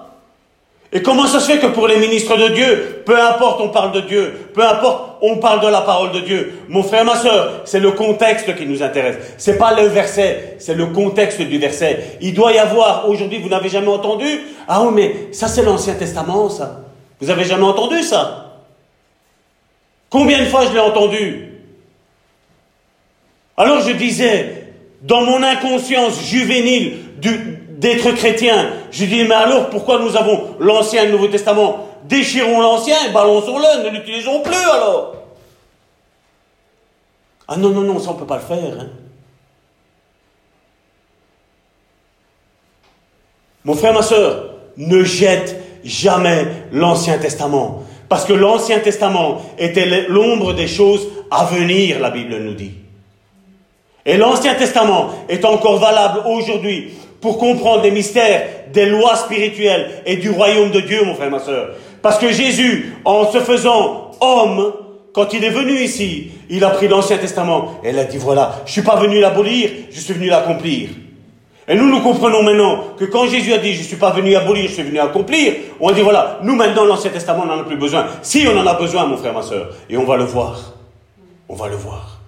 Et 0.91 1.03
comment 1.03 1.27
ça 1.27 1.41
se 1.41 1.51
fait 1.51 1.59
que 1.59 1.67
pour 1.67 1.87
les 1.87 1.99
ministres 1.99 2.37
de 2.37 2.49
Dieu, 2.55 3.03
peu 3.05 3.21
importe 3.21 3.61
on 3.61 3.69
parle 3.69 3.93
de 3.93 4.01
Dieu, 4.01 4.51
peu 4.55 4.65
importe 4.65 5.19
on 5.21 5.37
parle 5.37 5.61
de 5.61 5.67
la 5.67 5.83
parole 5.83 6.13
de 6.13 6.21
Dieu, 6.21 6.61
mon 6.69 6.83
frère, 6.83 7.05
ma 7.05 7.17
soeur, 7.17 7.63
c'est 7.65 7.81
le 7.81 7.91
contexte 7.91 8.57
qui 8.57 8.65
nous 8.65 8.83
intéresse. 8.83 9.17
C'est 9.37 9.59
pas 9.59 9.75
le 9.75 9.89
verset, 9.89 10.57
c'est 10.59 10.75
le 10.75 10.87
contexte 10.87 11.43
du 11.43 11.59
verset. 11.59 12.19
Il 12.21 12.33
doit 12.33 12.53
y 12.53 12.59
avoir, 12.59 13.09
aujourd'hui 13.09 13.39
vous 13.39 13.49
n'avez 13.51 13.69
jamais 13.69 13.89
entendu, 13.89 14.27
ah 14.67 14.83
oui 14.83 14.93
mais 14.95 15.33
ça 15.33 15.49
c'est 15.49 15.63
l'Ancien 15.63 15.95
Testament 15.95 16.49
ça. 16.49 16.81
Vous 17.21 17.31
avez 17.31 17.45
jamais 17.45 17.65
entendu 17.65 18.03
ça? 18.03 18.61
Combien 20.09 20.39
de 20.39 20.45
fois 20.47 20.65
je 20.67 20.73
l'ai 20.73 20.81
entendu? 20.81 21.53
Alors 23.59 23.81
je 23.81 23.93
disais, 23.93 24.73
dans 25.03 25.23
mon 25.23 25.43
inconscience 25.43 26.25
juvénile 26.25 26.99
du, 27.19 27.58
d'être 27.79 28.11
chrétien. 28.11 28.71
Je 28.91 29.05
dis, 29.05 29.25
mais 29.25 29.35
alors 29.35 29.71
pourquoi 29.71 30.01
nous 30.01 30.17
avons 30.17 30.57
l'Ancien 30.59 31.05
et 31.05 31.07
le 31.07 31.13
Nouveau 31.13 31.29
Testament? 31.29 31.87
Déchirons 32.05 32.61
l'Ancien 32.61 32.97
et 33.09 33.13
balançons-le, 33.13 33.85
ne 33.85 33.91
l'utilisons 33.97 34.41
plus 34.41 34.55
alors. 34.55 35.15
Ah 37.47 37.57
non, 37.57 37.71
non, 37.71 37.83
non, 37.83 37.99
ça 38.01 38.11
on 38.11 38.15
ne 38.15 38.19
peut 38.19 38.27
pas 38.27 38.37
le 38.37 38.43
faire. 38.43 38.81
Hein. 38.81 38.89
Mon 43.65 43.75
frère, 43.75 43.95
ma 43.95 44.03
soeur, 44.03 44.55
ne 44.77 45.05
jette 45.05 45.57
jamais 45.85 46.47
l'Ancien 46.73 47.19
Testament. 47.19 47.85
Parce 48.09 48.25
que 48.25 48.33
l'Ancien 48.33 48.81
Testament 48.81 49.43
était 49.57 50.07
l'ombre 50.09 50.53
des 50.53 50.67
choses 50.67 51.07
à 51.31 51.45
venir, 51.45 52.01
la 52.01 52.11
Bible 52.11 52.37
nous 52.39 52.55
dit. 52.55 52.73
Et 54.05 54.17
l'Ancien 54.17 54.55
Testament 54.55 55.11
est 55.29 55.45
encore 55.45 55.79
valable 55.79 56.23
aujourd'hui 56.27 56.95
pour 57.21 57.39
comprendre 57.39 57.83
les 57.83 57.91
mystères 57.91 58.43
des 58.73 58.87
lois 58.87 59.17
spirituelles 59.17 60.03
et 60.07 60.17
du 60.17 60.31
royaume 60.31 60.71
de 60.71 60.81
Dieu, 60.81 61.05
mon 61.05 61.15
frère, 61.15 61.31
ma 61.31 61.41
soeur. 61.41 61.71
Parce 62.03 62.19
que 62.19 62.31
Jésus, 62.31 62.95
en 63.05 63.31
se 63.31 63.41
faisant 63.41 64.13
homme, 64.21 64.73
quand 65.13 65.33
il 65.33 65.43
est 65.43 65.51
venu 65.51 65.73
ici, 65.81 66.31
il 66.49 66.65
a 66.65 66.71
pris 66.71 66.87
l'Ancien 66.87 67.19
Testament 67.19 67.81
et 67.83 67.91
il 67.91 67.99
a 67.99 68.05
dit, 68.05 68.19
voilà, 68.19 68.63
je 68.67 68.73
suis 68.73 68.83
pas 68.83 68.97
venu 68.97 69.21
l'abolir, 69.21 69.71
je 69.91 70.01
suis 70.01 70.15
venu 70.15 70.29
l'accomplir. 70.29 70.91
Et 71.67 71.75
nous, 71.75 71.89
nous 71.89 72.01
comprenons 72.01 72.43
maintenant 72.43 72.85
que 72.99 73.05
quand 73.05 73.27
Jésus 73.27 73.53
a 73.53 73.59
dit, 73.59 73.75
je 73.75 73.83
suis 73.83 73.97
pas 73.97 74.11
venu 74.11 74.35
abolir, 74.35 74.69
je 74.69 74.75
suis 74.75 74.83
venu 74.83 74.99
accomplir, 75.01 75.55
on 75.81 75.91
dit, 75.91 76.01
voilà, 76.01 76.39
nous 76.43 76.55
maintenant, 76.55 76.85
l'Ancien 76.85 77.11
Testament, 77.11 77.43
on 77.45 77.47
n'en 77.47 77.61
a 77.61 77.65
plus 77.65 77.77
besoin. 77.77 78.07
Si, 78.23 78.47
on 78.47 78.59
en 78.59 78.67
a 78.67 78.75
besoin, 78.75 79.05
mon 79.05 79.19
frère, 79.19 79.35
ma 79.35 79.43
soeur. 79.43 79.71
Et 79.91 79.97
on 79.97 80.05
va 80.05 80.17
le 80.17 80.25
voir. 80.25 80.73
On 81.49 81.55
va 81.55 81.69
le 81.69 81.77
voir. 81.77 82.21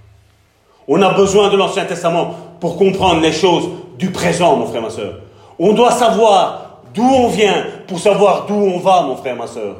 On 0.89 1.01
a 1.01 1.15
besoin 1.15 1.49
de 1.49 1.57
l'Ancien 1.57 1.85
Testament 1.85 2.35
pour 2.61 2.77
comprendre 2.77 3.23
les 3.23 3.33
choses 3.33 3.69
du 4.01 4.11
présent, 4.11 4.57
mon 4.57 4.67
frère, 4.67 4.83
ma 4.83 4.91
soeur. 4.91 5.21
On 5.59 5.75
doit 5.75 5.93
savoir 5.93 6.81
d'où 6.95 7.05
on 7.05 7.29
vient 7.29 7.67
pour 7.87 8.01
savoir 8.01 8.47
d'où 8.47 8.55
on 8.55 8.79
va, 8.79 9.03
mon 9.03 9.15
frère, 9.15 9.37
ma 9.37 9.47
soeur. 9.47 9.77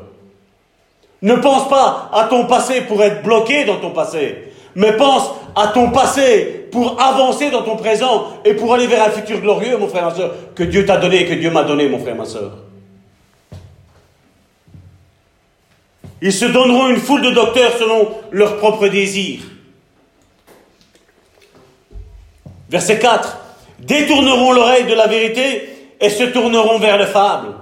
Ne 1.23 1.35
pense 1.37 1.69
pas 1.69 2.11
à 2.13 2.25
ton 2.25 2.47
passé 2.47 2.83
pour 2.83 3.03
être 3.03 3.23
bloqué 3.23 3.65
dans 3.65 3.79
ton 3.79 3.91
passé, 3.91 4.53
mais 4.75 4.93
pense 4.93 5.31
à 5.57 5.69
ton 5.69 5.91
passé 5.91 6.69
pour 6.71 7.01
avancer 7.01 7.51
dans 7.51 7.63
ton 7.63 7.77
présent 7.77 8.29
et 8.45 8.55
pour 8.55 8.73
aller 8.75 8.87
vers 8.87 9.07
un 9.07 9.11
futur 9.11 9.41
glorieux, 9.41 9.77
mon 9.79 9.89
frère, 9.89 10.05
ma 10.05 10.15
soeur, 10.15 10.35
que 10.55 10.63
Dieu 10.63 10.85
t'a 10.85 10.99
donné 10.99 11.27
que 11.27 11.35
Dieu 11.35 11.51
m'a 11.51 11.65
donné, 11.65 11.89
mon 11.89 11.99
frère, 11.99 12.15
ma 12.15 12.27
soeur. 12.27 12.53
Ils 16.23 16.33
se 16.33 16.45
donneront 16.45 16.89
une 16.89 16.99
foule 17.01 17.23
de 17.23 17.31
docteurs 17.31 17.73
selon 17.79 18.11
leurs 18.31 18.59
propres 18.59 18.89
désirs. 18.89 19.41
Verset 22.69 22.99
4 22.99 23.39
détourneront 23.81 24.53
l'oreille 24.53 24.85
de 24.85 24.95
la 24.95 25.07
vérité 25.07 25.69
et 26.01 26.11
se 26.11 26.25
tourneront 26.25 26.79
vers 26.79 26.99
les 26.99 27.07
fables. 27.07 27.55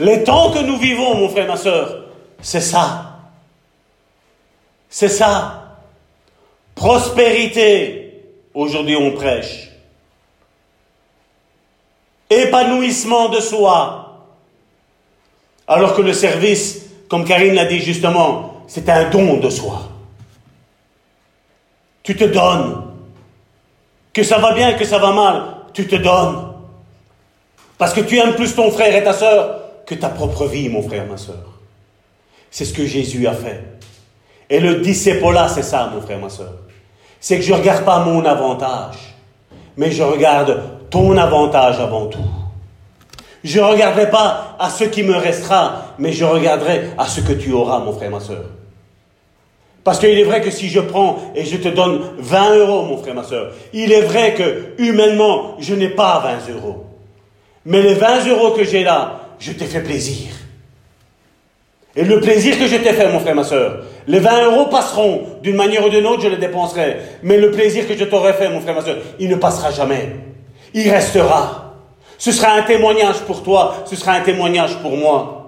Les 0.00 0.24
temps 0.24 0.50
que 0.52 0.60
nous 0.60 0.78
vivons, 0.78 1.16
mon 1.16 1.28
frère, 1.28 1.46
ma 1.46 1.56
soeur, 1.56 2.06
c'est 2.40 2.60
ça. 2.60 3.18
C'est 4.88 5.08
ça. 5.08 5.76
Prospérité. 6.74 7.98
Aujourd'hui, 8.54 8.96
on 8.96 9.12
prêche. 9.12 9.70
Épanouissement 12.28 13.28
de 13.28 13.40
soi. 13.40 14.26
Alors 15.66 15.94
que 15.94 16.02
le 16.02 16.12
service, 16.12 16.86
comme 17.08 17.24
Karine 17.24 17.54
l'a 17.54 17.64
dit 17.64 17.80
justement, 17.80 18.64
c'est 18.66 18.88
un 18.88 19.08
don 19.10 19.38
de 19.38 19.50
soi. 19.50 19.88
Tu 22.02 22.16
te 22.16 22.24
donnes. 22.24 22.91
Que 24.12 24.22
ça 24.22 24.38
va 24.38 24.52
bien, 24.52 24.74
que 24.74 24.84
ça 24.84 24.98
va 24.98 25.12
mal, 25.12 25.42
tu 25.72 25.86
te 25.86 25.96
donnes. 25.96 26.52
Parce 27.78 27.94
que 27.94 28.00
tu 28.00 28.18
aimes 28.18 28.34
plus 28.34 28.54
ton 28.54 28.70
frère 28.70 28.94
et 28.94 29.02
ta 29.02 29.12
soeur 29.12 29.60
que 29.86 29.94
ta 29.94 30.08
propre 30.08 30.46
vie, 30.46 30.68
mon 30.68 30.82
frère, 30.82 31.06
ma 31.06 31.16
soeur. 31.16 31.58
C'est 32.50 32.64
ce 32.64 32.72
que 32.72 32.86
Jésus 32.86 33.26
a 33.26 33.32
fait. 33.32 33.62
Et 34.50 34.60
le 34.60 34.76
disciple-là, 34.76 35.48
c'est 35.48 35.62
ça, 35.62 35.90
mon 35.92 36.00
frère, 36.00 36.18
ma 36.18 36.28
soeur. 36.28 36.52
C'est 37.20 37.36
que 37.36 37.42
je 37.42 37.52
ne 37.52 37.58
regarde 37.58 37.84
pas 37.84 38.00
mon 38.00 38.24
avantage, 38.24 38.96
mais 39.76 39.90
je 39.90 40.02
regarde 40.02 40.62
ton 40.90 41.16
avantage 41.16 41.80
avant 41.80 42.06
tout. 42.06 42.18
Je 43.42 43.58
ne 43.58 43.64
regarderai 43.64 44.10
pas 44.10 44.56
à 44.58 44.70
ce 44.70 44.84
qui 44.84 45.02
me 45.02 45.16
restera, 45.16 45.94
mais 45.98 46.12
je 46.12 46.24
regarderai 46.24 46.90
à 46.98 47.06
ce 47.06 47.20
que 47.20 47.32
tu 47.32 47.52
auras, 47.52 47.78
mon 47.80 47.92
frère, 47.92 48.10
ma 48.10 48.20
soeur. 48.20 48.44
Parce 49.84 49.98
qu'il 49.98 50.18
est 50.18 50.24
vrai 50.24 50.40
que 50.40 50.50
si 50.50 50.68
je 50.68 50.80
prends 50.80 51.18
et 51.34 51.44
je 51.44 51.56
te 51.56 51.68
donne 51.68 52.00
20 52.18 52.56
euros, 52.56 52.82
mon 52.82 52.98
frère, 52.98 53.14
ma 53.14 53.24
soeur, 53.24 53.52
il 53.72 53.92
est 53.92 54.02
vrai 54.02 54.34
que 54.34 54.82
humainement, 54.82 55.56
je 55.58 55.74
n'ai 55.74 55.88
pas 55.88 56.22
20 56.48 56.54
euros. 56.54 56.86
Mais 57.64 57.82
les 57.82 57.94
20 57.94 58.28
euros 58.28 58.52
que 58.52 58.64
j'ai 58.64 58.84
là, 58.84 59.20
je 59.38 59.52
t'ai 59.52 59.66
fait 59.66 59.82
plaisir. 59.82 60.28
Et 61.94 62.04
le 62.04 62.20
plaisir 62.20 62.58
que 62.58 62.66
je 62.66 62.76
t'ai 62.76 62.92
fait, 62.92 63.12
mon 63.12 63.20
frère, 63.20 63.34
ma 63.34 63.44
soeur, 63.44 63.82
les 64.06 64.18
20 64.18 64.44
euros 64.46 64.66
passeront 64.66 65.22
d'une 65.42 65.56
manière 65.56 65.84
ou 65.84 65.90
d'une 65.90 66.06
autre, 66.06 66.22
je 66.22 66.28
les 66.28 66.38
dépenserai. 66.38 66.96
Mais 67.22 67.36
le 67.36 67.50
plaisir 67.50 67.86
que 67.86 67.96
je 67.96 68.04
t'aurais 68.04 68.32
fait, 68.32 68.48
mon 68.48 68.60
frère, 68.60 68.74
ma 68.74 68.82
soeur, 68.82 68.96
il 69.18 69.28
ne 69.28 69.36
passera 69.36 69.70
jamais. 69.72 70.16
Il 70.74 70.88
restera. 70.88 71.74
Ce 72.18 72.30
sera 72.30 72.52
un 72.52 72.62
témoignage 72.62 73.18
pour 73.26 73.42
toi, 73.42 73.74
ce 73.84 73.96
sera 73.96 74.12
un 74.12 74.20
témoignage 74.20 74.76
pour 74.76 74.96
moi. 74.96 75.41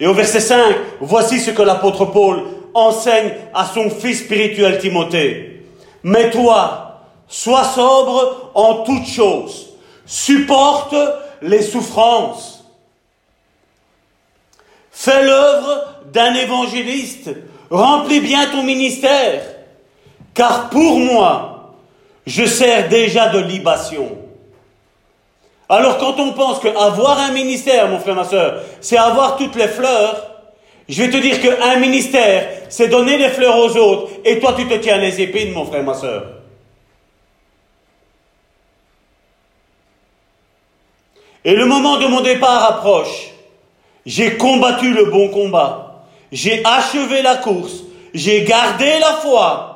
Et 0.00 0.06
au 0.06 0.14
verset 0.14 0.40
5, 0.40 0.76
voici 1.00 1.38
ce 1.38 1.50
que 1.50 1.60
l'apôtre 1.60 2.06
Paul 2.06 2.42
enseigne 2.72 3.32
à 3.52 3.66
son 3.66 3.90
fils 3.90 4.20
spirituel 4.20 4.78
Timothée. 4.78 5.62
Mais 6.02 6.30
toi, 6.30 7.02
sois 7.28 7.64
sobre 7.64 8.50
en 8.54 8.82
toutes 8.84 9.06
choses, 9.06 9.74
supporte 10.06 10.96
les 11.42 11.62
souffrances, 11.62 12.64
fais 14.90 15.22
l'œuvre 15.22 15.84
d'un 16.12 16.34
évangéliste, 16.34 17.30
remplis 17.70 18.20
bien 18.20 18.46
ton 18.46 18.62
ministère, 18.62 19.42
car 20.32 20.70
pour 20.70 20.98
moi, 20.98 21.74
je 22.26 22.44
sers 22.46 22.88
déjà 22.88 23.28
de 23.28 23.38
libation. 23.38 24.16
Alors 25.70 25.98
quand 25.98 26.18
on 26.18 26.32
pense 26.32 26.58
qu'avoir 26.58 27.20
un 27.20 27.30
ministère, 27.30 27.88
mon 27.88 28.00
frère, 28.00 28.16
ma 28.16 28.24
soeur, 28.24 28.60
c'est 28.80 28.98
avoir 28.98 29.36
toutes 29.36 29.54
les 29.54 29.68
fleurs, 29.68 30.26
je 30.88 31.00
vais 31.00 31.10
te 31.10 31.16
dire 31.16 31.40
qu'un 31.40 31.76
ministère, 31.76 32.48
c'est 32.68 32.88
donner 32.88 33.16
les 33.16 33.28
fleurs 33.28 33.56
aux 33.56 33.76
autres, 33.76 34.10
et 34.24 34.40
toi 34.40 34.54
tu 34.56 34.66
te 34.66 34.74
tiens 34.74 34.98
les 34.98 35.20
épines, 35.20 35.52
mon 35.52 35.64
frère, 35.64 35.84
ma 35.84 35.94
soeur. 35.94 36.24
Et 41.44 41.54
le 41.54 41.64
moment 41.66 41.98
de 41.98 42.06
mon 42.06 42.20
départ 42.20 42.64
approche. 42.64 43.28
J'ai 44.04 44.36
combattu 44.36 44.92
le 44.92 45.04
bon 45.04 45.28
combat. 45.28 46.02
j'ai 46.32 46.64
achevé 46.64 47.22
la 47.22 47.36
course, 47.36 47.84
j'ai 48.12 48.42
gardé 48.42 48.98
la 48.98 49.14
foi. 49.14 49.66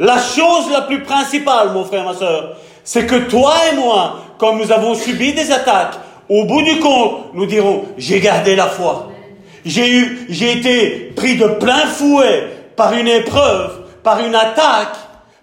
La 0.00 0.18
chose 0.18 0.70
la 0.72 0.82
plus 0.82 1.02
principale, 1.02 1.70
mon 1.72 1.84
frère, 1.84 2.04
ma 2.04 2.14
soeur, 2.14 2.56
c'est 2.84 3.06
que 3.06 3.16
toi 3.28 3.54
et 3.72 3.76
moi, 3.76 4.20
quand 4.38 4.54
nous 4.54 4.70
avons 4.70 4.94
subi 4.94 5.32
des 5.32 5.50
attaques, 5.50 5.94
au 6.28 6.44
bout 6.44 6.62
du 6.62 6.78
compte, 6.78 7.34
nous 7.34 7.46
dirons, 7.46 7.86
j'ai 7.96 8.20
gardé 8.20 8.54
la 8.54 8.66
foi. 8.66 9.10
J'ai 9.64 9.90
eu, 9.90 10.26
j'ai 10.28 10.58
été 10.58 11.12
pris 11.16 11.36
de 11.36 11.46
plein 11.46 11.86
fouet 11.86 12.48
par 12.76 12.92
une 12.92 13.08
épreuve, 13.08 13.82
par 14.02 14.20
une 14.20 14.34
attaque, 14.34 14.96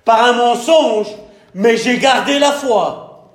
par 0.05 0.23
un 0.23 0.33
mensonge, 0.33 1.07
mais 1.55 1.77
j'ai 1.77 1.97
gardé 1.97 2.37
la 2.37 2.51
foi. 2.51 3.31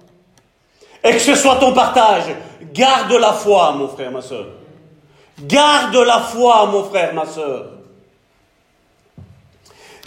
Et 1.02 1.10
que 1.10 1.18
ce 1.18 1.34
soit 1.34 1.56
ton 1.56 1.72
partage, 1.72 2.24
garde 2.72 3.12
la 3.12 3.32
foi, 3.32 3.72
mon 3.72 3.88
frère, 3.88 4.10
ma 4.10 4.22
soeur. 4.22 4.46
Garde 5.42 5.96
la 5.96 6.20
foi, 6.20 6.66
mon 6.66 6.84
frère, 6.84 7.12
ma 7.14 7.26
soeur. 7.26 7.66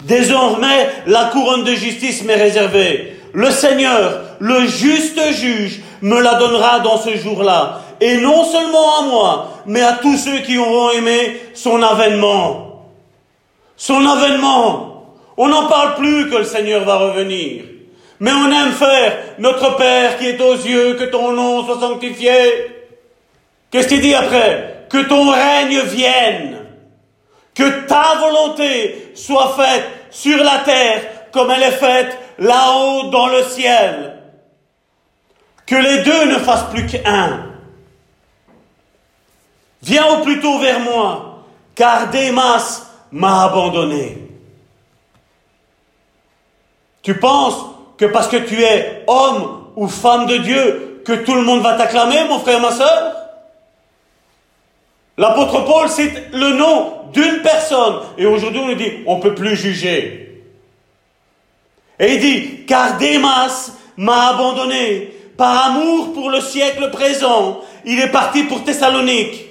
Désormais, 0.02 0.88
la 1.06 1.26
couronne 1.26 1.64
de 1.64 1.74
justice 1.74 2.24
m'est 2.24 2.34
réservée. 2.34 3.19
Le 3.32 3.50
Seigneur, 3.50 4.22
le 4.38 4.66
juste 4.66 5.20
juge, 5.32 5.80
me 6.02 6.20
la 6.20 6.34
donnera 6.34 6.80
dans 6.80 6.98
ce 6.98 7.16
jour-là. 7.16 7.82
Et 8.00 8.16
non 8.16 8.44
seulement 8.44 9.00
à 9.00 9.02
moi, 9.02 9.48
mais 9.66 9.82
à 9.82 9.92
tous 9.92 10.16
ceux 10.16 10.38
qui 10.38 10.58
auront 10.58 10.90
aimé 10.90 11.40
son 11.54 11.82
avènement. 11.82 12.86
Son 13.76 14.04
avènement. 14.06 15.14
On 15.36 15.48
n'en 15.48 15.66
parle 15.66 15.94
plus 15.96 16.30
que 16.30 16.36
le 16.36 16.44
Seigneur 16.44 16.84
va 16.84 16.96
revenir. 16.96 17.64
Mais 18.18 18.32
on 18.32 18.50
aime 18.50 18.72
faire 18.72 19.16
notre 19.38 19.76
Père 19.76 20.18
qui 20.18 20.28
est 20.28 20.40
aux 20.40 20.54
yeux, 20.54 20.94
que 20.94 21.04
ton 21.04 21.32
nom 21.32 21.64
soit 21.64 21.80
sanctifié. 21.80 22.32
Qu'est-ce 23.70 23.88
qu'il 23.88 24.00
dit 24.00 24.14
après? 24.14 24.86
Que 24.90 25.02
ton 25.02 25.30
règne 25.30 25.80
vienne. 25.80 26.66
Que 27.54 27.86
ta 27.86 28.16
volonté 28.20 29.12
soit 29.14 29.54
faite 29.56 29.84
sur 30.10 30.38
la 30.38 30.58
terre 30.64 31.02
comme 31.32 31.50
elle 31.50 31.62
est 31.62 31.70
faite 31.72 32.18
là-haut 32.40 33.10
dans 33.10 33.28
le 33.28 33.44
ciel. 33.44 34.16
Que 35.66 35.76
les 35.76 36.02
deux 36.02 36.32
ne 36.32 36.38
fassent 36.38 36.68
plus 36.70 36.86
qu'un. 36.86 37.46
Viens 39.82 40.06
au 40.06 40.24
plus 40.24 40.40
tôt 40.40 40.58
vers 40.58 40.80
moi, 40.80 41.44
car 41.76 42.10
Démas 42.10 42.86
m'a 43.12 43.44
abandonné. 43.44 44.18
Tu 47.02 47.16
penses 47.18 47.64
que 47.96 48.06
parce 48.06 48.28
que 48.28 48.36
tu 48.36 48.62
es 48.62 49.04
homme 49.06 49.68
ou 49.76 49.86
femme 49.86 50.26
de 50.26 50.38
Dieu, 50.38 51.02
que 51.04 51.12
tout 51.12 51.34
le 51.34 51.42
monde 51.42 51.62
va 51.62 51.74
t'acclamer, 51.74 52.24
mon 52.28 52.40
frère, 52.40 52.60
ma 52.60 52.72
soeur 52.72 53.14
L'apôtre 55.16 55.64
Paul 55.64 55.88
cite 55.88 56.32
le 56.32 56.54
nom 56.54 57.10
d'une 57.12 57.42
personne. 57.42 58.00
Et 58.16 58.24
aujourd'hui, 58.24 58.60
on 58.60 58.74
dit, 58.74 58.90
on 59.06 59.18
ne 59.18 59.22
peut 59.22 59.34
plus 59.34 59.54
juger. 59.54 60.29
Et 62.00 62.14
il 62.14 62.20
dit, 62.20 62.64
car 62.66 62.96
Démas 62.96 63.72
m'a 63.98 64.30
abandonné 64.30 65.12
par 65.36 65.66
amour 65.66 66.14
pour 66.14 66.30
le 66.30 66.40
siècle 66.40 66.90
présent. 66.90 67.60
Il 67.84 68.00
est 68.00 68.10
parti 68.10 68.44
pour 68.44 68.64
Thessalonique. 68.64 69.44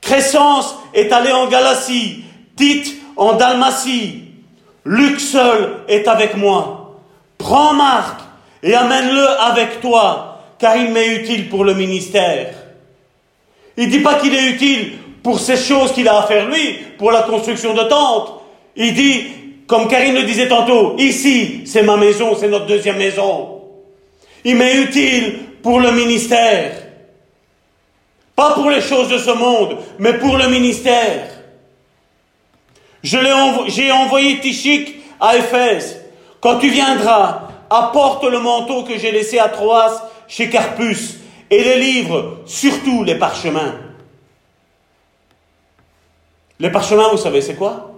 Crescence 0.00 0.76
est 0.94 1.12
allé 1.12 1.32
en 1.32 1.48
Galatie. 1.48 2.22
Tite 2.56 2.94
en 3.16 3.32
Dalmatie. 3.32 4.22
Luc 4.84 5.18
seul 5.18 5.78
est 5.88 6.06
avec 6.06 6.36
moi. 6.36 7.00
Prends 7.36 7.74
Marc 7.74 8.20
et 8.62 8.74
amène-le 8.74 9.28
avec 9.40 9.80
toi, 9.80 10.42
car 10.58 10.76
il 10.76 10.92
m'est 10.92 11.16
utile 11.16 11.48
pour 11.48 11.64
le 11.64 11.74
ministère. 11.74 12.54
Il 13.76 13.90
dit 13.90 13.98
pas 13.98 14.14
qu'il 14.14 14.34
est 14.34 14.50
utile 14.50 14.92
pour 15.22 15.40
ces 15.40 15.56
choses 15.56 15.92
qu'il 15.92 16.08
a 16.08 16.18
à 16.18 16.22
faire 16.22 16.46
lui, 16.46 16.74
pour 16.98 17.10
la 17.10 17.22
construction 17.22 17.74
de 17.74 17.82
tentes. 17.82 18.40
Il 18.76 18.94
dit, 18.94 19.24
comme 19.66 19.88
Karine 19.88 20.14
le 20.14 20.22
disait 20.22 20.48
tantôt, 20.48 20.96
ici, 20.98 21.62
c'est 21.66 21.82
ma 21.82 21.96
maison, 21.96 22.36
c'est 22.38 22.48
notre 22.48 22.66
deuxième 22.66 22.98
maison. 22.98 23.62
Il 24.44 24.56
m'est 24.56 24.76
utile 24.76 25.38
pour 25.62 25.80
le 25.80 25.90
ministère. 25.90 26.72
Pas 28.36 28.52
pour 28.54 28.70
les 28.70 28.80
choses 28.80 29.08
de 29.08 29.18
ce 29.18 29.30
monde, 29.30 29.78
mais 29.98 30.14
pour 30.18 30.36
le 30.36 30.46
ministère. 30.48 31.30
J'ai 33.02 33.90
envoyé 33.90 34.40
Tichik 34.40 34.96
à 35.18 35.36
Éphèse. 35.36 36.02
Quand 36.40 36.58
tu 36.58 36.68
viendras, 36.68 37.48
apporte 37.70 38.24
le 38.24 38.38
manteau 38.38 38.84
que 38.84 38.98
j'ai 38.98 39.10
laissé 39.10 39.38
à 39.38 39.48
Troas 39.48 40.10
chez 40.28 40.48
Carpus 40.48 41.16
et 41.50 41.64
les 41.64 41.78
livres, 41.78 42.38
surtout 42.46 43.02
les 43.02 43.16
parchemins. 43.16 43.74
Les 46.60 46.70
parchemins, 46.70 47.08
vous 47.10 47.16
savez, 47.16 47.40
c'est 47.40 47.56
quoi? 47.56 47.95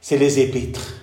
C'est 0.00 0.16
les 0.16 0.40
épîtres. 0.40 0.94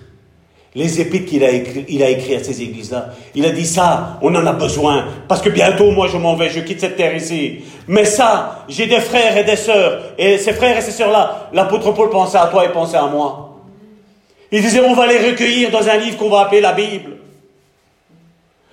Les 0.74 1.00
épîtres 1.00 1.30
qu'il 1.30 1.44
a 1.44 1.50
écrit, 1.50 2.34
à 2.34 2.44
ces 2.44 2.62
églises-là. 2.62 3.10
Il 3.34 3.44
a 3.46 3.50
dit 3.50 3.66
ça, 3.66 4.18
on 4.22 4.34
en 4.34 4.46
a 4.46 4.52
besoin, 4.52 5.06
parce 5.26 5.40
que 5.40 5.48
bientôt, 5.48 5.90
moi, 5.90 6.08
je 6.08 6.18
m'en 6.18 6.36
vais, 6.36 6.50
je 6.50 6.60
quitte 6.60 6.80
cette 6.80 6.96
terre 6.96 7.16
ici. 7.16 7.60
Mais 7.88 8.04
ça, 8.04 8.64
j'ai 8.68 8.86
des 8.86 9.00
frères 9.00 9.36
et 9.36 9.44
des 9.44 9.56
sœurs, 9.56 10.02
et 10.18 10.38
ces 10.38 10.52
frères 10.52 10.76
et 10.76 10.82
ces 10.82 10.92
sœurs-là, 10.92 11.48
l'apôtre 11.52 11.92
Paul 11.92 12.10
pensait 12.10 12.38
à 12.38 12.46
toi 12.46 12.64
et 12.64 12.68
pensait 12.68 12.96
à 12.96 13.06
moi. 13.06 13.56
Il 14.52 14.62
disait, 14.62 14.80
on 14.80 14.94
va 14.94 15.06
les 15.06 15.30
recueillir 15.30 15.70
dans 15.70 15.88
un 15.88 15.96
livre 15.96 16.16
qu'on 16.16 16.28
va 16.28 16.40
appeler 16.40 16.60
la 16.60 16.72
Bible. 16.72 17.16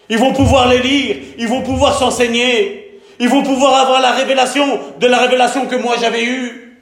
Ils 0.09 0.17
vont 0.17 0.33
pouvoir 0.33 0.67
les 0.67 0.79
lire, 0.79 1.15
ils 1.37 1.47
vont 1.47 1.61
pouvoir 1.61 1.97
s'enseigner, 1.97 3.01
ils 3.19 3.29
vont 3.29 3.43
pouvoir 3.43 3.73
avoir 3.81 4.01
la 4.01 4.11
révélation 4.11 4.79
de 4.99 5.07
la 5.07 5.17
révélation 5.17 5.65
que 5.65 5.75
moi 5.75 5.95
j'avais 5.99 6.23
eue. 6.23 6.81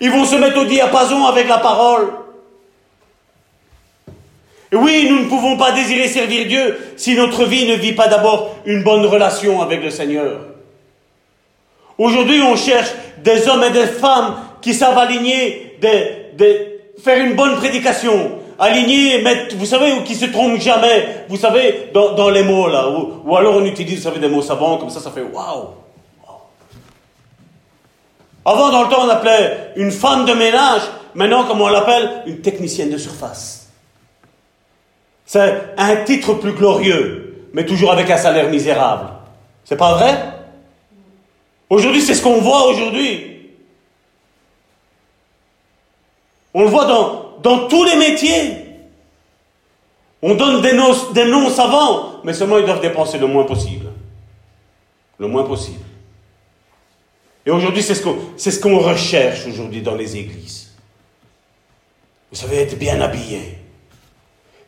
Ils 0.00 0.10
vont 0.10 0.24
se 0.24 0.36
mettre 0.36 0.58
au 0.58 0.64
diapason 0.64 1.26
avec 1.26 1.48
la 1.48 1.58
parole. 1.58 2.08
Et 4.72 4.76
oui, 4.76 5.06
nous 5.10 5.24
ne 5.24 5.28
pouvons 5.28 5.58
pas 5.58 5.72
désirer 5.72 6.08
servir 6.08 6.46
Dieu 6.46 6.78
si 6.96 7.14
notre 7.14 7.44
vie 7.44 7.68
ne 7.68 7.74
vit 7.74 7.92
pas 7.92 8.08
d'abord 8.08 8.56
une 8.64 8.82
bonne 8.82 9.04
relation 9.04 9.60
avec 9.60 9.82
le 9.82 9.90
Seigneur. 9.90 10.40
Aujourd'hui, 11.98 12.40
on 12.40 12.56
cherche 12.56 12.90
des 13.22 13.46
hommes 13.48 13.64
et 13.64 13.70
des 13.70 13.86
femmes 13.86 14.36
qui 14.62 14.72
savent 14.72 14.96
aligner, 14.96 15.76
des, 15.82 16.80
faire 17.04 17.22
une 17.22 17.34
bonne 17.34 17.56
prédication, 17.56 18.38
aligner, 18.58 19.20
mettre, 19.20 19.56
vous 19.56 19.66
savez, 19.66 19.92
ou 19.92 20.04
qui 20.04 20.14
se 20.14 20.24
trompent 20.24 20.58
jamais, 20.58 21.26
vous 21.28 21.36
savez, 21.36 21.90
dans, 21.92 22.30
les 22.30 22.42
mots 22.42 22.68
là, 22.68 22.88
ou, 22.88 23.20
ou, 23.26 23.36
alors 23.36 23.56
on 23.56 23.64
utilise, 23.66 23.98
vous 23.98 24.04
savez, 24.04 24.20
des 24.20 24.28
mots 24.28 24.40
savants, 24.40 24.78
comme 24.78 24.90
ça, 24.90 25.00
ça 25.00 25.10
fait 25.10 25.20
waouh. 25.20 25.68
Avant, 28.44 28.70
dans 28.70 28.84
le 28.84 28.88
temps, 28.88 29.04
on 29.04 29.08
appelait 29.08 29.72
une 29.76 29.92
femme 29.92 30.24
de 30.24 30.32
ménage. 30.32 30.82
Maintenant, 31.14 31.44
comme 31.44 31.60
on 31.60 31.68
l'appelle, 31.68 32.22
une 32.26 32.40
technicienne 32.40 32.90
de 32.90 32.96
surface. 32.96 33.61
C'est 35.32 35.72
un 35.78 35.96
titre 36.04 36.34
plus 36.34 36.52
glorieux, 36.52 37.48
mais 37.54 37.64
toujours 37.64 37.90
avec 37.90 38.10
un 38.10 38.18
salaire 38.18 38.50
misérable. 38.50 39.08
C'est 39.64 39.78
pas 39.78 39.94
vrai? 39.94 40.14
Aujourd'hui, 41.70 42.02
c'est 42.02 42.14
ce 42.14 42.22
qu'on 42.22 42.42
voit 42.42 42.66
aujourd'hui. 42.66 43.48
On 46.52 46.64
le 46.64 46.68
voit 46.68 46.84
dans, 46.84 47.38
dans 47.42 47.66
tous 47.66 47.82
les 47.82 47.96
métiers. 47.96 48.58
On 50.20 50.34
donne 50.34 50.60
des 50.60 50.74
noms, 50.74 50.92
des 51.14 51.24
noms 51.24 51.48
savants, 51.48 52.20
mais 52.24 52.34
seulement 52.34 52.58
ils 52.58 52.66
doivent 52.66 52.82
dépenser 52.82 53.16
le 53.16 53.26
moins 53.26 53.44
possible. 53.44 53.86
Le 55.16 55.28
moins 55.28 55.44
possible. 55.44 55.86
Et 57.46 57.50
aujourd'hui, 57.50 57.82
c'est 57.82 57.94
ce 57.94 58.60
qu'on 58.60 58.78
recherche 58.80 59.46
aujourd'hui 59.46 59.80
dans 59.80 59.94
les 59.94 60.14
églises. 60.14 60.72
Vous 62.30 62.36
savez, 62.36 62.58
être 62.58 62.76
bien 62.78 63.00
habillé. 63.00 63.61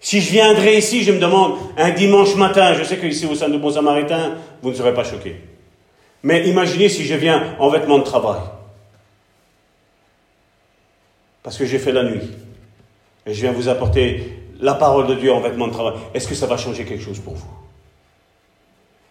Si 0.05 0.20
je 0.20 0.32
viendrais 0.32 0.76
ici, 0.76 1.02
je 1.02 1.12
me 1.12 1.18
demande, 1.18 1.56
un 1.78 1.89
dimanche 1.89 2.35
matin, 2.35 2.74
je 2.74 2.85
sais 2.85 2.98
qu'ici 2.98 3.24
au 3.24 3.35
sein 3.35 3.48
de 3.48 3.56
Bon 3.56 3.70
Samaritain, 3.70 4.36
vous 4.60 4.68
ne 4.68 4.74
serez 4.74 4.93
pas 4.93 5.02
choqués. 5.02 5.40
Mais 6.22 6.47
imaginez 6.47 6.90
si 6.90 7.06
je 7.06 7.14
viens 7.14 7.56
en 7.59 7.70
vêtements 7.70 7.97
de 7.97 8.05
travail. 8.05 8.43
Parce 11.43 11.56
que 11.56 11.64
j'ai 11.64 11.78
fait 11.78 11.90
la 11.90 12.05
nuit. 12.05 12.20
Et 13.24 13.32
je 13.32 13.40
viens 13.40 13.52
vous 13.52 13.70
apporter 13.70 14.40
la 14.60 14.74
parole 14.74 15.06
de 15.06 15.14
Dieu 15.14 15.32
en 15.32 15.40
vêtements 15.40 15.68
de 15.68 15.72
travail. 15.72 15.94
Est-ce 16.12 16.28
que 16.28 16.35
ça 16.35 16.47
va 16.47 16.59
changer 16.59 16.85
quelque 16.85 17.02
chose 17.02 17.18
pour 17.18 17.32
vous? 17.32 17.48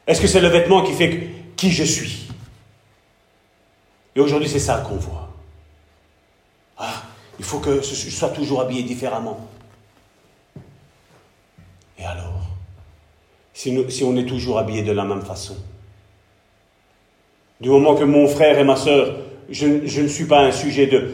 Est-ce 0.05 0.21
que 0.21 0.27
c'est 0.27 0.41
le 0.41 0.49
vêtement 0.49 0.83
qui 0.83 0.93
fait 0.93 1.27
qui 1.55 1.71
je 1.71 1.85
suis? 1.85 2.27
Et 4.15 4.19
aujourd'hui, 4.19 4.47
c'est 4.47 4.59
ça 4.59 4.83
qu'on 4.87 4.97
voit. 4.97 5.31
Ah, 6.77 7.01
il 7.39 7.45
faut 7.45 7.57
que 7.57 7.81
je 7.81 8.11
sois 8.11 8.29
toujours 8.29 8.61
habillé 8.61 8.83
différemment. 8.83 9.49
Et 12.03 12.05
alors 12.05 12.33
si, 13.53 14.03
on 14.03 14.17
est 14.17 14.25
toujours 14.25 14.57
habillé 14.57 14.81
de 14.81 14.91
la 14.91 15.05
même 15.05 15.21
façon 15.21 15.55
Du 17.61 17.69
moment 17.69 17.95
que 17.95 18.03
mon 18.03 18.27
frère 18.27 18.57
et 18.57 18.63
ma 18.63 18.75
soeur, 18.75 19.15
je, 19.49 19.67
ne 20.01 20.07
suis 20.07 20.25
pas 20.25 20.41
un 20.41 20.51
sujet 20.51 20.87
de 20.87 21.11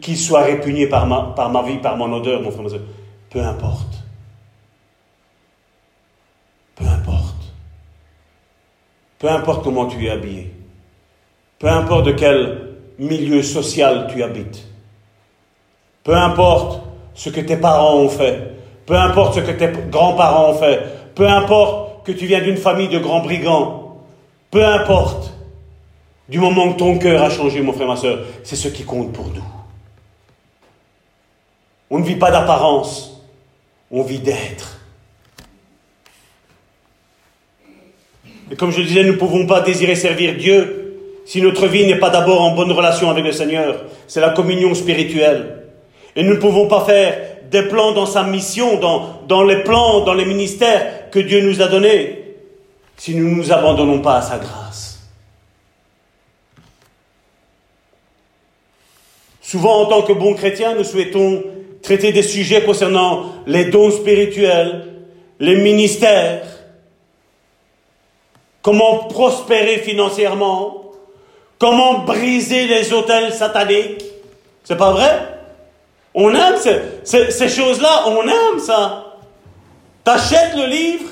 qu'il 0.00 0.18
soit 0.18 0.42
répugné 0.42 0.86
par 0.86 1.06
ma, 1.06 1.32
par 1.34 1.50
ma 1.50 1.62
vie, 1.62 1.78
par 1.78 1.96
mon 1.96 2.12
odeur, 2.12 2.42
mon 2.42 2.50
frère, 2.50 2.62
ma 2.62 2.68
soeur, 2.68 2.82
peu 3.30 3.40
importe. 3.40 4.04
Peu 6.76 6.84
importe. 6.84 7.52
Peu 9.18 9.28
importe 9.30 9.64
comment 9.64 9.86
tu 9.86 10.06
es 10.06 10.10
habillé. 10.10 10.52
Peu 11.58 11.68
importe 11.68 12.06
de 12.06 12.12
quelle 12.12 12.74
milieu 12.98 13.42
social 13.42 14.08
tu 14.12 14.22
habites. 14.22 14.66
Peu 16.04 16.14
importe 16.14 16.82
ce 17.14 17.30
que 17.30 17.40
tes 17.40 17.56
parents 17.56 17.96
ont 17.96 18.08
fait, 18.08 18.51
peu 18.86 18.94
importe 18.94 19.34
ce 19.36 19.40
que 19.40 19.52
tes 19.52 19.70
grands-parents 19.90 20.50
ont 20.50 20.58
fait, 20.58 20.80
peu 21.14 21.28
importe 21.28 22.04
que 22.04 22.12
tu 22.12 22.26
viens 22.26 22.40
d'une 22.40 22.56
famille 22.56 22.88
de 22.88 22.98
grands 22.98 23.20
brigands, 23.20 23.98
peu 24.50 24.64
importe, 24.64 25.32
du 26.28 26.38
moment 26.38 26.72
que 26.72 26.78
ton 26.78 26.98
cœur 26.98 27.22
a 27.22 27.30
changé, 27.30 27.60
mon 27.60 27.72
frère, 27.72 27.88
ma 27.88 27.96
soeur, 27.96 28.20
c'est 28.42 28.56
ce 28.56 28.68
qui 28.68 28.84
compte 28.84 29.12
pour 29.12 29.26
nous. 29.28 29.44
On 31.90 31.98
ne 31.98 32.04
vit 32.04 32.16
pas 32.16 32.30
d'apparence, 32.30 33.22
on 33.90 34.02
vit 34.02 34.18
d'être. 34.18 34.80
Et 38.50 38.56
comme 38.56 38.70
je 38.70 38.82
disais, 38.82 39.04
nous 39.04 39.12
ne 39.12 39.18
pouvons 39.18 39.46
pas 39.46 39.60
désirer 39.60 39.94
servir 39.94 40.36
Dieu 40.36 40.98
si 41.24 41.40
notre 41.40 41.66
vie 41.66 41.86
n'est 41.86 41.98
pas 41.98 42.10
d'abord 42.10 42.42
en 42.42 42.54
bonne 42.54 42.72
relation 42.72 43.10
avec 43.10 43.24
le 43.24 43.32
Seigneur. 43.32 43.84
C'est 44.06 44.20
la 44.20 44.30
communion 44.30 44.74
spirituelle. 44.74 45.64
Et 46.16 46.22
nous 46.22 46.34
ne 46.34 46.38
pouvons 46.38 46.68
pas 46.68 46.84
faire 46.84 47.31
des 47.52 47.62
plans 47.62 47.92
dans 47.92 48.06
sa 48.06 48.24
mission, 48.24 48.80
dans, 49.28 49.44
les 49.44 49.62
plans, 49.62 50.00
dans 50.00 50.14
les 50.14 50.24
ministères 50.24 51.10
que 51.10 51.18
Dieu 51.18 51.42
nous 51.42 51.60
a 51.60 51.68
donnés, 51.68 52.36
si 52.96 53.14
nous 53.14 53.28
ne 53.28 53.34
nous 53.36 53.52
abandonnons 53.52 54.00
pas 54.00 54.16
à 54.16 54.22
sa 54.22 54.38
grâce. 54.38 55.00
Souvent, 59.42 59.82
en 59.82 59.86
tant 59.86 60.02
que 60.02 60.14
bons 60.14 60.34
chrétiens, 60.34 60.74
nous 60.74 60.84
souhaitons 60.84 61.44
traiter 61.82 62.12
des 62.12 62.22
sujets 62.22 62.64
concernant 62.64 63.26
les 63.46 63.66
dons 63.66 63.90
spirituels, 63.90 64.86
les 65.38 65.56
ministères, 65.56 66.46
comment 68.62 69.08
prospérer 69.08 69.78
financièrement, 69.78 70.92
comment 71.58 71.98
briser 71.98 72.66
les 72.66 72.94
hôtels 72.94 73.34
sataniques. 73.34 74.04
C'est 74.64 74.76
pas 74.76 74.92
vrai? 74.92 75.41
On 76.14 76.34
aime 76.34 76.56
ces, 77.04 77.48
choses-là, 77.48 78.08
on 78.08 78.22
aime 78.22 78.58
ça. 78.58 79.16
T'achètes 80.04 80.54
le 80.56 80.66
livre 80.66 81.10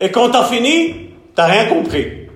et 0.00 0.10
quand 0.10 0.30
t'as 0.30 0.44
fini, 0.44 1.10
t'as 1.34 1.46
rien 1.46 1.66
compris. 1.66 2.28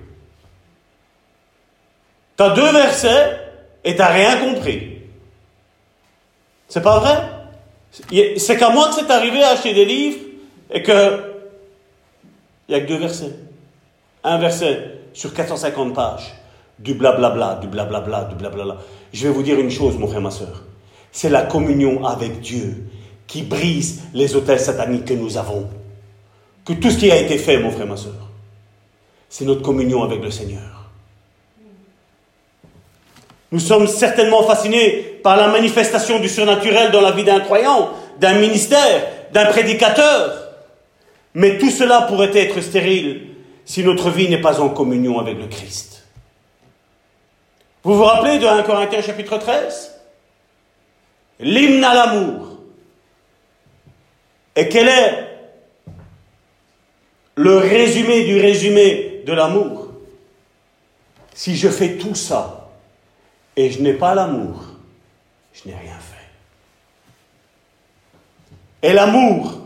T'as 2.35 2.49
deux 2.49 2.71
versets 2.71 3.39
et 3.83 3.95
t'as 3.95 4.07
rien 4.07 4.37
compris. 4.37 4.99
C'est 6.67 6.81
pas 6.81 6.99
vrai? 6.99 8.37
C'est 8.37 8.57
qu'à 8.57 8.69
moi 8.69 8.89
que 8.89 8.95
c'est 8.95 9.11
arrivé 9.11 9.41
à 9.41 9.51
acheter 9.51 9.73
des 9.73 9.85
livres 9.85 10.19
et 10.71 10.83
que 10.83 11.35
il 12.67 12.75
n'y 12.75 12.81
a 12.81 12.83
que 12.83 12.87
deux 12.87 12.97
versets. 12.97 13.31
Un 14.23 14.37
verset 14.37 15.01
sur 15.13 15.33
450 15.33 15.93
pages. 15.93 16.33
Du 16.79 16.95
blablabla, 16.95 17.59
du 17.61 17.67
blablabla, 17.67 18.25
du 18.25 18.35
blablabla. 18.35 18.77
Je 19.13 19.27
vais 19.27 19.33
vous 19.33 19.43
dire 19.43 19.59
une 19.59 19.71
chose, 19.71 19.97
mon 19.97 20.07
frère, 20.07 20.19
ma 20.19 20.31
soeur. 20.31 20.63
C'est 21.15 21.29
la 21.29 21.43
communion 21.43 22.03
avec 22.03 22.41
Dieu 22.41 22.89
qui 23.25 23.43
brise 23.43 24.01
les 24.13 24.35
hôtels 24.35 24.59
sataniques 24.59 25.05
que 25.05 25.13
nous 25.13 25.37
avons. 25.37 25.69
Que 26.65 26.73
tout 26.73 26.91
ce 26.91 26.97
qui 26.97 27.09
a 27.09 27.15
été 27.15 27.37
fait, 27.37 27.57
mon 27.57 27.71
frère, 27.71 27.87
ma 27.87 27.95
soeur, 27.95 28.29
c'est 29.29 29.45
notre 29.45 29.61
communion 29.61 30.03
avec 30.03 30.21
le 30.21 30.29
Seigneur. 30.29 30.89
Nous 33.53 33.61
sommes 33.61 33.87
certainement 33.87 34.43
fascinés 34.43 35.19
par 35.23 35.37
la 35.37 35.47
manifestation 35.47 36.19
du 36.19 36.27
surnaturel 36.27 36.91
dans 36.91 36.99
la 36.99 37.11
vie 37.11 37.23
d'un 37.23 37.39
croyant, 37.39 37.91
d'un 38.19 38.33
ministère, 38.33 39.07
d'un 39.31 39.45
prédicateur. 39.45 40.49
Mais 41.33 41.57
tout 41.57 41.71
cela 41.71 42.01
pourrait 42.01 42.35
être 42.35 42.59
stérile 42.59 43.27
si 43.63 43.85
notre 43.85 44.09
vie 44.09 44.27
n'est 44.27 44.41
pas 44.41 44.59
en 44.59 44.67
communion 44.67 45.17
avec 45.17 45.39
le 45.39 45.47
Christ. 45.47 46.03
Vous 47.83 47.95
vous 47.95 48.03
rappelez 48.03 48.37
de 48.37 48.45
1 48.45 48.63
Corinthiens 48.63 49.01
chapitre 49.01 49.37
13 49.37 49.94
L'hymne 51.39 51.83
à 51.83 51.93
l'amour. 51.93 52.57
Et 54.55 54.69
quel 54.69 54.87
est 54.87 55.27
le 57.35 57.57
résumé 57.57 58.23
du 58.23 58.39
résumé 58.39 59.23
de 59.25 59.33
l'amour? 59.33 59.89
Si 61.33 61.57
je 61.57 61.67
fais 61.67 61.97
tout 61.97 62.15
ça 62.15 62.69
et 63.57 63.69
je 63.69 63.81
n'ai 63.81 63.93
pas 63.93 64.15
l'amour, 64.15 64.63
je 65.53 65.67
n'ai 65.67 65.75
rien 65.75 65.97
fait. 65.99 66.15
Et 68.87 68.93
l'amour, 68.93 69.59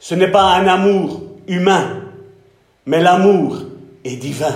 ce 0.00 0.14
n'est 0.14 0.30
pas 0.30 0.54
un 0.54 0.66
amour 0.66 1.22
humain, 1.46 2.02
mais 2.86 3.00
l'amour 3.00 3.58
est 4.04 4.16
divin. 4.16 4.54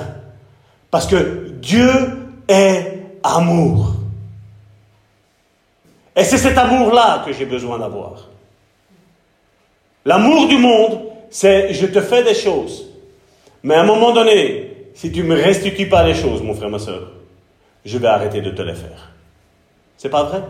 Parce 0.91 1.07
que 1.07 1.51
Dieu 1.61 1.91
est 2.49 3.03
amour. 3.23 3.96
Et 6.17 6.25
c'est 6.25 6.39
cet 6.39 6.57
amour-là 6.57 7.23
que 7.27 7.33
j'ai 7.33 7.45
besoin 7.45 7.79
d'avoir. 7.79 8.29
L'amour 10.07 10.49
du 10.49 10.57
monde, 10.57 11.03
c'est 11.29 11.75
je 11.75 11.85
te 11.87 12.01
fais 12.01 12.25
des 12.25 12.35
choses. 12.35 12.87
Mais 13.63 13.75
à 13.75 13.83
un 13.83 13.87
moment 13.87 14.13
donné, 14.13 14.89
si 14.95 15.13
tu 15.13 15.23
ne 15.23 15.29
me 15.29 15.35
restitues 15.35 15.89
pas 15.89 16.03
les 16.05 16.15
choses, 16.15 16.43
mon 16.43 16.55
frère, 16.55 16.71
ma 16.71 16.79
soeur, 16.79 17.11
je 17.85 17.99
vais 17.99 18.09
arrêter 18.09 18.41
de 18.41 18.51
te 18.51 18.63
les 18.63 18.75
faire. 18.75 19.11
C'est 19.99 20.09
pas 20.09 20.25
vrai? 20.25 20.43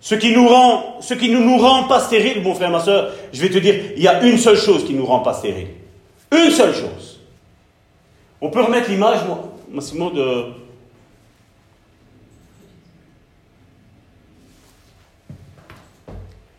Ce 0.00 0.14
qui 0.14 0.32
nous 0.32 0.48
rend, 0.48 1.00
ce 1.00 1.12
qui 1.12 1.28
ne 1.28 1.38
nous 1.38 1.58
rend 1.58 1.84
pas 1.84 2.00
stériles, 2.00 2.42
mon 2.42 2.54
frère, 2.54 2.70
ma 2.70 2.80
soeur, 2.80 3.12
je 3.32 3.42
vais 3.42 3.50
te 3.50 3.58
dire, 3.58 3.74
il 3.96 4.02
y 4.02 4.08
a 4.08 4.22
une 4.22 4.38
seule 4.38 4.56
chose 4.56 4.86
qui 4.86 4.94
nous 4.94 5.04
rend 5.04 5.20
pas 5.20 5.34
stériles. 5.34 5.68
Une 6.32 6.50
seule 6.50 6.74
chose. 6.74 7.20
On 8.40 8.48
peut 8.48 8.62
remettre 8.62 8.88
l'image, 8.88 9.18
Massimo, 9.70 10.10
de. 10.10 10.59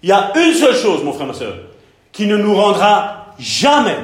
Il 0.04 0.10
y 0.10 0.12
a 0.12 0.32
une 0.36 0.54
seule 0.54 0.76
chose, 0.76 1.04
mon 1.04 1.14
frère, 1.14 1.28
ma 1.28 1.34
soeur, 1.34 1.56
qui 2.12 2.26
ne 2.26 2.38
nous 2.38 2.56
rendra 2.56 3.28
jamais, 3.38 3.98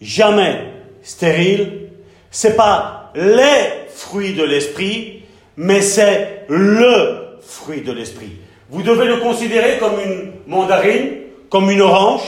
jamais 0.00 0.72
stériles. 1.02 1.90
C'est 2.30 2.56
pas 2.56 3.12
les 3.14 3.88
fruits 3.88 4.34
de 4.34 4.42
l'esprit, 4.42 5.22
mais 5.56 5.82
c'est 5.82 6.46
le 6.48 7.38
fruit 7.42 7.82
de 7.82 7.92
l'esprit. 7.92 8.32
Vous 8.70 8.82
devez 8.82 9.06
le 9.06 9.18
considérer 9.18 9.78
comme 9.78 10.00
une 10.04 10.32
mandarine, 10.46 11.12
comme 11.50 11.70
une 11.70 11.82
orange. 11.82 12.22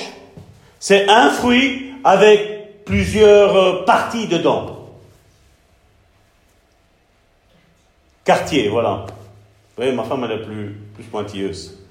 C'est 0.78 1.08
un 1.08 1.30
fruit 1.30 1.92
avec 2.04 2.84
plusieurs 2.84 3.56
euh, 3.56 3.84
parties 3.84 4.28
dedans. 4.28 4.90
Quartier, 8.24 8.68
voilà. 8.68 9.06
Vous 9.08 9.82
voyez, 9.82 9.92
ma 9.92 10.04
femme, 10.04 10.24
elle 10.24 10.40
est 10.40 10.44
plus 10.44 10.76
pointilleuse. 11.10 11.85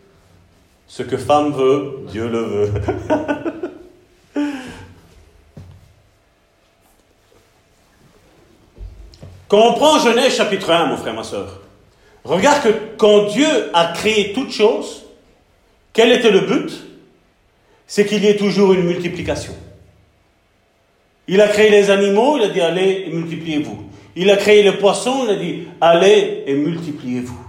Ce 0.87 1.03
que 1.03 1.17
femme 1.17 1.51
veut, 1.53 2.05
Dieu 2.09 2.27
le 2.27 2.41
veut. 2.41 2.71
Quand 9.47 9.69
on 9.69 9.73
prend 9.73 9.99
Genèse 9.99 10.35
chapitre 10.35 10.71
1, 10.71 10.87
mon 10.87 10.97
frère, 10.97 11.13
ma 11.13 11.23
soeur, 11.23 11.61
Regarde 12.25 12.63
que 12.63 12.69
quand 12.97 13.27
Dieu 13.27 13.45
a 13.73 13.93
créé 13.93 14.33
toutes 14.33 14.51
choses, 14.51 15.05
quel 15.93 16.11
était 16.11 16.31
le 16.31 16.41
but? 16.41 16.71
C'est 17.85 18.07
qu'il 18.07 18.23
y 18.23 18.27
ait 18.27 18.35
toujours 18.35 18.73
une 18.73 18.81
multiplication. 18.81 19.53
Il 21.27 21.39
a 21.39 21.47
créé 21.47 21.69
les 21.69 21.91
animaux, 21.91 22.37
il 22.37 22.43
a 22.43 22.49
dit 22.49 22.61
allez 22.61 23.05
et 23.05 23.11
multipliez-vous. 23.11 23.77
Il 24.15 24.31
a 24.31 24.37
créé 24.37 24.63
les 24.63 24.71
poissons, 24.71 25.25
il 25.25 25.29
a 25.29 25.35
dit 25.35 25.67
allez 25.79 26.43
et 26.47 26.55
multipliez-vous. 26.55 27.44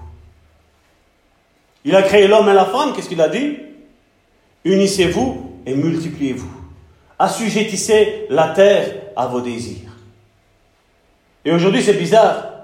Il 1.87 1.97
a 1.97 2.03
créé 2.03 2.27
l'homme 2.27 2.49
et 2.51 2.53
la 2.53 2.67
femme, 2.67 2.93
qu'est-ce 2.93 3.09
qu'il 3.09 3.23
a 3.23 3.31
dit? 3.31 3.57
Unissez-vous 4.65 5.61
et 5.65 5.75
multipliez-vous. 5.75 6.53
Assujettissez 7.19 8.27
la 8.29 8.49
terre 8.49 8.95
à 9.17 9.27
vos 9.27 9.41
désirs. 9.41 9.89
Et 11.47 11.53
aujourd'hui, 11.53 11.83
c'est 11.83 11.95
bizarre 11.95 12.57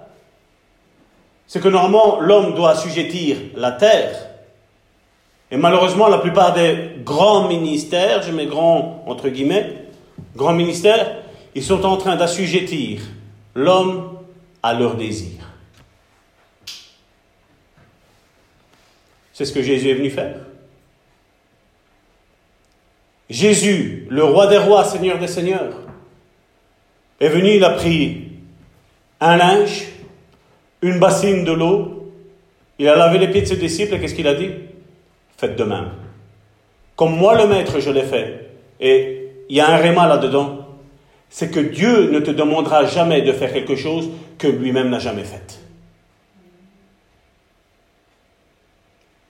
c'est 1.52 1.60
que 1.60 1.68
normalement 1.68 2.18
l'homme 2.20 2.54
doit 2.54 2.70
assujettir 2.70 3.36
la 3.56 3.72
terre. 3.72 4.16
Et 5.50 5.58
malheureusement, 5.58 6.08
la 6.08 6.16
plupart 6.16 6.54
des 6.54 6.92
grands 7.04 7.46
ministères, 7.46 8.22
je 8.22 8.32
mets 8.32 8.46
grands 8.46 9.04
entre 9.06 9.28
guillemets, 9.28 9.84
grands 10.34 10.54
ministères, 10.54 11.14
ils 11.54 11.62
sont 11.62 11.84
en 11.84 11.98
train 11.98 12.16
d'assujettir 12.16 13.02
l'homme 13.54 14.16
à 14.62 14.72
leurs 14.72 14.96
désirs. 14.96 15.51
C'est 19.42 19.46
ce 19.46 19.54
que 19.54 19.62
Jésus 19.62 19.88
est 19.88 19.94
venu 19.94 20.08
faire. 20.08 20.36
Jésus, 23.28 24.06
le 24.08 24.22
roi 24.22 24.46
des 24.46 24.58
rois, 24.58 24.84
Seigneur 24.84 25.18
des 25.18 25.26
seigneurs, 25.26 25.80
est 27.18 27.28
venu, 27.28 27.56
il 27.56 27.64
a 27.64 27.70
pris 27.70 28.28
un 29.20 29.36
linge, 29.36 29.88
une 30.80 31.00
bassine 31.00 31.42
de 31.42 31.50
l'eau, 31.50 32.12
il 32.78 32.86
a 32.86 32.94
lavé 32.94 33.18
les 33.18 33.32
pieds 33.32 33.40
de 33.40 33.46
ses 33.46 33.56
disciples 33.56 33.96
et 33.96 33.98
qu'est-ce 33.98 34.14
qu'il 34.14 34.28
a 34.28 34.34
dit? 34.34 34.50
Faites 35.36 35.56
de 35.56 35.64
même. 35.64 35.90
Comme 36.94 37.16
moi 37.16 37.36
le 37.36 37.48
maître, 37.48 37.80
je 37.80 37.90
l'ai 37.90 38.04
fait. 38.04 38.48
Et 38.78 39.28
il 39.48 39.56
y 39.56 39.60
a 39.60 39.68
un 39.68 39.76
réma 39.78 40.06
là-dedans. 40.06 40.68
c'est 41.30 41.50
que 41.50 41.58
Dieu 41.58 42.12
ne 42.12 42.20
te 42.20 42.30
demandera 42.30 42.86
jamais 42.86 43.22
de 43.22 43.32
faire 43.32 43.52
quelque 43.52 43.74
chose 43.74 44.08
que 44.38 44.46
lui-même 44.46 44.88
n'a 44.88 45.00
jamais 45.00 45.24
fait. 45.24 45.61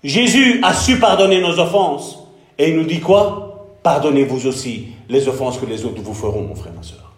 Jésus 0.05 0.61
a 0.63 0.75
su 0.75 0.99
pardonner 0.99 1.41
nos 1.41 1.59
offenses. 1.59 2.19
Et 2.59 2.71
il 2.71 2.77
nous 2.77 2.85
dit 2.85 3.01
quoi? 3.01 3.67
Pardonnez-vous 3.83 4.47
aussi 4.47 4.89
les 5.09 5.29
offenses 5.29 5.59
que 5.59 5.67
les 5.67 5.85
autres 5.85 6.03
vous 6.03 6.15
feront, 6.15 6.43
mon 6.43 6.55
frère, 6.55 6.73
ma 6.73 6.83
soeur. 6.83 7.13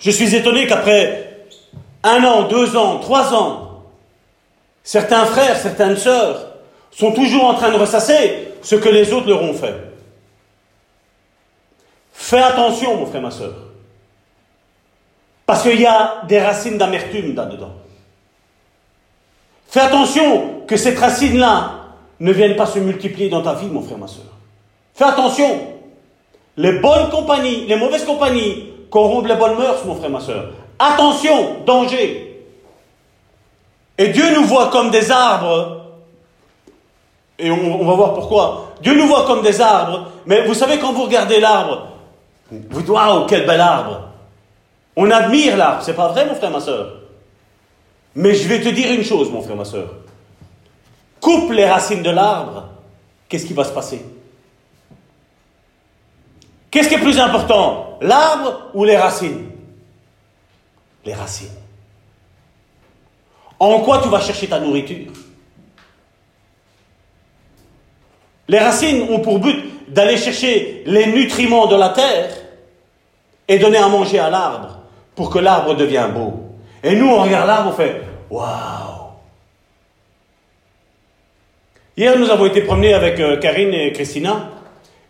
Je 0.00 0.10
suis 0.10 0.34
étonné 0.34 0.66
qu'après 0.66 1.46
un 2.02 2.22
an, 2.24 2.48
deux 2.48 2.76
ans, 2.76 2.98
trois 2.98 3.34
ans, 3.34 3.82
certains 4.82 5.24
frères, 5.26 5.56
certaines 5.56 5.96
sœurs 5.96 6.54
sont 6.90 7.12
toujours 7.12 7.44
en 7.44 7.54
train 7.54 7.70
de 7.70 7.76
ressasser 7.76 8.48
ce 8.62 8.76
que 8.76 8.88
les 8.88 9.12
autres 9.12 9.28
leur 9.28 9.42
ont 9.42 9.54
fait. 9.54 9.74
Fais 12.12 12.40
attention, 12.40 12.96
mon 12.96 13.06
frère, 13.06 13.22
ma 13.22 13.30
soeur. 13.30 13.54
Parce 15.46 15.62
qu'il 15.62 15.80
y 15.80 15.86
a 15.86 16.22
des 16.28 16.40
racines 16.40 16.78
d'amertume 16.78 17.34
là-dedans. 17.34 17.72
Fais 19.68 19.80
attention 19.80 20.62
que 20.66 20.76
cette 20.76 20.98
racine-là 20.98 21.72
ne 22.20 22.32
vienne 22.32 22.56
pas 22.56 22.66
se 22.66 22.78
multiplier 22.78 23.28
dans 23.28 23.42
ta 23.42 23.54
vie, 23.54 23.66
mon 23.66 23.82
frère, 23.82 23.98
ma 23.98 24.06
soeur. 24.06 24.24
Fais 24.94 25.04
attention. 25.04 25.60
Les 26.56 26.80
bonnes 26.80 27.10
compagnies, 27.10 27.66
les 27.66 27.76
mauvaises 27.76 28.04
compagnies 28.04 28.72
corrompent 28.90 29.28
les 29.28 29.36
bonnes 29.36 29.56
mœurs, 29.56 29.84
mon 29.84 29.94
frère, 29.94 30.10
ma 30.10 30.20
soeur. 30.20 30.50
Attention, 30.78 31.64
danger. 31.66 32.46
Et 33.98 34.08
Dieu 34.08 34.34
nous 34.34 34.44
voit 34.44 34.68
comme 34.68 34.90
des 34.90 35.10
arbres. 35.10 35.84
Et 37.38 37.50
on, 37.50 37.84
va 37.84 37.94
voir 37.94 38.14
pourquoi. 38.14 38.72
Dieu 38.80 38.96
nous 38.96 39.06
voit 39.06 39.26
comme 39.26 39.42
des 39.42 39.60
arbres. 39.60 40.10
Mais 40.26 40.46
vous 40.46 40.54
savez, 40.54 40.78
quand 40.78 40.92
vous 40.92 41.04
regardez 41.04 41.40
l'arbre, 41.40 41.88
vous 42.50 42.80
dites, 42.80 42.88
waouh, 42.88 43.26
quel 43.26 43.46
bel 43.46 43.60
arbre. 43.60 44.08
On 44.96 45.10
admire 45.10 45.56
l'arbre, 45.56 45.82
c'est 45.82 45.94
pas 45.94 46.08
vrai, 46.08 46.26
mon 46.26 46.34
frère, 46.34 46.50
ma 46.50 46.60
soeur? 46.60 46.97
Mais 48.14 48.34
je 48.34 48.48
vais 48.48 48.60
te 48.60 48.68
dire 48.68 48.92
une 48.92 49.04
chose, 49.04 49.30
mon 49.30 49.42
frère, 49.42 49.56
ma 49.56 49.64
soeur. 49.64 49.94
Coupe 51.20 51.52
les 51.52 51.66
racines 51.66 52.02
de 52.02 52.10
l'arbre, 52.10 52.68
qu'est-ce 53.28 53.46
qui 53.46 53.52
va 53.52 53.64
se 53.64 53.72
passer? 53.72 54.04
Qu'est-ce 56.70 56.88
qui 56.88 56.94
est 56.94 57.00
plus 57.00 57.18
important 57.18 57.98
L'arbre 58.00 58.70
ou 58.74 58.84
les 58.84 58.96
racines? 58.96 59.50
Les 61.04 61.14
racines. 61.14 61.48
En 63.58 63.80
quoi 63.80 64.00
tu 64.02 64.08
vas 64.08 64.20
chercher 64.20 64.46
ta 64.48 64.60
nourriture? 64.60 65.12
Les 68.48 68.58
racines 68.58 69.02
ont 69.10 69.20
pour 69.20 69.40
but 69.40 69.92
d'aller 69.92 70.16
chercher 70.16 70.82
les 70.86 71.06
nutriments 71.06 71.66
de 71.66 71.76
la 71.76 71.90
terre 71.90 72.30
et 73.46 73.58
donner 73.58 73.78
à 73.78 73.88
manger 73.88 74.18
à 74.18 74.30
l'arbre 74.30 74.78
pour 75.14 75.30
que 75.30 75.38
l'arbre 75.38 75.74
devienne 75.74 76.12
beau. 76.12 76.47
Et 76.82 76.94
nous, 76.94 77.08
on 77.08 77.22
regarde 77.22 77.46
l'arbre, 77.46 77.70
on 77.70 77.76
fait 77.76 78.02
Waouh 78.30 78.98
Hier, 81.96 82.16
nous 82.16 82.30
avons 82.30 82.46
été 82.46 82.60
promenés 82.60 82.94
avec 82.94 83.18
euh, 83.18 83.38
Karine 83.38 83.74
et 83.74 83.92
Christina. 83.92 84.50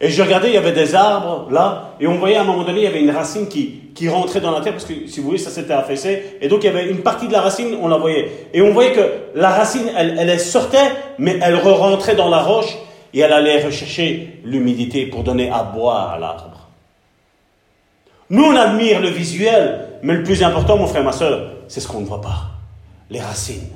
Et 0.01 0.09
je 0.09 0.23
regardais, 0.23 0.49
il 0.49 0.55
y 0.55 0.59
avait 0.59 0.73
des 0.73 0.95
arbres 0.95 1.49
là, 1.51 1.91
et 2.01 2.07
on 2.07 2.15
voyait 2.15 2.37
à 2.37 2.43
un 2.43 2.45
moment 2.45 2.63
donné, 2.63 2.79
il 2.81 2.85
y 2.85 2.87
avait 2.87 3.01
une 3.01 3.11
racine 3.11 3.49
qui, 3.49 3.91
qui 3.95 4.09
rentrait 4.09 4.41
dans 4.41 4.53
la 4.53 4.61
terre, 4.61 4.73
parce 4.73 4.85
que 4.85 5.09
si 5.09 5.19
vous 5.19 5.27
voyez, 5.27 5.43
ça 5.43 5.51
s'était 5.51 5.73
affaissé, 5.73 6.39
et 6.41 6.47
donc 6.47 6.63
il 6.63 6.67
y 6.67 6.69
avait 6.71 6.89
une 6.89 7.01
partie 7.01 7.27
de 7.27 7.33
la 7.33 7.41
racine, 7.41 7.77
on 7.83 7.89
la 7.89 7.97
voyait. 7.97 8.31
Et 8.55 8.63
on 8.63 8.73
voyait 8.73 8.93
que 8.93 9.01
la 9.35 9.51
racine, 9.51 9.91
elle, 9.97 10.17
elle 10.19 10.39
sortait, 10.39 10.93
mais 11.19 11.39
elle 11.43 11.57
re-rentrait 11.57 12.15
dans 12.15 12.29
la 12.29 12.39
roche, 12.39 12.79
et 13.13 13.21
elle 13.21 13.33
allait 13.33 13.65
rechercher 13.65 14.41
l'humidité 14.45 15.07
pour 15.07 15.25
donner 15.25 15.51
à 15.51 15.65
boire 15.65 16.13
à 16.13 16.19
l'arbre. 16.19 16.48
Nous, 18.31 18.45
on 18.45 18.57
admire 18.57 19.01
le 19.01 19.09
visuel, 19.09 19.89
mais 20.03 20.15
le 20.15 20.23
plus 20.23 20.43
important, 20.43 20.77
mon 20.77 20.87
frère, 20.87 21.05
ma 21.05 21.13
soeur, 21.13 21.53
c'est 21.67 21.81
ce 21.81 21.89
qu'on 21.89 22.01
ne 22.01 22.07
voit 22.07 22.21
pas 22.21 22.51
les 23.11 23.21
racines. 23.21 23.71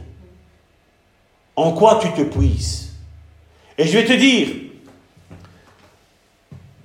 En 1.56 1.72
quoi 1.72 2.00
tu 2.02 2.10
te 2.12 2.22
puises? 2.22 2.92
Et 3.78 3.86
je 3.86 3.98
vais 3.98 4.04
te 4.04 4.12
dire 4.12 4.48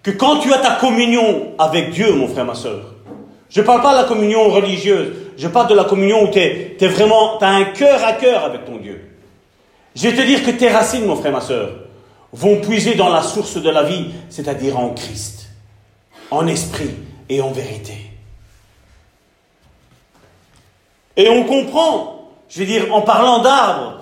que 0.01 0.11
quand 0.11 0.39
tu 0.39 0.53
as 0.53 0.59
ta 0.59 0.75
communion 0.75 1.53
avec 1.59 1.91
Dieu, 1.91 2.13
mon 2.13 2.27
frère, 2.27 2.45
ma 2.45 2.55
soeur, 2.55 2.93
je 3.49 3.61
ne 3.61 3.65
parle 3.65 3.81
pas 3.81 3.91
de 3.93 4.01
la 4.01 4.07
communion 4.07 4.49
religieuse, 4.49 5.13
je 5.37 5.47
parle 5.47 5.69
de 5.69 5.75
la 5.75 5.83
communion 5.83 6.23
où 6.23 6.33
tu 6.33 6.87
vraiment, 6.87 7.37
tu 7.37 7.45
as 7.45 7.49
un 7.49 7.65
cœur 7.65 8.03
à 8.03 8.13
cœur 8.13 8.43
avec 8.45 8.65
ton 8.65 8.77
Dieu. 8.77 9.09
Je 9.95 10.07
vais 10.07 10.15
te 10.15 10.21
dire 10.25 10.43
que 10.43 10.51
tes 10.51 10.69
racines, 10.69 11.05
mon 11.05 11.15
frère, 11.15 11.31
ma 11.31 11.41
soeur, 11.41 11.71
vont 12.31 12.57
puiser 12.57 12.95
dans 12.95 13.09
la 13.09 13.21
source 13.21 13.57
de 13.57 13.69
la 13.69 13.83
vie, 13.83 14.07
c'est-à-dire 14.29 14.77
en 14.77 14.89
Christ, 14.89 15.49
en 16.29 16.47
esprit 16.47 16.91
et 17.29 17.41
en 17.41 17.51
vérité. 17.51 17.97
Et 21.15 21.29
on 21.29 21.43
comprend 21.45 22.17
je 22.49 22.59
veux 22.59 22.65
dire, 22.65 22.93
en 22.93 23.01
parlant 23.01 23.39
d'arbres, 23.39 24.01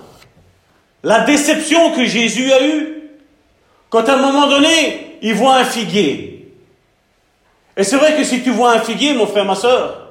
la 1.04 1.22
déception 1.22 1.92
que 1.92 2.06
Jésus 2.06 2.52
a 2.52 2.66
eue, 2.66 3.12
quand 3.90 4.08
à 4.08 4.14
un 4.14 4.22
moment 4.22 4.48
donné, 4.48 5.18
il 5.22 5.34
voit 5.34 5.58
un 5.58 5.66
figuier. 5.66 6.54
Et 7.78 7.84
c'est 7.84 7.98
vrai 7.98 8.16
que 8.16 8.24
si 8.24 8.42
tu 8.42 8.52
vois 8.52 8.74
un 8.74 8.80
figuier, 8.80 9.14
mon 9.14 9.28
frère, 9.28 9.46
ma 9.46 9.56
soeur, 9.56 10.10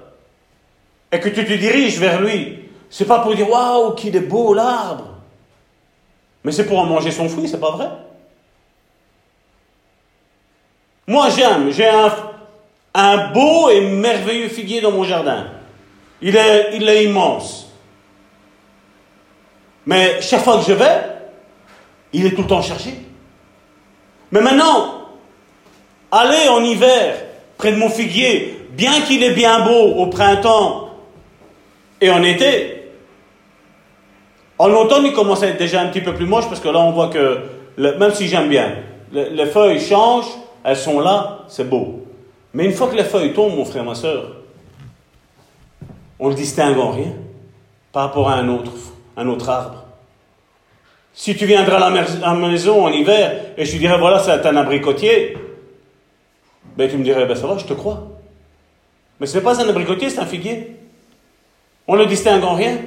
et 1.10 1.20
que 1.20 1.28
tu 1.28 1.44
te 1.44 1.52
diriges 1.52 1.98
vers 1.98 2.20
lui, 2.20 2.58
c'est 2.90 3.06
pas 3.06 3.20
pour 3.20 3.34
dire 3.34 3.48
waouh, 3.48 3.94
qu'il 3.94 4.14
est 4.16 4.20
beau 4.20 4.54
l'arbre, 4.54 5.10
mais 6.42 6.52
c'est 6.52 6.66
pour 6.66 6.78
en 6.78 6.86
manger 6.86 7.10
son 7.10 7.28
fruit, 7.28 7.48
c'est 7.48 7.60
pas 7.60 7.70
vrai. 7.70 7.88
Moi 11.06 11.28
j'aime, 11.30 11.70
j'ai 11.70 11.88
un, 11.88 12.12
un 12.94 13.32
beau 13.32 13.70
et 13.70 13.80
merveilleux 13.80 14.48
figuier 14.48 14.80
dans 14.80 14.92
mon 14.92 15.04
jardin. 15.04 15.48
Il 16.22 16.36
est, 16.36 17.04
immense. 17.04 17.72
Mais 19.84 20.22
chaque 20.22 20.42
fois 20.42 20.58
que 20.58 20.64
je 20.64 20.72
vais, 20.72 21.02
il 22.12 22.24
est 22.24 22.30
tout 22.30 22.42
le 22.42 22.48
temps 22.48 22.62
cherché. 22.62 22.94
Mais 24.30 24.40
maintenant, 24.40 25.08
aller 26.10 26.48
en 26.48 26.62
hiver 26.62 27.16
près 27.58 27.72
de 27.72 27.76
mon 27.76 27.90
figuier, 27.90 28.68
bien 28.70 29.02
qu'il 29.02 29.22
est 29.22 29.34
bien 29.34 29.64
beau 29.64 29.94
au 29.96 30.06
printemps 30.06 30.88
et 32.00 32.10
en 32.10 32.22
été, 32.22 32.90
en 34.58 34.70
automne 34.70 35.06
il 35.06 35.12
commence 35.12 35.42
à 35.42 35.48
être 35.48 35.58
déjà 35.58 35.80
un 35.80 35.88
petit 35.88 36.00
peu 36.00 36.14
plus 36.14 36.26
moche 36.26 36.48
parce 36.48 36.60
que 36.60 36.68
là 36.68 36.78
on 36.78 36.92
voit 36.92 37.08
que, 37.08 37.40
même 37.76 38.12
si 38.12 38.28
j'aime 38.28 38.48
bien, 38.48 38.72
les 39.12 39.46
feuilles 39.46 39.80
changent, 39.80 40.30
elles 40.64 40.76
sont 40.76 41.00
là, 41.00 41.40
c'est 41.48 41.68
beau. 41.68 42.03
Mais 42.54 42.64
une 42.64 42.72
fois 42.72 42.86
que 42.88 42.96
les 42.96 43.04
feuilles 43.04 43.32
tombent, 43.32 43.56
mon 43.56 43.64
frère, 43.64 43.84
ma 43.84 43.96
soeur, 43.96 44.36
on 46.18 46.28
le 46.28 46.34
distingue 46.34 46.78
en 46.78 46.92
rien 46.92 47.12
par 47.92 48.04
rapport 48.04 48.30
à 48.30 48.36
un 48.36 48.48
autre 48.48 49.48
arbre. 49.48 49.84
Si 51.12 51.36
tu 51.36 51.46
viendrais 51.46 51.76
à 51.76 51.90
la 51.90 52.34
maison 52.34 52.84
en 52.86 52.88
hiver 52.90 53.52
et 53.56 53.64
je 53.64 53.72
te 53.72 53.76
dirais, 53.76 53.98
voilà, 53.98 54.20
c'est 54.20 54.46
un 54.46 54.56
abricotier, 54.56 55.36
ben 56.76 56.88
tu 56.88 56.96
me 56.96 57.04
dirais, 57.04 57.26
ben 57.26 57.36
ça 57.36 57.46
va, 57.46 57.58
je 57.58 57.64
te 57.64 57.72
crois. 57.72 58.08
Mais 59.20 59.26
ce 59.26 59.36
n'est 59.36 59.44
pas 59.44 59.60
un 59.60 59.68
abricotier, 59.68 60.10
c'est 60.10 60.20
un 60.20 60.26
figuier. 60.26 60.76
On 61.86 61.96
ne 61.96 62.04
distingue 62.04 62.42
en 62.42 62.54
rien. 62.54 62.78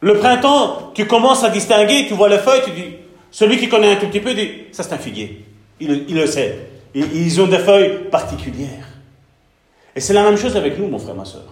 Le 0.00 0.14
printemps, 0.14 0.92
tu 0.94 1.06
commences 1.06 1.44
à 1.44 1.50
distinguer, 1.50 2.06
tu 2.08 2.14
vois 2.14 2.28
les 2.28 2.38
feuilles, 2.38 2.62
tu 2.64 2.70
dis, 2.70 2.96
celui 3.30 3.58
qui 3.58 3.68
connaît 3.68 3.92
un 3.92 3.96
tout 3.96 4.06
petit 4.06 4.20
peu 4.20 4.34
dit, 4.34 4.50
ça 4.72 4.82
c'est 4.82 4.94
un 4.94 4.98
figuier. 4.98 5.44
Il 5.78 6.14
le 6.14 6.26
sait. 6.26 6.58
Ils 6.94 7.40
ont 7.40 7.46
des 7.46 7.58
feuilles 7.58 8.08
particulières. 8.10 8.88
Et 9.94 10.00
c'est 10.00 10.12
la 10.12 10.22
même 10.22 10.36
chose 10.36 10.56
avec 10.56 10.78
nous, 10.78 10.88
mon 10.88 10.98
frère, 10.98 11.14
ma 11.14 11.24
soeur. 11.24 11.44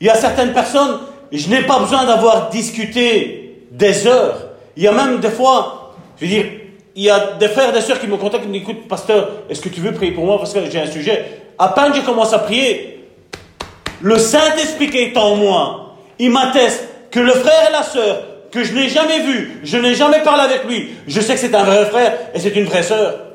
Il 0.00 0.06
y 0.06 0.10
a 0.10 0.14
certaines 0.14 0.52
personnes, 0.52 0.98
je 1.32 1.48
n'ai 1.48 1.62
pas 1.62 1.78
besoin 1.78 2.04
d'avoir 2.04 2.50
discuté 2.50 3.66
des 3.70 4.06
heures. 4.06 4.48
Il 4.76 4.82
y 4.82 4.88
a 4.88 4.92
même 4.92 5.20
des 5.20 5.30
fois, 5.30 5.94
je 6.20 6.24
veux 6.24 6.30
dire, 6.30 6.44
il 6.94 7.02
y 7.02 7.10
a 7.10 7.32
des 7.34 7.48
frères 7.48 7.70
et 7.70 7.72
des 7.72 7.80
sœurs 7.80 8.00
qui 8.00 8.06
me 8.06 8.16
contactent 8.16 8.44
et 8.44 8.48
me 8.48 8.52
disent, 8.52 8.62
écoute, 8.62 8.88
pasteur, 8.88 9.28
est-ce 9.48 9.60
que 9.60 9.68
tu 9.68 9.80
veux 9.80 9.92
prier 9.92 10.12
pour 10.12 10.24
moi? 10.24 10.38
Parce 10.38 10.52
que 10.52 10.70
j'ai 10.70 10.80
un 10.80 10.90
sujet 10.90 11.42
À 11.58 11.68
peine 11.68 11.94
je 11.94 12.00
commence 12.00 12.32
à 12.32 12.38
prier, 12.40 13.04
le 14.00 14.18
Saint-Esprit 14.18 14.90
qui 14.90 14.98
est 14.98 15.16
en 15.16 15.36
moi, 15.36 15.96
il 16.18 16.30
m'atteste 16.30 16.84
que 17.10 17.20
le 17.20 17.32
frère 17.32 17.68
et 17.68 17.72
la 17.72 17.82
sœur 17.82 18.22
que 18.50 18.64
je 18.64 18.72
n'ai 18.72 18.88
jamais 18.88 19.20
vu, 19.20 19.60
je 19.64 19.76
n'ai 19.76 19.94
jamais 19.94 20.22
parlé 20.22 20.42
avec 20.42 20.64
lui, 20.64 20.90
je 21.06 21.20
sais 21.20 21.34
que 21.34 21.40
c'est 21.40 21.54
un 21.54 21.64
vrai 21.64 21.84
frère 21.86 22.16
et 22.34 22.40
c'est 22.40 22.54
une 22.56 22.64
vraie 22.64 22.82
sœur. 22.82 23.25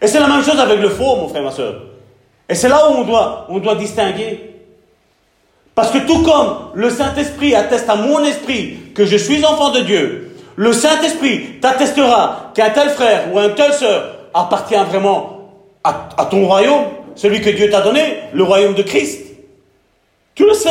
Et 0.00 0.06
c'est 0.06 0.20
la 0.20 0.28
même 0.28 0.42
chose 0.42 0.58
avec 0.58 0.80
le 0.80 0.88
faux, 0.88 1.16
mon 1.16 1.28
frère, 1.28 1.42
ma 1.42 1.50
sœur. 1.50 1.74
Et 2.48 2.54
c'est 2.54 2.68
là 2.68 2.90
où 2.90 2.94
on 2.94 3.04
doit, 3.04 3.46
on 3.48 3.58
doit 3.58 3.74
distinguer. 3.74 4.54
Parce 5.74 5.90
que 5.90 5.98
tout 5.98 6.22
comme 6.22 6.70
le 6.74 6.90
Saint-Esprit 6.90 7.54
atteste 7.54 7.88
à 7.88 7.96
mon 7.96 8.24
esprit 8.24 8.78
que 8.94 9.04
je 9.04 9.16
suis 9.16 9.44
enfant 9.44 9.70
de 9.70 9.80
Dieu, 9.80 10.36
le 10.56 10.72
Saint-Esprit 10.72 11.60
t'attestera 11.60 12.52
qu'un 12.54 12.70
tel 12.70 12.88
frère 12.90 13.32
ou 13.32 13.38
un 13.38 13.50
tel 13.50 13.72
sœur 13.72 14.16
appartient 14.32 14.74
vraiment 14.74 15.50
à 15.84 16.24
ton 16.24 16.46
royaume, 16.46 16.84
celui 17.14 17.40
que 17.40 17.50
Dieu 17.50 17.70
t'a 17.70 17.80
donné, 17.80 18.18
le 18.32 18.42
royaume 18.42 18.74
de 18.74 18.82
Christ. 18.82 19.26
Tu 20.34 20.44
le 20.44 20.54
sais. 20.54 20.70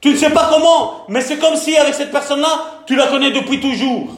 Tu 0.00 0.10
ne 0.10 0.16
sais 0.16 0.30
pas 0.30 0.50
comment, 0.52 1.04
mais 1.08 1.22
c'est 1.22 1.38
comme 1.38 1.56
si 1.56 1.76
avec 1.76 1.94
cette 1.94 2.10
personne-là, 2.10 2.82
tu 2.86 2.94
la 2.94 3.06
connais 3.06 3.30
depuis 3.30 3.60
toujours. 3.60 4.08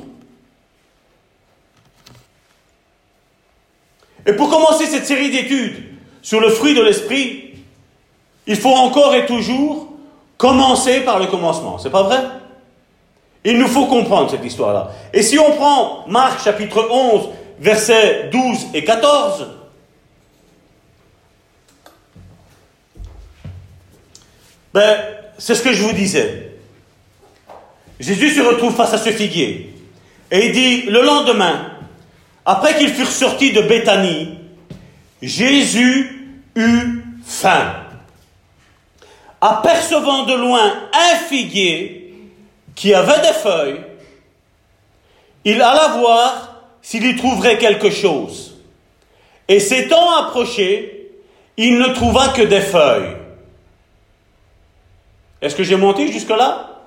Et 4.27 4.32
pour 4.32 4.51
commencer 4.51 4.86
cette 4.86 5.07
série 5.07 5.31
d'études 5.31 5.85
sur 6.20 6.40
le 6.40 6.51
fruit 6.51 6.74
de 6.74 6.82
l'esprit, 6.82 7.55
il 8.47 8.57
faut 8.57 8.74
encore 8.74 9.15
et 9.15 9.27
toujours 9.27 9.93
commencer 10.36 11.01
par 11.01 11.19
le 11.19 11.27
commencement. 11.27 11.78
C'est 11.78 11.90
pas 11.90 12.03
vrai? 12.03 12.19
Il 13.44 13.59
nous 13.59 13.69
faut 13.69 13.86
comprendre 13.86 14.31
cette 14.31 14.44
histoire-là. 14.44 14.90
Et 15.12 15.23
si 15.23 15.39
on 15.39 15.53
prend 15.53 16.05
Marc 16.09 16.43
chapitre 16.43 16.89
11, 16.90 17.28
versets 17.61 18.28
12 18.32 18.66
et 18.74 18.85
14, 18.85 19.47
ben, 24.74 24.98
c'est 25.39 25.55
ce 25.55 25.62
que 25.62 25.73
je 25.73 25.82
vous 25.82 25.93
disais. 25.93 26.59
Jésus 28.01 28.31
se 28.31 28.40
retrouve 28.40 28.74
face 28.74 28.93
à 28.93 28.98
ce 28.98 29.11
figuier. 29.11 29.73
Et 30.31 30.47
il 30.47 30.53
dit, 30.53 30.82
le 30.82 31.03
lendemain, 31.03 31.76
après 32.47 32.77
qu'ils 32.78 32.94
furent 32.94 33.10
sortis 33.10 33.52
de 33.52 33.60
Béthanie, 33.62 34.39
Jésus 35.20 36.39
eut 36.55 37.02
faim. 37.27 37.74
Apercevant 39.40 40.24
de 40.24 40.35
loin 40.35 40.73
un 40.93 41.16
figuier 41.28 42.14
qui 42.77 42.94
avait 42.94 43.20
des 43.20 43.35
feuilles, 43.35 43.81
il 45.44 45.60
alla 45.60 45.89
voir 45.98 46.62
s'il 46.81 47.05
y 47.05 47.16
trouverait 47.16 47.59
quelque 47.59 47.90
chose. 47.90 48.56
Et 49.48 49.59
s'étant 49.59 50.16
approché, 50.16 51.10
il 51.56 51.78
ne 51.78 51.89
trouva 51.89 52.28
que 52.28 52.43
des 52.43 52.60
feuilles. 52.60 53.16
Est-ce 55.43 55.56
que 55.56 55.64
j'ai 55.64 55.77
menti 55.77 56.12
jusque-là? 56.12 56.81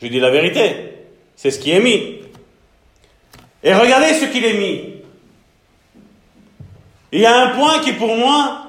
Je 0.00 0.06
dis 0.08 0.20
la 0.20 0.30
vérité. 0.30 0.92
C'est 1.36 1.50
ce 1.50 1.58
qui 1.58 1.70
est 1.70 1.80
mis. 1.80 2.20
Et 3.62 3.74
regardez 3.74 4.14
ce 4.14 4.26
qu'il 4.26 4.44
est 4.44 4.54
mis. 4.54 4.94
Il 7.12 7.20
y 7.20 7.26
a 7.26 7.36
un 7.36 7.48
point 7.50 7.80
qui 7.80 7.92
pour 7.92 8.16
moi, 8.16 8.62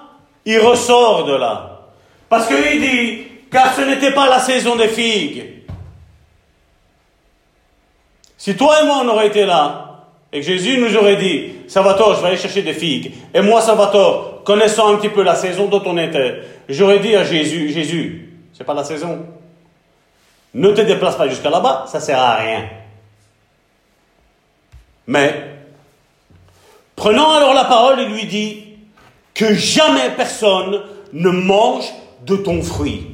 il 0.45 0.59
ressort 0.59 1.25
de 1.25 1.33
là. 1.33 1.81
Parce 2.29 2.47
qu'il 2.47 2.81
dit, 2.81 3.23
car 3.51 3.73
ce 3.73 3.81
n'était 3.81 4.13
pas 4.13 4.29
la 4.29 4.39
saison 4.39 4.75
des 4.75 4.87
figues. 4.87 5.45
Si 8.37 8.55
toi 8.55 8.81
et 8.81 8.85
moi 8.85 9.01
on 9.03 9.09
aurait 9.09 9.27
été 9.27 9.45
là, 9.45 9.89
et 10.31 10.39
que 10.39 10.45
Jésus 10.45 10.77
nous 10.77 10.95
aurait 10.95 11.15
dit, 11.15 11.53
Salvatore, 11.67 12.15
je 12.15 12.21
vais 12.21 12.27
aller 12.27 12.37
chercher 12.37 12.61
des 12.61 12.73
figues, 12.73 13.11
et 13.33 13.41
moi, 13.41 13.61
Salvatore, 13.61 14.43
connaissant 14.43 14.93
un 14.93 14.97
petit 14.97 15.09
peu 15.09 15.23
la 15.23 15.35
saison 15.35 15.65
dont 15.65 15.81
on 15.85 15.97
était, 15.97 16.41
j'aurais 16.67 16.99
dit 16.99 17.15
à 17.15 17.23
Jésus, 17.23 17.71
Jésus, 17.71 18.29
c'est 18.53 18.63
pas 18.63 18.75
la 18.75 18.83
saison. 18.83 19.25
Ne 20.53 20.71
te 20.71 20.81
déplace 20.81 21.15
pas 21.15 21.27
jusqu'à 21.27 21.49
là-bas, 21.49 21.85
ça 21.87 21.99
sert 21.99 22.19
à 22.19 22.35
rien. 22.35 22.69
Mais, 25.09 25.33
prenant 26.95 27.31
alors 27.31 27.55
la 27.55 27.65
parole, 27.65 27.99
il 27.99 28.09
lui 28.09 28.25
dit 28.27 28.63
que 29.33 29.55
jamais 29.55 30.11
personne 30.15 30.83
ne 31.13 31.31
mange 31.31 31.91
de 32.27 32.35
ton 32.35 32.61
fruit. 32.61 33.07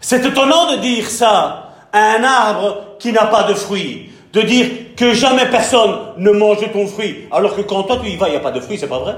C'est 0.00 0.24
étonnant 0.26 0.72
de 0.72 0.78
dire 0.78 1.08
ça 1.08 1.70
à 1.92 2.16
un 2.16 2.24
arbre 2.24 2.96
qui 2.98 3.12
n'a 3.12 3.26
pas 3.26 3.44
de 3.44 3.54
fruit. 3.54 4.10
De 4.32 4.42
dire 4.42 4.66
que 4.96 5.14
jamais 5.14 5.46
personne 5.46 6.00
ne 6.16 6.32
mange 6.32 6.62
de 6.62 6.66
ton 6.66 6.88
fruit. 6.88 7.28
Alors 7.30 7.54
que 7.54 7.60
quand 7.60 7.84
toi 7.84 8.00
tu 8.02 8.10
y 8.10 8.16
vas, 8.16 8.26
il 8.26 8.32
n'y 8.32 8.36
a 8.36 8.40
pas 8.40 8.50
de 8.50 8.60
fruit, 8.60 8.76
c'est 8.76 8.88
pas 8.88 8.98
vrai. 8.98 9.14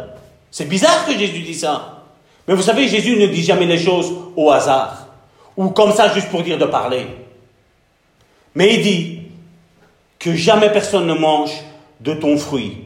C'est 0.50 0.68
bizarre 0.68 1.06
que 1.06 1.12
Jésus 1.12 1.38
dise 1.38 1.62
ça. 1.62 2.02
Mais 2.46 2.52
vous 2.52 2.62
savez, 2.62 2.88
Jésus 2.88 3.16
ne 3.16 3.26
dit 3.26 3.42
jamais 3.42 3.64
les 3.64 3.78
choses 3.78 4.12
au 4.36 4.50
hasard. 4.50 5.06
Ou 5.56 5.70
comme 5.70 5.92
ça, 5.92 6.12
juste 6.12 6.28
pour 6.28 6.42
dire 6.42 6.58
de 6.58 6.66
parler. 6.66 7.06
Mais 8.54 8.74
il 8.74 8.82
dit 8.82 9.20
que 10.18 10.34
jamais 10.34 10.68
personne 10.68 11.06
ne 11.06 11.14
mange 11.14 11.52
de 12.02 12.14
ton 12.14 12.36
fruit. 12.36 12.78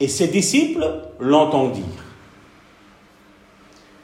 Et 0.00 0.08
ses 0.08 0.28
disciples 0.28 0.86
l'entendirent. 1.20 1.84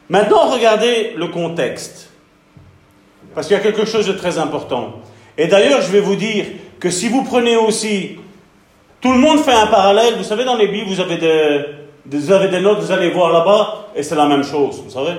Maintenant, 0.08 0.50
regardez 0.50 1.12
le 1.16 1.28
contexte. 1.28 2.10
Parce 3.34 3.46
qu'il 3.46 3.56
y 3.56 3.60
a 3.60 3.62
quelque 3.62 3.84
chose 3.84 4.06
de 4.06 4.12
très 4.12 4.38
important. 4.38 4.94
Et 5.38 5.46
d'ailleurs, 5.46 5.80
je 5.80 5.90
vais 5.90 6.00
vous 6.00 6.16
dire 6.16 6.46
que 6.78 6.90
si 6.90 7.08
vous 7.08 7.22
prenez 7.22 7.56
aussi, 7.56 8.16
tout 9.00 9.12
le 9.12 9.18
monde 9.18 9.40
fait 9.40 9.54
un 9.54 9.66
parallèle. 9.66 10.14
Vous 10.16 10.24
savez, 10.24 10.44
dans 10.44 10.56
les 10.56 10.68
Bibles, 10.68 10.88
vous 10.88 11.00
avez 11.00 11.16
des, 11.16 11.64
vous 12.06 12.30
avez 12.30 12.48
des 12.48 12.60
notes, 12.60 12.80
vous 12.80 12.92
allez 12.92 13.10
voir 13.10 13.32
là-bas, 13.32 13.88
et 13.94 14.02
c'est 14.02 14.14
la 14.14 14.26
même 14.26 14.44
chose, 14.44 14.82
vous 14.84 14.90
savez. 14.90 15.12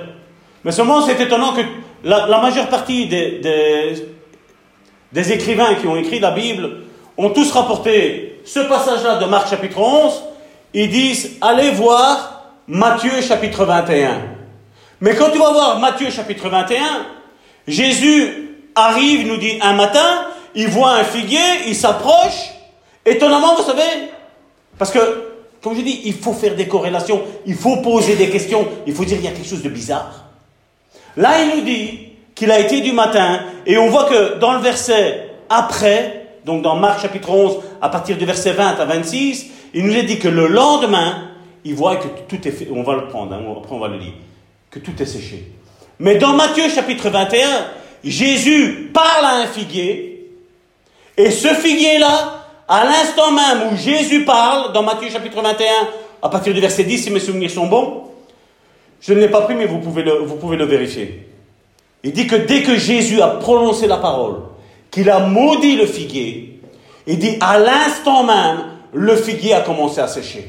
Mais 0.64 0.72
seulement, 0.72 1.02
c'est 1.02 1.20
étonnant 1.20 1.52
que 1.52 1.62
la, 2.04 2.40
majeure 2.40 2.68
partie 2.68 3.06
des, 3.06 3.40
des 5.12 5.32
écrivains 5.32 5.74
qui 5.74 5.86
ont 5.86 5.96
écrit 5.96 6.20
la 6.20 6.30
Bible 6.30 6.70
ont 7.16 7.30
tous 7.30 7.50
rapporté 7.52 8.40
ce 8.44 8.60
passage-là 8.60 9.16
de 9.16 9.26
Marc 9.26 9.48
chapitre 9.48 9.78
11. 9.78 10.22
Ils 10.74 10.90
disent, 10.90 11.32
allez 11.40 11.70
voir 11.70 12.50
Matthieu 12.66 13.20
chapitre 13.20 13.64
21. 13.64 14.22
Mais 15.00 15.14
quand 15.14 15.30
tu 15.30 15.38
vas 15.38 15.52
voir 15.52 15.78
Matthieu 15.78 16.10
chapitre 16.10 16.48
21, 16.48 17.06
Jésus 17.66 18.56
arrive, 18.74 19.26
nous 19.26 19.36
dit, 19.36 19.58
un 19.62 19.74
matin, 19.74 20.26
il 20.54 20.68
voit 20.68 20.92
un 20.92 21.04
figuier, 21.04 21.68
il 21.68 21.76
s'approche. 21.76 22.50
Étonnamment, 23.06 23.54
vous 23.56 23.64
savez, 23.64 24.10
parce 24.78 24.90
que, 24.90 24.98
comme 25.62 25.76
je 25.76 25.82
dis, 25.82 26.02
il 26.04 26.14
faut 26.14 26.32
faire 26.32 26.54
des 26.54 26.66
corrélations, 26.66 27.22
il 27.46 27.54
faut 27.54 27.76
poser 27.76 28.16
des 28.16 28.30
questions, 28.30 28.66
il 28.86 28.94
faut 28.94 29.04
dire 29.04 29.18
il 29.18 29.24
y 29.24 29.28
a 29.28 29.30
quelque 29.30 29.48
chose 29.48 29.62
de 29.62 29.68
bizarre. 29.68 30.24
Là, 31.16 31.42
il 31.42 31.56
nous 31.56 31.64
dit 31.64 32.08
qu'il 32.34 32.50
a 32.50 32.58
été 32.58 32.80
du 32.80 32.92
matin, 32.92 33.40
et 33.66 33.78
on 33.78 33.88
voit 33.88 34.04
que 34.04 34.38
dans 34.38 34.54
le 34.54 34.60
verset 34.60 35.30
après, 35.48 36.23
donc 36.44 36.62
dans 36.62 36.76
Marc 36.76 37.00
chapitre 37.00 37.30
11, 37.30 37.58
à 37.80 37.88
partir 37.88 38.16
du 38.16 38.24
verset 38.24 38.52
20 38.52 38.78
à 38.78 38.84
26, 38.84 39.46
il 39.74 39.86
nous 39.86 39.96
a 39.98 40.02
dit 40.02 40.18
que 40.18 40.28
le 40.28 40.46
lendemain, 40.46 41.30
il 41.64 41.74
voit 41.74 41.96
que 41.96 42.08
tout 42.28 42.46
est 42.46 42.50
fait, 42.52 42.68
on 42.72 42.82
va 42.82 42.94
le 42.94 43.08
prendre, 43.08 43.34
hein, 43.34 43.42
après 43.56 43.74
on 43.74 43.80
va 43.80 43.88
le 43.88 43.96
lire, 43.96 44.12
que 44.70 44.78
tout 44.78 44.92
est 45.00 45.06
séché. 45.06 45.52
Mais 45.98 46.16
dans 46.16 46.34
Matthieu 46.34 46.68
chapitre 46.68 47.08
21, 47.08 47.48
Jésus 48.04 48.90
parle 48.92 49.24
à 49.24 49.36
un 49.42 49.46
figuier, 49.46 50.30
et 51.16 51.30
ce 51.30 51.48
figuier-là, 51.48 52.44
à 52.68 52.84
l'instant 52.84 53.32
même 53.32 53.72
où 53.72 53.76
Jésus 53.76 54.24
parle, 54.24 54.72
dans 54.72 54.82
Matthieu 54.82 55.08
chapitre 55.10 55.40
21, 55.40 55.66
à 56.22 56.28
partir 56.28 56.52
du 56.52 56.60
verset 56.60 56.84
10, 56.84 57.04
si 57.04 57.10
mes 57.10 57.20
souvenirs 57.20 57.50
sont 57.50 57.66
bons, 57.66 58.04
je 59.00 59.12
ne 59.12 59.20
l'ai 59.20 59.28
pas 59.28 59.42
pris, 59.42 59.54
mais 59.54 59.66
vous 59.66 59.78
pouvez, 59.78 60.02
le, 60.02 60.18
vous 60.18 60.36
pouvez 60.36 60.56
le 60.56 60.64
vérifier. 60.64 61.28
Il 62.02 62.12
dit 62.12 62.26
que 62.26 62.36
dès 62.36 62.62
que 62.62 62.76
Jésus 62.76 63.20
a 63.20 63.28
prononcé 63.28 63.86
la 63.86 63.98
parole, 63.98 64.36
qu'il 64.94 65.10
a 65.10 65.18
maudit 65.18 65.74
le 65.74 65.86
figuier, 65.86 66.60
il 67.08 67.18
dit 67.18 67.36
à 67.40 67.58
l'instant 67.58 68.22
même, 68.22 68.58
le 68.92 69.16
figuier 69.16 69.52
a 69.52 69.60
commencé 69.60 70.00
à 70.00 70.06
sécher. 70.06 70.46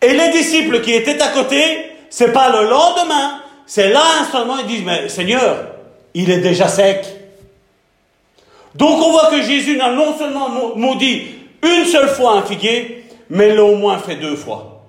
Et 0.00 0.12
les 0.12 0.30
disciples 0.30 0.80
qui 0.82 0.92
étaient 0.92 1.20
à 1.20 1.28
côté, 1.30 1.58
c'est 2.10 2.32
pas 2.32 2.48
le 2.48 2.68
lendemain, 2.68 3.40
c'est 3.66 3.88
là 3.88 4.04
instamment, 4.20 4.58
ils 4.58 4.66
disent, 4.68 4.84
mais 4.86 5.08
Seigneur, 5.08 5.66
il 6.14 6.30
est 6.30 6.38
déjà 6.38 6.68
sec. 6.68 7.04
Donc 8.76 9.04
on 9.04 9.10
voit 9.10 9.30
que 9.30 9.42
Jésus 9.42 9.76
n'a 9.76 9.90
non 9.90 10.16
seulement 10.16 10.76
maudit 10.76 11.22
une 11.64 11.86
seule 11.86 12.08
fois 12.08 12.34
un 12.34 12.42
figuier, 12.42 13.04
mais 13.30 13.52
l'a 13.52 13.64
au 13.64 13.74
moins 13.74 13.98
fait 13.98 14.14
deux 14.14 14.36
fois. 14.36 14.84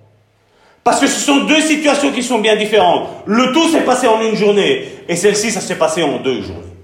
Parce 0.84 1.00
que 1.00 1.08
ce 1.08 1.20
sont 1.20 1.46
deux 1.46 1.62
situations 1.62 2.12
qui 2.12 2.22
sont 2.22 2.38
bien 2.38 2.56
différentes. 2.56 3.10
Le 3.26 3.52
tout 3.54 3.70
s'est 3.70 3.82
passé 3.82 4.06
en 4.06 4.22
une 4.22 4.36
journée, 4.36 4.88
et 5.10 5.16
celle-ci, 5.16 5.50
ça 5.50 5.62
s'est 5.62 5.78
passé 5.80 6.04
en 6.04 6.18
deux 6.20 6.44
journées. 6.44 6.77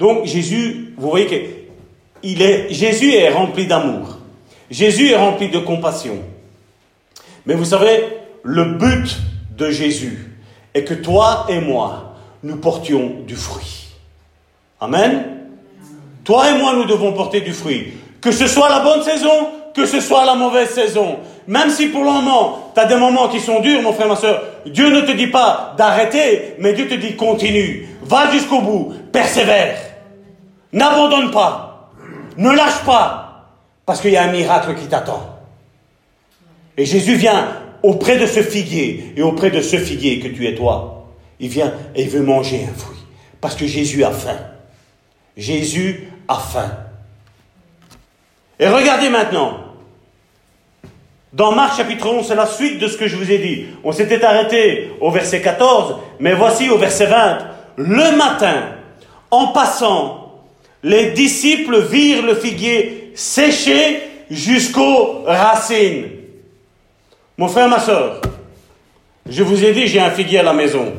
Donc 0.00 0.24
Jésus, 0.24 0.94
vous 0.96 1.10
voyez 1.10 1.26
que 1.26 2.72
Jésus 2.72 3.12
est 3.12 3.28
rempli 3.28 3.66
d'amour. 3.66 4.16
Jésus 4.70 5.10
est 5.10 5.16
rempli 5.16 5.50
de 5.50 5.58
compassion. 5.58 6.16
Mais 7.44 7.52
vous 7.54 7.66
savez, 7.66 8.04
le 8.42 8.64
but 8.64 9.18
de 9.58 9.70
Jésus 9.70 10.30
est 10.72 10.84
que 10.84 10.94
toi 10.94 11.46
et 11.50 11.60
moi, 11.60 12.14
nous 12.42 12.56
portions 12.56 13.16
du 13.26 13.36
fruit. 13.36 13.88
Amen. 14.80 15.22
Toi 16.24 16.50
et 16.50 16.58
moi, 16.58 16.72
nous 16.74 16.86
devons 16.86 17.12
porter 17.12 17.42
du 17.42 17.52
fruit. 17.52 17.92
Que 18.22 18.32
ce 18.32 18.46
soit 18.46 18.70
la 18.70 18.80
bonne 18.80 19.02
saison, 19.02 19.48
que 19.74 19.84
ce 19.84 20.00
soit 20.00 20.24
la 20.24 20.34
mauvaise 20.34 20.70
saison. 20.70 21.18
Même 21.46 21.68
si 21.68 21.88
pour 21.88 22.04
le 22.04 22.10
moment, 22.10 22.72
tu 22.74 22.80
as 22.80 22.86
des 22.86 22.96
moments 22.96 23.28
qui 23.28 23.40
sont 23.40 23.60
durs, 23.60 23.82
mon 23.82 23.92
frère, 23.92 24.08
ma 24.08 24.16
soeur, 24.16 24.42
Dieu 24.64 24.88
ne 24.88 25.02
te 25.02 25.12
dit 25.12 25.26
pas 25.26 25.74
d'arrêter, 25.76 26.54
mais 26.58 26.72
Dieu 26.72 26.88
te 26.88 26.94
dit 26.94 27.16
continue, 27.16 27.86
va 28.02 28.30
jusqu'au 28.30 28.62
bout, 28.62 28.94
persévère. 29.12 29.89
N'abandonne 30.72 31.30
pas, 31.30 31.90
ne 32.36 32.50
lâche 32.50 32.84
pas, 32.84 33.48
parce 33.86 34.00
qu'il 34.00 34.12
y 34.12 34.16
a 34.16 34.22
un 34.22 34.32
miracle 34.32 34.74
qui 34.76 34.86
t'attend. 34.86 35.38
Et 36.76 36.86
Jésus 36.86 37.16
vient 37.16 37.48
auprès 37.82 38.18
de 38.18 38.26
ce 38.26 38.42
figuier 38.42 39.12
et 39.16 39.22
auprès 39.22 39.50
de 39.50 39.60
ce 39.60 39.76
figuier 39.76 40.20
que 40.20 40.28
tu 40.28 40.46
es 40.46 40.54
toi. 40.54 41.08
Il 41.40 41.48
vient 41.48 41.72
et 41.94 42.02
il 42.02 42.08
veut 42.08 42.22
manger 42.22 42.66
un 42.70 42.78
fruit, 42.78 43.00
parce 43.40 43.56
que 43.56 43.66
Jésus 43.66 44.04
a 44.04 44.10
faim. 44.10 44.38
Jésus 45.36 46.08
a 46.28 46.36
faim. 46.36 46.70
Et 48.58 48.68
regardez 48.68 49.08
maintenant, 49.08 49.58
dans 51.32 51.52
Marc 51.52 51.76
chapitre 51.76 52.08
11, 52.08 52.26
c'est 52.26 52.34
la 52.34 52.46
suite 52.46 52.78
de 52.78 52.88
ce 52.88 52.96
que 52.96 53.06
je 53.06 53.16
vous 53.16 53.30
ai 53.30 53.38
dit. 53.38 53.66
On 53.84 53.92
s'était 53.92 54.24
arrêté 54.24 54.92
au 55.00 55.10
verset 55.10 55.40
14, 55.40 55.96
mais 56.18 56.34
voici 56.34 56.68
au 56.68 56.76
verset 56.76 57.06
20. 57.06 57.38
Le 57.76 58.16
matin, 58.16 58.76
en 59.30 59.48
passant, 59.48 60.19
les 60.82 61.10
disciples 61.10 61.80
virent 61.82 62.24
le 62.24 62.34
figuier 62.34 63.12
séché 63.14 64.00
jusqu'aux 64.30 65.22
racines. 65.24 66.08
Mon 67.36 67.48
frère, 67.48 67.68
ma 67.68 67.80
soeur, 67.80 68.20
je 69.28 69.42
vous 69.42 69.64
ai 69.64 69.72
dit, 69.72 69.86
j'ai 69.86 70.00
un 70.00 70.10
figuier 70.10 70.40
à 70.40 70.42
la 70.42 70.52
maison. 70.52 70.92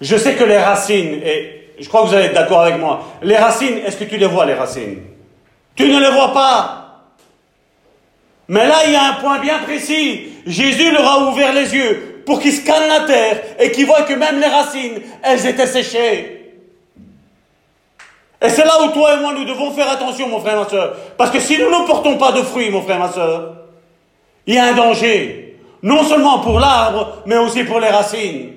Je 0.00 0.16
sais 0.16 0.34
que 0.34 0.44
les 0.44 0.58
racines, 0.58 1.20
et 1.24 1.74
je 1.78 1.88
crois 1.88 2.02
que 2.02 2.08
vous 2.08 2.14
allez 2.14 2.26
être 2.26 2.34
d'accord 2.34 2.62
avec 2.62 2.78
moi, 2.78 3.04
les 3.22 3.36
racines, 3.36 3.78
est-ce 3.86 3.96
que 3.96 4.04
tu 4.04 4.16
les 4.16 4.26
vois, 4.26 4.46
les 4.46 4.54
racines? 4.54 4.98
Tu 5.74 5.88
ne 5.88 6.00
les 6.00 6.10
vois 6.10 6.32
pas. 6.32 6.78
Mais 8.48 8.66
là, 8.66 8.76
il 8.86 8.92
y 8.92 8.96
a 8.96 9.04
un 9.04 9.12
point 9.14 9.38
bien 9.38 9.60
précis. 9.60 10.24
Jésus 10.46 10.90
leur 10.90 11.06
a 11.06 11.30
ouvert 11.30 11.54
les 11.54 11.74
yeux 11.74 12.22
pour 12.26 12.40
qu'ils 12.40 12.52
scannent 12.52 12.88
la 12.88 13.06
terre 13.06 13.42
et 13.58 13.70
qu'ils 13.70 13.86
voient 13.86 14.02
que 14.02 14.14
même 14.14 14.40
les 14.40 14.46
racines, 14.46 15.00
elles 15.22 15.46
étaient 15.46 15.66
séchées. 15.66 16.41
Et 18.42 18.48
c'est 18.48 18.64
là 18.64 18.82
où 18.82 18.88
toi 18.88 19.14
et 19.14 19.20
moi, 19.20 19.32
nous 19.34 19.44
devons 19.44 19.70
faire 19.72 19.88
attention, 19.88 20.28
mon 20.28 20.40
frère, 20.40 20.56
ma 20.56 20.68
soeur. 20.68 20.96
Parce 21.16 21.30
que 21.30 21.38
si 21.38 21.58
nous 21.58 21.70
ne 21.70 21.86
portons 21.86 22.18
pas 22.18 22.32
de 22.32 22.42
fruits, 22.42 22.70
mon 22.70 22.82
frère, 22.82 22.98
ma 22.98 23.10
soeur, 23.10 23.54
il 24.46 24.54
y 24.54 24.58
a 24.58 24.64
un 24.64 24.74
danger. 24.74 25.60
Non 25.82 26.02
seulement 26.02 26.40
pour 26.40 26.58
l'arbre, 26.58 27.22
mais 27.26 27.36
aussi 27.36 27.62
pour 27.62 27.78
les 27.78 27.88
racines. 27.88 28.52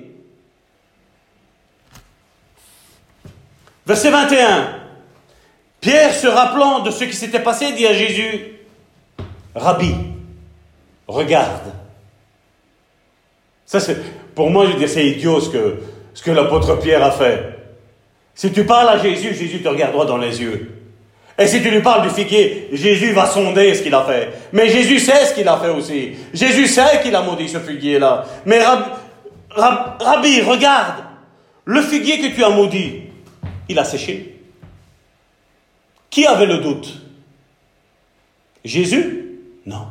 Verset 3.86 4.10
21. 4.10 4.68
Pierre, 5.80 6.12
se 6.12 6.26
rappelant 6.26 6.80
de 6.80 6.90
ce 6.90 7.04
qui 7.04 7.14
s'était 7.14 7.40
passé, 7.40 7.72
dit 7.72 7.86
à 7.86 7.92
Jésus, 7.92 8.56
Rabbi, 9.54 9.94
regarde. 11.06 11.72
Ça, 13.64 13.78
c'est, 13.78 13.96
pour 14.34 14.50
moi, 14.50 14.66
je 14.66 14.72
veux 14.72 14.78
dire, 14.78 14.88
c'est 14.88 15.06
idiot 15.06 15.40
ce 15.40 15.50
que, 15.50 15.82
ce 16.12 16.22
que 16.24 16.32
l'apôtre 16.32 16.74
Pierre 16.80 17.04
a 17.04 17.12
fait. 17.12 17.55
Si 18.36 18.52
tu 18.52 18.64
parles 18.64 18.90
à 18.90 18.98
Jésus, 18.98 19.34
Jésus 19.34 19.62
te 19.62 19.68
regardera 19.68 20.04
dans 20.04 20.18
les 20.18 20.40
yeux. 20.42 20.70
Et 21.38 21.46
si 21.46 21.62
tu 21.62 21.70
lui 21.70 21.80
parles 21.80 22.02
du 22.02 22.14
figuier, 22.14 22.68
Jésus 22.70 23.12
va 23.12 23.26
sonder 23.26 23.74
ce 23.74 23.82
qu'il 23.82 23.94
a 23.94 24.04
fait. 24.04 24.30
Mais 24.52 24.68
Jésus 24.68 25.00
sait 25.00 25.24
ce 25.24 25.34
qu'il 25.34 25.48
a 25.48 25.56
fait 25.56 25.70
aussi. 25.70 26.12
Jésus 26.34 26.66
sait 26.66 27.00
qu'il 27.02 27.16
a 27.16 27.22
maudit 27.22 27.48
ce 27.48 27.58
figuier-là. 27.58 28.24
Mais 28.44 28.60
Rabbi, 29.50 30.42
regarde, 30.42 31.04
le 31.64 31.80
figuier 31.80 32.20
que 32.20 32.34
tu 32.34 32.44
as 32.44 32.50
maudit, 32.50 33.04
il 33.70 33.78
a 33.78 33.84
séché. 33.84 34.38
Qui 36.10 36.26
avait 36.26 36.46
le 36.46 36.58
doute? 36.58 37.00
Jésus? 38.64 39.40
Non. 39.64 39.86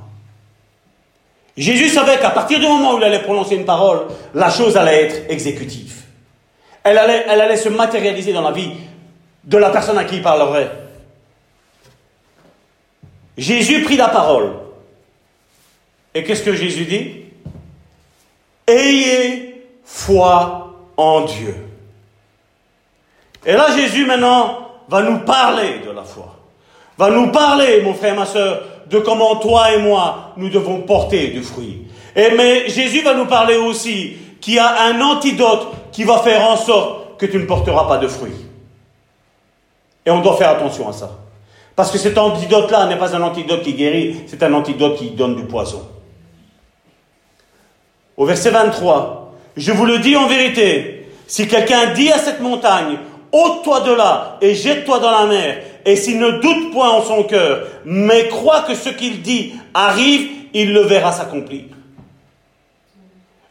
Jésus 1.57 1.89
savait 1.89 2.19
qu'à 2.19 2.29
partir 2.29 2.59
du 2.59 2.65
moment 2.67 2.93
où 2.93 2.97
il 2.97 3.03
allait 3.03 3.23
prononcer 3.23 3.55
une 3.55 3.65
parole, 3.65 4.07
la 4.35 4.51
chose 4.51 4.77
allait 4.77 5.03
être 5.03 5.31
exécutive. 5.31 5.94
Elle 6.85 6.99
allait, 6.99 7.57
se 7.57 7.67
matérialiser 7.69 8.31
dans 8.31 8.43
la 8.43 8.51
vie 8.51 8.69
de 9.43 9.57
la 9.57 9.71
personne 9.71 9.97
à 9.97 10.03
qui 10.03 10.17
il 10.17 10.21
parlerait. 10.21 10.69
Jésus 13.35 13.81
prit 13.81 13.97
la 13.97 14.09
parole. 14.09 14.51
Et 16.13 16.23
qu'est-ce 16.23 16.43
que 16.43 16.53
Jésus 16.53 16.85
dit? 16.85 17.11
Ayez 18.67 19.65
foi 19.83 20.75
en 20.95 21.21
Dieu. 21.21 21.55
Et 23.47 23.53
là, 23.53 23.75
Jésus 23.75 24.05
maintenant 24.05 24.69
va 24.87 25.01
nous 25.01 25.19
parler 25.19 25.79
de 25.83 25.89
la 25.89 26.03
foi. 26.03 26.35
Va 26.99 27.09
nous 27.09 27.31
parler, 27.31 27.81
mon 27.81 27.95
frère, 27.95 28.15
ma 28.15 28.27
soeur, 28.27 28.61
de 28.85 28.99
comment 28.99 29.37
toi 29.37 29.73
et 29.73 29.79
moi, 29.79 30.33
nous 30.37 30.49
devons 30.49 30.81
porter 30.81 31.29
du 31.29 31.41
fruit. 31.41 31.87
Et 32.15 32.29
mais 32.37 32.69
Jésus 32.69 33.01
va 33.01 33.15
nous 33.15 33.25
parler 33.25 33.57
aussi 33.57 34.17
qu'il 34.45 34.53
y 34.53 34.59
a 34.59 34.83
un 34.83 35.01
antidote 35.01 35.69
qui 35.91 36.03
va 36.03 36.19
faire 36.19 36.47
en 36.47 36.55
sorte 36.55 37.17
que 37.17 37.25
tu 37.25 37.39
ne 37.39 37.45
porteras 37.45 37.87
pas 37.87 37.97
de 37.97 38.07
fruits. 38.07 38.45
Et 40.05 40.11
on 40.11 40.21
doit 40.21 40.37
faire 40.37 40.51
attention 40.51 40.87
à 40.87 40.93
ça. 40.93 41.09
Parce 41.75 41.89
que 41.89 41.97
cet 41.97 42.15
antidote-là 42.15 42.85
n'est 42.85 42.99
pas 42.99 43.15
un 43.15 43.23
antidote 43.23 43.63
qui 43.63 43.73
guérit, 43.73 44.17
c'est 44.27 44.43
un 44.43 44.53
antidote 44.53 44.99
qui 44.99 45.09
donne 45.09 45.35
du 45.35 45.45
poison. 45.45 45.81
Au 48.17 48.25
verset 48.27 48.51
23, 48.51 49.33
je 49.57 49.71
vous 49.71 49.87
le 49.87 49.97
dis 49.97 50.15
en 50.15 50.27
vérité, 50.27 51.09
si 51.25 51.47
quelqu'un 51.47 51.93
dit 51.95 52.11
à 52.11 52.19
cette 52.19 52.39
montagne, 52.39 52.99
ôte-toi 53.31 53.79
de 53.79 53.93
là 53.93 54.37
et 54.41 54.53
jette-toi 54.53 54.99
dans 54.99 55.09
la 55.11 55.25
mer, 55.25 55.63
et 55.83 55.95
s'il 55.95 56.19
ne 56.19 56.39
doute 56.39 56.71
point 56.71 56.91
en 56.91 57.01
son 57.01 57.23
cœur, 57.23 57.65
mais 57.83 58.27
croit 58.27 58.61
que 58.61 58.75
ce 58.75 58.89
qu'il 58.89 59.23
dit 59.23 59.55
arrive, 59.73 60.29
il 60.53 60.71
le 60.71 60.81
verra 60.81 61.11
s'accomplir. 61.11 61.63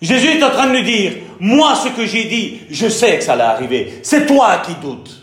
Jésus 0.04 0.38
est 0.38 0.42
en 0.42 0.50
train 0.50 0.66
de 0.66 0.76
nous 0.76 0.84
dire, 0.84 1.12
moi 1.40 1.74
ce 1.74 1.88
que 1.88 2.04
j'ai 2.04 2.24
dit, 2.24 2.60
je 2.70 2.88
sais 2.88 3.18
que 3.18 3.24
ça 3.24 3.32
allait 3.32 3.42
arriver. 3.42 4.00
C'est 4.02 4.26
toi 4.26 4.58
qui 4.58 4.74
doutes. 4.74 5.22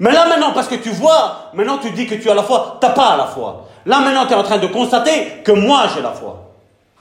Mais 0.00 0.12
là 0.12 0.26
maintenant, 0.28 0.52
parce 0.52 0.66
que 0.66 0.74
tu 0.74 0.90
vois, 0.90 1.50
maintenant 1.54 1.78
tu 1.78 1.90
dis 1.90 2.06
que 2.06 2.16
tu 2.16 2.28
as 2.30 2.34
la 2.34 2.42
foi, 2.42 2.78
tu 2.80 2.86
n'as 2.86 2.92
pas 2.92 3.16
la 3.16 3.26
foi. 3.26 3.68
Là 3.86 4.00
maintenant, 4.00 4.26
tu 4.26 4.32
es 4.32 4.36
en 4.36 4.42
train 4.42 4.58
de 4.58 4.66
constater 4.66 5.42
que 5.44 5.52
moi 5.52 5.86
j'ai 5.94 6.02
la 6.02 6.12
foi. 6.12 6.52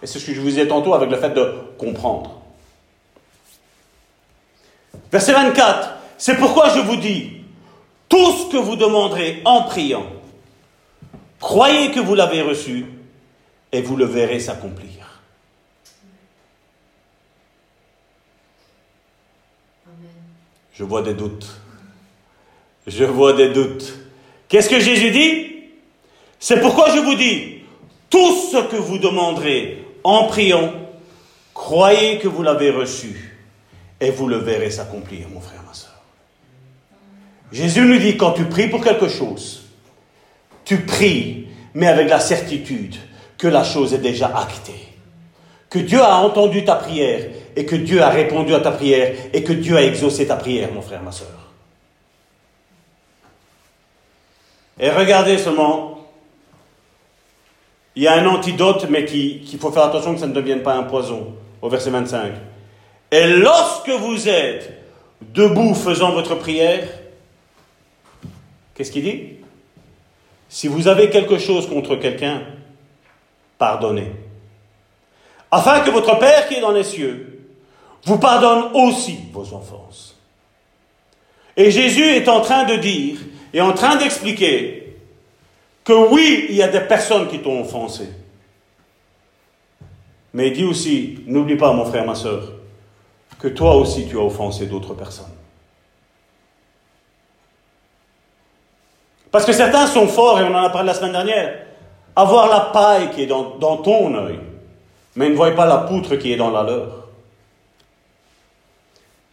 Et 0.03 0.07
c'est 0.07 0.19
ce 0.19 0.27
que 0.27 0.33
je 0.33 0.39
vous 0.39 0.59
ai 0.59 0.67
tantôt 0.67 0.93
avec 0.93 1.09
le 1.09 1.17
fait 1.17 1.31
de 1.31 1.55
comprendre. 1.77 2.39
Verset 5.11 5.33
24, 5.33 5.89
c'est 6.17 6.35
pourquoi 6.35 6.69
je 6.69 6.79
vous 6.81 6.97
dis, 6.97 7.31
tout 8.07 8.31
ce 8.31 8.51
que 8.51 8.57
vous 8.57 8.75
demanderez 8.75 9.41
en 9.43 9.63
priant, 9.63 10.05
croyez 11.39 11.91
que 11.91 11.99
vous 11.99 12.15
l'avez 12.15 12.41
reçu 12.41 12.85
et 13.71 13.81
vous 13.81 13.95
le 13.95 14.05
verrez 14.05 14.39
s'accomplir. 14.39 14.98
Je 20.79 20.85
vois 20.85 21.01
des 21.01 21.13
doutes. 21.13 21.45
Je 22.87 23.03
vois 23.03 23.33
des 23.33 23.49
doutes. 23.49 23.93
Qu'est-ce 24.47 24.69
que 24.69 24.79
Jésus 24.79 25.11
dit? 25.11 25.47
C'est 26.39 26.61
pourquoi 26.61 26.95
je 26.95 27.01
vous 27.01 27.15
dis, 27.15 27.63
tout 28.09 28.33
ce 28.49 28.65
que 28.69 28.77
vous 28.77 28.97
demanderez 28.97 29.83
en 30.05 30.27
priant, 30.27 30.71
croyez 31.53 32.17
que 32.19 32.29
vous 32.29 32.43
l'avez 32.43 32.71
reçu 32.71 33.37
et 33.99 34.09
vous 34.09 34.29
le 34.29 34.37
verrez 34.37 34.71
s'accomplir, 34.71 35.27
mon 35.27 35.41
frère, 35.41 35.61
ma 35.67 35.73
soeur. 35.73 36.01
Jésus 37.51 37.81
nous 37.81 37.99
dit, 37.99 38.15
quand 38.15 38.31
tu 38.31 38.45
pries 38.45 38.69
pour 38.69 38.81
quelque 38.81 39.09
chose, 39.09 39.65
tu 40.63 40.85
pries, 40.85 41.49
mais 41.73 41.87
avec 41.87 42.09
la 42.09 42.21
certitude 42.21 42.95
que 43.37 43.49
la 43.49 43.65
chose 43.65 43.93
est 43.93 43.97
déjà 43.97 44.27
actée. 44.27 44.88
Que 45.69 45.79
Dieu 45.79 46.01
a 46.01 46.17
entendu 46.17 46.65
ta 46.65 46.75
prière 46.75 47.29
et 47.55 47.65
que 47.65 47.75
Dieu 47.75 48.01
a 48.01 48.09
répondu 48.09 48.53
à 48.55 48.59
ta 48.59 48.71
prière 48.71 49.15
et 49.33 49.43
que 49.43 49.53
Dieu 49.53 49.77
a 49.77 49.83
exaucé 49.83 50.25
ta 50.25 50.35
prière, 50.35 50.71
mon 50.73 50.81
frère, 50.81 51.03
ma 51.03 51.11
soeur. 51.11 51.27
Et 54.79 54.89
regardez 54.89 55.37
seulement, 55.37 56.07
il 57.95 58.03
y 58.03 58.07
a 58.07 58.13
un 58.13 58.25
antidote, 58.25 58.87
mais 58.89 59.05
qu'il 59.05 59.59
faut 59.59 59.71
faire 59.71 59.83
attention 59.83 60.13
que 60.13 60.21
ça 60.21 60.27
ne 60.27 60.33
devienne 60.33 60.63
pas 60.63 60.73
un 60.73 60.83
poison, 60.83 61.35
au 61.61 61.69
verset 61.69 61.89
25. 61.89 62.31
Et 63.11 63.27
lorsque 63.27 63.89
vous 63.89 64.29
êtes 64.29 64.71
debout 65.21 65.75
faisant 65.75 66.13
votre 66.13 66.35
prière, 66.35 66.87
qu'est-ce 68.73 68.91
qu'il 68.91 69.03
dit? 69.03 69.23
Si 70.47 70.67
vous 70.67 70.87
avez 70.87 71.09
quelque 71.09 71.37
chose 71.37 71.67
contre 71.67 71.95
quelqu'un, 71.95 72.41
pardonnez 73.57 74.11
afin 75.51 75.81
que 75.81 75.89
votre 75.89 76.17
Père 76.19 76.47
qui 76.47 76.55
est 76.55 76.61
dans 76.61 76.71
les 76.71 76.83
cieux 76.83 77.47
vous 78.05 78.17
pardonne 78.17 78.71
aussi 78.73 79.17
vos 79.31 79.53
offenses. 79.53 80.15
Et 81.57 81.71
Jésus 81.71 82.03
est 82.03 82.27
en 82.29 82.41
train 82.41 82.63
de 82.63 82.75
dire 82.75 83.17
et 83.53 83.61
en 83.61 83.73
train 83.73 83.95
d'expliquer 83.97 84.95
que 85.83 85.93
oui, 85.93 86.45
il 86.49 86.55
y 86.55 86.63
a 86.63 86.67
des 86.67 86.81
personnes 86.81 87.27
qui 87.27 87.39
t'ont 87.39 87.61
offensé. 87.61 88.07
Mais 90.33 90.47
il 90.47 90.53
dit 90.53 90.63
aussi, 90.63 91.19
n'oublie 91.25 91.57
pas 91.57 91.73
mon 91.73 91.85
frère, 91.85 92.05
ma 92.05 92.15
soeur, 92.15 92.51
que 93.39 93.47
toi 93.47 93.75
aussi 93.75 94.07
tu 94.07 94.17
as 94.17 94.21
offensé 94.21 94.67
d'autres 94.67 94.93
personnes. 94.93 95.25
Parce 99.31 99.45
que 99.45 99.53
certains 99.53 99.87
sont 99.87 100.07
forts, 100.07 100.39
et 100.39 100.43
on 100.43 100.53
en 100.53 100.63
a 100.63 100.69
parlé 100.69 100.87
la 100.87 100.93
semaine 100.93 101.11
dernière, 101.11 101.59
à 102.15 102.23
voir 102.23 102.49
la 102.49 102.71
paille 102.71 103.11
qui 103.11 103.23
est 103.23 103.27
dans, 103.27 103.57
dans 103.57 103.77
ton 103.77 104.13
œil 104.15 104.39
mais 105.15 105.29
ne 105.29 105.35
voyez 105.35 105.55
pas 105.55 105.65
la 105.65 105.77
poutre 105.77 106.15
qui 106.15 106.31
est 106.33 106.37
dans 106.37 106.51
la 106.51 106.63
leur. 106.63 107.07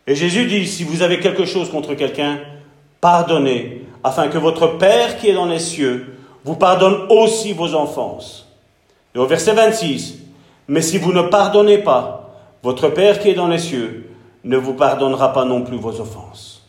Et 0.07 0.15
Jésus 0.15 0.47
dit, 0.47 0.67
si 0.67 0.85
vous 0.85 1.03
avez 1.03 1.21
quelque 1.21 1.45
chose 1.45 1.71
contre 1.71 1.95
quelqu'un, 1.95 2.39
pardonnez, 3.01 3.85
afin 4.05 4.29
que 4.29 4.39
votre 4.39 4.79
Père 4.79 5.19
qui 5.19 5.29
est 5.29 5.35
dans 5.35 5.47
les 5.47 5.59
cieux 5.59 6.17
vous 6.45 6.55
pardonne 6.55 7.07
aussi 7.11 7.53
vos 7.53 7.75
offenses. 7.75 8.47
Et 9.15 9.19
au 9.19 9.27
verset 9.27 9.53
26, 9.53 10.19
mais 10.69 10.83
si 10.83 10.99
vous 10.99 11.13
ne 11.13 11.23
pardonnez 11.23 11.79
pas, 11.79 12.31
votre 12.63 12.89
Père 12.89 13.19
qui 13.19 13.31
est 13.31 13.35
dans 13.35 13.49
les 13.49 13.59
cieux 13.59 14.11
ne 14.45 14.57
vous 14.57 14.75
pardonnera 14.75 15.33
pas 15.33 15.45
non 15.45 15.63
plus 15.63 15.77
vos 15.77 16.01
offenses. 16.01 16.63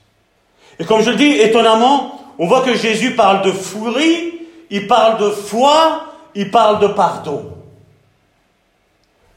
Et 0.80 0.86
comme 0.86 1.02
je 1.02 1.12
le 1.12 1.16
dis, 1.16 1.32
étonnamment, 1.40 2.20
on 2.40 2.48
voit 2.48 2.62
que 2.62 2.76
Jésus 2.76 3.16
parle 3.16 3.44
de 3.44 3.52
furie, 3.52 4.34
il 4.70 4.88
parle 4.88 5.20
de 5.20 5.30
foi, 5.30 6.04
il 6.36 6.52
parle 6.52 6.80
de 6.80 6.88
pardon. 6.88 7.57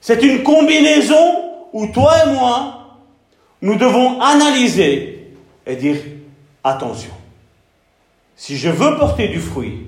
C'est 0.01 0.23
une 0.23 0.43
combinaison 0.43 1.69
où 1.73 1.87
toi 1.89 2.13
et 2.25 2.31
moi, 2.31 2.81
nous 3.63 3.77
devons 3.77 4.21
analyser 4.21 5.35
et 5.67 5.77
dire, 5.77 5.97
attention, 6.65 7.13
si 8.37 8.57
je 8.57 8.71
veux 8.71 8.97
porter 8.97 9.29
du 9.29 9.39
fruit, 9.39 9.87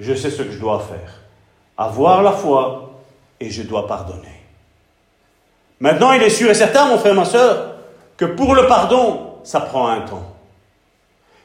je 0.00 0.14
sais 0.14 0.30
ce 0.30 0.42
que 0.42 0.50
je 0.50 0.58
dois 0.58 0.80
faire. 0.80 1.20
avoir 1.78 2.22
la 2.22 2.32
foi 2.32 3.00
et 3.40 3.50
je 3.50 3.62
dois 3.62 3.86
pardonner. 3.86 4.42
Maintenant, 5.80 6.12
il 6.12 6.22
est 6.22 6.30
sûr 6.30 6.50
et 6.50 6.54
certain, 6.54 6.86
mon 6.86 6.98
frère, 6.98 7.14
ma 7.14 7.24
soeur, 7.24 7.76
que 8.16 8.24
pour 8.24 8.54
le 8.54 8.66
pardon, 8.66 9.38
ça 9.42 9.60
prend 9.60 9.88
un 9.88 10.02
temps. 10.02 10.36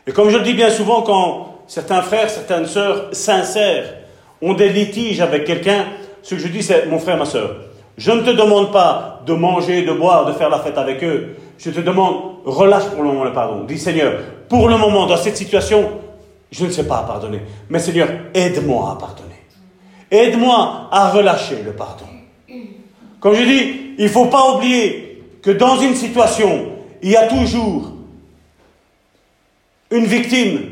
Et 0.06 0.12
comme 0.12 0.30
je 0.30 0.38
le 0.38 0.44
dis 0.44 0.54
bien 0.54 0.70
souvent, 0.70 1.02
quand 1.02 1.62
certains 1.68 2.02
frères, 2.02 2.30
certaines 2.30 2.68
sœurs 2.68 3.16
sincères 3.16 3.96
ont 4.42 4.54
des 4.54 4.70
litiges 4.70 5.22
avec 5.22 5.46
quelqu'un, 5.46 5.88
ce 6.22 6.36
que 6.36 6.42
je 6.42 6.48
dis, 6.48 6.62
c'est 6.62 6.86
mon 6.88 7.00
frère, 7.00 7.18
ma 7.18 7.26
soeur, 7.26 7.56
je 7.98 8.12
ne 8.12 8.22
te 8.22 8.30
demande 8.30 8.72
pas 8.72 9.22
de 9.26 9.34
manger, 9.34 9.84
de 9.84 9.92
boire, 9.92 10.26
de 10.26 10.34
faire 10.34 10.50
la 10.50 10.60
fête 10.60 10.78
avec 10.78 11.04
eux. 11.04 11.36
Je 11.58 11.72
te 11.72 11.80
demande, 11.80 12.16
relâche 12.46 12.86
pour 12.86 13.02
le 13.02 13.10
moment 13.10 13.24
le 13.24 13.34
pardon. 13.34 13.64
Dis 13.64 13.80
Seigneur, 13.80 14.20
pour 14.48 14.70
le 14.70 14.78
moment, 14.78 15.08
dans 15.08 15.18
cette 15.18 15.36
situation, 15.36 15.90
je 16.52 16.66
ne 16.66 16.70
sais 16.70 16.86
pas 16.86 17.04
pardonner. 17.08 17.42
Mais 17.70 17.80
Seigneur, 17.80 18.08
aide-moi 18.36 18.92
à 18.92 18.96
pardonner. 19.00 19.28
Aide-moi 20.12 20.90
à 20.92 21.10
relâcher 21.10 21.64
le 21.66 21.74
pardon. 21.74 22.06
Comme 23.20 23.34
je 23.34 23.44
dis, 23.44 23.96
il 23.98 24.06
ne 24.06 24.10
faut 24.10 24.28
pas 24.28 24.54
oublier 24.54 25.24
que 25.42 25.52
dans 25.52 25.78
une 25.78 25.96
situation, 25.96 26.68
il 27.02 27.10
y 27.10 27.18
a 27.18 27.28
toujours 27.28 27.92
une 29.90 30.06
victime 30.06 30.70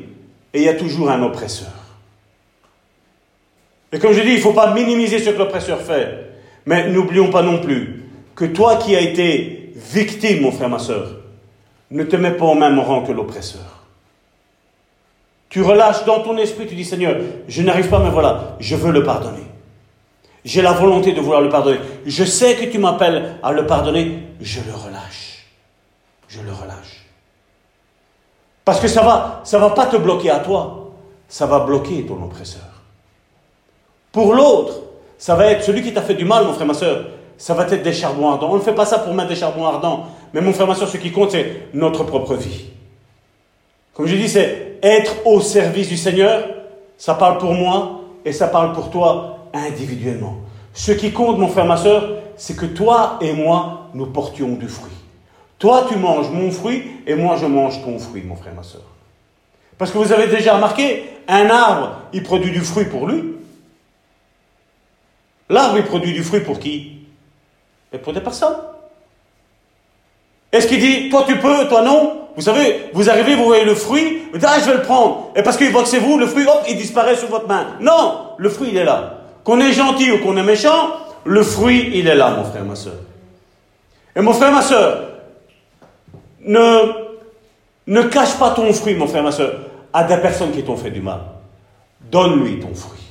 et 0.53 0.59
il 0.59 0.63
y 0.63 0.69
a 0.69 0.75
toujours 0.75 1.09
un 1.09 1.23
oppresseur. 1.23 1.71
Et 3.91 3.97
comme 3.97 4.13
je 4.13 4.21
dis, 4.21 4.29
il 4.29 4.35
ne 4.35 4.41
faut 4.41 4.53
pas 4.53 4.73
minimiser 4.73 5.19
ce 5.19 5.31
que 5.31 5.37
l'oppresseur 5.37 5.81
fait. 5.81 6.24
Mais 6.65 6.89
n'oublions 6.89 7.29
pas 7.29 7.41
non 7.41 7.59
plus 7.59 8.03
que 8.35 8.45
toi 8.45 8.77
qui 8.77 8.95
as 8.95 9.01
été 9.01 9.73
victime, 9.75 10.41
mon 10.41 10.51
frère, 10.51 10.69
ma 10.69 10.79
soeur, 10.79 11.09
ne 11.91 12.03
te 12.03 12.15
mets 12.15 12.31
pas 12.31 12.45
au 12.45 12.55
même 12.55 12.79
rang 12.79 13.03
que 13.03 13.11
l'oppresseur. 13.11 13.83
Tu 15.49 15.61
relâches 15.61 16.03
dans 16.05 16.21
ton 16.21 16.37
esprit, 16.37 16.67
tu 16.67 16.75
dis 16.75 16.83
Seigneur, 16.83 17.17
je 17.47 17.61
n'arrive 17.61 17.89
pas, 17.89 17.99
mais 17.99 18.09
voilà, 18.09 18.57
je 18.59 18.75
veux 18.75 18.91
le 18.91 19.03
pardonner. 19.03 19.43
J'ai 20.43 20.61
la 20.61 20.73
volonté 20.73 21.13
de 21.13 21.21
vouloir 21.21 21.41
le 21.41 21.49
pardonner. 21.49 21.79
Je 22.05 22.23
sais 22.23 22.55
que 22.55 22.65
tu 22.65 22.77
m'appelles 22.77 23.37
à 23.41 23.51
le 23.51 23.65
pardonner, 23.65 24.19
je 24.41 24.59
le 24.61 24.73
relâche. 24.73 25.45
Je 26.27 26.41
le 26.41 26.51
relâche. 26.51 27.05
Parce 28.63 28.79
que 28.79 28.87
ça 28.87 29.01
va, 29.01 29.41
ça 29.43 29.59
va 29.59 29.69
pas 29.69 29.85
te 29.85 29.95
bloquer 29.95 30.31
à 30.31 30.39
toi, 30.39 30.91
ça 31.27 31.45
va 31.45 31.59
bloquer 31.59 32.05
ton 32.05 32.21
oppresseur. 32.23 32.61
Pour 34.11 34.33
l'autre, 34.33 34.81
ça 35.17 35.35
va 35.35 35.47
être 35.47 35.63
celui 35.63 35.81
qui 35.81 35.93
t'a 35.93 36.01
fait 36.01 36.13
du 36.13 36.25
mal, 36.25 36.45
mon 36.45 36.53
frère, 36.53 36.67
ma 36.67 36.73
soeur. 36.73 37.05
Ça 37.37 37.53
va 37.53 37.63
être 37.63 37.83
des 37.83 37.93
charbons 37.93 38.29
ardents. 38.29 38.49
On 38.51 38.55
ne 38.55 38.61
fait 38.61 38.75
pas 38.75 38.85
ça 38.85 38.99
pour 38.99 39.13
mettre 39.13 39.29
des 39.29 39.35
charbons 39.35 39.65
ardents. 39.65 40.05
Mais 40.33 40.41
mon 40.41 40.53
frère, 40.53 40.67
ma 40.67 40.75
soeur, 40.75 40.87
ce 40.87 40.97
qui 40.97 41.11
compte, 41.11 41.31
c'est 41.31 41.67
notre 41.73 42.03
propre 42.03 42.35
vie. 42.35 42.65
Comme 43.93 44.07
je 44.07 44.15
dis, 44.15 44.29
c'est 44.29 44.77
être 44.81 45.15
au 45.25 45.41
service 45.41 45.89
du 45.89 45.97
Seigneur. 45.97 46.47
Ça 46.97 47.15
parle 47.15 47.37
pour 47.37 47.53
moi 47.53 48.01
et 48.23 48.31
ça 48.31 48.47
parle 48.47 48.73
pour 48.73 48.89
toi 48.89 49.47
individuellement. 49.53 50.37
Ce 50.73 50.91
qui 50.91 51.11
compte, 51.11 51.37
mon 51.37 51.47
frère, 51.47 51.65
ma 51.65 51.77
soeur, 51.77 52.09
c'est 52.35 52.55
que 52.55 52.65
toi 52.65 53.17
et 53.21 53.33
moi, 53.33 53.87
nous 53.93 54.07
portions 54.07 54.55
du 54.55 54.67
fruit. 54.67 54.91
Toi, 55.59 55.85
tu 55.89 55.97
manges 55.97 56.29
mon 56.29 56.51
fruit 56.51 56.83
et 57.07 57.15
moi, 57.15 57.37
je 57.39 57.45
mange 57.45 57.81
ton 57.83 57.97
fruit, 57.97 58.23
mon 58.23 58.35
frère, 58.35 58.53
ma 58.53 58.63
soeur. 58.63 58.81
Parce 59.77 59.91
que 59.91 59.97
vous 59.97 60.11
avez 60.11 60.27
déjà 60.27 60.55
remarqué, 60.55 61.03
un 61.27 61.49
arbre, 61.49 61.95
il 62.13 62.23
produit 62.23 62.51
du 62.51 62.61
fruit 62.61 62.85
pour 62.85 63.07
lui. 63.07 63.35
L'arbre, 65.49 65.77
il 65.77 65.83
produit 65.83 66.13
du 66.13 66.23
fruit 66.23 66.41
pour 66.41 66.59
qui? 66.59 66.99
Et 67.93 67.97
pour 67.97 68.13
des 68.13 68.21
personnes. 68.21 68.57
Est-ce 70.51 70.67
qu'il 70.67 70.79
dit, 70.79 71.09
toi 71.09 71.25
tu 71.27 71.37
peux, 71.37 71.67
toi 71.67 71.81
non? 71.81 72.21
Vous 72.35 72.41
savez, 72.41 72.89
vous 72.93 73.09
arrivez, 73.09 73.35
vous 73.35 73.45
voyez 73.45 73.63
le 73.63 73.75
fruit, 73.75 74.23
vous 74.31 74.37
dites, 74.37 74.47
ah, 74.49 74.59
je 74.59 74.65
vais 74.65 74.77
le 74.77 74.81
prendre. 74.81 75.31
Et 75.35 75.43
parce 75.43 75.57
qu'il 75.57 75.71
voit 75.71 75.83
que 75.83 75.87
c'est 75.87 75.99
vous, 75.99 76.17
le 76.17 76.27
fruit, 76.27 76.45
hop, 76.45 76.63
il 76.67 76.75
disparaît 76.75 77.15
sous 77.15 77.27
votre 77.27 77.47
main. 77.47 77.77
Non, 77.79 78.31
le 78.37 78.49
fruit, 78.49 78.69
il 78.71 78.77
est 78.77 78.83
là. 78.83 79.19
Qu'on 79.43 79.59
est 79.59 79.71
gentil 79.71 80.11
ou 80.11 80.19
qu'on 80.19 80.35
est 80.35 80.43
méchant, 80.43 80.91
le 81.23 81.43
fruit, 81.43 81.91
il 81.93 82.07
est 82.07 82.15
là, 82.15 82.31
mon 82.31 82.43
frère, 82.43 82.65
ma 82.65 82.75
soeur. 82.75 82.95
Et 84.15 84.21
mon 84.21 84.33
frère, 84.33 84.51
ma 84.51 84.61
soeur, 84.61 85.09
ne, 86.41 86.79
ne 87.87 88.01
cache 88.03 88.37
pas 88.37 88.51
ton 88.51 88.71
fruit, 88.73 88.95
mon 88.95 89.07
frère, 89.07 89.23
ma 89.23 89.31
soeur, 89.31 89.53
à 89.93 90.03
des 90.03 90.17
personnes 90.17 90.51
qui 90.51 90.63
t'ont 90.63 90.77
fait 90.77 90.91
du 90.91 91.01
mal. 91.01 91.19
Donne-lui 92.11 92.59
ton 92.59 92.73
fruit. 92.75 93.01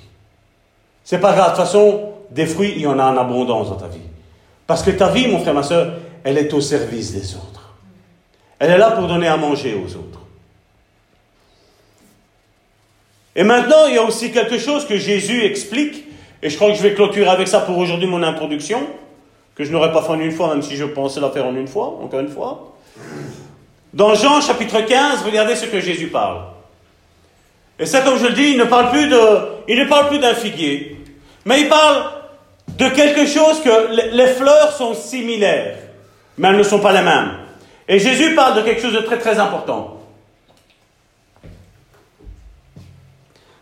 C'est 1.03 1.19
pas 1.19 1.33
grave, 1.33 1.53
de 1.53 1.57
toute 1.57 1.65
façon, 1.65 2.14
des 2.35 2.47
fruits, 2.47 2.73
il 2.75 2.83
y 2.83 2.87
en 2.87 2.99
a 2.99 3.05
en 3.05 3.17
abondance 3.17 3.69
dans 3.71 3.77
ta 3.77 3.87
vie. 3.87 4.01
Parce 4.67 4.83
que 4.83 4.91
ta 4.91 5.09
vie, 5.09 5.29
mon 5.29 5.39
frère, 5.39 5.55
ma 5.55 5.63
soeur, 5.63 5.95
elle 6.25 6.37
est 6.37 6.53
au 6.53 6.61
service 6.61 7.13
des 7.13 7.35
autres. 7.37 7.75
Elle 8.59 8.71
est 8.71 8.79
là 8.79 8.91
pour 8.91 9.07
donner 9.07 9.29
à 9.29 9.37
manger 9.37 9.75
aux 9.75 9.91
autres. 9.97 10.21
Et 13.37 13.45
maintenant, 13.45 13.87
il 13.89 13.95
y 13.95 13.99
a 13.99 14.03
aussi 14.03 14.33
quelque 14.33 14.59
chose 14.59 14.87
que 14.87 14.97
Jésus 14.97 15.45
explique, 15.45 16.05
et 16.43 16.51
je 16.51 16.57
crois 16.57 16.71
que 16.71 16.77
je 16.77 16.83
vais 16.83 16.95
clôturer 16.95 17.29
avec 17.29 17.49
ça 17.49 17.61
pour 17.61 17.79
aujourd'hui 17.79 18.09
mon 18.09 18.23
introduction, 18.23 18.81
que 19.55 19.65
je 19.65 19.71
n'aurais 19.71 19.93
pas 19.93 20.03
fait 20.03 20.11
en 20.11 20.21
une 20.21 20.33
fois, 20.33 20.49
même 20.49 20.63
si 20.63 20.77
je 20.77 20.85
pensais 20.85 21.21
la 21.21 21.31
faire 21.31 21.47
en 21.47 21.55
une 21.55 21.69
fois, 21.69 21.99
encore 22.03 22.21
une 22.21 22.29
fois. 22.29 22.75
Dans 23.93 24.15
Jean 24.15 24.41
chapitre 24.41 24.81
15, 24.81 25.23
regardez 25.25 25.55
ce 25.55 25.67
que 25.67 25.81
Jésus 25.81 26.09
parle. 26.09 26.43
Et 27.79 27.87
ça, 27.87 28.01
comme 28.01 28.19
je 28.19 28.27
le 28.27 28.33
dis, 28.33 28.51
il 28.51 28.59
ne 28.59 28.65
parle 28.65 28.91
plus 28.91 29.09
il 29.69 29.79
ne 29.79 29.89
parle 29.89 30.09
plus 30.09 30.19
d'un 30.19 30.35
figuier, 30.35 30.97
mais 31.45 31.63
il 31.63 31.69
parle 31.69 32.14
de 32.69 32.89
quelque 32.89 33.27
chose 33.27 33.61
que 33.63 34.15
les 34.15 34.27
fleurs 34.27 34.73
sont 34.73 34.95
similaires, 34.95 35.77
mais 36.39 36.49
elles 36.49 36.57
ne 36.57 36.63
sont 36.63 36.81
pas 36.81 36.93
les 36.93 37.03
mêmes. 37.03 37.33
Et 37.89 37.99
Jésus 37.99 38.35
parle 38.35 38.57
de 38.57 38.63
quelque 38.63 38.83
chose 38.83 38.95
de 38.95 39.01
très 39.01 39.19
très 39.19 39.39
important. 39.39 40.01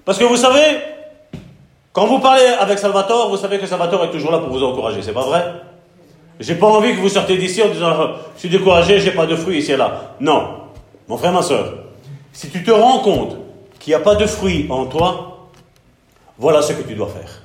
Parce 0.05 0.19
que 0.19 0.25
vous 0.25 0.37
savez, 0.37 0.79
quand 1.93 2.07
vous 2.07 2.19
parlez 2.21 2.47
avec 2.59 2.79
Salvatore, 2.79 3.29
vous 3.29 3.37
savez 3.37 3.59
que 3.59 3.67
Salvatore 3.67 4.05
est 4.05 4.11
toujours 4.11 4.33
là 4.33 4.39
pour 4.39 4.49
vous 4.49 4.63
encourager, 4.63 5.03
c'est 5.03 5.13
pas 5.13 5.27
vrai? 5.27 5.45
J'ai 6.41 6.55
pas 6.55 6.67
envie 6.67 6.95
que 6.95 7.01
vous 7.01 7.09
sortez 7.09 7.37
d'ici 7.37 7.63
en 7.63 7.69
disant 7.69 8.15
je 8.35 8.41
suis 8.41 8.49
découragé, 8.49 8.99
j'ai 8.99 9.13
pas 9.13 9.27
de 9.27 9.37
fruits 9.37 9.59
ici 9.59 9.73
et 9.73 9.77
là. 9.77 10.15
Non, 10.19 10.49
mon 11.07 11.17
frère, 11.19 11.33
ma 11.33 11.43
soeur, 11.43 11.75
si 12.33 12.49
tu 12.49 12.65
te 12.65 12.71
rends 12.71 13.01
compte 13.01 13.37
qu'il 13.79 13.91
n'y 13.91 13.95
a 13.95 14.01
pas 14.01 14.15
de 14.15 14.27
fruits 14.27 14.67
en 14.71 14.87
toi, 14.87 15.51
voilà 16.39 16.63
ce 16.63 16.73
que 16.73 16.83
tu 16.83 16.95
dois 16.95 17.09
faire. 17.09 17.42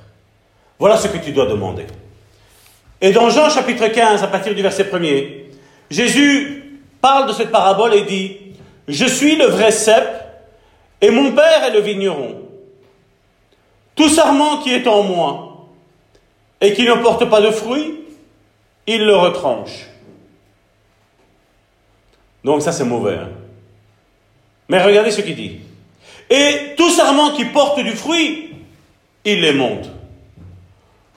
Voilà 0.78 0.96
ce 0.96 1.08
que 1.08 1.18
tu 1.18 1.32
dois 1.32 1.46
demander. 1.46 1.86
Et 3.00 3.12
dans 3.12 3.30
Jean 3.30 3.50
chapitre 3.50 3.88
15, 3.88 4.22
à 4.22 4.28
partir 4.28 4.54
du 4.54 4.62
verset 4.62 4.84
1er, 4.84 5.44
Jésus 5.90 6.80
parle 7.00 7.28
de 7.28 7.32
cette 7.32 7.50
parabole 7.50 7.94
et 7.94 8.02
dit, 8.02 8.36
Je 8.86 9.06
suis 9.06 9.36
le 9.36 9.46
vrai 9.46 9.70
cep 9.70 10.04
et 11.00 11.10
mon 11.10 11.32
Père 11.32 11.64
est 11.64 11.72
le 11.72 11.80
vigneron. 11.80 12.42
Tout 13.94 14.08
sarment 14.08 14.58
qui 14.62 14.72
est 14.72 14.86
en 14.86 15.02
moi 15.02 15.68
et 16.60 16.72
qui 16.72 16.84
ne 16.84 16.94
porte 16.94 17.28
pas 17.28 17.40
de 17.40 17.50
fruits, 17.50 17.94
il 18.86 19.04
le 19.04 19.16
retranche. 19.16 19.86
Donc 22.44 22.62
ça 22.62 22.72
c'est 22.72 22.84
mauvais. 22.84 23.16
Hein. 23.16 23.30
Mais 24.68 24.82
regardez 24.82 25.10
ce 25.10 25.20
qu'il 25.20 25.36
dit. 25.36 25.60
Et 26.30 26.74
tout 26.76 26.90
sarment 26.90 27.32
qui 27.32 27.44
porte 27.46 27.80
du 27.80 27.92
fruit, 27.92 28.50
il 29.24 29.40
les 29.40 29.52
monte. 29.52 29.88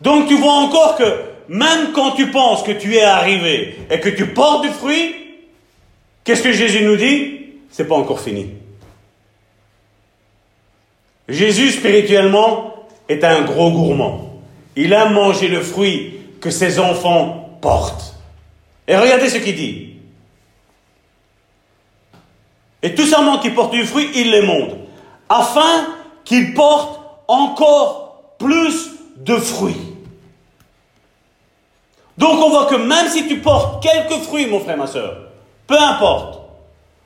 Donc 0.02 0.28
tu 0.28 0.36
vois 0.36 0.54
encore 0.54 0.98
que 0.98 1.32
même 1.48 1.92
quand 1.94 2.12
tu 2.12 2.32
penses 2.32 2.64
que 2.64 2.72
tu 2.72 2.96
es 2.96 3.04
arrivé 3.04 3.78
et 3.90 4.00
que 4.00 4.10
tu 4.10 4.28
portes 4.28 4.64
du 4.64 4.70
fruit, 4.70 5.16
qu'est-ce 6.24 6.44
que 6.44 6.52
Jésus 6.52 6.84
nous 6.84 6.96
dit? 6.96 7.40
C'est 7.70 7.88
pas 7.88 7.96
encore 7.96 8.20
fini. 8.20 8.50
Jésus 11.28 11.72
spirituellement 11.72 12.88
est 13.08 13.24
un 13.24 13.42
gros 13.42 13.72
gourmand. 13.72 14.42
Il 14.76 14.94
aime 14.94 15.14
manger 15.14 15.48
le 15.48 15.62
fruit 15.62 16.14
que 16.40 16.50
ses 16.50 16.80
enfants 16.80 17.58
portent. 17.62 18.16
Et 18.88 18.96
regardez 18.96 19.30
ce 19.30 19.38
qu'il 19.38 19.56
dit. 19.56 19.96
Et 22.82 22.96
tout 22.96 23.06
simplement 23.06 23.38
qui 23.40 23.52
porte 23.52 23.72
du 23.72 23.86
fruit, 23.86 24.10
il 24.16 24.32
les 24.32 24.42
monte, 24.42 24.72
afin 25.30 25.88
qu'il 26.26 26.54
porte 26.54 27.00
encore 27.28 28.36
plus 28.40 28.92
de 29.18 29.36
fruits. 29.36 29.91
Donc 32.18 32.40
on 32.44 32.50
voit 32.50 32.66
que 32.66 32.76
même 32.76 33.08
si 33.08 33.28
tu 33.28 33.38
portes 33.38 33.84
quelques 33.84 34.22
fruits, 34.24 34.48
mon 34.48 34.60
frère, 34.60 34.78
ma 34.78 34.88
soeur, 34.88 35.18
peu 35.68 35.78
importe, 35.78 36.42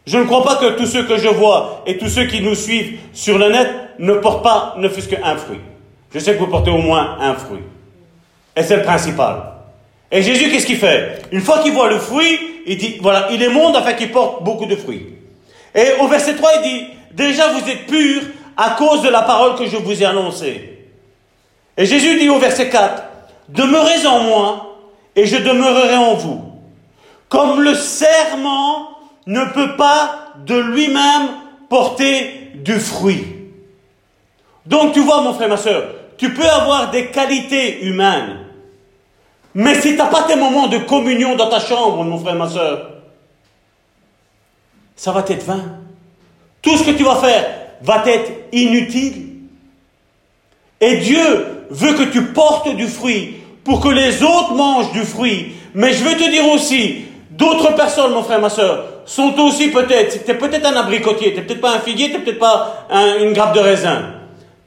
je 0.06 0.18
ne 0.18 0.26
crois 0.26 0.44
pas 0.44 0.56
que 0.58 0.78
tous 0.78 0.86
ceux 0.86 1.04
que 1.04 1.18
je 1.18 1.28
vois 1.28 1.84
et 1.86 1.98
tous 1.98 2.10
ceux 2.10 2.26
qui 2.26 2.42
nous 2.42 2.56
suivent 2.56 3.00
sur 3.14 3.38
le 3.38 3.50
net 3.50 3.70
ne 4.00 4.14
portent 4.14 4.44
pas 4.44 4.76
ne 4.78 4.88
fût-ce 4.88 5.10
qu'un 5.10 5.36
fruit. 5.38 5.60
Je 6.14 6.20
sais 6.20 6.34
que 6.34 6.40
vous 6.40 6.48
portez 6.48 6.72
au 6.72 6.78
moins 6.78 7.18
un 7.20 7.34
fruit. 7.34 7.64
Et 8.56 8.64
c'est 8.64 8.78
le 8.78 8.84
principal. 8.84 9.52
Et 10.12 10.22
Jésus, 10.22 10.50
qu'est-ce 10.50 10.66
qu'il 10.66 10.78
fait? 10.78 11.22
Une 11.32 11.42
fois 11.42 11.60
qu'il 11.60 11.74
voit 11.74 11.90
le 11.90 12.00
fruit, 12.00 12.40
il 12.66 12.78
dit, 12.78 12.98
voilà, 13.02 13.28
il 13.32 13.42
est 13.42 13.50
monde 13.50 13.76
afin 13.76 13.94
qu'il 13.94 14.12
porte 14.12 14.44
beaucoup 14.44 14.66
de 14.66 14.76
fruits. 14.76 15.08
Et 15.74 16.00
au 16.00 16.08
verset 16.08 16.36
3, 16.36 16.52
il 16.58 16.62
dit, 16.62 16.86
déjà 17.12 17.50
vous 17.50 17.70
êtes 17.70 17.88
purs 17.88 18.22
à 18.56 18.72
cause 18.72 19.02
de 19.02 19.10
la 19.10 19.24
parole 19.24 19.56
que 19.56 19.66
je 19.66 19.76
vous 19.76 20.02
ai 20.02 20.06
annoncée. 20.06 20.80
Et 21.78 21.86
Jésus 21.86 22.18
dit 22.20 22.30
au 22.30 22.40
verset 22.40 22.70
4, 22.70 23.04
demeurez 23.50 24.06
en 24.08 24.20
moi 24.20 24.75
et 25.16 25.26
je 25.26 25.38
demeurerai 25.38 25.96
en 25.96 26.16
vous. 26.16 26.42
Comme 27.30 27.62
le 27.62 27.74
serment 27.74 28.90
ne 29.26 29.46
peut 29.46 29.76
pas 29.76 30.34
de 30.46 30.56
lui-même 30.56 31.30
porter 31.70 32.52
du 32.56 32.80
fruit. 32.80 33.26
Donc 34.66 34.94
tu 34.94 35.02
vois, 35.02 35.22
mon 35.22 35.34
frère, 35.34 35.50
ma 35.50 35.58
soeur, 35.58 35.90
tu 36.18 36.34
peux 36.34 36.48
avoir 36.48 36.92
des 36.92 37.08
qualités 37.08 37.84
humaines. 37.86 38.40
Mais 39.54 39.76
si 39.76 39.92
tu 39.92 39.98
n'as 39.98 40.08
pas 40.08 40.24
tes 40.24 40.36
moments 40.36 40.68
de 40.68 40.80
communion 40.80 41.36
dans 41.36 41.50
ta 41.50 41.60
chambre, 41.60 42.04
mon 42.04 42.20
frère, 42.20 42.36
ma 42.36 42.50
soeur, 42.50 42.92
ça 44.96 45.12
va 45.12 45.24
être 45.28 45.46
vain. 45.46 45.64
Tout 46.62 46.78
ce 46.78 46.84
que 46.84 46.92
tu 46.92 47.04
vas 47.04 47.16
faire 47.16 47.46
va 47.82 48.04
être 48.06 48.32
inutile. 48.52 49.28
Et 50.82 50.98
Dieu 50.98 51.66
veut 51.70 51.94
que 51.94 52.04
tu 52.04 52.24
portes 52.28 52.76
du 52.76 52.88
fruit 52.88 53.38
pour 53.66 53.82
que 53.82 53.90
les 53.90 54.24
autres 54.24 54.54
mangent 54.54 54.94
du 54.94 55.02
fruit. 55.02 55.56
Mais 55.74 55.92
je 55.92 56.04
veux 56.04 56.16
te 56.16 56.30
dire 56.30 56.48
aussi, 56.48 57.06
d'autres 57.32 57.76
personnes, 57.76 58.14
mon 58.14 58.24
frère, 58.24 58.40
ma 58.40 58.50
soeur, 58.50 58.86
sont 59.06 59.38
aussi 59.40 59.70
peut-être, 59.70 60.24
tu 60.24 60.32
es 60.32 60.36
peut-être 60.36 60.66
un 60.66 60.78
abricotier, 60.78 61.34
tu 61.34 61.42
peut-être 61.42 61.60
pas 61.60 61.74
un 61.74 61.80
figuier, 61.80 62.12
tu 62.12 62.20
peut-être 62.20 62.40
pas 62.40 62.88
une 63.20 63.34
grappe 63.34 63.54
de 63.56 63.60
raisin. 63.60 64.04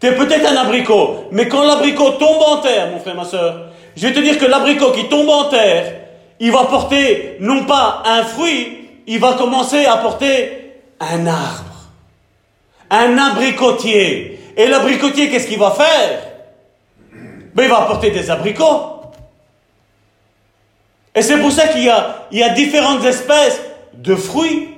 Tu 0.00 0.08
es 0.08 0.12
peut-être 0.12 0.52
un 0.52 0.56
abricot, 0.56 1.24
mais 1.32 1.48
quand 1.48 1.64
l'abricot 1.64 2.10
tombe 2.10 2.42
en 2.46 2.58
terre, 2.58 2.88
mon 2.92 3.00
frère, 3.00 3.14
ma 3.14 3.24
soeur, 3.24 3.70
je 3.96 4.06
vais 4.06 4.12
te 4.12 4.20
dire 4.20 4.38
que 4.38 4.44
l'abricot 4.44 4.92
qui 4.92 5.08
tombe 5.08 5.28
en 5.28 5.44
terre, 5.44 5.92
il 6.38 6.52
va 6.52 6.64
porter 6.64 7.36
non 7.40 7.64
pas 7.64 8.02
un 8.04 8.22
fruit, 8.22 8.78
il 9.06 9.18
va 9.18 9.32
commencer 9.32 9.86
à 9.86 9.96
porter 9.96 10.74
un 11.00 11.26
arbre. 11.26 11.64
Un 12.90 13.18
abricotier. 13.18 14.40
Et 14.56 14.66
l'abricotier, 14.66 15.30
qu'est-ce 15.30 15.48
qu'il 15.48 15.58
va 15.58 15.72
faire? 15.72 16.27
Ben, 17.54 17.64
Il 17.64 17.68
va 17.68 17.82
apporter 17.82 18.10
des 18.10 18.30
abricots. 18.30 18.98
Et 21.14 21.22
c'est 21.22 21.38
pour 21.38 21.50
ça 21.50 21.68
qu'il 21.68 21.84
y 21.84 21.88
a, 21.88 22.26
il 22.30 22.38
y 22.38 22.42
a 22.42 22.50
différentes 22.50 23.04
espèces 23.04 23.60
de 23.94 24.14
fruits. 24.14 24.68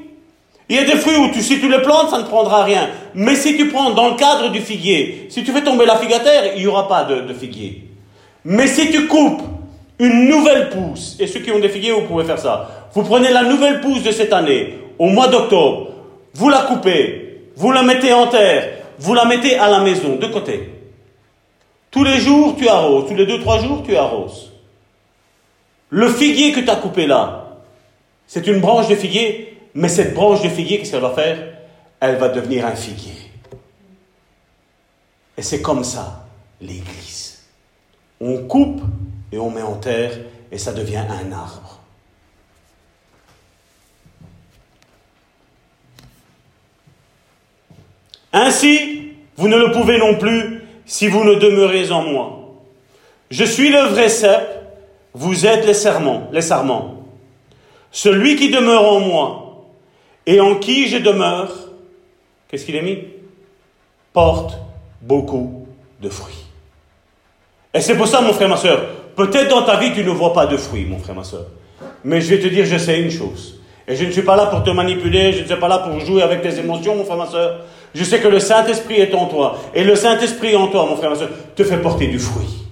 Il 0.70 0.76
y 0.76 0.78
a 0.78 0.84
des 0.84 0.96
fruits 0.96 1.16
où 1.16 1.30
tu, 1.30 1.42
si 1.42 1.60
tu 1.60 1.68
les 1.68 1.82
plantes, 1.82 2.10
ça 2.10 2.18
ne 2.18 2.22
prendra 2.22 2.64
rien. 2.64 2.88
Mais 3.14 3.34
si 3.34 3.56
tu 3.56 3.68
prends 3.68 3.90
dans 3.90 4.08
le 4.08 4.14
cadre 4.14 4.50
du 4.50 4.60
figuier, 4.60 5.26
si 5.28 5.42
tu 5.42 5.52
fais 5.52 5.62
tomber 5.62 5.84
la 5.84 5.96
figue 5.96 6.12
à 6.12 6.20
terre, 6.20 6.52
il 6.54 6.62
n'y 6.62 6.66
aura 6.66 6.88
pas 6.88 7.04
de, 7.04 7.34
figuier. 7.34 7.88
Mais 8.44 8.66
si 8.66 8.90
tu 8.90 9.06
coupes 9.06 9.42
une 9.98 10.28
nouvelle 10.28 10.70
pousse, 10.70 11.16
et 11.20 11.26
ceux 11.26 11.40
qui 11.40 11.50
ont 11.50 11.58
des 11.58 11.68
figuiers, 11.68 11.92
vous 11.92 12.06
pouvez 12.06 12.24
faire 12.24 12.38
ça. 12.38 12.88
Vous 12.94 13.02
prenez 13.02 13.30
la 13.30 13.42
nouvelle 13.42 13.80
pousse 13.80 14.02
de 14.02 14.12
cette 14.12 14.32
année, 14.32 14.78
au 14.98 15.06
mois 15.08 15.28
d'octobre, 15.28 15.88
vous 16.34 16.48
la 16.48 16.62
coupez, 16.62 17.48
vous 17.56 17.72
la 17.72 17.82
mettez 17.82 18.12
en 18.12 18.28
terre, 18.28 18.68
vous 18.98 19.12
la 19.12 19.24
mettez 19.24 19.58
à 19.58 19.68
la 19.68 19.80
maison, 19.80 20.16
de 20.16 20.26
côté. 20.26 20.79
Tous 21.90 22.04
les 22.04 22.20
jours, 22.20 22.56
tu 22.56 22.68
arroses. 22.68 23.08
Tous 23.08 23.14
les 23.14 23.26
deux, 23.26 23.40
trois 23.40 23.60
jours, 23.60 23.82
tu 23.82 23.96
arroses. 23.96 24.52
Le 25.88 26.08
figuier 26.08 26.52
que 26.52 26.60
tu 26.60 26.70
as 26.70 26.76
coupé 26.76 27.06
là, 27.06 27.56
c'est 28.26 28.46
une 28.46 28.60
branche 28.60 28.88
de 28.88 28.94
figuier, 28.94 29.58
mais 29.74 29.88
cette 29.88 30.14
branche 30.14 30.42
de 30.42 30.48
figuier, 30.48 30.78
qu'est-ce 30.78 30.92
qu'elle 30.92 31.00
va 31.00 31.10
faire? 31.10 31.58
Elle 31.98 32.16
va 32.16 32.28
devenir 32.28 32.64
un 32.64 32.76
figuier. 32.76 33.30
Et 35.36 35.42
c'est 35.42 35.60
comme 35.60 35.82
ça, 35.82 36.26
l'Église. 36.60 37.42
On 38.20 38.38
coupe 38.44 38.82
et 39.32 39.38
on 39.38 39.50
met 39.50 39.62
en 39.62 39.74
terre 39.74 40.12
et 40.52 40.58
ça 40.58 40.72
devient 40.72 40.98
un 40.98 41.32
arbre. 41.32 41.80
Ainsi, 48.32 49.12
vous 49.36 49.48
ne 49.48 49.56
le 49.56 49.72
pouvez 49.72 49.98
non 49.98 50.16
plus 50.16 50.59
si 50.90 51.06
vous 51.06 51.22
ne 51.22 51.36
demeurez 51.36 51.92
en 51.92 52.02
moi. 52.02 52.40
Je 53.30 53.44
suis 53.44 53.70
le 53.70 53.78
vrai 53.90 54.08
cep, 54.08 54.42
vous 55.14 55.46
êtes 55.46 55.64
les 55.64 55.72
serments, 55.72 56.28
les 56.32 56.40
sarments. 56.40 57.04
Celui 57.92 58.34
qui 58.34 58.50
demeure 58.50 58.84
en 58.84 58.98
moi 58.98 59.66
et 60.26 60.40
en 60.40 60.56
qui 60.56 60.88
je 60.88 60.96
demeure, 60.96 61.52
qu'est-ce 62.48 62.66
qu'il 62.66 62.76
a 62.76 62.82
mis? 62.82 62.98
Porte 64.12 64.58
beaucoup 65.00 65.68
de 66.02 66.08
fruits. 66.08 66.44
Et 67.72 67.80
c'est 67.80 67.96
pour 67.96 68.08
ça, 68.08 68.20
mon 68.20 68.32
frère, 68.32 68.48
ma 68.48 68.56
soeur, 68.56 68.84
peut-être 69.14 69.48
dans 69.48 69.62
ta 69.62 69.76
vie, 69.76 69.92
tu 69.94 70.02
ne 70.02 70.10
vois 70.10 70.32
pas 70.32 70.46
de 70.46 70.56
fruits, 70.56 70.86
mon 70.86 70.98
frère, 70.98 71.14
ma 71.14 71.22
soeur. 71.22 71.46
Mais 72.02 72.20
je 72.20 72.34
vais 72.34 72.40
te 72.40 72.48
dire, 72.48 72.66
je 72.66 72.78
sais 72.78 73.00
une 73.00 73.12
chose. 73.12 73.60
Et 73.86 73.94
je 73.94 74.04
ne 74.06 74.10
suis 74.10 74.22
pas 74.22 74.34
là 74.34 74.46
pour 74.46 74.64
te 74.64 74.70
manipuler, 74.70 75.32
je 75.34 75.42
ne 75.42 75.46
suis 75.46 75.56
pas 75.56 75.68
là 75.68 75.78
pour 75.78 76.00
jouer 76.00 76.22
avec 76.22 76.42
tes 76.42 76.58
émotions, 76.58 76.96
mon 76.96 77.04
frère, 77.04 77.16
ma 77.16 77.26
soeur. 77.26 77.60
Je 77.94 78.04
sais 78.04 78.20
que 78.20 78.28
le 78.28 78.38
Saint-Esprit 78.38 79.00
est 79.00 79.14
en 79.14 79.26
toi. 79.26 79.58
Et 79.74 79.84
le 79.84 79.96
Saint-Esprit 79.96 80.54
en 80.56 80.68
toi, 80.68 80.86
mon 80.88 80.96
frère, 80.96 81.10
ma 81.10 81.16
soeur, 81.16 81.30
te 81.56 81.64
fait 81.64 81.78
porter 81.78 82.06
du 82.06 82.18
fruit. 82.18 82.66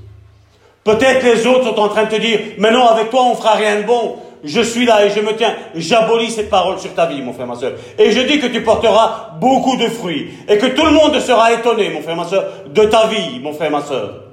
Peut-être 0.84 1.24
les 1.24 1.46
autres 1.46 1.64
sont 1.64 1.80
en 1.80 1.88
train 1.88 2.04
de 2.04 2.10
te 2.10 2.20
dire, 2.20 2.40
mais 2.58 2.70
non, 2.70 2.86
avec 2.86 3.10
toi, 3.10 3.24
on 3.24 3.34
fera 3.34 3.54
rien 3.54 3.80
de 3.80 3.86
bon 3.86 4.16
je 4.44 4.60
suis 4.60 4.86
là 4.86 5.04
et 5.04 5.10
je 5.10 5.20
me 5.20 5.34
tiens, 5.34 5.54
j'abolis 5.74 6.30
cette 6.30 6.50
parole 6.50 6.78
sur 6.78 6.94
ta 6.94 7.06
vie, 7.06 7.22
mon 7.22 7.32
frère, 7.32 7.46
ma 7.46 7.56
soeur. 7.56 7.72
Et 7.98 8.12
je 8.12 8.20
dis 8.20 8.38
que 8.38 8.46
tu 8.46 8.62
porteras 8.62 9.30
beaucoup 9.40 9.76
de 9.76 9.86
fruits. 9.88 10.30
Et 10.48 10.58
que 10.58 10.66
tout 10.66 10.84
le 10.84 10.92
monde 10.92 11.18
sera 11.20 11.52
étonné, 11.52 11.90
mon 11.90 12.02
frère, 12.02 12.16
ma 12.16 12.24
soeur, 12.24 12.44
de 12.68 12.84
ta 12.84 13.06
vie, 13.08 13.40
mon 13.40 13.52
frère, 13.52 13.70
ma 13.70 13.82
soeur. 13.82 14.24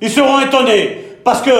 Ils 0.00 0.10
seront 0.10 0.40
étonnés 0.40 0.98
parce 1.22 1.42
que 1.42 1.50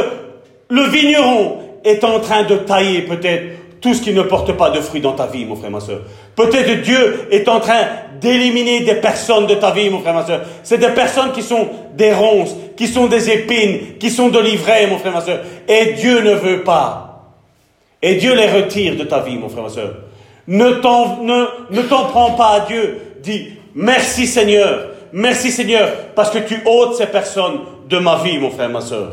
le 0.69 0.83
vigneron 0.85 1.59
est 1.85 2.03
en 2.05 2.21
train 2.21 2.45
de 2.45 2.57
tailler 2.57 3.03
peut-être 3.03 3.62
tout 3.83 3.93
ce 3.93 4.01
qui 4.01 4.15
ne 4.15 4.23
porte 4.23 4.53
pas 4.53 4.71
de 4.71 4.81
fruits 4.81 5.03
dans 5.03 5.13
ta 5.13 5.27
vie, 5.27 5.45
mon 5.45 5.57
frère, 5.57 5.71
ma 5.71 5.81
soeur. 5.81 6.01
Peut-être 6.35 6.81
Dieu 6.83 7.27
est 7.31 7.47
en 7.49 7.61
train 7.61 7.87
d'éliminer 8.21 8.81
des 8.81 8.95
personnes 8.95 9.47
de 9.47 9.55
ta 9.57 9.73
vie, 9.73 9.91
mon 9.91 10.01
frère, 10.01 10.15
ma 10.15 10.25
soeur. 10.25 10.41
C'est 10.63 10.79
des 10.79 10.89
personnes 10.89 11.33
qui 11.33 11.43
sont 11.43 11.69
des 11.95 12.15
ronces, 12.15 12.57
qui 12.77 12.87
sont 12.87 13.09
des 13.09 13.29
épines, 13.29 13.99
qui 13.99 14.09
sont 14.09 14.29
de 14.29 14.39
l'ivraie, 14.39 14.87
mon 14.87 14.99
frère, 14.99 15.13
ma 15.13 15.21
soeur. 15.21 15.41
Et 15.69 15.93
Dieu 15.95 16.23
ne 16.23 16.33
veut 16.33 16.63
pas 16.63 17.13
et 18.03 18.17
Dieu 18.17 18.35
les 18.35 18.51
retire 18.51 18.97
de 18.97 19.05
ta 19.05 19.21
vie, 19.21 19.37
mon 19.37 19.49
frère, 19.49 19.63
ma 19.63 19.69
soeur. 19.69 19.95
Ne 20.49 20.73
t'en, 20.73 21.23
ne, 21.23 21.47
ne 21.71 21.83
t'en 21.83 22.07
prends 22.07 22.33
pas 22.33 22.51
à 22.55 22.61
Dieu. 22.61 22.99
Dis, 23.23 23.51
merci 23.75 24.27
Seigneur. 24.27 24.89
Merci 25.13 25.53
Seigneur, 25.53 25.89
parce 26.17 26.31
que 26.31 26.39
tu 26.39 26.61
ôtes 26.65 26.97
ces 26.97 27.07
personnes 27.07 27.61
de 27.89 27.99
ma 27.99 28.23
vie, 28.23 28.39
mon 28.39 28.51
frère, 28.51 28.71
ma 28.71 28.81
soeur. 28.81 29.13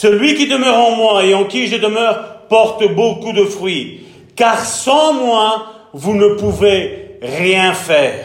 Celui 0.00 0.36
qui 0.36 0.46
demeure 0.46 0.78
en 0.78 0.92
moi 0.92 1.24
et 1.24 1.34
en 1.34 1.42
qui 1.42 1.66
je 1.66 1.74
demeure 1.74 2.44
porte 2.48 2.86
beaucoup 2.94 3.32
de 3.32 3.42
fruits, 3.42 4.06
car 4.36 4.64
sans 4.64 5.12
moi, 5.12 5.72
vous 5.92 6.14
ne 6.14 6.34
pouvez 6.34 7.18
rien 7.20 7.74
faire. 7.74 8.24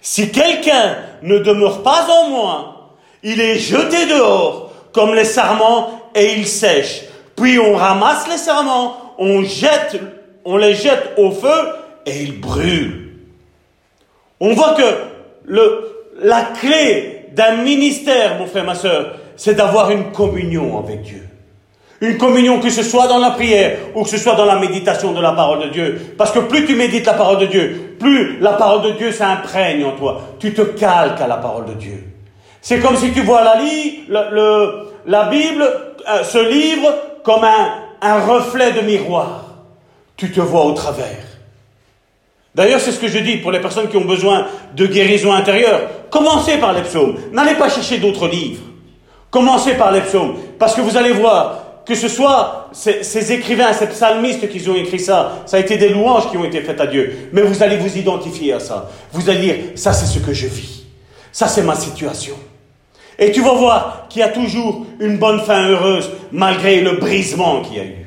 Si 0.00 0.30
quelqu'un 0.30 0.96
ne 1.20 1.36
demeure 1.36 1.82
pas 1.82 2.06
en 2.08 2.30
moi, 2.30 2.96
il 3.22 3.42
est 3.42 3.58
jeté 3.58 4.06
dehors 4.06 4.72
comme 4.92 5.14
les 5.14 5.26
sarments 5.26 6.00
et 6.14 6.32
ils 6.38 6.46
sèchent. 6.46 7.02
Puis 7.36 7.58
on 7.58 7.76
ramasse 7.76 8.26
les 8.30 8.38
sarments, 8.38 8.96
on 9.18 9.42
jette, 9.42 10.00
on 10.46 10.56
les 10.56 10.74
jette 10.74 11.12
au 11.18 11.30
feu 11.30 11.74
et 12.06 12.22
ils 12.22 12.40
brûlent. 12.40 13.18
On 14.40 14.54
voit 14.54 14.72
que 14.72 14.94
la 16.22 16.40
clé 16.40 17.26
d'un 17.32 17.56
ministère, 17.56 18.38
mon 18.38 18.46
frère, 18.46 18.64
ma 18.64 18.74
soeur, 18.74 19.19
c'est 19.40 19.54
d'avoir 19.54 19.90
une 19.90 20.12
communion 20.12 20.78
avec 20.78 21.00
Dieu. 21.00 21.26
Une 22.02 22.18
communion 22.18 22.60
que 22.60 22.68
ce 22.68 22.82
soit 22.82 23.06
dans 23.08 23.16
la 23.16 23.30
prière 23.30 23.78
ou 23.94 24.02
que 24.02 24.10
ce 24.10 24.18
soit 24.18 24.34
dans 24.34 24.44
la 24.44 24.56
méditation 24.56 25.12
de 25.14 25.20
la 25.22 25.32
parole 25.32 25.62
de 25.62 25.68
Dieu. 25.68 26.14
Parce 26.18 26.30
que 26.30 26.40
plus 26.40 26.66
tu 26.66 26.74
médites 26.74 27.06
la 27.06 27.14
parole 27.14 27.38
de 27.38 27.46
Dieu, 27.46 27.96
plus 27.98 28.38
la 28.40 28.52
parole 28.52 28.82
de 28.82 28.90
Dieu 28.98 29.12
s'imprègne 29.12 29.82
en 29.82 29.92
toi. 29.92 30.20
Tu 30.38 30.52
te 30.52 30.60
calques 30.60 31.22
à 31.22 31.26
la 31.26 31.38
parole 31.38 31.64
de 31.64 31.72
Dieu. 31.72 32.04
C'est 32.60 32.80
comme 32.80 32.96
si 32.96 33.12
tu 33.12 33.22
vois 33.22 33.42
la, 33.42 33.58
la 35.06 35.24
Bible, 35.30 35.62
euh, 35.62 36.22
ce 36.22 36.46
livre, 36.46 36.92
comme 37.24 37.42
un, 37.42 37.72
un 38.02 38.20
reflet 38.20 38.72
de 38.72 38.82
miroir. 38.82 39.44
Tu 40.18 40.30
te 40.30 40.40
vois 40.42 40.66
au 40.66 40.72
travers. 40.72 41.24
D'ailleurs, 42.54 42.80
c'est 42.80 42.92
ce 42.92 43.00
que 43.00 43.08
je 43.08 43.20
dis 43.20 43.38
pour 43.38 43.52
les 43.52 43.60
personnes 43.60 43.88
qui 43.88 43.96
ont 43.96 44.04
besoin 44.04 44.48
de 44.76 44.84
guérison 44.84 45.32
intérieure. 45.32 45.80
Commencez 46.10 46.58
par 46.58 46.74
les 46.74 46.82
psaumes. 46.82 47.16
N'allez 47.32 47.54
pas 47.54 47.70
chercher 47.70 47.96
d'autres 47.96 48.28
livres. 48.28 48.64
Commencez 49.30 49.74
par 49.74 49.92
les 49.92 50.00
psaumes. 50.00 50.34
Parce 50.58 50.74
que 50.74 50.80
vous 50.80 50.96
allez 50.96 51.12
voir 51.12 51.64
que 51.86 51.94
ce 51.94 52.08
soit 52.08 52.68
ces, 52.72 53.32
écrivains, 53.32 53.72
ces 53.72 53.86
psalmistes 53.86 54.48
qui 54.48 54.68
ont 54.68 54.76
écrit 54.76 55.00
ça, 55.00 55.42
ça 55.46 55.56
a 55.56 55.60
été 55.60 55.76
des 55.76 55.88
louanges 55.88 56.30
qui 56.30 56.36
ont 56.36 56.44
été 56.44 56.60
faites 56.60 56.80
à 56.80 56.86
Dieu. 56.86 57.30
Mais 57.32 57.42
vous 57.42 57.62
allez 57.62 57.76
vous 57.76 57.96
identifier 57.96 58.52
à 58.52 58.60
ça. 58.60 58.90
Vous 59.12 59.28
allez 59.28 59.40
dire, 59.40 59.56
ça 59.74 59.92
c'est 59.92 60.06
ce 60.06 60.18
que 60.18 60.32
je 60.32 60.46
vis. 60.46 60.84
Ça 61.32 61.48
c'est 61.48 61.62
ma 61.62 61.74
situation. 61.74 62.36
Et 63.18 63.32
tu 63.32 63.42
vas 63.42 63.54
voir 63.54 64.06
qu'il 64.08 64.20
y 64.20 64.22
a 64.22 64.28
toujours 64.28 64.86
une 64.98 65.18
bonne 65.18 65.40
fin 65.40 65.68
heureuse 65.68 66.10
malgré 66.32 66.80
le 66.80 66.92
brisement 66.92 67.62
qu'il 67.62 67.76
y 67.76 67.80
a 67.80 67.84
eu. 67.84 68.06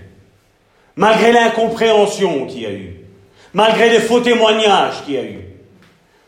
Malgré 0.95 1.31
l'incompréhension 1.31 2.45
qu'il 2.45 2.61
y 2.61 2.65
a 2.65 2.71
eu. 2.71 2.97
Malgré 3.53 3.89
les 3.89 3.99
faux 3.99 4.19
témoignages 4.19 5.03
qu'il 5.05 5.15
y 5.15 5.17
a 5.17 5.23
eu. 5.23 5.41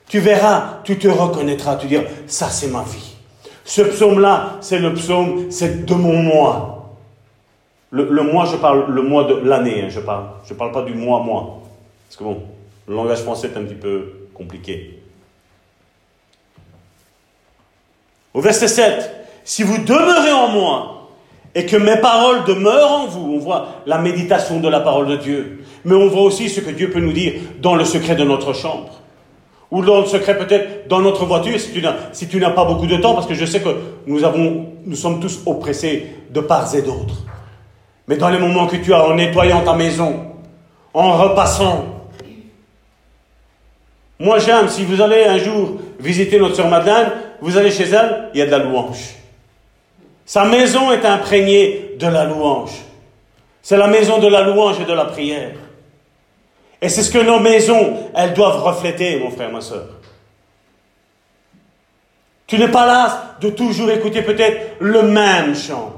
Tu 0.07 0.19
verras, 0.19 0.81
tu 0.83 0.97
te 0.97 1.07
reconnaîtras, 1.07 1.77
tu 1.77 1.87
diras, 1.87 2.03
ça 2.27 2.49
c'est 2.49 2.67
ma 2.67 2.83
vie. 2.83 3.14
Ce 3.65 3.81
psaume-là, 3.81 4.57
c'est 4.61 4.77
le 4.77 4.93
psaume, 4.93 5.49
c'est 5.49 5.85
de 5.85 5.93
mon 5.95 6.21
moi. 6.21 6.95
Le, 7.89 8.07
le 8.09 8.21
moi, 8.21 8.45
je 8.45 8.57
parle 8.57 8.91
le 8.91 9.01
mois 9.01 9.23
de 9.23 9.33
l'année, 9.35 9.81
hein, 9.81 9.89
je 9.89 9.99
parle. 9.99 10.25
Je 10.45 10.53
ne 10.53 10.57
parle 10.59 10.71
pas 10.71 10.83
du 10.83 10.93
mois, 10.93 11.19
moi. 11.21 11.61
Parce 12.07 12.17
que 12.17 12.23
bon, 12.23 12.43
le 12.87 12.95
langage 12.95 13.23
français 13.23 13.47
est 13.47 13.57
un 13.57 13.63
petit 13.63 13.73
peu 13.73 14.27
compliqué. 14.35 14.99
Au 18.35 18.41
verset 18.41 18.67
7, 18.67 19.11
si 19.43 19.63
vous 19.63 19.79
demeurez 19.79 20.31
en 20.31 20.49
moi 20.49 21.09
et 21.55 21.65
que 21.65 21.77
mes 21.77 21.97
paroles 21.97 22.43
demeurent 22.43 22.91
en 22.91 23.07
vous, 23.07 23.33
on 23.33 23.39
voit 23.39 23.81
la 23.87 23.97
méditation 23.97 24.59
de 24.59 24.67
la 24.67 24.81
parole 24.81 25.07
de 25.07 25.15
Dieu, 25.15 25.65
mais 25.85 25.95
on 25.95 26.07
voit 26.07 26.23
aussi 26.23 26.49
ce 26.49 26.59
que 26.59 26.69
Dieu 26.69 26.91
peut 26.91 26.99
nous 26.99 27.13
dire 27.13 27.33
dans 27.61 27.75
le 27.75 27.85
secret 27.85 28.15
de 28.15 28.25
notre 28.25 28.53
chambre. 28.53 28.94
Ou 29.71 29.83
dans 29.83 30.01
le 30.01 30.05
secret 30.05 30.37
peut-être 30.37 30.87
dans 30.87 30.99
notre 30.99 31.25
voiture 31.25 31.59
si 31.59 31.71
tu 31.71 31.81
n'as, 31.81 31.95
si 32.13 32.27
pas 32.27 32.65
beaucoup 32.65 32.87
de 32.87 32.97
temps, 32.97 33.15
parce 33.15 33.27
que 33.27 33.33
je 33.33 33.45
sais 33.45 33.61
que 33.61 33.69
nous, 34.05 34.23
avons, 34.23 34.67
nous 34.85 34.95
sommes 34.95 35.19
tous 35.19 35.41
oppressés 35.45 36.07
de 36.29 36.39
part 36.39 36.73
et 36.75 36.81
d'autre. 36.81 37.15
Mais 38.07 38.17
dans 38.17 38.29
les 38.29 38.37
moments 38.37 38.67
que 38.67 38.75
tu 38.77 38.93
as 38.93 39.03
en 39.03 39.15
nettoyant 39.15 39.63
ta 39.63 39.73
maison, 39.73 40.27
en 40.93 41.17
repassant, 41.17 41.85
moi 44.19 44.39
j'aime, 44.39 44.69
si 44.69 44.85
vous 44.85 45.01
allez 45.01 45.25
un 45.25 45.37
jour 45.37 45.73
visiter 45.99 46.39
notre 46.39 46.55
sœur 46.55 46.69
Madeleine, 46.69 47.11
vous 47.41 47.57
allez 47.57 47.71
chez 47.71 47.85
elle, 47.85 48.29
il 48.33 48.39
y 48.39 48.41
a 48.43 48.45
de 48.45 48.51
la 48.51 48.59
louange. 48.59 49.15
Sa 50.25 50.45
maison 50.45 50.91
est 50.91 51.05
imprégnée 51.05 51.95
de 51.99 52.07
la 52.07 52.25
louange. 52.25 52.71
C'est 53.61 53.77
la 53.77 53.87
maison 53.87 54.19
de 54.19 54.27
la 54.27 54.41
louange 54.41 54.79
et 54.79 54.85
de 54.85 54.93
la 54.93 55.05
prière. 55.05 55.51
Et 56.85 56.89
c'est 56.89 57.01
ce 57.01 57.09
que 57.09 57.17
nos 57.17 57.39
maisons, 57.39 57.97
elles 58.13 58.35
doivent 58.35 58.61
refléter, 58.61 59.17
mon 59.17 59.31
frère, 59.31 59.51
ma 59.51 59.59
soeur. 59.59 59.87
Tu 62.45 62.59
n'es 62.59 62.67
pas 62.67 62.85
là 62.85 63.37
de 63.41 63.49
toujours 63.49 63.89
écouter 63.89 64.21
peut-être 64.21 64.75
le 64.79 65.01
même 65.01 65.55
chant, 65.55 65.93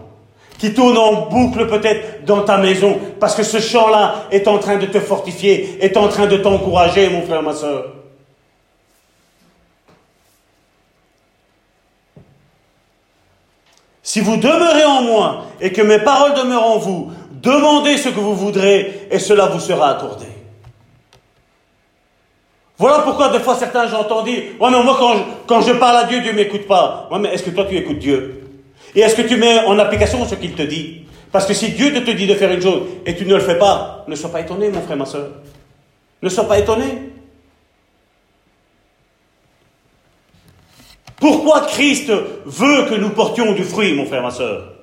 qui 0.57 0.73
tourne 0.73 0.97
en 0.97 1.25
boucle 1.25 1.67
peut-être 1.67 2.23
dans 2.23 2.43
ta 2.43 2.57
maison, 2.57 2.97
parce 3.19 3.35
que 3.35 3.43
ce 3.43 3.59
chant-là 3.59 4.27
est 4.31 4.47
en 4.47 4.59
train 4.59 4.77
de 4.77 4.85
te 4.85 5.01
fortifier, 5.01 5.77
est 5.83 5.97
en 5.97 6.07
train 6.07 6.25
de 6.25 6.37
t'encourager, 6.37 7.09
mon 7.09 7.23
frère, 7.23 7.43
ma 7.43 7.53
soeur. 7.53 7.87
Si 14.01 14.21
vous 14.21 14.37
demeurez 14.37 14.85
en 14.85 15.01
moi 15.01 15.47
et 15.59 15.73
que 15.73 15.81
mes 15.81 15.99
paroles 15.99 16.33
demeurent 16.33 16.65
en 16.65 16.77
vous, 16.77 17.11
demandez 17.29 17.97
ce 17.97 18.07
que 18.07 18.21
vous 18.21 18.35
voudrez 18.35 19.09
et 19.11 19.19
cela 19.19 19.47
vous 19.47 19.59
sera 19.59 19.89
accordé. 19.89 20.36
Voilà 22.77 22.99
pourquoi 22.99 23.29
des 23.29 23.39
fois 23.39 23.55
certains 23.55 23.87
j'entends 23.87 24.23
dire, 24.23 24.43
ouais 24.59 24.69
mais 24.71 24.83
moi 24.83 24.95
quand 24.99 25.15
je, 25.15 25.23
quand 25.47 25.61
je 25.61 25.73
parle 25.73 25.97
à 25.97 26.03
Dieu, 26.03 26.21
Dieu 26.21 26.33
m'écoute 26.33 26.67
pas. 26.67 27.07
Ouais 27.11 27.19
mais 27.19 27.33
est-ce 27.33 27.43
que 27.43 27.49
toi 27.49 27.65
tu 27.65 27.75
écoutes 27.75 27.99
Dieu? 27.99 28.43
Et 28.95 29.01
est-ce 29.01 29.15
que 29.15 29.23
tu 29.23 29.37
mets 29.37 29.59
en 29.65 29.77
application 29.79 30.25
ce 30.25 30.35
qu'il 30.35 30.53
te 30.53 30.61
dit? 30.61 31.01
Parce 31.31 31.45
que 31.45 31.53
si 31.53 31.69
Dieu 31.69 31.93
te 31.93 32.11
dit 32.11 32.27
de 32.27 32.35
faire 32.35 32.51
une 32.51 32.61
chose 32.61 32.83
et 33.05 33.15
tu 33.15 33.25
ne 33.25 33.35
le 33.35 33.41
fais 33.41 33.57
pas, 33.57 34.05
ne 34.07 34.15
sois 34.15 34.31
pas 34.31 34.41
étonné 34.41 34.69
mon 34.69 34.81
frère, 34.81 34.97
ma 34.97 35.05
soeur. 35.05 35.29
Ne 36.21 36.29
sois 36.29 36.47
pas 36.47 36.57
étonné. 36.57 36.85
Pourquoi 41.19 41.61
Christ 41.61 42.11
veut 42.45 42.85
que 42.85 42.95
nous 42.95 43.09
portions 43.09 43.53
du 43.53 43.63
fruit, 43.63 43.93
mon 43.93 44.05
frère, 44.05 44.21
ma 44.21 44.31
soeur? 44.31 44.73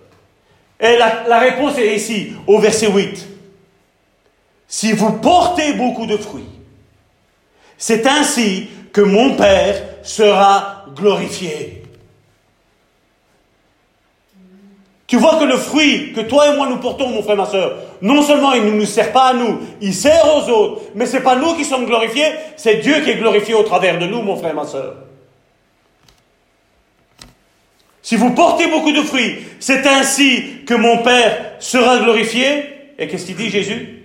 Et 0.81 0.97
la, 0.97 1.39
réponse 1.39 1.79
est 1.79 1.95
ici, 1.95 2.33
au 2.47 2.59
verset 2.59 2.91
8. 2.91 3.29
Si 4.67 4.93
vous 4.93 5.13
portez 5.13 5.73
beaucoup 5.75 6.07
de 6.07 6.17
fruits, 6.17 6.49
c'est 7.79 8.07
ainsi 8.07 8.69
que 8.93 9.01
mon 9.01 9.35
Père 9.35 9.83
sera 10.03 10.87
glorifié. 10.95 11.83
Tu 15.07 15.17
vois 15.17 15.37
que 15.37 15.45
le 15.45 15.57
fruit 15.57 16.13
que 16.13 16.23
toi 16.23 16.53
et 16.53 16.57
moi 16.57 16.67
nous 16.67 16.79
portons, 16.79 17.09
mon 17.09 17.23
frère, 17.23 17.37
ma 17.37 17.47
soeur, 17.47 17.77
non 18.01 18.23
seulement 18.23 18.53
il 18.53 18.65
ne 18.65 18.71
nous 18.71 18.87
sert 18.87 19.13
pas 19.13 19.27
à 19.27 19.35
nous, 19.35 19.61
il 19.81 19.95
sert 19.95 20.25
aux 20.35 20.49
autres, 20.49 20.83
mais 20.95 21.07
c'est 21.07 21.21
pas 21.21 21.37
nous 21.37 21.55
qui 21.55 21.65
sommes 21.65 21.87
glorifiés, 21.87 22.33
c'est 22.57 22.77
Dieu 22.77 23.01
qui 23.01 23.11
est 23.11 23.17
glorifié 23.17 23.55
au 23.55 23.63
travers 23.63 23.99
de 23.99 24.07
nous, 24.07 24.23
mon 24.23 24.37
frère, 24.37 24.55
ma 24.55 24.67
soeur. 24.67 24.95
Si 28.05 28.17
vous 28.17 28.31
portez 28.31 28.67
beaucoup 28.67 28.93
de 28.93 29.01
fruits, 29.01 29.37
c'est 29.61 29.87
ainsi 29.87 30.65
que 30.67 30.75
mon 30.75 30.99
Père 30.99 31.55
sera 31.59 31.99
glorifié. 31.99 32.65
Et 32.99 33.09
qu'est-ce 33.09 33.25
qu'il 33.25 33.37
dit 33.37 33.49
Jésus? 33.49 34.04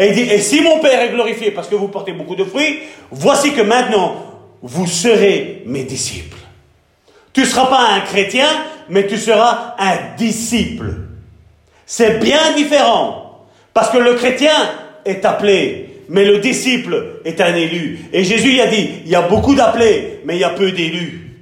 Et 0.00 0.08
il 0.08 0.14
dit, 0.14 0.22
et 0.22 0.40
si 0.40 0.62
mon 0.62 0.80
Père 0.80 0.98
est 1.02 1.10
glorifié 1.10 1.50
parce 1.50 1.68
que 1.68 1.74
vous 1.74 1.88
portez 1.88 2.12
beaucoup 2.12 2.34
de 2.34 2.44
fruits, 2.44 2.78
voici 3.10 3.52
que 3.52 3.60
maintenant, 3.60 4.16
vous 4.62 4.86
serez 4.86 5.62
mes 5.66 5.84
disciples. 5.84 6.38
Tu 7.34 7.42
ne 7.42 7.44
seras 7.44 7.66
pas 7.66 7.86
un 7.92 8.00
chrétien, 8.00 8.48
mais 8.88 9.06
tu 9.06 9.18
seras 9.18 9.74
un 9.78 10.16
disciple. 10.16 10.94
C'est 11.84 12.18
bien 12.18 12.52
différent. 12.56 13.44
Parce 13.74 13.90
que 13.90 13.98
le 13.98 14.14
chrétien 14.14 14.54
est 15.04 15.22
appelé, 15.26 16.04
mais 16.08 16.24
le 16.24 16.38
disciple 16.38 17.20
est 17.26 17.38
un 17.42 17.54
élu. 17.54 17.98
Et 18.14 18.24
Jésus 18.24 18.54
y 18.54 18.60
a 18.62 18.68
dit, 18.68 18.88
il 19.04 19.10
y 19.10 19.14
a 19.14 19.22
beaucoup 19.22 19.54
d'appelés, 19.54 20.20
mais 20.24 20.36
il 20.36 20.40
y 20.40 20.44
a 20.44 20.50
peu 20.50 20.72
d'élus. 20.72 21.36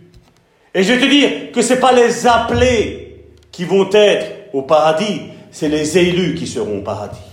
Et 0.75 0.83
je 0.83 0.95
vais 0.95 1.01
te 1.01 1.09
dire 1.09 1.53
que 1.53 1.63
ce 1.63 1.75
n'est 1.75 1.81
pas 1.81 1.93
les 1.93 2.27
appelés 2.27 3.23
qui 3.53 3.65
vont 3.65 3.89
être 3.93 4.51
au 4.53 4.63
paradis, 4.63 5.21
c'est 5.53 5.69
les 5.69 5.97
élus 5.97 6.35
qui 6.35 6.49
seront 6.49 6.79
au 6.79 6.83
paradis. 6.83 7.28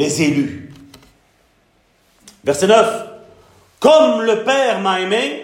Les 0.00 0.22
élus. 0.22 0.72
Verset 2.42 2.68
9. 2.68 3.06
Comme 3.78 4.22
le 4.22 4.44
Père 4.44 4.80
m'a 4.80 4.98
aimé, 4.98 5.42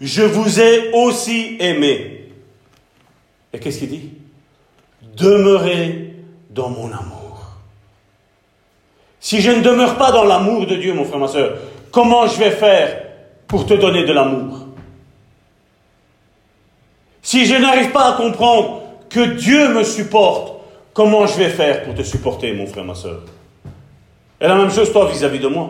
je 0.00 0.22
vous 0.22 0.58
ai 0.58 0.90
aussi 0.92 1.56
aimé. 1.60 2.32
Et 3.52 3.60
qu'est-ce 3.60 3.78
qu'il 3.78 3.90
dit? 3.90 4.10
Demeurez 5.16 6.16
dans 6.50 6.68
mon 6.70 6.86
amour. 6.86 7.46
Si 9.20 9.40
je 9.40 9.52
ne 9.52 9.62
demeure 9.62 9.96
pas 9.96 10.10
dans 10.10 10.24
l'amour 10.24 10.66
de 10.66 10.74
Dieu, 10.74 10.92
mon 10.92 11.04
frère, 11.04 11.20
ma 11.20 11.28
soeur, 11.28 11.58
comment 11.92 12.26
je 12.26 12.40
vais 12.40 12.50
faire 12.50 13.04
pour 13.46 13.66
te 13.66 13.74
donner 13.74 14.02
de 14.02 14.12
l'amour? 14.12 14.66
Si 17.22 17.46
je 17.46 17.54
n'arrive 17.54 17.92
pas 17.92 18.14
à 18.14 18.16
comprendre 18.16 18.82
que 19.08 19.20
Dieu 19.20 19.72
me 19.72 19.84
supporte, 19.84 20.60
comment 20.92 21.28
je 21.28 21.38
vais 21.38 21.50
faire 21.50 21.84
pour 21.84 21.94
te 21.94 22.02
supporter, 22.02 22.52
mon 22.52 22.66
frère, 22.66 22.84
ma 22.84 22.96
soeur? 22.96 23.22
Et 24.40 24.46
la 24.46 24.54
même 24.54 24.70
chose, 24.70 24.92
toi, 24.92 25.08
vis-à-vis 25.10 25.38
de 25.38 25.48
moi. 25.48 25.68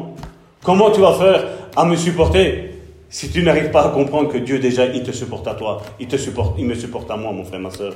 Comment 0.63 0.91
tu 0.91 1.01
vas 1.01 1.15
faire 1.15 1.45
à 1.77 1.85
me 1.85 1.97
supporter 1.97 2.71
si 3.09 3.31
tu 3.31 3.43
n'arrives 3.43 3.71
pas 3.71 3.87
à 3.87 3.89
comprendre 3.89 4.31
que 4.31 4.39
Dieu, 4.39 4.61
déjà, 4.61 4.87
il 4.87 5.03
te 5.03 5.11
supporte 5.11 5.49
à 5.49 5.55
toi, 5.55 5.83
il, 5.99 6.07
te 6.07 6.17
supporte, 6.17 6.55
il 6.59 6.67
me 6.67 6.77
supporte 6.77 7.11
à 7.11 7.17
moi, 7.17 7.33
mon 7.33 7.45
frère, 7.45 7.59
ma 7.59 7.71
soeur 7.71 7.95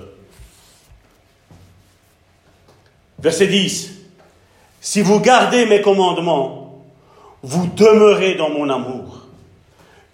Verset 3.20 3.46
10. 3.46 3.92
Si 4.80 5.00
vous 5.00 5.20
gardez 5.20 5.66
mes 5.66 5.80
commandements, 5.80 6.82
vous 7.42 7.68
demeurez 7.68 8.34
dans 8.34 8.50
mon 8.50 8.68
amour. 8.68 9.28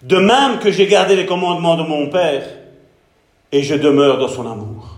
De 0.03 0.17
même 0.17 0.59
que 0.59 0.71
j'ai 0.71 0.87
gardé 0.87 1.15
les 1.15 1.25
commandements 1.25 1.75
de 1.75 1.83
mon 1.83 2.09
Père, 2.09 2.43
et 3.51 3.63
je 3.63 3.75
demeure 3.75 4.17
dans 4.17 4.27
son 4.27 4.49
amour. 4.49 4.97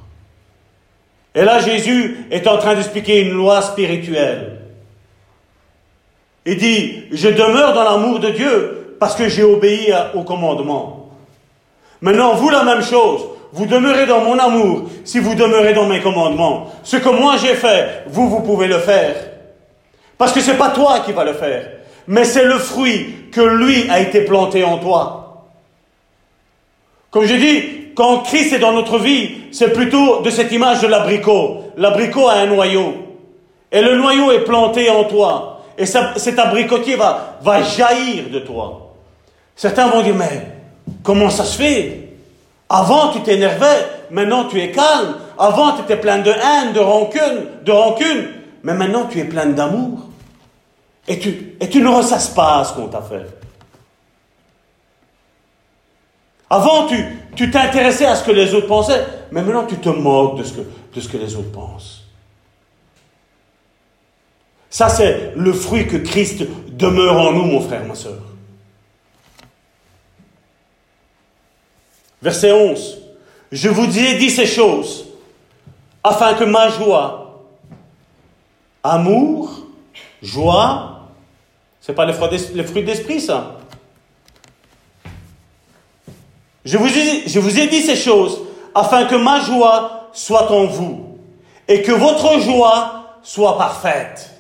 Et 1.34 1.44
là, 1.44 1.60
Jésus 1.60 2.28
est 2.30 2.48
en 2.48 2.58
train 2.58 2.76
d'expliquer 2.76 3.22
une 3.22 3.32
loi 3.32 3.62
spirituelle. 3.62 4.53
Il 6.46 6.58
dit, 6.58 7.04
je 7.12 7.30
demeure 7.30 7.74
dans 7.74 7.84
l'amour 7.84 8.20
de 8.20 8.30
Dieu 8.30 8.96
parce 9.00 9.16
que 9.16 9.30
j'ai 9.30 9.44
obéi 9.44 9.94
au 10.14 10.24
commandement. 10.24 11.10
Maintenant, 12.02 12.36
vous, 12.36 12.50
la 12.50 12.64
même 12.64 12.84
chose. 12.84 13.22
Vous 13.54 13.68
demeurez 13.68 14.08
dans 14.08 14.22
mon 14.22 14.38
amour 14.40 14.90
si 15.06 15.20
vous 15.20 15.36
demeurez 15.36 15.74
dans 15.74 15.86
mes 15.86 16.02
commandements. 16.02 16.72
Ce 16.84 16.98
que 16.98 17.10
moi 17.10 17.36
j'ai 17.38 17.54
fait, 17.54 18.04
vous, 18.08 18.28
vous 18.28 18.40
pouvez 18.40 18.68
le 18.68 18.80
faire. 18.80 19.16
Parce 20.18 20.32
que 20.32 20.42
c'est 20.42 20.58
pas 20.58 20.72
toi 20.72 21.02
qui 21.06 21.12
vas 21.12 21.24
le 21.24 21.34
faire, 21.34 21.70
mais 22.08 22.26
c'est 22.26 22.46
le 22.46 22.58
fruit 22.58 23.30
que 23.32 23.42
lui 23.42 23.88
a 23.92 24.00
été 24.00 24.22
planté 24.22 24.64
en 24.64 24.80
toi. 24.80 25.50
Comme 27.12 27.26
je 27.26 27.36
dis, 27.36 27.64
quand 27.96 28.24
Christ 28.24 28.54
est 28.54 28.60
dans 28.60 28.72
notre 28.72 28.98
vie, 28.98 29.30
c'est 29.52 29.72
plutôt 29.72 30.22
de 30.22 30.32
cette 30.32 30.52
image 30.52 30.82
de 30.82 30.88
l'abricot. 30.88 31.66
L'abricot 31.78 32.28
a 32.28 32.38
un 32.38 32.48
noyau. 32.48 32.96
Et 33.72 33.82
le 33.82 33.98
noyau 33.98 34.32
est 34.32 34.46
planté 34.46 34.90
en 34.90 35.04
toi. 35.04 35.53
Et 35.78 35.86
cet 35.86 36.40
abricotier 36.40 36.96
va, 36.96 37.62
jaillir 37.64 38.30
de 38.30 38.40
toi. 38.40 38.94
Certains 39.56 39.88
vont 39.88 40.02
dire, 40.02 40.16
mais 40.16 40.48
comment 41.04 41.30
ça 41.30 41.44
se 41.44 41.58
fait? 41.58 42.10
Avant, 42.70 43.12
tu 43.12 43.22
t'énervais, 43.22 43.88
maintenant 44.12 44.46
tu 44.46 44.60
es 44.60 44.72
calme. 44.72 45.16
Avant, 45.38 45.74
tu 45.74 45.82
étais 45.82 45.98
plein 45.98 46.20
de 46.20 46.30
haine, 46.30 46.74
de 46.74 46.80
rancune, 46.80 47.46
de 47.64 47.72
rancune. 47.72 48.28
Mais 48.64 48.74
maintenant, 48.74 49.06
tu 49.06 49.20
es 49.20 49.26
plein 49.26 49.48
d'amour. 49.48 50.08
Et 51.08 51.20
tu, 51.20 51.82
ne 51.82 51.88
ressasses 51.88 52.30
pas 52.30 52.64
ce 52.64 52.74
qu'on 52.74 52.88
t'a 52.88 53.02
fait. 53.02 53.26
Avant, 56.50 56.88
tu 57.36 57.52
t'intéressais 57.52 58.06
à 58.06 58.16
ce 58.16 58.24
que 58.24 58.32
les 58.32 58.54
autres 58.54 58.68
pensaient, 58.68 59.04
mais 59.32 59.42
maintenant 59.42 59.66
tu 59.66 59.76
te 59.78 59.90
moques 59.90 60.38
de 60.38 60.44
ce 60.44 61.08
que 61.08 61.18
les 61.18 61.36
autres 61.36 61.52
pensent. 61.52 62.03
Ça, 64.74 64.90
c'est 64.90 65.34
le 65.36 65.54
fruit 65.54 65.88
que 65.88 65.98
Christ 65.98 66.46
demeure 66.72 67.16
en 67.20 67.32
nous, 67.32 67.44
mon 67.44 67.62
frère, 67.62 67.86
ma 67.86 67.94
soeur. 67.94 68.18
Verset 72.20 72.52
11. 72.52 72.98
Je 73.52 73.70
vous 73.70 74.00
ai 74.00 74.18
dit 74.18 74.32
ces 74.32 74.48
choses 74.48 75.06
afin 76.04 76.34
que 76.34 76.44
ma 76.44 76.70
joie, 76.70 77.44
amour, 78.82 79.60
joie, 80.24 81.02
c'est 81.80 81.94
pas 81.94 82.08
les 82.08 82.64
fruits 82.64 82.84
d'esprit, 82.84 83.22
ça. 83.22 83.60
Je 86.66 86.80
vous, 86.80 86.88
ai, 86.88 87.30
je 87.30 87.40
vous 87.40 87.60
ai 87.60 87.68
dit 87.68 87.84
ces 87.84 87.96
choses 87.96 88.42
afin 88.74 89.06
que 89.06 89.16
ma 89.16 89.40
joie 89.40 90.10
soit 90.14 90.52
en 90.52 90.66
vous 90.66 91.20
et 91.68 91.84
que 91.84 91.92
votre 91.92 92.40
joie 92.40 93.20
soit 93.22 93.56
parfaite. 93.56 94.33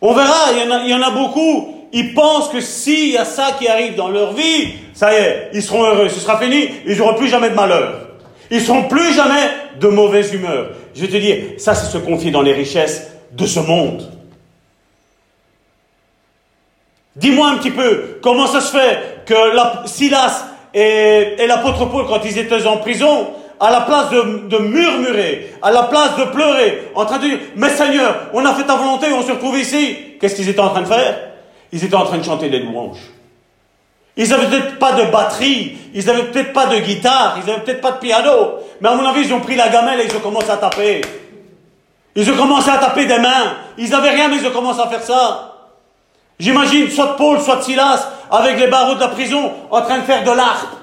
On 0.00 0.14
verra, 0.14 0.52
il 0.52 0.88
y 0.88 0.94
en 0.94 1.02
a, 1.02 1.10
beaucoup 1.10 1.74
ils 1.92 2.12
pensent 2.12 2.50
que 2.50 2.60
s'il 2.60 3.12
y 3.12 3.16
a 3.16 3.24
ça 3.24 3.52
qui 3.58 3.66
arrive 3.66 3.94
dans 3.94 4.10
leur 4.10 4.34
vie, 4.34 4.74
ça 4.92 5.12
y 5.12 5.16
est, 5.16 5.50
ils 5.54 5.62
seront 5.62 5.84
heureux, 5.84 6.08
ce 6.10 6.20
sera 6.20 6.38
fini, 6.38 6.68
ils 6.86 6.98
n'auront 6.98 7.14
plus 7.14 7.28
jamais 7.28 7.48
de 7.48 7.54
malheur. 7.54 8.08
Ils 8.50 8.60
seront 8.60 8.84
plus 8.84 9.14
jamais 9.14 9.48
de 9.80 9.88
mauvaise 9.88 10.32
humeur. 10.34 10.70
Je 10.94 11.00
vais 11.00 11.08
te 11.08 11.16
dire, 11.16 11.36
ça 11.58 11.74
c'est 11.74 11.90
se 11.90 11.98
confier 11.98 12.30
dans 12.30 12.42
les 12.42 12.52
richesses 12.52 13.10
de 13.32 13.46
ce 13.46 13.60
monde. 13.60 14.10
Dis-moi 17.16 17.48
un 17.48 17.56
petit 17.56 17.70
peu, 17.70 18.18
comment 18.22 18.46
ça 18.46 18.60
se 18.60 18.76
fait 18.76 19.24
que 19.26 19.54
la, 19.54 19.82
Silas 19.86 20.44
et 20.74 21.46
l'apôtre 21.46 21.86
Paul, 21.86 22.06
quand 22.06 22.20
ils 22.24 22.38
étaient 22.38 22.66
en 22.66 22.76
prison, 22.76 23.28
à 23.60 23.70
la 23.70 23.80
place 23.82 24.10
de, 24.10 24.58
murmurer, 24.58 25.54
à 25.62 25.70
la 25.70 25.84
place 25.84 26.16
de 26.16 26.24
pleurer, 26.24 26.90
en 26.94 27.04
train 27.04 27.18
de 27.18 27.26
dire, 27.26 27.38
mais 27.56 27.70
Seigneur, 27.70 28.28
on 28.32 28.44
a 28.44 28.54
fait 28.54 28.64
ta 28.64 28.76
volonté, 28.76 29.06
on 29.12 29.22
se 29.22 29.32
retrouve 29.32 29.58
ici. 29.58 29.96
Qu'est-ce 30.20 30.36
qu'ils 30.36 30.48
étaient 30.48 30.60
en 30.60 30.70
train 30.70 30.82
de 30.82 30.86
faire? 30.86 31.18
Ils 31.72 31.84
étaient 31.84 31.96
en 31.96 32.04
train 32.04 32.18
de 32.18 32.24
chanter 32.24 32.48
des 32.48 32.60
louanges. 32.60 32.98
Ils 34.16 34.28
n'avaient 34.28 34.46
peut-être 34.46 34.78
pas 34.78 34.92
de 34.92 35.04
batterie, 35.10 35.78
ils 35.94 36.04
n'avaient 36.04 36.24
peut-être 36.24 36.52
pas 36.52 36.66
de 36.66 36.78
guitare, 36.78 37.38
ils 37.40 37.46
n'avaient 37.46 37.62
peut-être 37.62 37.80
pas 37.80 37.92
de 37.92 37.98
piano, 37.98 38.54
mais 38.80 38.88
à 38.88 38.94
mon 38.94 39.06
avis, 39.06 39.22
ils 39.22 39.32
ont 39.32 39.40
pris 39.40 39.54
la 39.54 39.68
gamelle 39.68 40.00
et 40.00 40.06
ils 40.06 40.16
ont 40.16 40.20
commencé 40.20 40.50
à 40.50 40.56
taper. 40.56 41.02
Ils 42.16 42.28
ont 42.30 42.36
commencé 42.36 42.68
à 42.68 42.78
taper 42.78 43.06
des 43.06 43.18
mains. 43.18 43.54
Ils 43.76 43.90
n'avaient 43.90 44.10
rien, 44.10 44.28
mais 44.28 44.38
ils 44.38 44.46
ont 44.46 44.50
commencé 44.50 44.80
à 44.80 44.88
faire 44.88 45.02
ça. 45.02 45.54
J'imagine 46.38 46.90
soit 46.90 47.16
Paul, 47.16 47.40
soit 47.40 47.62
Silas, 47.62 48.08
avec 48.30 48.58
les 48.58 48.66
barreaux 48.66 48.94
de 48.94 49.00
la 49.00 49.08
prison, 49.08 49.52
en 49.70 49.82
train 49.82 49.98
de 49.98 50.02
faire 50.02 50.24
de 50.24 50.30
l'harpe. 50.30 50.77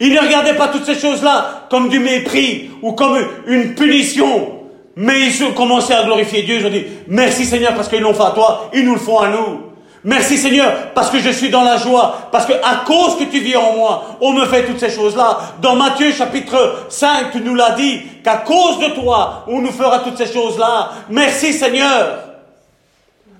Ils 0.00 0.14
ne 0.14 0.20
regardaient 0.20 0.56
pas 0.56 0.68
toutes 0.68 0.86
ces 0.86 0.98
choses-là 0.98 1.66
comme 1.70 1.90
du 1.90 2.00
mépris 2.00 2.70
ou 2.82 2.92
comme 2.92 3.18
une 3.46 3.74
punition. 3.74 4.60
Mais 4.96 5.26
ils 5.26 5.44
ont 5.44 5.52
commencé 5.52 5.92
à 5.92 6.02
glorifier 6.04 6.42
Dieu. 6.42 6.56
Ils 6.60 6.66
ont 6.66 6.70
dit, 6.70 6.84
merci 7.06 7.44
Seigneur 7.44 7.74
parce 7.74 7.88
qu'ils 7.88 8.00
l'ont 8.00 8.14
fait 8.14 8.22
à 8.22 8.30
toi, 8.30 8.70
ils 8.74 8.84
nous 8.84 8.94
le 8.94 9.00
font 9.00 9.18
à 9.18 9.28
nous. 9.28 9.70
Merci 10.02 10.38
Seigneur, 10.38 10.92
parce 10.94 11.10
que 11.10 11.18
je 11.18 11.28
suis 11.28 11.50
dans 11.50 11.62
la 11.62 11.76
joie, 11.76 12.28
parce 12.32 12.46
que 12.46 12.54
à 12.54 12.84
cause 12.86 13.18
que 13.18 13.24
tu 13.24 13.40
vis 13.40 13.56
en 13.56 13.74
moi, 13.74 14.16
on 14.22 14.32
me 14.32 14.46
fait 14.46 14.64
toutes 14.64 14.80
ces 14.80 14.88
choses-là. 14.88 15.38
Dans 15.60 15.76
Matthieu 15.76 16.10
chapitre 16.10 16.86
5, 16.88 17.32
tu 17.32 17.40
nous 17.42 17.54
l'as 17.54 17.72
dit, 17.72 18.00
qu'à 18.24 18.36
cause 18.36 18.78
de 18.78 18.94
toi, 18.94 19.44
on 19.46 19.60
nous 19.60 19.72
fera 19.72 19.98
toutes 19.98 20.16
ces 20.16 20.32
choses-là. 20.32 20.92
Merci 21.10 21.52
Seigneur. 21.52 22.29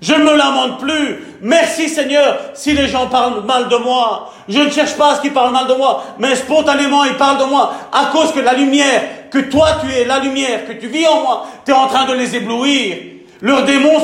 Je 0.00 0.14
ne 0.14 0.24
me 0.24 0.36
lamente 0.36 0.80
plus. 0.80 1.24
Merci 1.42 1.88
Seigneur 1.88 2.38
si 2.54 2.72
les 2.72 2.88
gens 2.88 3.08
parlent 3.08 3.44
mal 3.44 3.68
de 3.68 3.76
moi. 3.76 4.32
Je 4.48 4.58
ne 4.58 4.70
cherche 4.70 4.96
pas 4.96 5.12
à 5.12 5.14
ce 5.16 5.20
qu'ils 5.20 5.32
parlent 5.32 5.52
mal 5.52 5.66
de 5.66 5.74
moi, 5.74 6.02
mais 6.18 6.34
spontanément 6.34 7.04
ils 7.04 7.16
parlent 7.16 7.38
de 7.38 7.44
moi 7.44 7.72
à 7.92 8.06
cause 8.06 8.32
que 8.32 8.40
la 8.40 8.54
lumière, 8.54 9.30
que 9.30 9.38
toi 9.38 9.68
tu 9.82 9.92
es 9.92 10.04
la 10.04 10.18
lumière, 10.18 10.66
que 10.66 10.72
tu 10.72 10.88
vis 10.88 11.06
en 11.06 11.20
moi, 11.22 11.46
tu 11.64 11.72
es 11.72 11.74
en 11.74 11.86
train 11.86 12.06
de 12.06 12.14
les 12.14 12.34
éblouir. 12.34 12.96
Leurs 13.42 13.64
démons 13.64 14.00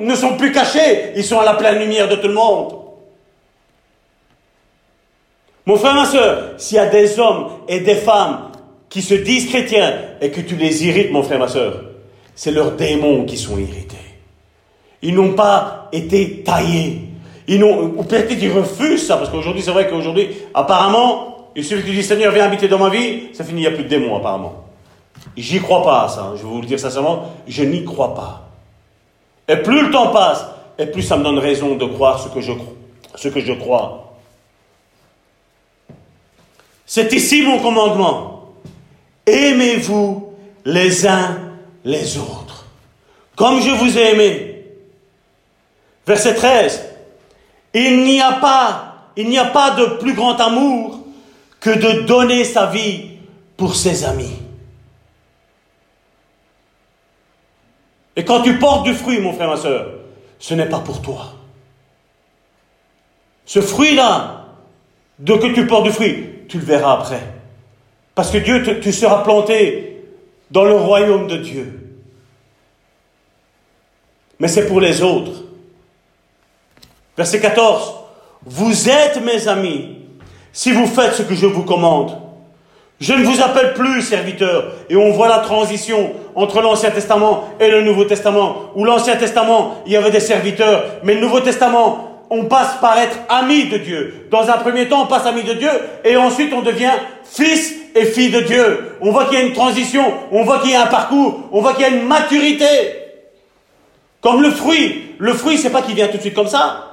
ne 0.00 0.14
sont 0.14 0.36
plus 0.36 0.52
cachés, 0.52 1.12
ils 1.16 1.24
sont 1.24 1.38
à 1.38 1.44
la 1.44 1.54
pleine 1.54 1.78
lumière 1.78 2.08
de 2.08 2.16
tout 2.16 2.28
le 2.28 2.34
monde. 2.34 2.74
Mon 5.64 5.76
frère, 5.76 5.94
ma 5.94 6.06
soeur, 6.06 6.54
s'il 6.58 6.76
y 6.76 6.80
a 6.80 6.86
des 6.86 7.20
hommes 7.20 7.48
et 7.68 7.80
des 7.80 7.94
femmes 7.94 8.50
qui 8.88 9.00
se 9.00 9.14
disent 9.14 9.48
chrétiens 9.48 9.94
et 10.20 10.30
que 10.30 10.40
tu 10.40 10.56
les 10.56 10.86
irrites, 10.86 11.12
mon 11.12 11.22
frère, 11.22 11.38
ma 11.38 11.46
soeur, 11.46 11.82
c'est 12.34 12.50
leurs 12.50 12.72
démons 12.72 13.24
qui 13.24 13.36
sont 13.36 13.58
irrités. 13.58 14.01
Ils 15.02 15.14
n'ont 15.14 15.34
pas 15.34 15.88
été 15.92 16.42
taillés. 16.42 17.08
Ils 17.48 17.62
ou 17.64 18.02
peut-être 18.04 18.28
qu'ils 18.38 18.52
refusent 18.52 19.06
ça, 19.06 19.16
parce 19.16 19.28
qu'aujourd'hui, 19.28 19.62
c'est 19.62 19.72
vrai 19.72 19.88
qu'aujourd'hui, 19.88 20.28
apparemment, 20.54 21.48
il 21.56 21.64
suffit 21.64 21.82
que 21.82 21.90
tu 21.90 22.02
Seigneur, 22.02 22.32
viens 22.32 22.44
habiter 22.44 22.68
dans 22.68 22.78
ma 22.78 22.88
vie, 22.88 23.34
ça 23.34 23.44
finit, 23.44 23.62
il 23.62 23.68
n'y 23.68 23.68
a 23.68 23.72
plus 23.72 23.84
de 23.84 23.88
démons, 23.88 24.16
apparemment. 24.16 24.64
J'y 25.36 25.60
crois 25.60 25.82
pas, 25.82 26.08
ça. 26.08 26.32
Je 26.36 26.42
vais 26.42 26.48
vous 26.48 26.60
le 26.60 26.66
dire 26.66 26.78
sincèrement, 26.78 27.32
je 27.46 27.64
n'y 27.64 27.84
crois 27.84 28.14
pas. 28.14 28.48
Et 29.48 29.56
plus 29.56 29.86
le 29.86 29.90
temps 29.90 30.08
passe, 30.08 30.46
et 30.78 30.86
plus 30.86 31.02
ça 31.02 31.16
me 31.16 31.24
donne 31.24 31.38
raison 31.38 31.74
de 31.74 31.84
croire 31.84 32.20
ce 32.20 32.28
que 32.28 32.40
je, 32.40 32.52
ce 33.16 33.28
que 33.28 33.40
je 33.40 33.52
crois. 33.52 34.14
C'est 36.86 37.12
ici 37.12 37.42
mon 37.42 37.58
commandement. 37.58 38.54
Aimez-vous 39.26 40.32
les 40.64 41.06
uns 41.06 41.38
les 41.84 42.18
autres, 42.18 42.66
comme 43.36 43.60
je 43.60 43.70
vous 43.70 43.98
ai 43.98 44.12
aimé. 44.12 44.51
Verset 46.06 46.34
13. 46.34 46.88
Il 47.74 48.04
n'y 48.04 48.20
a 48.20 48.32
pas, 48.32 49.10
il 49.16 49.28
n'y 49.28 49.38
a 49.38 49.46
pas 49.46 49.70
de 49.70 49.86
plus 49.96 50.14
grand 50.14 50.38
amour 50.40 51.00
que 51.60 51.70
de 51.70 52.02
donner 52.02 52.44
sa 52.44 52.66
vie 52.66 53.12
pour 53.56 53.76
ses 53.76 54.04
amis. 54.04 54.36
Et 58.16 58.24
quand 58.24 58.42
tu 58.42 58.58
portes 58.58 58.84
du 58.84 58.94
fruit, 58.94 59.20
mon 59.20 59.32
frère, 59.32 59.48
ma 59.48 59.56
soeur, 59.56 59.86
ce 60.38 60.54
n'est 60.54 60.68
pas 60.68 60.80
pour 60.80 61.00
toi. 61.00 61.32
Ce 63.46 63.60
fruit-là, 63.60 64.46
de 65.18 65.34
que 65.34 65.54
tu 65.54 65.66
portes 65.66 65.84
du 65.84 65.92
fruit, 65.92 66.28
tu 66.48 66.58
le 66.58 66.64
verras 66.64 66.94
après. 66.94 67.22
Parce 68.14 68.30
que 68.30 68.38
Dieu, 68.38 68.80
tu 68.80 68.92
seras 68.92 69.22
planté 69.22 70.04
dans 70.50 70.64
le 70.64 70.74
royaume 70.74 71.26
de 71.26 71.36
Dieu. 71.36 71.96
Mais 74.38 74.48
c'est 74.48 74.66
pour 74.66 74.80
les 74.80 75.02
autres. 75.02 75.41
Verset 77.16 77.40
14. 77.40 77.94
Vous 78.44 78.88
êtes 78.88 79.22
mes 79.22 79.46
amis 79.48 79.98
si 80.52 80.72
vous 80.72 80.86
faites 80.86 81.14
ce 81.14 81.22
que 81.22 81.34
je 81.34 81.46
vous 81.46 81.62
commande. 81.62 82.18
Je 83.00 83.12
ne 83.14 83.24
vous 83.24 83.42
appelle 83.42 83.74
plus 83.74 84.00
serviteur. 84.00 84.72
Et 84.88 84.96
on 84.96 85.12
voit 85.12 85.28
la 85.28 85.38
transition 85.38 86.12
entre 86.34 86.62
l'Ancien 86.62 86.90
Testament 86.90 87.48
et 87.58 87.68
le 87.68 87.82
Nouveau 87.82 88.04
Testament. 88.04 88.70
Où 88.76 88.84
l'Ancien 88.84 89.16
Testament, 89.16 89.82
il 89.86 89.92
y 89.92 89.96
avait 89.96 90.10
des 90.10 90.20
serviteurs. 90.20 90.84
Mais 91.02 91.14
le 91.14 91.20
Nouveau 91.20 91.40
Testament, 91.40 92.26
on 92.30 92.44
passe 92.44 92.76
par 92.80 92.96
être 92.98 93.18
ami 93.28 93.66
de 93.66 93.78
Dieu. 93.78 94.28
Dans 94.30 94.48
un 94.48 94.56
premier 94.58 94.88
temps, 94.88 95.02
on 95.02 95.06
passe 95.06 95.26
ami 95.26 95.42
de 95.42 95.54
Dieu. 95.54 95.70
Et 96.04 96.16
ensuite, 96.16 96.52
on 96.54 96.62
devient 96.62 96.92
fils 97.24 97.74
et 97.94 98.04
fille 98.04 98.30
de 98.30 98.40
Dieu. 98.40 98.96
On 99.00 99.10
voit 99.10 99.24
qu'il 99.24 99.38
y 99.38 99.42
a 99.42 99.44
une 99.44 99.52
transition. 99.52 100.04
On 100.30 100.44
voit 100.44 100.60
qu'il 100.60 100.70
y 100.70 100.74
a 100.74 100.84
un 100.84 100.86
parcours. 100.86 101.40
On 101.50 101.60
voit 101.60 101.74
qu'il 101.74 101.82
y 101.82 101.86
a 101.86 101.88
une 101.88 102.06
maturité. 102.06 102.64
Comme 104.20 104.42
le 104.42 104.50
fruit. 104.50 105.16
Le 105.18 105.34
fruit, 105.34 105.58
c'est 105.58 105.70
pas 105.70 105.82
qu'il 105.82 105.96
vient 105.96 106.06
tout 106.06 106.16
de 106.16 106.22
suite 106.22 106.34
comme 106.34 106.46
ça. 106.46 106.91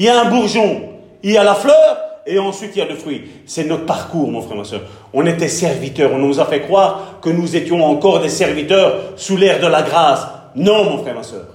Il 0.00 0.04
y 0.04 0.08
a 0.08 0.22
un 0.22 0.30
bourgeon. 0.30 0.88
Il 1.22 1.32
y 1.32 1.36
a 1.36 1.44
la 1.44 1.54
fleur 1.54 1.98
et 2.26 2.38
ensuite 2.38 2.70
il 2.74 2.78
y 2.78 2.82
a 2.82 2.86
le 2.86 2.94
fruit. 2.94 3.22
C'est 3.44 3.64
notre 3.64 3.84
parcours, 3.84 4.30
mon 4.30 4.40
frère, 4.40 4.56
ma 4.56 4.64
soeur. 4.64 4.80
On 5.12 5.26
était 5.26 5.46
serviteurs, 5.46 6.12
on 6.14 6.18
nous 6.18 6.40
a 6.40 6.46
fait 6.46 6.62
croire 6.62 7.18
que 7.20 7.28
nous 7.28 7.54
étions 7.54 7.84
encore 7.84 8.20
des 8.20 8.30
serviteurs 8.30 9.12
sous 9.16 9.36
l'ère 9.36 9.60
de 9.60 9.66
la 9.66 9.82
grâce. 9.82 10.26
Non, 10.56 10.84
mon 10.84 11.02
frère, 11.02 11.16
ma 11.16 11.22
soeur. 11.22 11.48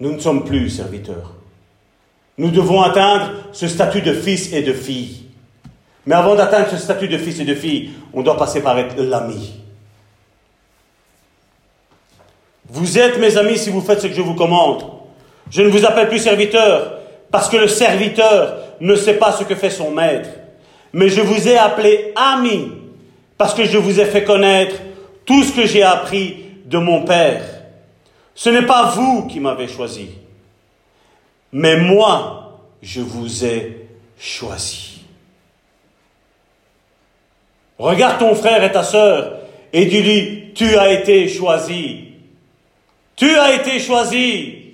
Nous 0.00 0.14
ne 0.14 0.18
sommes 0.18 0.44
plus 0.44 0.68
serviteurs. 0.68 1.34
Nous 2.38 2.50
devons 2.50 2.82
atteindre 2.82 3.30
ce 3.52 3.68
statut 3.68 4.02
de 4.02 4.12
fils 4.12 4.52
et 4.52 4.62
de 4.62 4.72
fille. 4.72 5.26
Mais 6.06 6.16
avant 6.16 6.34
d'atteindre 6.34 6.70
ce 6.70 6.76
statut 6.76 7.06
de 7.06 7.18
fils 7.18 7.38
et 7.38 7.44
de 7.44 7.54
fille, 7.54 7.90
on 8.14 8.22
doit 8.22 8.36
passer 8.36 8.62
par 8.62 8.76
être 8.80 8.96
l'ami. 8.98 9.60
Vous 12.68 12.98
êtes 12.98 13.20
mes 13.20 13.36
amis 13.36 13.58
si 13.58 13.70
vous 13.70 13.80
faites 13.80 14.00
ce 14.00 14.08
que 14.08 14.14
je 14.14 14.22
vous 14.22 14.34
commande. 14.34 14.82
Je 15.50 15.62
ne 15.62 15.68
vous 15.68 15.84
appelle 15.84 16.08
plus 16.08 16.18
serviteur, 16.18 16.95
parce 17.30 17.48
que 17.48 17.56
le 17.56 17.68
serviteur 17.68 18.58
ne 18.80 18.94
sait 18.96 19.14
pas 19.14 19.32
ce 19.32 19.44
que 19.44 19.54
fait 19.54 19.70
son 19.70 19.90
maître. 19.90 20.28
Mais 20.92 21.08
je 21.08 21.20
vous 21.20 21.48
ai 21.48 21.56
appelé 21.56 22.12
ami 22.16 22.72
parce 23.36 23.54
que 23.54 23.64
je 23.64 23.78
vous 23.78 24.00
ai 24.00 24.06
fait 24.06 24.24
connaître 24.24 24.76
tout 25.24 25.42
ce 25.42 25.52
que 25.52 25.66
j'ai 25.66 25.82
appris 25.82 26.44
de 26.64 26.78
mon 26.78 27.02
Père. 27.02 27.42
Ce 28.34 28.50
n'est 28.50 28.66
pas 28.66 28.90
vous 28.90 29.26
qui 29.26 29.40
m'avez 29.40 29.68
choisi, 29.68 30.10
mais 31.52 31.76
moi, 31.78 32.60
je 32.82 33.00
vous 33.00 33.44
ai 33.44 33.88
choisi. 34.18 35.00
Regarde 37.78 38.18
ton 38.18 38.34
frère 38.34 38.62
et 38.62 38.72
ta 38.72 38.82
sœur 38.82 39.38
et 39.72 39.86
dis-lui, 39.86 40.52
tu 40.54 40.76
as 40.76 40.92
été 40.92 41.28
choisi. 41.28 42.04
Tu 43.16 43.28
as 43.36 43.54
été 43.54 43.78
choisi. 43.78 44.65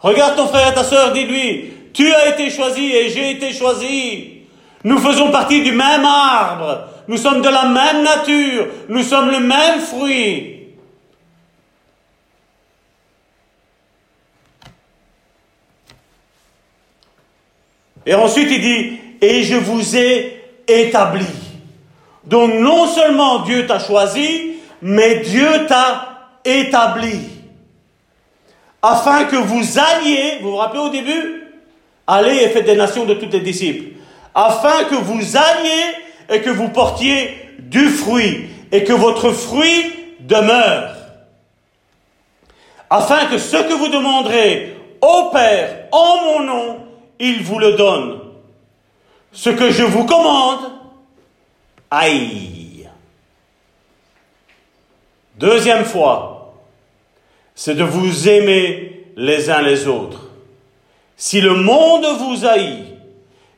Regarde 0.00 0.36
ton 0.36 0.48
frère 0.48 0.70
et 0.70 0.74
ta 0.74 0.84
sœur, 0.84 1.12
dis-lui, 1.12 1.72
tu 1.92 2.12
as 2.12 2.30
été 2.30 2.50
choisi 2.50 2.92
et 2.92 3.10
j'ai 3.10 3.32
été 3.32 3.52
choisi. 3.52 4.40
Nous 4.82 4.98
faisons 4.98 5.30
partie 5.30 5.62
du 5.62 5.72
même 5.72 6.04
arbre. 6.04 6.88
Nous 7.06 7.18
sommes 7.18 7.42
de 7.42 7.48
la 7.48 7.66
même 7.66 8.02
nature. 8.02 8.68
Nous 8.88 9.02
sommes 9.02 9.30
le 9.30 9.40
même 9.40 9.80
fruit. 9.80 10.56
Et 18.06 18.14
ensuite 18.14 18.48
il 18.50 18.60
dit, 18.60 18.98
et 19.20 19.42
je 19.42 19.56
vous 19.56 19.96
ai 19.96 20.42
établi. 20.66 21.26
Donc 22.24 22.54
non 22.54 22.86
seulement 22.86 23.40
Dieu 23.40 23.66
t'a 23.66 23.78
choisi, 23.78 24.52
mais 24.80 25.16
Dieu 25.16 25.66
t'a 25.68 26.30
établi. 26.44 27.39
Afin 28.82 29.24
que 29.24 29.36
vous 29.36 29.78
alliez, 29.78 30.38
vous 30.40 30.52
vous 30.52 30.56
rappelez 30.56 30.80
au 30.80 30.90
début 30.90 31.40
Allez 32.06 32.42
et 32.42 32.48
faites 32.48 32.66
des 32.66 32.76
nations 32.76 33.04
de 33.04 33.14
tous 33.14 33.28
les 33.30 33.40
disciples. 33.40 33.96
Afin 34.34 34.84
que 34.84 34.96
vous 34.96 35.36
alliez 35.36 35.94
et 36.28 36.40
que 36.40 36.50
vous 36.50 36.68
portiez 36.68 37.36
du 37.58 37.88
fruit 37.88 38.48
et 38.72 38.82
que 38.82 38.92
votre 38.92 39.30
fruit 39.30 39.92
demeure. 40.20 40.96
Afin 42.88 43.26
que 43.26 43.38
ce 43.38 43.56
que 43.56 43.74
vous 43.74 43.88
demanderez 43.88 44.76
au 45.00 45.30
Père 45.30 45.86
en 45.92 46.24
mon 46.24 46.40
nom, 46.40 46.78
il 47.20 47.42
vous 47.42 47.58
le 47.58 47.72
donne. 47.74 48.20
Ce 49.32 49.50
que 49.50 49.70
je 49.70 49.84
vous 49.84 50.04
commande, 50.04 50.72
aïe. 51.90 52.88
Deuxième 55.36 55.84
fois, 55.84 56.39
c'est 57.62 57.74
de 57.74 57.84
vous 57.84 58.26
aimer 58.26 59.02
les 59.18 59.50
uns 59.50 59.60
les 59.60 59.86
autres. 59.86 60.30
Si 61.18 61.42
le 61.42 61.56
monde 61.56 62.06
vous 62.18 62.46
haït, 62.46 62.84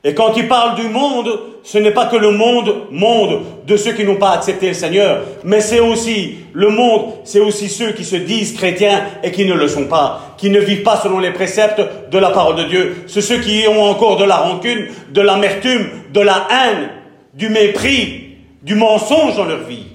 et 0.02 0.12
quand 0.12 0.32
il 0.36 0.48
parle 0.48 0.74
du 0.74 0.88
monde, 0.88 1.38
ce 1.62 1.78
n'est 1.78 1.92
pas 1.92 2.06
que 2.06 2.16
le 2.16 2.32
monde, 2.32 2.88
monde 2.90 3.42
de 3.64 3.76
ceux 3.76 3.92
qui 3.92 4.02
n'ont 4.02 4.16
pas 4.16 4.32
accepté 4.32 4.66
le 4.66 4.74
Seigneur, 4.74 5.22
mais 5.44 5.60
c'est 5.60 5.78
aussi 5.78 6.38
le 6.52 6.70
monde, 6.70 7.12
c'est 7.22 7.38
aussi 7.38 7.68
ceux 7.68 7.92
qui 7.92 8.04
se 8.04 8.16
disent 8.16 8.54
chrétiens 8.54 9.04
et 9.22 9.30
qui 9.30 9.44
ne 9.44 9.54
le 9.54 9.68
sont 9.68 9.86
pas, 9.86 10.34
qui 10.36 10.50
ne 10.50 10.58
vivent 10.58 10.82
pas 10.82 10.96
selon 11.00 11.20
les 11.20 11.30
préceptes 11.30 11.80
de 12.10 12.18
la 12.18 12.30
parole 12.30 12.56
de 12.56 12.64
Dieu. 12.64 13.04
C'est 13.06 13.20
ceux 13.20 13.38
qui 13.38 13.62
ont 13.68 13.84
encore 13.84 14.16
de 14.16 14.24
la 14.24 14.38
rancune, 14.38 14.88
de 15.10 15.20
l'amertume, 15.20 15.86
de 16.12 16.20
la 16.20 16.48
haine, 16.50 16.88
du 17.34 17.50
mépris, 17.50 18.34
du 18.62 18.74
mensonge 18.74 19.36
dans 19.36 19.44
leur 19.44 19.60
vie. 19.60 19.91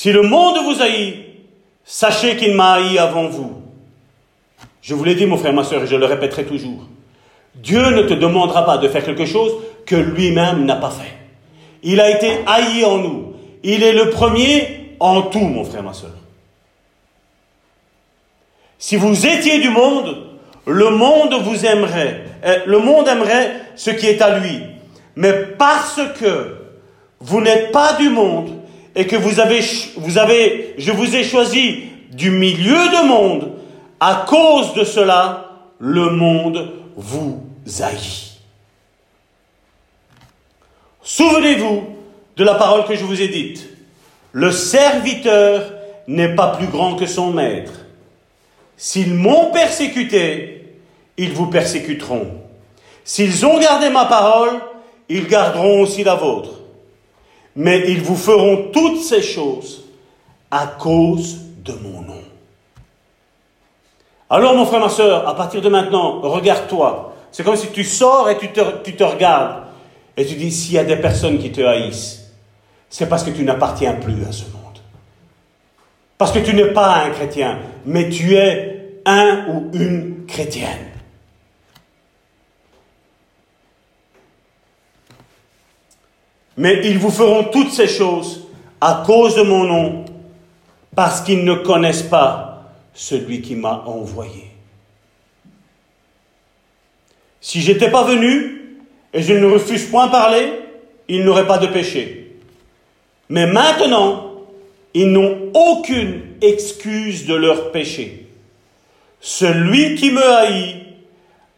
Si 0.00 0.12
le 0.12 0.22
monde 0.22 0.56
vous 0.64 0.80
haït, 0.80 1.26
sachez 1.84 2.34
qu'il 2.38 2.54
m'a 2.54 2.76
haï 2.76 2.98
avant 2.98 3.28
vous. 3.28 3.60
Je 4.80 4.94
vous 4.94 5.04
l'ai 5.04 5.14
dit, 5.14 5.26
mon 5.26 5.36
frère, 5.36 5.52
ma 5.52 5.62
soeur, 5.62 5.82
et 5.82 5.86
je 5.86 5.94
le 5.94 6.06
répéterai 6.06 6.46
toujours. 6.46 6.86
Dieu 7.54 7.82
ne 7.90 8.04
te 8.04 8.14
demandera 8.14 8.64
pas 8.64 8.78
de 8.78 8.88
faire 8.88 9.04
quelque 9.04 9.26
chose 9.26 9.52
que 9.84 9.96
lui-même 9.96 10.64
n'a 10.64 10.76
pas 10.76 10.88
fait. 10.88 11.12
Il 11.82 12.00
a 12.00 12.08
été 12.08 12.30
haï 12.46 12.82
en 12.82 12.96
nous. 12.96 13.34
Il 13.62 13.82
est 13.82 13.92
le 13.92 14.08
premier 14.08 14.96
en 15.00 15.20
tout, 15.20 15.38
mon 15.38 15.66
frère, 15.66 15.82
ma 15.82 15.92
soeur. 15.92 16.16
Si 18.78 18.96
vous 18.96 19.26
étiez 19.26 19.60
du 19.60 19.68
monde, 19.68 20.16
le 20.66 20.88
monde 20.88 21.34
vous 21.42 21.66
aimerait. 21.66 22.24
Euh, 22.46 22.60
le 22.64 22.78
monde 22.78 23.06
aimerait 23.06 23.52
ce 23.76 23.90
qui 23.90 24.06
est 24.06 24.22
à 24.22 24.38
lui. 24.38 24.62
Mais 25.14 25.34
parce 25.58 26.00
que 26.18 26.56
vous 27.20 27.42
n'êtes 27.42 27.70
pas 27.70 27.98
du 27.98 28.08
monde 28.08 28.59
et 28.94 29.06
que 29.06 29.16
vous 29.16 29.40
avez, 29.40 29.60
vous 29.96 30.18
avez, 30.18 30.74
je 30.78 30.92
vous 30.92 31.14
ai 31.14 31.24
choisi 31.24 31.84
du 32.12 32.30
milieu 32.30 32.88
de 32.88 33.06
monde, 33.06 33.52
à 34.00 34.24
cause 34.26 34.74
de 34.74 34.84
cela, 34.84 35.50
le 35.78 36.10
monde 36.10 36.72
vous 36.96 37.42
haït. 37.80 38.30
Souvenez-vous 41.02 41.84
de 42.36 42.44
la 42.44 42.54
parole 42.54 42.84
que 42.84 42.94
je 42.94 43.04
vous 43.04 43.20
ai 43.20 43.28
dite. 43.28 43.68
Le 44.32 44.50
serviteur 44.52 45.72
n'est 46.06 46.34
pas 46.34 46.56
plus 46.56 46.66
grand 46.66 46.96
que 46.96 47.06
son 47.06 47.32
maître. 47.32 47.72
S'ils 48.76 49.14
m'ont 49.14 49.50
persécuté, 49.50 50.78
ils 51.16 51.32
vous 51.32 51.46
persécuteront. 51.46 52.28
S'ils 53.04 53.44
ont 53.44 53.58
gardé 53.58 53.90
ma 53.90 54.06
parole, 54.06 54.60
ils 55.08 55.26
garderont 55.26 55.82
aussi 55.82 56.04
la 56.04 56.14
vôtre. 56.14 56.59
Mais 57.56 57.84
ils 57.88 58.00
vous 58.00 58.16
feront 58.16 58.70
toutes 58.72 59.00
ces 59.00 59.22
choses 59.22 59.84
à 60.50 60.66
cause 60.66 61.38
de 61.64 61.72
mon 61.72 62.02
nom. 62.02 62.22
Alors 64.28 64.54
mon 64.54 64.64
frère, 64.64 64.80
ma 64.80 64.88
soeur, 64.88 65.28
à 65.28 65.34
partir 65.34 65.60
de 65.60 65.68
maintenant, 65.68 66.20
regarde-toi. 66.20 67.14
C'est 67.32 67.42
comme 67.42 67.56
si 67.56 67.68
tu 67.68 67.84
sors 67.84 68.30
et 68.30 68.38
tu 68.38 68.48
te, 68.52 68.60
tu 68.84 68.94
te 68.94 69.02
regardes. 69.02 69.64
Et 70.16 70.26
tu 70.26 70.34
dis, 70.34 70.52
s'il 70.52 70.74
y 70.74 70.78
a 70.78 70.84
des 70.84 70.96
personnes 70.96 71.38
qui 71.38 71.50
te 71.50 71.60
haïssent, 71.60 72.30
c'est 72.88 73.08
parce 73.08 73.24
que 73.24 73.30
tu 73.30 73.42
n'appartiens 73.42 73.94
plus 73.94 74.24
à 74.28 74.32
ce 74.32 74.44
monde. 74.44 74.78
Parce 76.18 76.32
que 76.32 76.40
tu 76.40 76.54
n'es 76.54 76.72
pas 76.72 77.04
un 77.04 77.10
chrétien, 77.10 77.58
mais 77.86 78.08
tu 78.10 78.36
es 78.36 79.00
un 79.06 79.46
ou 79.48 79.70
une 79.72 80.26
chrétienne. 80.26 80.89
Mais 86.60 86.82
ils 86.84 86.98
vous 86.98 87.10
feront 87.10 87.44
toutes 87.44 87.72
ces 87.72 87.88
choses 87.88 88.46
à 88.82 89.02
cause 89.06 89.34
de 89.34 89.40
mon 89.40 89.64
nom, 89.64 90.04
parce 90.94 91.22
qu'ils 91.22 91.42
ne 91.42 91.54
connaissent 91.54 92.02
pas 92.02 92.70
celui 92.92 93.40
qui 93.40 93.54
m'a 93.54 93.82
envoyé. 93.86 94.50
Si 97.40 97.62
j'étais 97.62 97.90
pas 97.90 98.04
venu 98.04 98.76
et 99.14 99.22
je 99.22 99.32
ne 99.32 99.46
refuse 99.46 99.86
point 99.86 100.08
parler, 100.08 100.52
ils 101.08 101.24
n'auraient 101.24 101.46
pas 101.46 101.56
de 101.56 101.66
péché. 101.66 102.36
Mais 103.30 103.46
maintenant, 103.46 104.30
ils 104.92 105.10
n'ont 105.10 105.50
aucune 105.54 106.20
excuse 106.42 107.24
de 107.24 107.36
leur 107.36 107.72
péché. 107.72 108.26
Celui 109.22 109.94
qui 109.94 110.10
me 110.10 110.22
haït, 110.22 110.76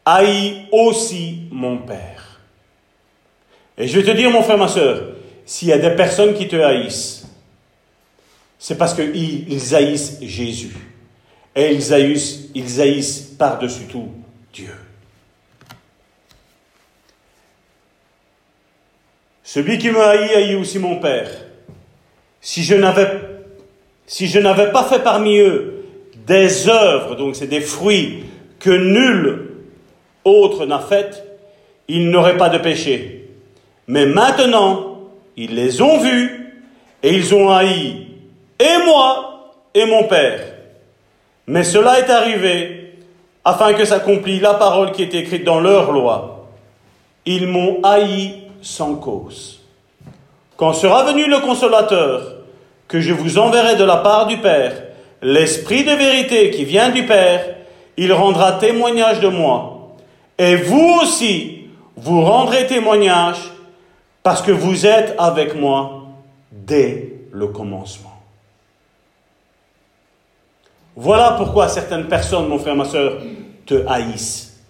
haït 0.04 0.68
aussi 0.70 1.40
mon 1.50 1.78
Père. 1.78 2.11
Et 3.78 3.88
je 3.88 3.98
vais 3.98 4.04
te 4.04 4.16
dire, 4.16 4.30
mon 4.30 4.42
frère, 4.42 4.58
ma 4.58 4.68
soeur, 4.68 5.02
s'il 5.44 5.68
y 5.68 5.72
a 5.72 5.78
des 5.78 5.90
personnes 5.96 6.34
qui 6.34 6.48
te 6.48 6.56
haïssent, 6.56 7.26
c'est 8.58 8.78
parce 8.78 8.94
qu'ils 8.94 9.74
haïssent 9.74 10.18
Jésus. 10.22 10.76
Et 11.54 11.74
ils 11.74 11.92
haïssent, 11.92 12.48
ils 12.54 12.80
haïssent 12.80 13.34
par-dessus 13.38 13.84
tout 13.90 14.08
Dieu. 14.52 14.74
Celui 19.42 19.78
qui 19.78 19.90
me 19.90 20.00
haït 20.00 20.34
haït 20.34 20.54
aussi 20.54 20.78
mon 20.78 20.96
Père. 20.96 21.30
Si 22.40 22.62
je 22.62 22.74
n'avais, 22.74 23.06
si 24.06 24.26
je 24.26 24.38
n'avais 24.38 24.70
pas 24.70 24.84
fait 24.84 25.02
parmi 25.02 25.38
eux 25.38 25.84
des 26.26 26.68
œuvres, 26.68 27.16
donc 27.16 27.36
c'est 27.36 27.48
des 27.48 27.60
fruits 27.60 28.24
que 28.58 28.70
nul 28.70 29.50
autre 30.24 30.66
n'a 30.66 30.78
faites, 30.78 31.24
ils 31.88 32.08
n'auraient 32.08 32.36
pas 32.36 32.48
de 32.48 32.58
péché. 32.58 33.21
Mais 33.88 34.06
maintenant, 34.06 34.98
ils 35.36 35.54
les 35.54 35.82
ont 35.82 35.98
vus 35.98 36.64
et 37.02 37.14
ils 37.14 37.34
ont 37.34 37.50
haï 37.50 38.06
et 38.58 38.84
moi 38.86 39.52
et 39.74 39.86
mon 39.86 40.04
Père. 40.04 40.40
Mais 41.46 41.64
cela 41.64 41.98
est 41.98 42.10
arrivé 42.10 42.94
afin 43.44 43.72
que 43.72 43.84
s'accomplisse 43.84 44.42
la 44.42 44.54
parole 44.54 44.92
qui 44.92 45.02
est 45.02 45.14
écrite 45.14 45.44
dans 45.44 45.60
leur 45.60 45.90
loi. 45.90 46.46
Ils 47.26 47.48
m'ont 47.48 47.80
haï 47.82 48.42
sans 48.60 48.94
cause. 48.94 49.60
Quand 50.56 50.72
sera 50.72 51.04
venu 51.04 51.26
le 51.26 51.40
consolateur, 51.40 52.36
que 52.86 53.00
je 53.00 53.12
vous 53.12 53.38
enverrai 53.38 53.76
de 53.76 53.84
la 53.84 53.96
part 53.96 54.26
du 54.26 54.36
Père, 54.36 54.74
l'Esprit 55.22 55.82
de 55.82 55.92
vérité 55.92 56.50
qui 56.50 56.64
vient 56.64 56.90
du 56.90 57.06
Père, 57.06 57.56
il 57.96 58.12
rendra 58.12 58.52
témoignage 58.52 59.20
de 59.20 59.28
moi. 59.28 59.94
Et 60.38 60.56
vous 60.56 60.98
aussi, 61.00 61.68
vous 61.96 62.22
rendrez 62.22 62.66
témoignage 62.66 63.38
parce 64.22 64.42
que 64.42 64.52
vous 64.52 64.86
êtes 64.86 65.14
avec 65.18 65.54
moi 65.54 66.04
dès 66.50 67.12
le 67.32 67.48
commencement. 67.48 68.12
Voilà 70.94 71.32
pourquoi 71.38 71.68
certaines 71.68 72.06
personnes, 72.06 72.48
mon 72.48 72.58
frère, 72.58 72.76
ma 72.76 72.84
soeur, 72.84 73.22
te 73.66 73.86
haïssent. 73.88 74.60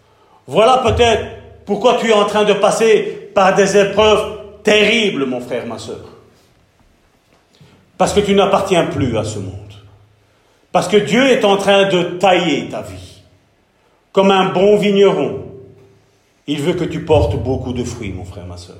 Voilà 0.46 0.78
peut-être 0.78 1.24
pourquoi 1.66 1.96
tu 1.96 2.08
es 2.08 2.12
en 2.12 2.26
train 2.26 2.44
de 2.44 2.52
passer 2.54 3.30
par 3.34 3.54
des 3.54 3.76
épreuves 3.76 4.38
terribles, 4.62 5.26
mon 5.26 5.40
frère, 5.40 5.66
ma 5.66 5.78
soeur. 5.78 6.04
Parce 7.98 8.12
que 8.12 8.20
tu 8.20 8.34
n'appartiens 8.34 8.86
plus 8.86 9.16
à 9.16 9.24
ce 9.24 9.38
monde. 9.38 9.52
Parce 10.70 10.88
que 10.88 10.96
Dieu 10.96 11.28
est 11.28 11.44
en 11.44 11.56
train 11.56 11.88
de 11.88 12.02
tailler 12.18 12.68
ta 12.68 12.82
vie. 12.82 13.22
Comme 14.12 14.30
un 14.30 14.50
bon 14.52 14.76
vigneron. 14.76 15.44
Il 16.46 16.60
veut 16.60 16.74
que 16.74 16.84
tu 16.84 17.04
portes 17.04 17.36
beaucoup 17.36 17.72
de 17.72 17.84
fruits, 17.84 18.12
mon 18.12 18.24
frère, 18.24 18.46
ma 18.46 18.56
soeur. 18.56 18.78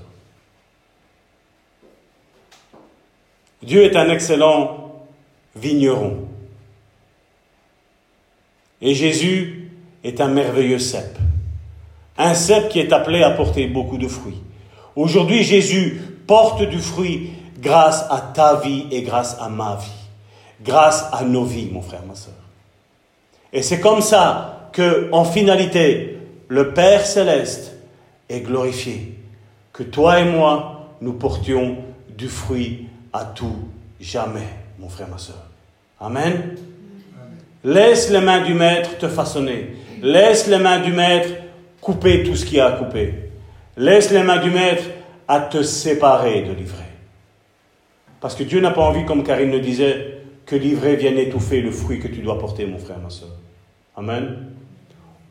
Dieu 3.63 3.85
est 3.85 3.97
un 3.97 4.09
excellent 4.11 4.93
vigneron. 5.55 6.29
Et 8.81 8.95
Jésus 8.95 9.71
est 10.03 10.21
un 10.21 10.29
merveilleux 10.29 10.81
cep. 10.81 11.17
Un 12.19 12.35
cep 12.35 12.69
qui 12.69 12.81
est 12.81 12.93
appelé 12.93 13.23
à 13.23 13.31
porter 13.31 13.67
beaucoup 13.69 13.99
de 13.99 14.09
fruits. 14.09 14.41
Aujourd'hui, 14.97 15.45
Jésus 15.45 16.01
porte 16.27 16.63
du 16.63 16.79
fruit 16.79 17.31
grâce 17.59 18.05
à 18.11 18.33
ta 18.35 18.57
vie 18.57 18.87
et 18.91 19.03
grâce 19.03 19.37
à 19.41 19.49
ma 19.49 19.77
vie. 19.77 19.87
Grâce 20.65 21.05
à 21.13 21.25
nos 21.25 21.45
vies, 21.45 21.69
mon 21.71 21.83
frère, 21.83 22.03
ma 22.07 22.15
soeur. 22.15 22.35
Et 23.53 23.63
c'est 23.63 23.81
comme 23.81 24.01
ça 24.01 24.69
que, 24.73 25.09
en 25.13 25.25
finalité, 25.25 26.19
le 26.49 26.73
Père 26.73 27.07
céleste 27.07 27.77
est 28.29 28.41
glorifié. 28.41 29.15
Que 29.73 29.83
toi 29.83 30.21
et 30.21 30.25
moi, 30.25 30.89
nous 31.01 31.13
portions 31.13 31.77
du 32.17 32.29
fruit 32.29 32.89
à 33.13 33.25
tout 33.25 33.57
jamais, 34.01 34.49
mon 34.79 34.89
frère, 34.89 35.09
ma 35.09 35.19
soeur. 35.19 35.45
Amen. 36.01 36.57
Laisse 37.65 38.11
les 38.11 38.21
mains 38.21 38.43
du 38.43 38.55
Maître 38.55 38.99
te 38.99 39.09
façonner. 39.09 39.77
Laisse 40.03 40.49
les 40.49 40.59
mains 40.59 40.81
du 40.81 40.93
Maître 40.93 41.29
couper 41.81 42.25
tout 42.25 42.35
ce 42.35 42.45
qu'il 42.45 42.61
a 42.61 42.67
à 42.67 42.73
couper. 42.73 43.15
Laisse 43.77 44.11
les 44.11 44.23
mains 44.23 44.39
du 44.39 44.51
Maître 44.51 44.85
à 45.29 45.41
te 45.41 45.63
séparer 45.63 46.43
de 46.43 46.53
l'ivraie. 46.53 46.83
Parce 48.21 48.35
que 48.35 48.43
Dieu 48.43 48.61
n'a 48.61 48.71
pas 48.71 48.83
envie, 48.83 49.05
comme 49.05 49.25
Karine 49.25 49.51
le 49.51 49.61
disait, 49.61 50.19
que 50.47 50.57
l'ivraie 50.57 50.97
vienne 50.97 51.19
étouffer 51.19 51.61
le 51.61 51.71
fruit 51.71 52.01
que 52.01 52.09
tu 52.09 52.21
dois 52.21 52.39
porter, 52.39 52.67
mon 52.67 52.79
frère, 52.79 52.99
ma 52.99 53.11
soeur. 53.11 53.31
Amen. 53.97 54.49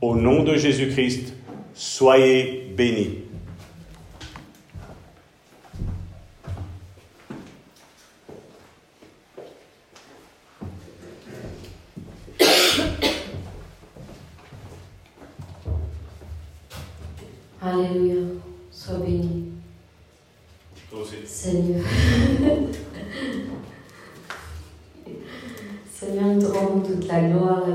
Au 0.02 0.16
nom 0.16 0.44
de 0.44 0.56
Jésus-Christ, 0.56 1.34
soyez 1.74 2.74
bénis. 2.76 3.20
Alléluia. 17.64 18.22
Sois 18.72 18.98
béni. 18.98 19.52
Seigneur. 21.26 21.86
Seigneur, 25.94 26.26
nous 26.26 26.42
te 26.42 26.46
rendons 26.48 26.80
toute 26.82 27.08
la 27.08 27.22
gloire 27.22 27.62
et 27.70 27.74